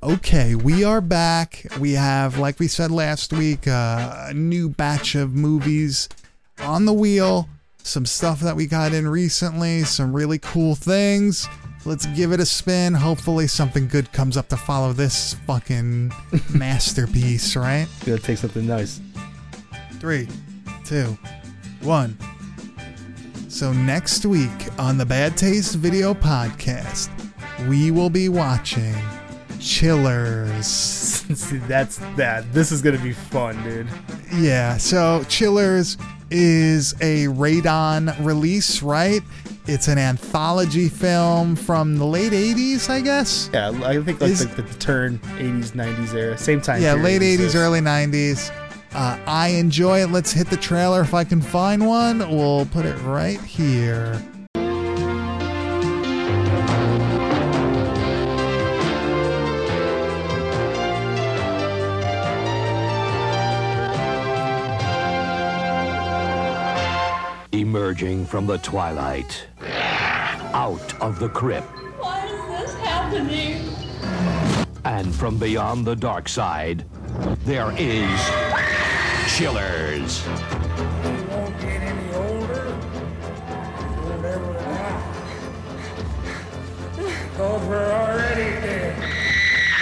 Okay, 0.00 0.54
we 0.54 0.84
are 0.84 1.00
back. 1.00 1.66
We 1.80 1.92
have, 1.92 2.38
like 2.38 2.60
we 2.60 2.68
said 2.68 2.92
last 2.92 3.32
week, 3.32 3.66
uh, 3.66 4.26
a 4.28 4.34
new 4.34 4.68
batch 4.68 5.16
of 5.16 5.34
movies 5.34 6.08
on 6.60 6.84
the 6.84 6.92
wheel. 6.92 7.48
Some 7.82 8.06
stuff 8.06 8.38
that 8.40 8.54
we 8.54 8.66
got 8.66 8.92
in 8.92 9.08
recently, 9.08 9.82
some 9.82 10.14
really 10.14 10.38
cool 10.38 10.76
things. 10.76 11.48
Let's 11.88 12.04
give 12.04 12.32
it 12.32 12.38
a 12.38 12.44
spin. 12.44 12.92
Hopefully, 12.92 13.46
something 13.46 13.88
good 13.88 14.12
comes 14.12 14.36
up 14.36 14.48
to 14.48 14.58
follow 14.58 14.92
this 14.92 15.32
fucking 15.46 16.12
masterpiece, 16.54 17.56
right? 17.56 17.86
Gonna 18.04 18.18
take 18.18 18.36
something 18.36 18.66
nice. 18.66 19.00
Three, 19.92 20.28
two, 20.84 21.16
one. 21.80 22.18
So 23.48 23.72
next 23.72 24.26
week 24.26 24.50
on 24.78 24.98
the 24.98 25.06
Bad 25.06 25.38
Taste 25.38 25.76
Video 25.76 26.12
Podcast, 26.12 27.08
we 27.66 27.90
will 27.90 28.10
be 28.10 28.28
watching 28.28 28.94
Chillers. 29.58 30.66
See, 30.66 31.56
that's 31.56 31.96
that. 32.16 32.52
This 32.52 32.70
is 32.70 32.82
gonna 32.82 32.98
be 32.98 33.14
fun, 33.14 33.64
dude. 33.64 33.88
Yeah, 34.34 34.76
so 34.76 35.24
Chillers 35.30 35.96
is 36.30 36.92
a 37.00 37.28
Raedon 37.28 38.14
release, 38.22 38.82
right? 38.82 39.22
It's 39.68 39.86
an 39.86 39.98
anthology 39.98 40.88
film 40.88 41.54
from 41.54 41.96
the 41.98 42.04
late 42.06 42.32
80s, 42.32 42.88
I 42.88 43.02
guess. 43.02 43.50
Yeah, 43.52 43.68
I 43.84 44.00
think 44.02 44.20
like 44.20 44.30
Is- 44.30 44.46
the, 44.54 44.62
the 44.62 44.74
turn 44.78 45.18
80s, 45.36 45.72
90s 45.72 46.14
era, 46.14 46.38
same 46.38 46.60
time. 46.62 46.80
yeah, 46.82 46.94
late 46.94 47.20
80s, 47.20 47.36
this. 47.36 47.54
early 47.54 47.80
90s. 47.80 48.50
Uh, 48.94 49.18
I 49.26 49.48
enjoy 49.48 50.00
it. 50.02 50.10
Let's 50.10 50.32
hit 50.32 50.48
the 50.48 50.56
trailer 50.56 51.02
if 51.02 51.12
I 51.12 51.22
can 51.22 51.42
find 51.42 51.86
one. 51.86 52.18
We'll 52.30 52.64
put 52.66 52.86
it 52.86 52.96
right 53.02 53.38
here. 53.42 54.20
Emerging 67.68 68.24
from 68.24 68.46
the 68.46 68.56
twilight, 68.56 69.46
out 70.54 71.02
of 71.02 71.18
the 71.18 71.28
crypt, 71.28 71.66
Why 71.98 72.24
is 72.24 72.48
this 72.48 72.74
happening? 72.76 73.60
and 74.86 75.14
from 75.14 75.36
beyond 75.36 75.84
the 75.86 75.94
dark 75.94 76.30
side, 76.30 76.86
there 77.44 77.70
is 77.76 78.18
Chillers. 79.36 80.26
won't 80.26 81.60
get 81.60 81.82
any 81.82 82.14
older. 82.14 82.74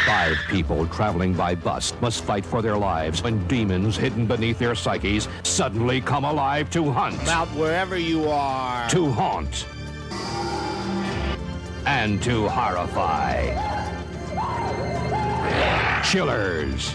Five 0.06 0.38
people 0.48 0.86
traveling 0.86 1.34
by 1.34 1.56
bus 1.56 1.92
must 2.00 2.22
fight 2.22 2.46
for 2.46 2.62
their 2.62 2.76
lives 2.76 3.24
when 3.24 3.44
demons 3.48 3.96
hidden 3.96 4.24
beneath 4.24 4.56
their 4.56 4.76
psyches 4.76 5.26
suddenly 5.42 6.00
come 6.00 6.24
alive 6.24 6.70
to 6.70 6.92
hunt. 6.92 7.20
About 7.22 7.48
wherever 7.48 7.98
you 7.98 8.28
are. 8.28 8.88
to 8.88 9.10
haunt, 9.10 9.66
and 11.86 12.22
to 12.22 12.46
horrify. 12.46 13.50
Chillers. 16.04 16.94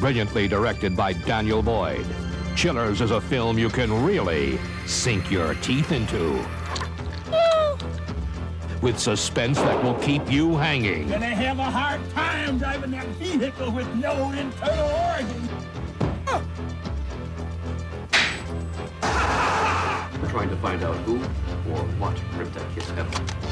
Brilliantly 0.00 0.48
directed 0.48 0.96
by 0.96 1.12
Daniel 1.12 1.60
Boyd. 1.60 2.06
Chillers 2.56 3.02
is 3.02 3.10
a 3.10 3.20
film 3.20 3.58
you 3.58 3.68
can 3.68 3.92
really 4.06 4.58
sink 4.86 5.30
your 5.30 5.52
teeth 5.56 5.92
into. 5.92 6.42
With 8.80 8.96
suspense 8.98 9.58
that 9.58 9.82
will 9.82 9.94
keep 9.94 10.30
you 10.30 10.56
hanging. 10.56 11.08
Gonna 11.08 11.26
have 11.26 11.58
a 11.58 11.64
hard 11.64 12.00
time 12.10 12.58
driving 12.58 12.92
that 12.92 13.06
vehicle 13.18 13.72
with 13.72 13.92
no 13.96 14.30
internal 14.30 14.90
organs. 15.10 15.50
We're 20.22 20.30
trying 20.30 20.50
to 20.50 20.56
find 20.58 20.82
out 20.84 20.94
who 20.98 21.16
or 21.72 21.82
what 21.98 22.16
ripped 22.36 22.54
that 22.54 22.72
kid's 22.74 22.88
head 22.90 23.06
off. 23.06 23.48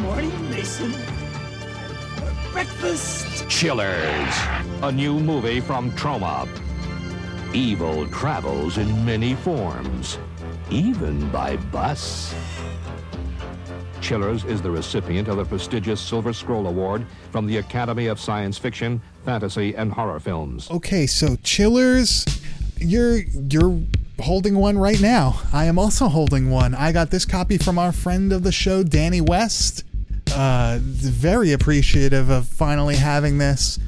Morning, 0.00 0.50
Mason. 0.50 0.94
Breakfast. 2.52 3.46
Chillers, 3.50 4.34
a 4.82 4.92
new 4.92 5.18
movie 5.18 5.60
from 5.60 5.90
Troma. 5.92 6.46
Evil 7.54 8.06
travels 8.08 8.76
in 8.76 9.04
many 9.04 9.34
forms, 9.34 10.18
even 10.70 11.30
by 11.30 11.56
bus. 11.56 12.34
Chillers 14.02 14.44
is 14.44 14.60
the 14.60 14.70
recipient 14.70 15.28
of 15.28 15.38
the 15.38 15.44
prestigious 15.44 16.00
Silver 16.00 16.32
Scroll 16.32 16.66
Award 16.66 17.06
from 17.30 17.46
the 17.46 17.56
Academy 17.56 18.06
of 18.06 18.20
Science 18.20 18.58
Fiction, 18.58 19.00
Fantasy, 19.24 19.74
and 19.74 19.90
Horror 19.90 20.20
Films. 20.20 20.70
Okay, 20.70 21.06
so 21.06 21.36
Chillers, 21.36 22.26
you're 22.76 23.18
you're 23.18 23.80
holding 24.20 24.56
one 24.58 24.76
right 24.76 25.00
now. 25.00 25.40
I 25.52 25.64
am 25.64 25.78
also 25.78 26.08
holding 26.08 26.50
one. 26.50 26.74
I 26.74 26.92
got 26.92 27.10
this 27.10 27.24
copy 27.24 27.56
from 27.56 27.78
our 27.78 27.92
friend 27.92 28.32
of 28.32 28.42
the 28.42 28.52
show, 28.52 28.82
Danny 28.82 29.22
West. 29.22 29.84
Uh, 30.32 30.78
very 30.82 31.52
appreciative 31.52 32.28
of 32.28 32.46
finally 32.46 32.96
having 32.96 33.38
this 33.38 33.78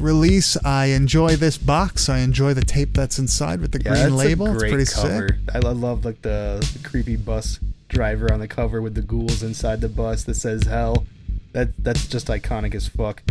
release. 0.00 0.56
I 0.64 0.86
enjoy 0.86 1.36
this 1.36 1.58
box. 1.58 2.08
I 2.08 2.18
enjoy 2.18 2.54
the 2.54 2.64
tape 2.64 2.94
that's 2.94 3.18
inside 3.18 3.60
with 3.60 3.72
the 3.72 3.82
Yeah, 3.82 4.02
green 4.04 4.16
label. 4.16 4.46
It's 4.48 4.58
pretty 4.62 4.84
cover. 4.84 5.28
sick. 5.28 5.54
I 5.54 5.58
love 5.58 6.04
like 6.04 6.22
the, 6.22 6.66
the 6.80 6.88
creepy 6.88 7.16
bus 7.16 7.60
driver 7.88 8.32
on 8.32 8.40
the 8.40 8.48
cover 8.48 8.82
with 8.82 8.94
the 8.94 9.02
ghouls 9.02 9.42
inside 9.42 9.80
the 9.80 9.88
bus 9.88 10.24
that 10.24 10.34
says 10.34 10.64
hell. 10.64 11.06
That 11.52 11.68
that's 11.82 12.06
just 12.08 12.26
iconic 12.26 12.74
as 12.74 12.88
fuck. 12.88 13.22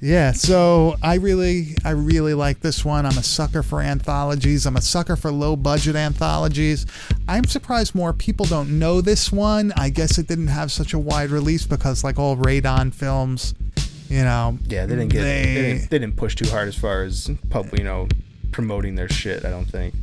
Yeah, 0.00 0.32
so 0.32 0.96
I 1.02 1.14
really, 1.14 1.74
I 1.84 1.90
really 1.90 2.34
like 2.34 2.60
this 2.60 2.84
one. 2.84 3.06
I'm 3.06 3.16
a 3.16 3.22
sucker 3.22 3.62
for 3.62 3.80
anthologies. 3.80 4.66
I'm 4.66 4.76
a 4.76 4.82
sucker 4.82 5.16
for 5.16 5.32
low 5.32 5.56
budget 5.56 5.96
anthologies. 5.96 6.84
I'm 7.26 7.44
surprised 7.44 7.94
more 7.94 8.12
people 8.12 8.44
don't 8.44 8.78
know 8.78 9.00
this 9.00 9.32
one. 9.32 9.72
I 9.74 9.88
guess 9.88 10.18
it 10.18 10.28
didn't 10.28 10.48
have 10.48 10.70
such 10.70 10.92
a 10.92 10.98
wide 10.98 11.30
release 11.30 11.64
because, 11.66 12.04
like 12.04 12.18
all 12.18 12.36
Raedon 12.36 12.92
films, 12.92 13.54
you 14.08 14.22
know, 14.22 14.58
Yeah, 14.66 14.86
they 14.86 14.96
didn't 14.96 15.08
get 15.12 15.22
they, 15.22 15.42
they- 15.44 15.54
didn't, 15.54 15.90
they 15.90 15.98
didn't 15.98 16.16
push 16.16 16.34
too 16.34 16.48
hard 16.48 16.68
as 16.68 16.74
far 16.76 17.02
as 17.02 17.30
pub, 17.50 17.66
you 17.76 17.84
know, 17.84 18.08
promoting 18.52 18.94
their 18.94 19.08
shit. 19.08 19.44
I 19.44 19.50
don't 19.50 19.66
think. 19.66 19.94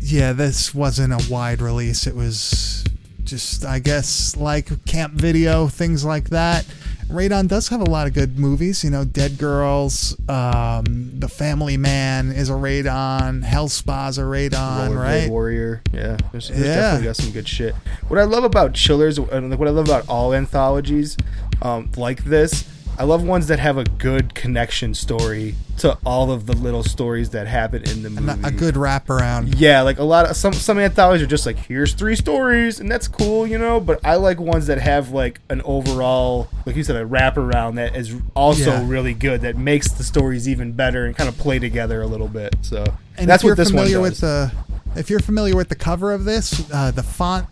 yeah, 0.00 0.32
this 0.32 0.74
wasn't 0.74 1.12
a 1.12 1.30
wide 1.32 1.60
release. 1.60 2.06
It 2.06 2.14
was 2.14 2.84
just, 3.24 3.64
I 3.66 3.78
guess, 3.78 4.36
like 4.36 4.84
camp 4.86 5.14
video, 5.14 5.68
things 5.68 6.04
like 6.04 6.30
that. 6.30 6.64
Raedon 7.08 7.48
does 7.48 7.68
have 7.68 7.80
a 7.80 7.84
lot 7.90 8.06
of 8.06 8.12
good 8.12 8.38
movies. 8.38 8.84
You 8.84 8.90
know, 8.90 9.02
Dead 9.04 9.38
Girls, 9.38 10.14
um, 10.28 10.84
The 11.18 11.28
Family 11.28 11.78
Man 11.78 12.30
is 12.30 12.50
a 12.50 12.52
Raedon, 12.52 13.42
Hell 13.42 13.68
Spa's 13.68 14.18
a 14.18 14.22
Raedon, 14.22 14.50
Rollerblade 14.90 14.96
right? 15.22 15.30
Warrior. 15.30 15.82
Yeah, 15.92 16.18
there's, 16.32 16.48
there's 16.48 16.60
Yeah. 16.60 16.74
definitely 16.74 17.06
got 17.06 17.16
some 17.16 17.30
good 17.32 17.48
shit. 17.48 17.74
What 18.08 18.18
I 18.20 18.24
love 18.24 18.44
about 18.44 18.74
Chillers, 18.74 19.16
and 19.18 19.48
like 19.50 19.58
what 19.58 19.68
I 19.68 19.70
love 19.70 19.86
about 19.88 20.06
all 20.08 20.34
anthologies 20.34 21.16
um, 21.62 21.90
like 21.96 22.24
this, 22.24 22.68
I 22.98 23.04
love 23.04 23.22
ones 23.22 23.46
that 23.46 23.60
have 23.60 23.78
a 23.78 23.84
good 23.84 24.34
connection 24.34 24.92
story 24.92 25.54
to 25.78 25.96
all 26.04 26.32
of 26.32 26.46
the 26.46 26.52
little 26.54 26.82
stories 26.82 27.30
that 27.30 27.46
happen 27.46 27.84
in 27.88 28.02
the 28.02 28.10
movie. 28.10 28.40
A 28.42 28.50
good 28.50 28.74
wraparound. 28.74 29.54
Yeah, 29.56 29.82
like 29.82 29.98
a 29.98 30.02
lot 30.04 30.28
of 30.28 30.36
some 30.36 30.52
some 30.52 30.78
anthologies 30.80 31.22
are 31.22 31.28
just 31.28 31.46
like 31.46 31.56
here's 31.58 31.94
three 31.94 32.16
stories 32.16 32.80
and 32.80 32.90
that's 32.90 33.06
cool, 33.06 33.46
you 33.46 33.56
know. 33.58 33.78
But 33.78 34.04
I 34.04 34.16
like 34.16 34.40
ones 34.40 34.66
that 34.66 34.78
have 34.80 35.10
like 35.12 35.40
an 35.48 35.62
overall, 35.62 36.48
like 36.66 36.74
you 36.74 36.82
said, 36.82 36.96
a 36.96 37.04
wraparound 37.06 37.76
that 37.76 37.94
is 37.94 38.14
also 38.34 38.72
Yeah. 38.72 38.88
really 38.88 39.14
good 39.14 39.42
that 39.42 39.56
makes 39.56 39.92
the 39.92 40.02
stories 40.02 40.48
even 40.48 40.72
better 40.72 41.06
and 41.06 41.16
kind 41.16 41.28
of 41.28 41.38
play 41.38 41.58
together 41.60 42.02
a 42.02 42.06
little 42.06 42.28
bit. 42.28 42.56
So 42.62 42.84
And 43.16 43.28
that's 43.28 43.42
if 43.42 43.46
you're 43.46 43.52
what 43.52 43.56
this 43.58 43.72
one 43.72 43.86
familiar 43.86 44.08
does. 44.08 44.10
with 44.10 44.20
the, 44.22 44.52
if 44.96 45.08
you're 45.10 45.20
familiar 45.20 45.54
with 45.54 45.68
the 45.68 45.76
cover 45.76 46.12
of 46.12 46.24
this, 46.24 46.68
uh, 46.72 46.90
the 46.90 47.02
font, 47.04 47.46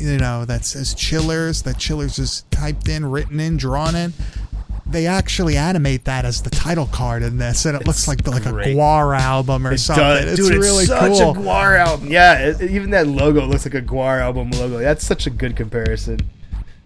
you 0.00 0.16
know, 0.18 0.44
that 0.44 0.64
says 0.64 0.94
Chillers, 0.94 1.62
that 1.62 1.78
Chillers 1.78 2.18
is 2.18 2.44
typed 2.50 2.88
in, 2.88 3.08
written 3.08 3.38
in, 3.38 3.56
drawn 3.56 3.94
in. 3.94 4.12
They 4.90 5.06
actually 5.06 5.56
animate 5.56 6.04
that 6.06 6.24
as 6.24 6.40
the 6.42 6.50
title 6.50 6.86
card 6.86 7.22
in 7.22 7.36
this, 7.36 7.66
and 7.66 7.76
it 7.78 7.86
looks 7.86 8.08
like 8.08 8.26
like 8.26 8.44
great. 8.44 8.68
a 8.68 8.78
Gwar 8.78 9.18
album 9.18 9.66
or 9.66 9.72
It 9.72 9.78
something. 9.78 10.02
does. 10.02 10.38
It's 10.38 10.48
Dude, 10.48 10.58
really 10.58 10.84
it's 10.84 10.88
such 10.92 11.12
cool. 11.12 11.32
a 11.32 11.34
Gwar 11.34 11.78
album. 11.78 12.08
Yeah, 12.10 12.38
it, 12.38 12.62
even 12.62 12.90
that 12.90 13.06
logo 13.06 13.44
looks 13.44 13.66
like 13.66 13.74
a 13.74 13.82
Gwar 13.82 14.20
album 14.20 14.50
logo. 14.52 14.78
That's 14.78 15.04
such 15.06 15.26
a 15.26 15.30
good 15.30 15.56
comparison. 15.56 16.20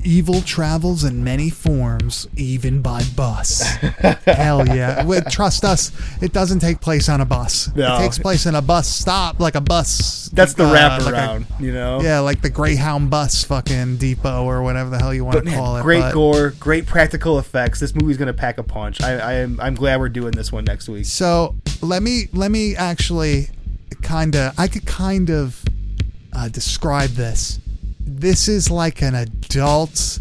Evil 0.05 0.41
travels 0.43 1.05
in 1.05 1.23
many 1.23 1.49
forms, 1.49 2.27
even 2.37 2.83
by 2.83 3.03
bus. 3.17 3.61
Hell 4.27 4.67
yeah. 4.67 5.05
Wait, 5.05 5.25
trust 5.31 5.65
us, 5.65 5.93
it 6.21 6.33
doesn't 6.33 6.59
take 6.59 6.81
place 6.81 7.09
on 7.09 7.21
a 7.21 7.25
bus. 7.25 7.73
No. 7.77 7.95
It 7.97 7.99
takes 8.01 8.19
place 8.19 8.47
in 8.47 8.55
a 8.57 8.63
bus 8.63 8.89
stop, 8.89 9.39
like 9.39 9.55
a 9.55 9.61
bus. 9.61 10.29
That's 10.33 10.55
the 10.55 10.65
uh, 10.65 10.71
like 10.71 11.01
a- 11.01 11.05
wraparound, 11.05 11.61
you 11.61 11.73
know. 11.73 12.01
Yeah, 12.01 12.19
like 12.21 12.43
the 12.43 12.51
Greyhound 12.51 13.11
bus 13.11 13.45
fucking 13.45 13.99
depot 13.99 14.45
or 14.45 14.63
whatever 14.63 14.91
the 14.91 14.99
hell 14.99 15.15
you 15.15 15.25
want 15.25 15.37
But 15.37 15.41
to 15.45 15.51
man, 15.51 15.59
call 15.59 15.77
it. 15.77 15.83
great 15.83 16.01
but- 16.01 16.15
gore, 16.15 16.51
great 16.59 16.87
practical 16.87 17.39
effects. 17.39 17.79
This 17.79 17.95
movie's 17.95 18.17
gonna 18.17 18.33
pack 18.33 18.59
a 18.59 18.63
punch. 18.65 19.01
I, 19.03 19.13
I 19.19 19.33
am 19.35 19.61
I'm 19.61 19.75
glad 19.77 20.01
we're 20.01 20.09
doing 20.09 20.33
this 20.33 20.51
one 20.51 20.65
next 20.65 20.89
week. 20.89 21.05
So 21.07 21.55
let 21.81 22.03
me 22.03 22.29
let 22.33 22.51
me 22.51 22.75
actually 22.75 23.49
kind 24.03 24.35
of 24.35 24.59
I 24.59 24.67
could 24.69 24.85
kind 24.87 25.31
of 25.31 25.63
uh, 26.33 26.49
describe 26.49 27.11
this. 27.11 27.61
This 28.05 28.49
is 28.49 28.71
like 28.71 29.03
an 29.03 29.15
adult 29.15 30.19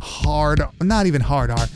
hard, 0.00 0.60
not 0.80 1.06
even 1.06 1.20
hard 1.20 1.50
R, 1.50 1.66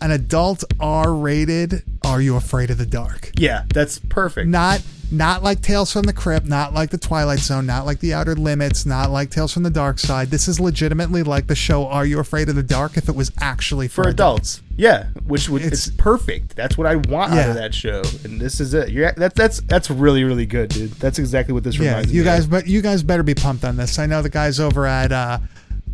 an 0.00 0.10
adult 0.10 0.64
R-rated. 0.80 1.82
Are 2.04 2.20
you 2.20 2.36
afraid 2.36 2.70
of 2.70 2.78
the 2.78 2.86
dark? 2.86 3.30
Yeah, 3.36 3.64
that's 3.72 3.98
perfect. 3.98 4.48
Not 4.48 4.82
Not 5.10 5.42
like 5.42 5.60
Tales 5.62 5.92
from 5.92 6.02
the 6.02 6.12
Crypt, 6.12 6.46
not 6.46 6.74
like 6.74 6.90
The 6.90 6.98
Twilight 6.98 7.38
Zone, 7.38 7.64
not 7.64 7.86
like 7.86 8.00
The 8.00 8.12
Outer 8.12 8.34
Limits, 8.34 8.84
not 8.84 9.10
like 9.10 9.30
Tales 9.30 9.52
from 9.52 9.62
the 9.62 9.70
Dark 9.70 10.00
Side. 10.00 10.30
This 10.30 10.48
is 10.48 10.58
legitimately 10.58 11.22
like 11.22 11.46
the 11.46 11.54
show 11.54 11.86
Are 11.86 12.04
You 12.04 12.18
Afraid 12.18 12.48
of 12.48 12.56
the 12.56 12.62
Dark 12.64 12.96
if 12.96 13.08
it 13.08 13.14
was 13.14 13.30
actually 13.40 13.86
for, 13.86 14.02
for 14.02 14.10
adults. 14.10 14.62
Yeah, 14.76 15.06
which 15.24 15.48
would 15.48 15.62
it's, 15.62 15.90
perfect. 15.92 16.56
That's 16.56 16.76
what 16.76 16.86
I 16.88 16.96
want 16.96 17.32
out 17.32 17.36
Yeah. 17.36 17.48
of 17.50 17.54
that 17.54 17.72
show, 17.74 18.02
and 18.24 18.40
this 18.40 18.60
is 18.60 18.74
it. 18.74 18.90
You're 18.90 19.12
that's 19.12 19.34
that's 19.34 19.60
that's 19.62 19.90
really 19.90 20.24
really 20.24 20.44
good, 20.44 20.70
dude. 20.70 20.90
That's 20.92 21.18
exactly 21.18 21.54
what 21.54 21.62
this 21.64 21.78
Yeah, 21.78 21.90
reminds 21.92 22.12
you 22.12 22.20
me. 22.22 22.24
guys, 22.26 22.44
of. 22.44 22.50
but 22.50 22.66
you 22.66 22.82
guys 22.82 23.02
better 23.02 23.22
be 23.22 23.34
pumped 23.34 23.64
on 23.64 23.76
this. 23.76 23.98
I 23.98 24.06
know 24.06 24.20
the 24.22 24.28
guys 24.28 24.58
over 24.60 24.86
at 24.86 25.12
uh, 25.12 25.38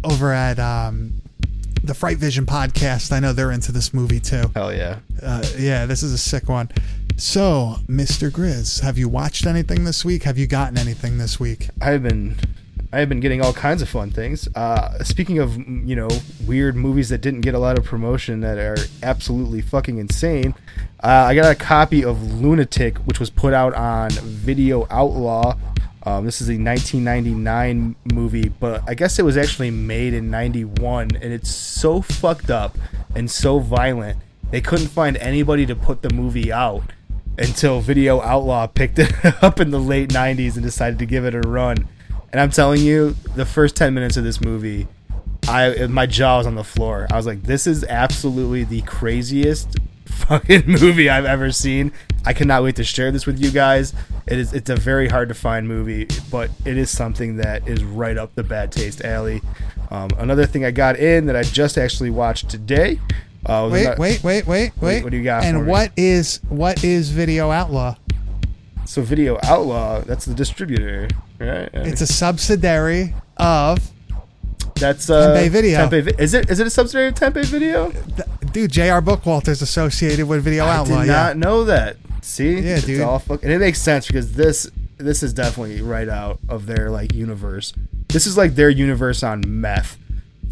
over 0.03 0.33
at 0.33 0.59
um, 0.59 1.13
the 1.85 1.95
Fright 1.95 2.17
Vision 2.17 2.45
podcast. 2.45 3.13
I 3.13 3.21
know 3.21 3.33
they're 3.33 3.53
into 3.53 3.71
this 3.73 3.95
movie 3.95 4.19
too. 4.21 4.51
Hell 4.57 4.73
yeah, 4.75 4.99
uh, 5.23 5.45
yeah, 5.59 5.87
this 5.87 6.03
is 6.03 6.13
a 6.13 6.19
sick 6.19 6.49
one. 6.49 6.69
So, 7.17 7.77
Mr. 7.87 8.31
Grizz, 8.31 8.81
have 8.81 8.99
you 8.99 9.09
watched 9.09 9.47
anything 9.47 9.85
this 9.85 10.05
week? 10.05 10.25
Have 10.25 10.39
you 10.39 10.47
gotten 10.47 10.77
anything 10.79 11.19
this 11.19 11.39
week? 11.39 11.69
I've 11.81 12.03
been 12.03 12.37
I 12.95 12.99
have 12.99 13.09
been 13.09 13.21
getting 13.21 13.41
all 13.41 13.55
kinds 13.55 13.81
of 13.81 13.89
fun 13.89 14.11
things. 14.11 14.49
Uh, 14.55 15.03
speaking 15.03 15.39
of 15.39 15.57
you 15.57 15.97
know 15.97 16.09
weird 16.47 16.77
movies 16.77 17.09
that 17.09 17.19
didn't 17.23 17.41
get 17.41 17.55
a 17.55 17.59
lot 17.59 17.79
of 17.79 17.85
promotion 17.85 18.41
that 18.41 18.59
are 18.59 18.77
absolutely 19.03 19.63
fucking 19.63 19.99
insane, 19.99 20.55
uh, 21.03 21.27
I 21.29 21.35
got 21.35 21.51
a 21.51 21.55
copy 21.55 22.05
of 22.05 22.23
Lunatic, 22.23 22.99
which 22.99 23.19
was 23.19 23.31
put 23.31 23.55
out 23.55 23.75
on 23.75 24.11
Video 24.11 24.87
Outlaw. 24.91 25.57
Um, 26.05 26.27
this 26.27 26.41
is 26.41 26.49
a 26.49 26.59
1999 26.59 27.95
movie, 28.13 28.49
but 28.49 28.83
I 28.89 28.95
guess 28.95 29.19
it 29.19 29.25
was 29.25 29.37
actually 29.37 29.71
made 29.71 30.13
in 30.15 30.31
91, 30.31 31.11
and 31.15 31.33
it's 31.33 31.51
so 31.51 32.03
fucked 32.03 32.51
up 32.51 32.77
and 33.15 33.31
so 33.31 33.59
violent. 33.61 34.19
They 34.51 34.61
couldn't 34.61 34.89
find 34.89 35.17
anybody 35.17 35.65
to 35.65 35.77
put 35.77 36.03
the 36.03 36.11
movie 36.11 36.53
out 36.53 36.83
until 37.39 37.81
Video 37.81 38.21
Outlaw 38.21 38.67
picked 38.67 38.99
it 38.99 39.13
up 39.43 39.61
in 39.61 39.71
the 39.71 39.81
late 39.81 40.11
90s 40.11 40.55
and 40.55 40.63
decided 40.63 40.99
to 40.99 41.07
give 41.07 41.25
it 41.25 41.35
a 41.35 41.41
run. 41.41 41.89
And 42.33 42.41
I'm 42.41 42.51
telling 42.51 42.81
you, 42.81 43.15
the 43.35 43.45
first 43.45 43.77
10 43.77 43.93
minutes 43.95 44.17
of 44.17 44.25
this 44.25 44.41
movie, 44.41 44.89
I 45.49 45.87
my 45.87 46.07
jaw 46.07 46.39
was 46.39 46.47
on 46.47 46.55
the 46.55 46.65
floor. 46.65 47.07
I 47.11 47.17
was 47.17 47.27
like, 47.27 47.43
this 47.43 47.67
is 47.67 47.85
absolutely 47.85 48.65
the 48.65 48.83
craziest 48.83 49.77
fucking 50.07 50.67
movie 50.67 51.11
I've 51.11 51.25
ever 51.25 51.51
seen. 51.53 51.93
I 52.25 52.33
cannot 52.33 52.63
wait 52.63 52.77
to 52.77 52.85
share 52.85 53.11
this 53.11 53.27
with 53.27 53.39
you 53.41 53.51
guys. 53.51 53.93
It 54.27 54.39
is 54.39 54.53
it's 54.53 54.71
a 54.71 54.77
very 54.77 55.09
hard 55.09 55.29
to 55.29 55.35
find 55.35 55.67
movie, 55.67 56.07
but 56.31 56.51
it 56.65 56.77
is 56.77 56.91
something 56.91 57.37
that 57.39 57.67
is 57.69 57.83
right 57.83 58.17
up 58.17 58.35
the 58.35 58.45
bad 58.45 58.71
taste 58.71 59.05
alley. 59.05 59.43
Um, 59.91 60.11
another 60.19 60.47
thing 60.47 60.65
I 60.65 60.71
got 60.71 60.97
in 60.97 61.27
that 61.27 61.37
I 61.37 61.43
just 61.43 61.77
actually 61.77 62.11
watched 62.11 62.49
today. 62.49 62.99
Uh, 63.45 63.69
Wait, 63.73 63.85
about- 63.87 63.99
wait, 63.99 64.23
wait, 64.23 64.47
wait, 64.47 64.73
wait. 64.81 65.03
What 65.03 65.11
do 65.11 65.17
you 65.17 65.25
got? 65.25 65.43
for 65.43 65.49
And 65.49 65.63
me? 65.65 65.69
what 65.71 65.91
is 65.97 66.41
what 66.49 66.85
is 66.85 67.11
Video 67.11 67.51
Outlaw? 67.51 67.97
So 68.85 69.03
Video 69.03 69.39
Outlaw, 69.43 70.01
that's 70.03 70.25
the 70.27 70.35
distributor, 70.35 71.09
right? 71.41 71.69
It's 71.73 72.01
a 72.01 72.07
subsidiary 72.07 73.15
of 73.39 73.91
that's 74.77 75.09
uh, 75.11 75.35
Tempe 75.35 75.49
Video. 75.49 75.89
Tempe 75.89 76.13
is 76.23 76.35
it 76.35 76.51
is 76.51 76.61
it 76.61 76.67
a 76.67 76.71
subsidiary 76.71 77.09
of 77.09 77.15
Tempe 77.15 77.43
Video? 77.45 77.93
dude. 78.53 78.71
J.R. 78.71 79.01
Bookwalter's 79.01 79.63
associated 79.63 80.27
with 80.29 80.45
Video 80.45 80.65
I 80.65 80.77
Outlaw. 80.77 81.01
did 81.01 81.07
yeah. 81.09 81.13
not 81.13 81.37
know 81.37 81.65
that. 81.65 81.97
See, 82.21 82.61
Yeah, 82.61 82.77
It's 82.77 82.87
dude. 82.87 83.01
all 83.01 83.19
fuck- 83.19 83.43
and 83.43 83.53
it 83.53 83.59
makes 83.59 83.81
sense 83.81 84.07
because 84.07 84.35
this 84.35 84.71
this 84.99 85.23
is 85.25 85.33
definitely 85.33 85.81
right 85.83 86.09
out 86.09 86.39
of 86.49 86.67
their 86.67 86.91
like 86.91 87.13
universe. 87.15 87.73
This 88.09 88.27
is 88.27 88.37
like 88.37 88.55
their 88.55 88.71
universe 88.71 89.23
on 89.23 89.43
meth, 89.47 89.99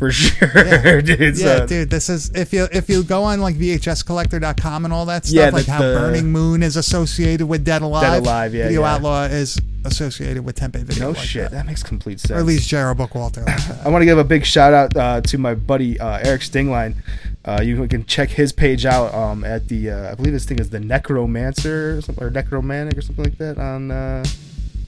for 0.01 0.11
sure, 0.11 1.03
dude. 1.03 1.39
yeah, 1.39 1.59
So- 1.59 1.67
dude. 1.67 1.91
This 1.91 2.09
is 2.09 2.31
if 2.35 2.53
you 2.53 2.67
if 2.73 2.89
you 2.89 3.05
go 3.05 3.23
on 3.23 3.41
like 3.41 3.55
VHScollector.com 3.55 4.85
and 4.85 4.93
all 4.95 5.07
that 5.07 5.27
stuff, 5.27 5.37
Yeah, 5.37 5.51
like 5.51 5.67
how 5.67 5.79
the- 5.79 5.95
Burning 5.95 6.33
Moon 6.33 6.63
is 6.63 6.77
associated 6.77 7.47
with 7.47 7.65
Dead 7.65 7.83
Alive. 7.83 8.03
Dead 8.03 8.23
Alive, 8.23 8.55
yeah, 8.55 8.65
Video 8.65 8.81
yeah. 8.81 8.95
Outlaw 8.95 9.25
is 9.25 9.61
associated 9.85 10.45
with 10.45 10.57
Tempe 10.57 10.83
Video. 10.83 11.05
No 11.05 11.11
like 11.11 11.19
shit, 11.19 11.43
that. 11.45 11.53
that. 11.53 11.67
makes 11.67 11.83
complete 11.83 12.19
sense. 12.21 12.31
Or 12.33 12.39
at 12.41 12.47
least 12.47 12.69
J.R. 12.69 12.95
Bookwalter. 12.95 13.47
Like. 13.47 13.85
I 13.87 13.89
want 13.89 14.03
to 14.03 14.07
give 14.07 14.19
a 14.19 14.25
big 14.25 14.45
shout 14.45 14.73
out 14.75 14.97
uh, 14.97 15.21
to 15.23 15.39
my 15.39 15.55
buddy 15.55 16.01
uh, 16.01 16.19
Eric 16.23 16.41
Stingline. 16.43 16.97
Uh, 17.45 17.61
you 17.63 17.87
can 17.89 18.05
check 18.07 18.29
his 18.31 18.53
page 18.53 18.85
out 18.85 19.15
um, 19.15 19.45
at 19.45 19.69
the 19.69 19.91
uh, 19.91 20.13
I 20.13 20.15
believe 20.15 20.33
this 20.33 20.45
thing 20.45 20.59
is 20.59 20.71
the 20.71 20.81
Necromancer 20.81 22.01
or, 22.19 22.27
or 22.27 22.31
Necromantic 22.31 22.99
or 22.99 23.03
something 23.03 23.25
like 23.25 23.39
that 23.39 23.59
on 23.59 23.91
uh, 23.91 24.25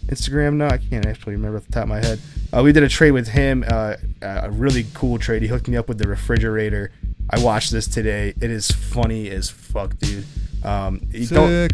Instagram. 0.06 0.54
No, 0.54 0.66
I 0.66 0.78
can't 0.78 1.06
actually 1.06 1.34
remember 1.34 1.58
off 1.58 1.66
the 1.66 1.72
top 1.72 1.84
of 1.84 1.88
my 1.88 2.00
head. 2.00 2.20
Uh, 2.52 2.62
we 2.62 2.72
did 2.72 2.82
a 2.82 2.88
trade 2.88 3.12
with 3.12 3.28
him, 3.28 3.64
uh, 3.66 3.94
a 4.20 4.50
really 4.50 4.86
cool 4.94 5.18
trade. 5.18 5.42
He 5.42 5.48
hooked 5.48 5.68
me 5.68 5.76
up 5.76 5.88
with 5.88 5.98
the 5.98 6.08
refrigerator. 6.08 6.90
I 7.30 7.38
watched 7.40 7.70
this 7.70 7.86
today. 7.86 8.34
It 8.40 8.50
is 8.50 8.70
funny 8.70 9.30
as 9.30 9.48
fuck, 9.48 9.96
dude. 9.98 10.24
Um, 10.64 11.00
don't, 11.28 11.72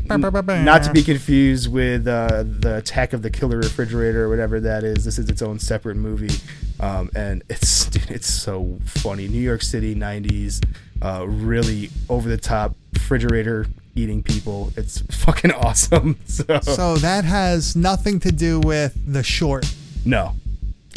not 0.64 0.82
to 0.84 0.92
be 0.92 1.02
confused 1.02 1.70
with 1.70 2.06
uh, 2.08 2.44
the 2.46 2.78
Attack 2.78 3.12
of 3.12 3.20
the 3.22 3.28
Killer 3.30 3.58
Refrigerator 3.58 4.24
or 4.24 4.28
whatever 4.30 4.60
that 4.60 4.82
is. 4.82 5.04
This 5.04 5.18
is 5.18 5.28
its 5.28 5.42
own 5.42 5.58
separate 5.58 5.96
movie, 5.96 6.34
um, 6.80 7.10
and 7.14 7.42
it's 7.50 7.86
dude, 7.86 8.10
it's 8.10 8.32
so 8.32 8.78
funny. 8.84 9.28
New 9.28 9.40
York 9.40 9.62
City 9.62 9.94
'90s, 9.94 10.64
uh, 11.02 11.26
really 11.28 11.90
over 12.08 12.28
the 12.28 12.38
top 12.38 12.74
refrigerator 12.94 13.66
eating 13.98 14.22
people. 14.22 14.72
It's 14.76 15.00
fucking 15.24 15.52
awesome. 15.64 16.18
So, 16.26 16.44
so 16.60 16.96
that 16.96 17.24
has 17.24 17.74
nothing 17.76 18.20
to 18.20 18.32
do 18.32 18.60
with 18.60 18.96
the 19.12 19.22
short. 19.22 19.66
no, 20.04 20.34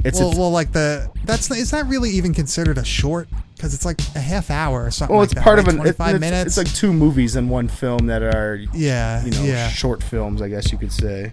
it's 0.06 0.20
well, 0.20 0.28
it's- 0.30 0.40
well, 0.40 0.52
like 0.52 0.72
the 0.72 1.10
that's 1.26 1.50
is 1.52 1.72
that 1.72 1.86
really 1.88 2.12
even 2.12 2.34
considered 2.34 2.78
a 2.78 2.86
short? 2.86 3.28
Because 3.56 3.76
it's 3.76 3.86
like 3.86 4.00
a 4.16 4.20
half 4.20 4.50
hour 4.50 4.84
or 4.86 4.90
something. 4.90 5.16
well, 5.16 5.24
like 5.24 5.34
it's 5.34 5.42
part 5.44 5.60
of 5.60 5.68
an 5.68 5.76
it- 5.76 5.96
25 5.98 6.16
it's, 6.16 6.20
minutes. 6.20 6.58
It's 6.58 6.58
like 6.58 6.76
two 6.76 6.92
movies 6.92 7.36
in 7.36 7.48
one 7.50 7.68
film 7.68 8.08
that 8.08 8.24
are 8.24 8.56
Yeah, 8.74 9.24
you 9.24 9.32
know 9.32 9.44
yeah. 9.44 9.70
short 9.70 10.02
films, 10.02 10.42
I 10.42 10.50
guess 10.50 10.72
you 10.72 10.78
could 10.80 10.92
say. 10.92 11.32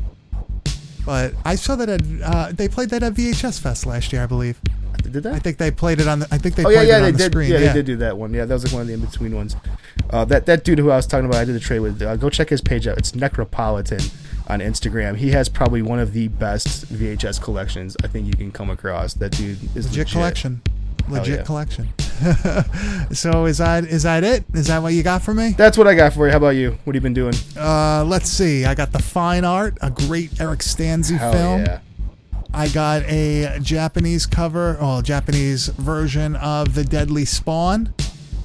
But 1.07 1.33
I 1.47 1.55
saw 1.55 1.75
that 1.77 1.89
at 1.89 2.03
uh, 2.23 2.53
they 2.53 2.69
played 2.69 2.91
that 2.91 3.03
at 3.03 3.15
VHS 3.15 3.61
Fest 3.61 3.87
last 3.87 4.13
year, 4.13 4.23
I 4.23 4.27
believe. 4.27 4.61
Did 5.03 5.23
they? 5.23 5.31
I 5.31 5.39
think 5.39 5.59
they 5.59 5.71
played 5.71 6.01
it 6.01 6.09
on 6.09 6.21
the. 6.21 6.29
I 6.31 6.39
think 6.39 6.55
they 6.55 6.63
oh 6.63 6.67
played 6.67 6.75
yeah, 6.75 6.83
yeah, 6.83 6.95
it 6.95 6.97
on 6.97 7.03
they 7.05 7.11
the 7.13 7.19
did. 7.19 7.33
screen. 7.33 7.51
Yeah, 7.51 7.59
Yeah, 7.59 7.67
they 7.69 7.75
did 7.75 7.87
do 7.87 7.97
that 7.97 8.17
one. 8.19 8.35
Yeah, 8.35 8.45
that 8.45 8.55
was 8.55 8.65
like 8.65 8.73
one 8.73 8.83
of 8.83 8.89
the 8.89 8.95
in 8.95 9.01
between 9.01 9.35
ones. 9.35 9.57
Uh, 10.11 10.25
that 10.27 10.47
that 10.47 10.65
dude 10.65 10.79
who 10.79 10.91
I 10.91 10.97
was 10.97 11.07
talking 11.07 11.27
about, 11.27 11.41
I 11.41 11.45
did 11.45 11.57
a 11.57 11.61
trade 11.61 11.81
with. 11.81 12.01
Uh, 12.03 12.17
go 12.17 12.31
check 12.31 12.49
his 12.49 12.61
page 12.61 12.87
out. 12.87 12.99
It's 12.99 13.13
Necropolitan 13.13 14.13
on 14.49 14.61
Instagram. 14.61 15.17
He 15.17 15.31
has 15.31 15.49
probably 15.49 15.83
one 15.83 15.99
of 15.99 16.13
the 16.13 16.29
best 16.29 16.93
VHS 16.93 17.43
collections 17.43 17.97
I 18.03 18.09
think 18.09 18.27
you 18.27 18.35
can 18.35 18.51
come 18.51 18.71
across. 18.71 19.15
That 19.15 19.33
dude 19.33 19.63
is 19.77 19.87
legit, 19.87 19.91
legit, 19.91 20.09
collection. 20.09 20.63
Legit 21.09 21.39
yeah. 21.39 21.45
collection. 21.45 21.89
so 23.13 23.45
is 23.47 23.59
that 23.59 23.85
is 23.85 24.03
that 24.03 24.25
it? 24.25 24.45
Is 24.55 24.67
that 24.67 24.83
what 24.83 24.93
you 24.93 25.03
got 25.03 25.23
for 25.23 25.33
me? 25.33 25.51
That's 25.51 25.79
what 25.79 25.87
I 25.87 25.95
got 25.95 26.13
for 26.13 26.27
you. 26.27 26.33
How 26.33 26.39
about 26.39 26.51
you? 26.51 26.73
What 26.85 26.95
have 26.95 26.97
you 26.97 27.01
been 27.01 27.15
doing? 27.15 27.35
Uh, 27.57 28.05
let's 28.05 28.29
see. 28.29 28.65
I 28.65 28.75
got 28.75 28.93
the 28.93 28.99
Fine 28.99 29.45
Art, 29.45 29.79
a 29.81 29.91
great 29.91 30.41
Eric 30.41 30.61
Stanze 30.61 31.17
Hell 31.17 31.33
film. 31.33 31.61
yeah. 31.61 31.81
I 32.53 32.69
got 32.69 33.03
a 33.05 33.59
Japanese 33.61 34.27
cover, 34.27 34.77
oh, 34.81 35.03
Japanese 35.03 35.67
version 35.69 36.35
of 36.37 36.75
The 36.75 36.85
Deadly 36.85 37.25
Spawn. 37.25 37.95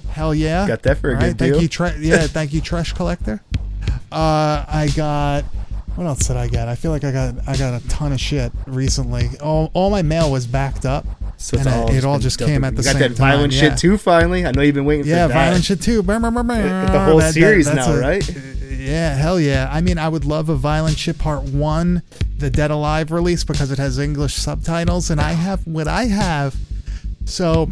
Hell 0.09 0.35
yeah. 0.35 0.67
Got 0.67 0.83
that 0.83 0.97
for 0.99 1.11
a 1.11 1.15
All 1.15 1.21
good 1.21 1.37
Thank 1.39 1.53
deal. 1.53 1.61
you, 1.61 1.67
tre- 1.67 1.97
yeah, 1.99 2.27
thank 2.27 2.53
you, 2.53 2.61
Trash 2.61 2.93
Collector. 2.93 3.41
Uh, 4.11 4.63
I 4.67 4.89
got, 4.95 5.43
what 5.95 6.05
else 6.05 6.27
did 6.27 6.37
I 6.37 6.47
get? 6.47 6.67
I 6.67 6.75
feel 6.75 6.91
like 6.91 7.03
I 7.03 7.11
got 7.11 7.35
I 7.47 7.55
got 7.57 7.81
a 7.81 7.87
ton 7.87 8.11
of 8.11 8.19
shit 8.19 8.51
recently. 8.67 9.29
All, 9.41 9.71
all 9.73 9.89
my 9.89 10.01
mail 10.03 10.31
was 10.31 10.45
backed 10.45 10.85
up. 10.85 11.05
So 11.37 11.57
and 11.57 11.67
all 11.67 11.89
it, 11.89 11.95
it 11.97 12.05
all 12.05 12.19
just 12.19 12.37
came 12.39 12.63
at 12.63 12.75
the 12.75 12.81
you 12.81 12.85
got 12.85 12.91
same 12.93 12.99
that 13.01 13.07
time. 13.17 13.31
violent 13.33 13.53
yeah. 13.53 13.59
shit 13.69 13.77
too. 13.79 13.97
Finally, 13.97 14.45
I 14.45 14.51
know 14.51 14.61
you've 14.61 14.75
been 14.75 14.85
waiting 14.85 15.05
Yeah, 15.07 15.23
for 15.27 15.29
that. 15.29 15.35
Yeah, 15.35 15.45
Violent 15.45 15.65
shit 15.65 15.81
too. 15.81 16.01
The 16.03 16.13
whole 16.13 16.31
That- 16.43 17.19
that- 17.19 17.33
series 17.33 17.65
that's 17.65 17.87
now, 17.87 17.93
a- 17.93 17.99
right? 17.99 18.37
Yeah, 18.83 19.15
hell 19.15 19.39
yeah. 19.39 19.69
I 19.71 19.79
mean, 19.79 19.97
I 19.97 20.09
would 20.09 20.25
love 20.25 20.49
a 20.49 20.55
Violent 20.55 20.97
Shit 20.97 21.17
Part 21.17 21.43
1, 21.43 22.01
the 22.37 22.49
Dead 22.49 22.69
Alive 22.69 23.11
release, 23.11 23.45
because 23.45 23.71
it 23.71 23.77
has 23.77 23.97
English 23.97 24.33
subtitles, 24.33 25.09
and 25.09 25.21
I 25.21 25.31
have 25.31 25.65
what 25.65 25.87
I 25.87 26.05
have. 26.05 26.53
So, 27.23 27.71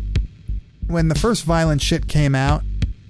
when 0.87 1.09
the 1.09 1.15
first 1.15 1.43
Violent 1.43 1.81
Shit 1.81 2.07
came 2.07 2.33
out, 2.33 2.63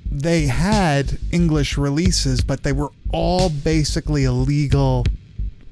they 0.10 0.48
had 0.48 1.20
English 1.32 1.78
releases, 1.78 2.42
but 2.42 2.64
they 2.64 2.74
were 2.74 2.90
all 3.14 3.52
basically 3.52 4.24
illegal, 4.24 5.06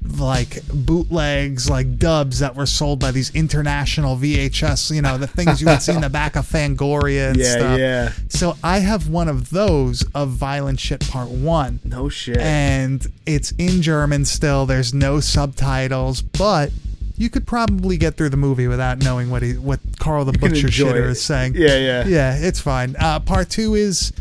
like 0.02 0.58
bootlegs, 0.72 1.68
like 1.68 1.98
dubs 1.98 2.38
that 2.40 2.54
were 2.56 2.66
sold 2.66 3.00
by 3.00 3.10
these 3.10 3.34
international 3.34 4.16
VHS, 4.16 4.94
you 4.94 5.02
know, 5.02 5.18
the 5.18 5.26
things 5.26 5.60
you 5.60 5.66
would 5.68 5.82
see 5.82 5.92
in 5.94 6.00
the 6.00 6.10
back 6.10 6.36
of 6.36 6.46
Fangoria 6.46 7.28
and 7.30 7.36
Yeah, 7.40 7.52
stuff. 7.52 7.78
yeah. 7.78 8.12
So 8.28 8.56
I 8.64 8.78
have 8.78 9.08
one 9.08 9.28
of 9.28 9.50
those 9.50 10.04
of 10.14 10.30
Violent 10.30 10.80
Shit 10.80 11.08
Part 11.08 11.28
1. 11.28 11.80
No 11.84 12.08
shit. 12.08 12.38
And 12.38 13.06
it's 13.26 13.52
in 13.52 13.82
German 13.82 14.24
still. 14.24 14.66
There's 14.66 14.94
no 14.94 15.20
subtitles, 15.20 16.22
but 16.22 16.70
you 17.16 17.28
could 17.28 17.46
probably 17.46 17.96
get 17.98 18.16
through 18.16 18.30
the 18.30 18.36
movie 18.38 18.66
without 18.66 18.98
knowing 18.98 19.28
what 19.30 19.42
he 19.42 19.52
what 19.52 19.78
Carl 19.98 20.24
the 20.24 20.32
Butcher 20.32 20.68
Shitter 20.68 21.04
it. 21.04 21.10
is 21.10 21.22
saying. 21.22 21.54
Yeah, 21.54 21.76
yeah. 21.76 22.06
Yeah, 22.06 22.36
it's 22.38 22.60
fine. 22.60 22.96
Uh, 22.98 23.20
part 23.20 23.50
2 23.50 23.74
is 23.74 24.12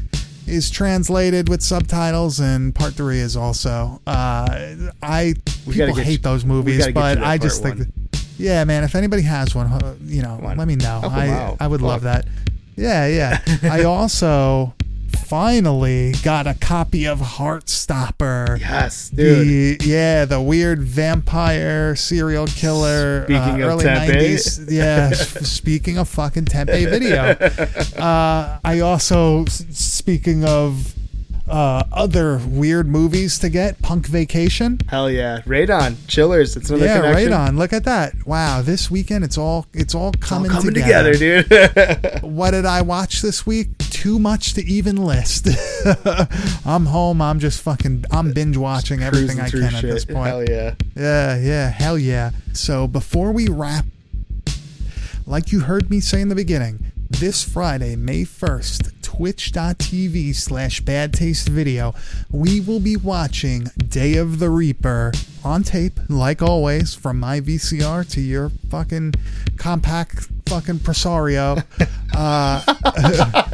is 0.50 0.70
translated 0.70 1.48
with 1.50 1.62
subtitles 1.62 2.40
and 2.40 2.74
part 2.76 2.94
3 2.94 3.20
is 3.20 3.36
also 3.38 4.02
uh 4.08 4.76
I 5.02 5.36
We 5.66 5.74
people 5.76 5.96
hate 5.96 6.12
you- 6.12 6.18
those 6.20 6.44
movies, 6.46 6.88
but 6.94 7.20
I 7.20 7.38
just 7.38 7.62
think 7.64 7.78
that, 7.80 7.88
yeah, 8.38 8.64
man, 8.64 8.84
if 8.84 8.96
anybody 8.96 9.22
has 9.24 9.54
one, 9.54 9.68
uh, 9.68 9.96
you 10.04 10.22
know, 10.22 10.40
let 10.44 10.68
me 10.68 10.76
know. 10.76 11.02
I 11.04 11.30
out. 11.30 11.58
I 11.60 11.68
would 11.68 11.82
love 11.82 12.02
that. 12.04 12.26
Yeah, 12.76 13.08
yeah. 13.08 13.42
I 13.64 13.84
also 13.96 14.74
finally 15.16 16.14
got 16.24 16.48
a 16.48 16.54
copy 16.54 17.06
of 17.06 17.20
Heartstopper. 17.20 18.60
Yes, 18.60 19.10
dude. 19.10 19.80
The, 19.80 19.86
yeah, 19.86 20.26
the 20.26 20.42
weird 20.42 20.82
vampire 20.82 21.96
serial 21.96 22.48
killer. 22.48 23.24
Speaking 23.24 23.40
uh, 23.40 23.56
of 23.56 23.62
early 23.62 23.84
Tempe. 23.86 24.14
90s. 24.14 24.72
Yeah, 24.72 25.10
speaking 25.14 25.98
of 25.98 26.10
fucking 26.10 26.46
Tempe 26.46 26.86
video. 26.86 27.24
Uh, 27.98 28.60
I 28.64 28.80
also, 28.80 29.46
speaking 29.46 30.46
of 30.46 30.94
uh, 31.50 31.84
other 31.92 32.40
weird 32.48 32.88
movies 32.88 33.40
to 33.40 33.50
get, 33.50 33.82
Punk 33.82 34.08
Vacation. 34.08 34.80
Hell 34.88 35.10
yeah. 35.10 35.42
Raedon. 35.42 35.96
Chillers. 36.08 36.56
It's 36.56 36.70
another 36.70 36.86
yeah, 36.86 37.02
connection. 37.02 37.32
right 37.32 37.48
on. 37.48 37.58
Look 37.58 37.74
at 37.74 37.84
that. 37.86 38.14
Wow, 38.26 38.62
this 38.62 38.92
weekend 38.92 39.24
it's 39.24 39.38
all 39.38 39.66
it's 39.74 39.96
all 39.96 40.12
coming, 40.14 40.52
coming 40.52 40.74
together. 40.74 41.14
together, 41.14 41.44
dude. 41.44 42.22
what 42.24 42.52
did 42.52 42.66
I 42.66 42.82
watch 42.82 43.22
this 43.22 43.46
week? 43.46 43.78
Too 43.78 44.20
much 44.20 44.54
to 44.54 44.64
even 44.64 44.98
list. 44.98 45.48
I'm 46.66 46.86
home. 46.86 47.22
I'm 47.22 47.40
just 47.40 47.62
fucking. 47.62 48.06
I'm 48.12 48.34
binge 48.34 48.58
watching 48.58 49.02
everything 49.02 49.40
I 49.40 49.50
can 49.50 49.76
at 49.76 49.82
this 49.82 50.06
point. 50.06 50.28
Hell 50.28 50.44
yeah. 50.44 50.76
Yeah, 50.96 51.38
yeah, 51.38 51.70
hell 51.70 51.98
yeah. 51.98 52.32
So 52.54 52.88
before 52.88 53.32
we 53.32 53.50
wrap, 53.50 53.86
like 55.26 55.52
you 55.52 55.62
heard 55.62 55.90
me 55.90 56.00
say 56.00 56.22
in 56.22 56.30
the 56.30 56.36
beginning, 56.36 56.92
this 57.10 57.44
Friday, 57.44 57.96
May 57.96 58.24
1st, 58.24 58.99
twitch.tv 59.10 60.36
slash 60.36 60.82
bad 60.82 61.12
taste 61.12 61.50
video, 61.50 61.96
we 62.32 62.62
will 62.62 62.80
be 62.80 62.96
watching 62.96 63.64
Day 63.88 64.18
of 64.18 64.38
the 64.38 64.52
Reaper 64.52 65.12
on 65.44 65.64
tape, 65.64 66.00
like 66.10 66.44
always, 66.44 66.94
from 66.94 67.20
my 67.20 67.42
VCR 67.42 68.08
to 68.12 68.22
your 68.22 68.50
fucking 68.70 69.14
Compaq 69.56 70.30
fucking 70.48 70.80
Presario. 70.80 71.64
Uh, 72.12 72.62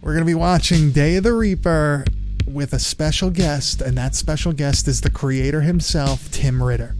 we're 0.00 0.12
going 0.12 0.20
to 0.20 0.24
be 0.24 0.34
watching 0.34 0.92
Day 0.92 1.16
of 1.16 1.24
the 1.24 1.32
Reaper 1.34 2.06
with 2.46 2.72
a 2.72 2.78
special 2.78 3.28
guest, 3.28 3.82
and 3.82 3.98
that 3.98 4.14
special 4.14 4.52
guest 4.52 4.88
is 4.88 5.02
the 5.02 5.10
creator 5.10 5.60
himself, 5.60 6.30
Tim 6.30 6.62
Ritter. 6.62 6.94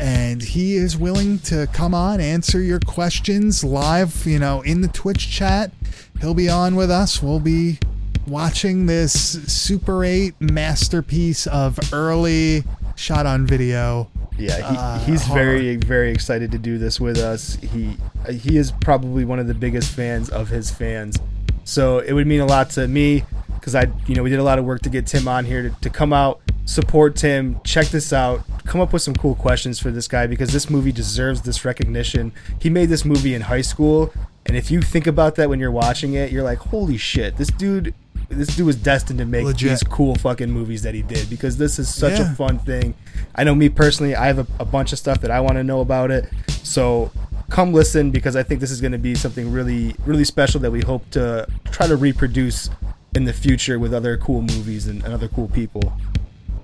And 0.00 0.42
he 0.42 0.74
is 0.74 0.96
willing 0.96 1.38
to 1.40 1.68
come 1.72 1.94
on, 1.94 2.20
answer 2.20 2.60
your 2.60 2.80
questions 2.80 3.62
live, 3.62 4.26
you 4.26 4.40
know, 4.40 4.62
in 4.62 4.80
the 4.80 4.88
Twitch 4.88 5.30
chat. 5.30 5.70
He'll 6.20 6.34
be 6.34 6.48
on 6.48 6.76
with 6.76 6.90
us. 6.90 7.22
We'll 7.22 7.40
be 7.40 7.78
watching 8.26 8.86
this 8.86 9.12
Super 9.52 10.04
8 10.04 10.40
masterpiece 10.40 11.46
of 11.46 11.78
early 11.92 12.64
shot 12.96 13.26
on 13.26 13.46
video. 13.46 14.10
Yeah, 14.36 14.56
he, 14.56 14.76
uh, 14.76 14.98
he's 15.00 15.24
horror. 15.24 15.44
very 15.44 15.76
very 15.76 16.10
excited 16.10 16.50
to 16.52 16.58
do 16.58 16.76
this 16.78 16.98
with 17.00 17.18
us. 17.18 17.54
He 17.56 17.96
he 18.30 18.56
is 18.56 18.72
probably 18.72 19.24
one 19.24 19.38
of 19.38 19.46
the 19.46 19.54
biggest 19.54 19.94
fans 19.94 20.28
of 20.28 20.48
his 20.48 20.70
fans. 20.70 21.18
So 21.64 22.00
it 22.00 22.12
would 22.12 22.26
mean 22.26 22.40
a 22.40 22.46
lot 22.46 22.70
to 22.70 22.88
me 22.88 23.24
because 23.54 23.74
I 23.74 23.86
you 24.06 24.14
know 24.14 24.22
we 24.22 24.30
did 24.30 24.40
a 24.40 24.42
lot 24.44 24.58
of 24.58 24.64
work 24.64 24.82
to 24.82 24.90
get 24.90 25.06
Tim 25.06 25.28
on 25.28 25.44
here 25.44 25.68
to, 25.68 25.80
to 25.82 25.90
come 25.90 26.12
out, 26.12 26.40
support 26.64 27.14
Tim, 27.14 27.60
check 27.62 27.86
this 27.88 28.12
out, 28.12 28.42
come 28.64 28.80
up 28.80 28.92
with 28.92 29.02
some 29.02 29.14
cool 29.14 29.36
questions 29.36 29.78
for 29.78 29.90
this 29.92 30.08
guy 30.08 30.26
because 30.26 30.52
this 30.52 30.68
movie 30.68 30.92
deserves 30.92 31.42
this 31.42 31.64
recognition. 31.64 32.32
He 32.58 32.70
made 32.70 32.88
this 32.88 33.04
movie 33.04 33.34
in 33.34 33.42
high 33.42 33.62
school, 33.62 34.12
and 34.46 34.56
if 34.56 34.70
you 34.70 34.80
think 34.82 35.06
about 35.06 35.34
that 35.36 35.48
when 35.48 35.58
you're 35.60 35.70
watching 35.70 36.14
it, 36.14 36.30
you're 36.32 36.42
like, 36.42 36.58
holy 36.58 36.96
shit, 36.96 37.36
this 37.36 37.48
dude. 37.48 37.94
This 38.30 38.56
dude 38.56 38.64
was 38.66 38.76
destined 38.76 39.18
to 39.18 39.26
make 39.26 39.44
Legit. 39.44 39.68
these 39.68 39.82
cool 39.82 40.14
fucking 40.14 40.50
movies 40.50 40.82
that 40.82 40.94
he 40.94 41.02
did 41.02 41.28
because 41.28 41.58
this 41.58 41.78
is 41.78 41.94
such 41.94 42.18
Yeah. 42.18 42.32
a 42.32 42.34
fun 42.34 42.58
thing. 42.58 42.94
I 43.34 43.44
know 43.44 43.54
me 43.54 43.68
personally, 43.68 44.16
I 44.16 44.26
have 44.26 44.38
a, 44.38 44.46
a 44.58 44.64
bunch 44.64 44.92
of 44.94 44.98
stuff 44.98 45.20
that 45.20 45.30
I 45.30 45.40
want 45.40 45.56
to 45.56 45.62
know 45.62 45.80
about 45.80 46.10
it. 46.10 46.30
So 46.62 47.12
come 47.50 47.74
listen 47.74 48.10
because 48.10 48.34
I 48.34 48.42
think 48.42 48.60
this 48.60 48.70
is 48.70 48.80
going 48.80 48.92
to 48.92 48.98
be 48.98 49.14
something 49.14 49.52
really, 49.52 49.94
really 50.06 50.24
special 50.24 50.58
that 50.62 50.70
we 50.70 50.80
hope 50.80 51.08
to 51.10 51.46
try 51.70 51.86
to 51.86 51.96
reproduce 51.96 52.70
in 53.14 53.24
the 53.24 53.32
future 53.32 53.78
with 53.78 53.92
other 53.92 54.16
cool 54.16 54.40
movies 54.40 54.86
and, 54.86 55.04
and 55.04 55.12
other 55.12 55.28
cool 55.28 55.48
people. 55.48 55.92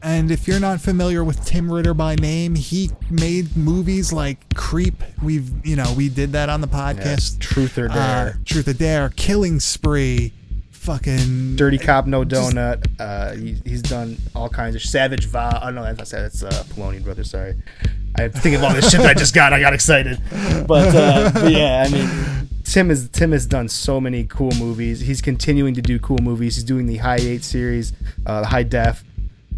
And 0.03 0.31
if 0.31 0.49
you're 0.49 0.61
not 0.61 0.81
familiar 0.81 1.23
with 1.25 1.45
Tim 1.45 1.71
Ritter 1.71 1.95
by 1.95 2.15
name, 2.17 2.55
he 2.55 2.91
made 3.11 3.57
movies 3.57 4.13
like 4.13 4.55
Creep. 4.55 4.95
We've, 5.23 5.51
you 5.67 5.77
know, 5.77 5.93
we 5.97 6.09
did 6.09 6.33
that 6.33 6.49
on 6.49 6.61
the 6.61 6.69
podcast. 6.69 7.39
Truth 7.41 7.77
or 7.79 7.91
Uh, 7.91 7.95
Dare. 7.95 8.39
Truth 8.45 8.69
or 8.69 8.73
Dare, 8.73 9.09
Killing 9.11 9.61
Spree, 9.61 10.33
fucking 10.71 11.57
Dirty 11.57 11.79
Cop, 11.79 12.07
No 12.07 12.25
just- 12.25 12.55
Donut. 12.55 12.87
Uh, 12.99 13.33
he, 13.35 13.57
he's 13.65 13.83
done 13.83 14.17
all 14.35 14.49
kinds 14.49 14.75
of 14.75 14.83
Savage 14.83 15.27
Va. 15.27 15.61
Oh 15.63 15.71
no, 15.71 15.83
that's 15.83 15.99
not 15.99 16.09
Savage. 16.09 16.33
That's 16.33 16.43
uh, 16.43 16.65
Polonia 16.75 17.01
Brother. 17.01 17.25
Sorry, 17.25 17.55
I 18.17 18.29
think 18.29 18.57
of 18.57 18.65
all 18.65 18.73
this 18.73 18.91
shit 18.91 19.01
that 19.01 19.11
I 19.11 19.15
just 19.15 19.35
got. 19.35 19.53
I 19.53 19.61
got 19.61 19.75
excited, 19.75 20.21
but, 20.67 20.95
uh, 20.95 21.31
but 21.35 21.53
yeah, 21.53 21.85
I 21.87 21.91
mean, 21.91 22.49
Tim 22.65 22.91
is 22.91 23.09
Tim 23.11 23.33
has 23.33 23.45
done 23.47 23.69
so 23.69 24.01
many 24.01 24.25
cool 24.25 24.53
movies. 24.59 25.01
He's 25.01 25.21
continuing 25.21 25.75
to 25.75 25.83
do 25.83 25.99
cool 25.99 26.19
movies. 26.23 26.57
He's 26.57 26.65
doing 26.65 26.87
the 26.87 26.97
High 26.97 27.17
Eight 27.21 27.45
series, 27.45 27.93
uh, 28.25 28.41
the 28.41 28.47
High 28.47 28.63
Def, 28.63 29.05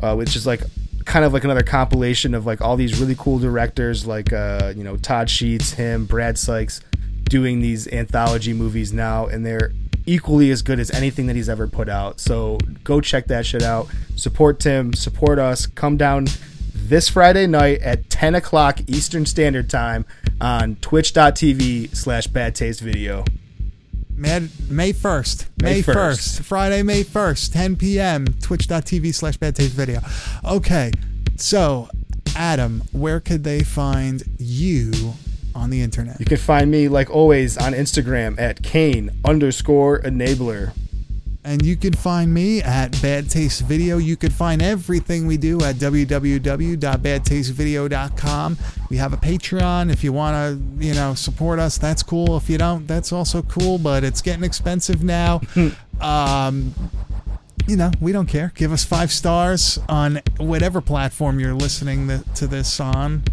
uh, 0.02 0.14
which 0.14 0.36
is 0.36 0.46
like 0.46 0.62
kind 1.04 1.24
of 1.24 1.32
like 1.32 1.44
another 1.44 1.62
compilation 1.62 2.34
of 2.34 2.46
like 2.46 2.60
all 2.60 2.76
these 2.76 3.00
really 3.00 3.14
cool 3.16 3.38
directors, 3.38 4.06
like 4.06 4.32
uh, 4.32 4.72
you 4.76 4.84
know 4.84 4.96
Todd 4.96 5.30
Sheets, 5.30 5.72
him, 5.72 6.06
Brad 6.06 6.38
Sykes, 6.38 6.80
doing 7.24 7.60
these 7.60 7.88
anthology 7.88 8.52
movies 8.52 8.92
now, 8.92 9.26
and 9.26 9.44
they're 9.44 9.72
equally 10.06 10.50
as 10.50 10.62
good 10.62 10.80
as 10.80 10.90
anything 10.90 11.26
that 11.26 11.36
he's 11.36 11.48
ever 11.48 11.66
put 11.66 11.88
out. 11.88 12.20
So 12.20 12.58
go 12.84 13.00
check 13.00 13.26
that 13.28 13.46
shit 13.46 13.62
out. 13.62 13.88
Support 14.16 14.60
Tim, 14.60 14.92
support 14.92 15.38
us. 15.38 15.66
Come 15.66 15.96
down 15.96 16.26
this 16.74 17.08
Friday 17.08 17.46
night 17.46 17.80
at 17.82 18.10
10 18.10 18.34
o'clock 18.34 18.80
Eastern 18.88 19.24
Standard 19.24 19.70
Time 19.70 20.04
on 20.40 20.76
twitch.tv 20.76 21.94
slash 21.94 22.26
bad 22.26 22.54
taste 22.54 22.80
video. 22.80 23.24
Mad, 24.16 24.50
May 24.70 24.92
1st. 24.92 25.46
May 25.62 25.74
May 25.74 25.82
1st. 25.82 25.94
1st. 25.94 26.42
Friday, 26.44 26.82
May 26.82 27.02
1st, 27.04 27.52
10 27.52 27.76
p.m. 27.76 28.26
Twitch.tv 28.40 29.14
slash 29.14 29.36
bad 29.36 29.56
taste 29.56 29.74
video. 29.74 30.00
Okay, 30.44 30.92
so 31.36 31.88
Adam, 32.36 32.82
where 32.92 33.20
could 33.20 33.44
they 33.44 33.62
find 33.62 34.22
you 34.38 35.14
on 35.54 35.70
the 35.70 35.82
internet? 35.82 36.18
You 36.18 36.26
can 36.26 36.38
find 36.38 36.70
me, 36.70 36.88
like 36.88 37.10
always, 37.10 37.56
on 37.58 37.72
Instagram 37.72 38.38
at 38.38 38.62
Kane 38.62 39.10
underscore 39.24 40.00
enabler. 40.00 40.72
And 41.44 41.66
you 41.66 41.74
can 41.74 41.92
find 41.92 42.32
me 42.32 42.62
at 42.62 42.92
Bad 43.02 43.28
Taste 43.28 43.62
Video. 43.62 43.98
You 43.98 44.16
can 44.16 44.30
find 44.30 44.62
everything 44.62 45.26
we 45.26 45.36
do 45.36 45.60
at 45.62 45.74
www.badtastevideo.com. 45.76 48.58
We 48.88 48.96
have 48.98 49.12
a 49.12 49.16
Patreon. 49.16 49.92
If 49.92 50.04
you 50.04 50.12
want 50.12 50.36
to, 50.36 50.60
you 50.84 50.94
know, 50.94 51.14
support 51.14 51.58
us, 51.58 51.78
that's 51.78 52.04
cool. 52.04 52.36
If 52.36 52.48
you 52.48 52.58
don't, 52.58 52.86
that's 52.86 53.12
also 53.12 53.42
cool, 53.42 53.78
but 53.78 54.04
it's 54.04 54.22
getting 54.22 54.44
expensive 54.44 55.02
now. 55.02 55.40
um, 56.00 56.72
you 57.66 57.76
know, 57.76 57.90
we 58.00 58.12
don't 58.12 58.26
care. 58.26 58.52
Give 58.54 58.72
us 58.72 58.84
five 58.84 59.10
stars 59.10 59.80
on 59.88 60.20
whatever 60.38 60.80
platform 60.80 61.40
you're 61.40 61.54
listening 61.54 62.22
to 62.34 62.46
this 62.46 62.78
on. 62.78 63.24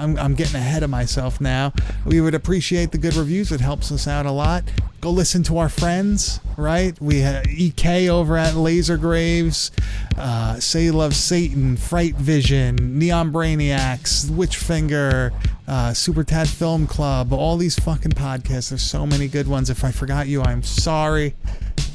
I'm, 0.00 0.16
I'm 0.18 0.34
getting 0.34 0.56
ahead 0.56 0.82
of 0.82 0.90
myself 0.90 1.40
now. 1.40 1.72
We 2.04 2.20
would 2.20 2.34
appreciate 2.34 2.90
the 2.92 2.98
good 2.98 3.14
reviews. 3.14 3.52
It 3.52 3.60
helps 3.60 3.92
us 3.92 4.08
out 4.08 4.26
a 4.26 4.30
lot. 4.32 4.64
Go 5.00 5.10
listen 5.10 5.42
to 5.44 5.58
our 5.58 5.68
friends, 5.68 6.40
right? 6.58 6.98
We 7.00 7.20
have 7.20 7.46
EK 7.46 8.08
over 8.10 8.36
at 8.36 8.54
Laser 8.54 8.96
Graves, 8.98 9.70
uh, 10.18 10.60
Say 10.60 10.90
Love 10.90 11.14
Satan, 11.14 11.76
Fright 11.78 12.14
Vision, 12.16 12.98
Neon 12.98 13.32
Brainiacs, 13.32 14.26
Witchfinger, 14.26 15.32
uh, 15.66 15.94
Super 15.94 16.22
Tad 16.24 16.48
Film 16.48 16.86
Club, 16.86 17.32
all 17.32 17.56
these 17.56 17.78
fucking 17.78 18.12
podcasts. 18.12 18.70
There's 18.70 18.82
so 18.82 19.06
many 19.06 19.26
good 19.28 19.48
ones. 19.48 19.70
If 19.70 19.84
I 19.84 19.90
forgot 19.90 20.26
you, 20.28 20.42
I'm 20.42 20.62
sorry. 20.62 21.34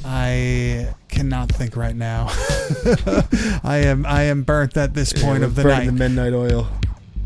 I 0.04 0.94
cannot 1.08 1.52
think 1.52 1.76
right 1.76 1.96
now. 1.96 2.28
I 3.64 3.82
am 3.86 4.06
I 4.06 4.24
am 4.24 4.44
burnt 4.44 4.78
at 4.78 4.94
this 4.94 5.14
point 5.14 5.40
Yeah, 5.40 5.46
of 5.46 5.56
the 5.56 5.64
night. 5.64 5.86
the 5.86 5.92
midnight 5.92 6.34
oil. 6.34 6.68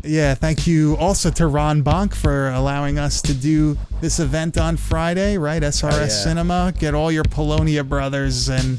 Yeah, 0.02 0.34
thank 0.34 0.66
you 0.66 0.96
also 0.96 1.30
to 1.30 1.46
Ron 1.46 1.82
Bonk 1.82 2.14
for 2.14 2.48
allowing 2.50 2.98
us 2.98 3.20
to 3.22 3.34
do 3.34 3.76
this 4.00 4.18
event 4.18 4.56
on 4.56 4.76
Friday, 4.76 5.36
right? 5.36 5.62
SRS 5.62 5.92
Oh, 5.92 6.00
yeah. 6.00 6.08
Cinema. 6.08 6.72
Get 6.78 6.94
all 6.94 7.12
your 7.12 7.24
Polonia 7.24 7.84
brothers 7.84 8.48
and 8.48 8.78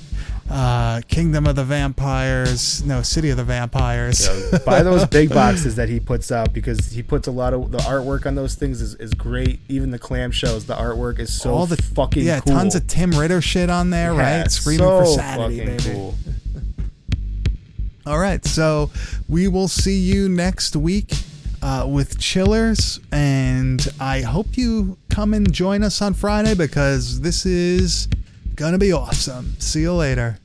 uh, 0.49 0.99
Kingdom 1.07 1.45
of 1.47 1.55
the 1.55 1.63
Vampires, 1.63 2.83
no, 2.83 3.01
City 3.03 3.29
of 3.29 3.37
the 3.37 3.43
Vampires. 3.43 4.27
Yeah, 4.51 4.57
buy 4.65 4.83
those 4.83 5.05
big 5.05 5.29
boxes 5.29 5.75
that 5.75 5.87
he 5.89 5.99
puts 5.99 6.31
out 6.31 6.51
because 6.53 6.91
he 6.91 7.03
puts 7.03 7.27
a 7.27 7.31
lot 7.31 7.53
of 7.53 7.71
the 7.71 7.77
artwork 7.79 8.25
on 8.25 8.35
those 8.35 8.55
things 8.55 8.81
is, 8.81 8.95
is 8.95 9.13
great. 9.13 9.59
Even 9.69 9.91
the 9.91 9.99
clamshells, 9.99 10.65
the 10.65 10.75
artwork 10.75 11.19
is 11.19 11.31
so 11.31 11.53
all 11.53 11.67
the 11.67 11.77
fucking 11.77 12.23
yeah, 12.25 12.39
cool. 12.41 12.53
tons 12.53 12.75
of 12.75 12.85
Tim 12.87 13.11
Ritter 13.11 13.41
shit 13.41 13.69
on 13.69 13.91
there, 13.91 14.13
Yeah, 14.13 14.19
right? 14.37 14.45
it's 14.45 14.55
Screaming 14.55 14.85
for 14.87 15.05
so 15.05 15.15
Saturday, 15.15 15.59
fucking 15.59 15.77
baby. 15.77 15.93
cool. 15.93 16.15
All 18.03 18.17
right, 18.17 18.43
so 18.43 18.89
we 19.29 19.47
will 19.47 19.67
see 19.67 19.99
you 19.99 20.27
next 20.27 20.75
week 20.75 21.13
uh, 21.61 21.85
with 21.87 22.19
Chillers, 22.19 22.99
and 23.11 23.87
I 23.99 24.21
hope 24.21 24.57
you 24.57 24.97
come 25.11 25.35
and 25.35 25.51
join 25.53 25.83
us 25.83 26.01
on 26.01 26.15
Friday 26.15 26.55
because 26.55 27.21
this 27.21 27.45
is 27.45 28.07
gonna 28.55 28.79
be 28.79 28.91
awesome. 28.91 29.53
See 29.59 29.81
you 29.81 29.93
later. 29.93 30.39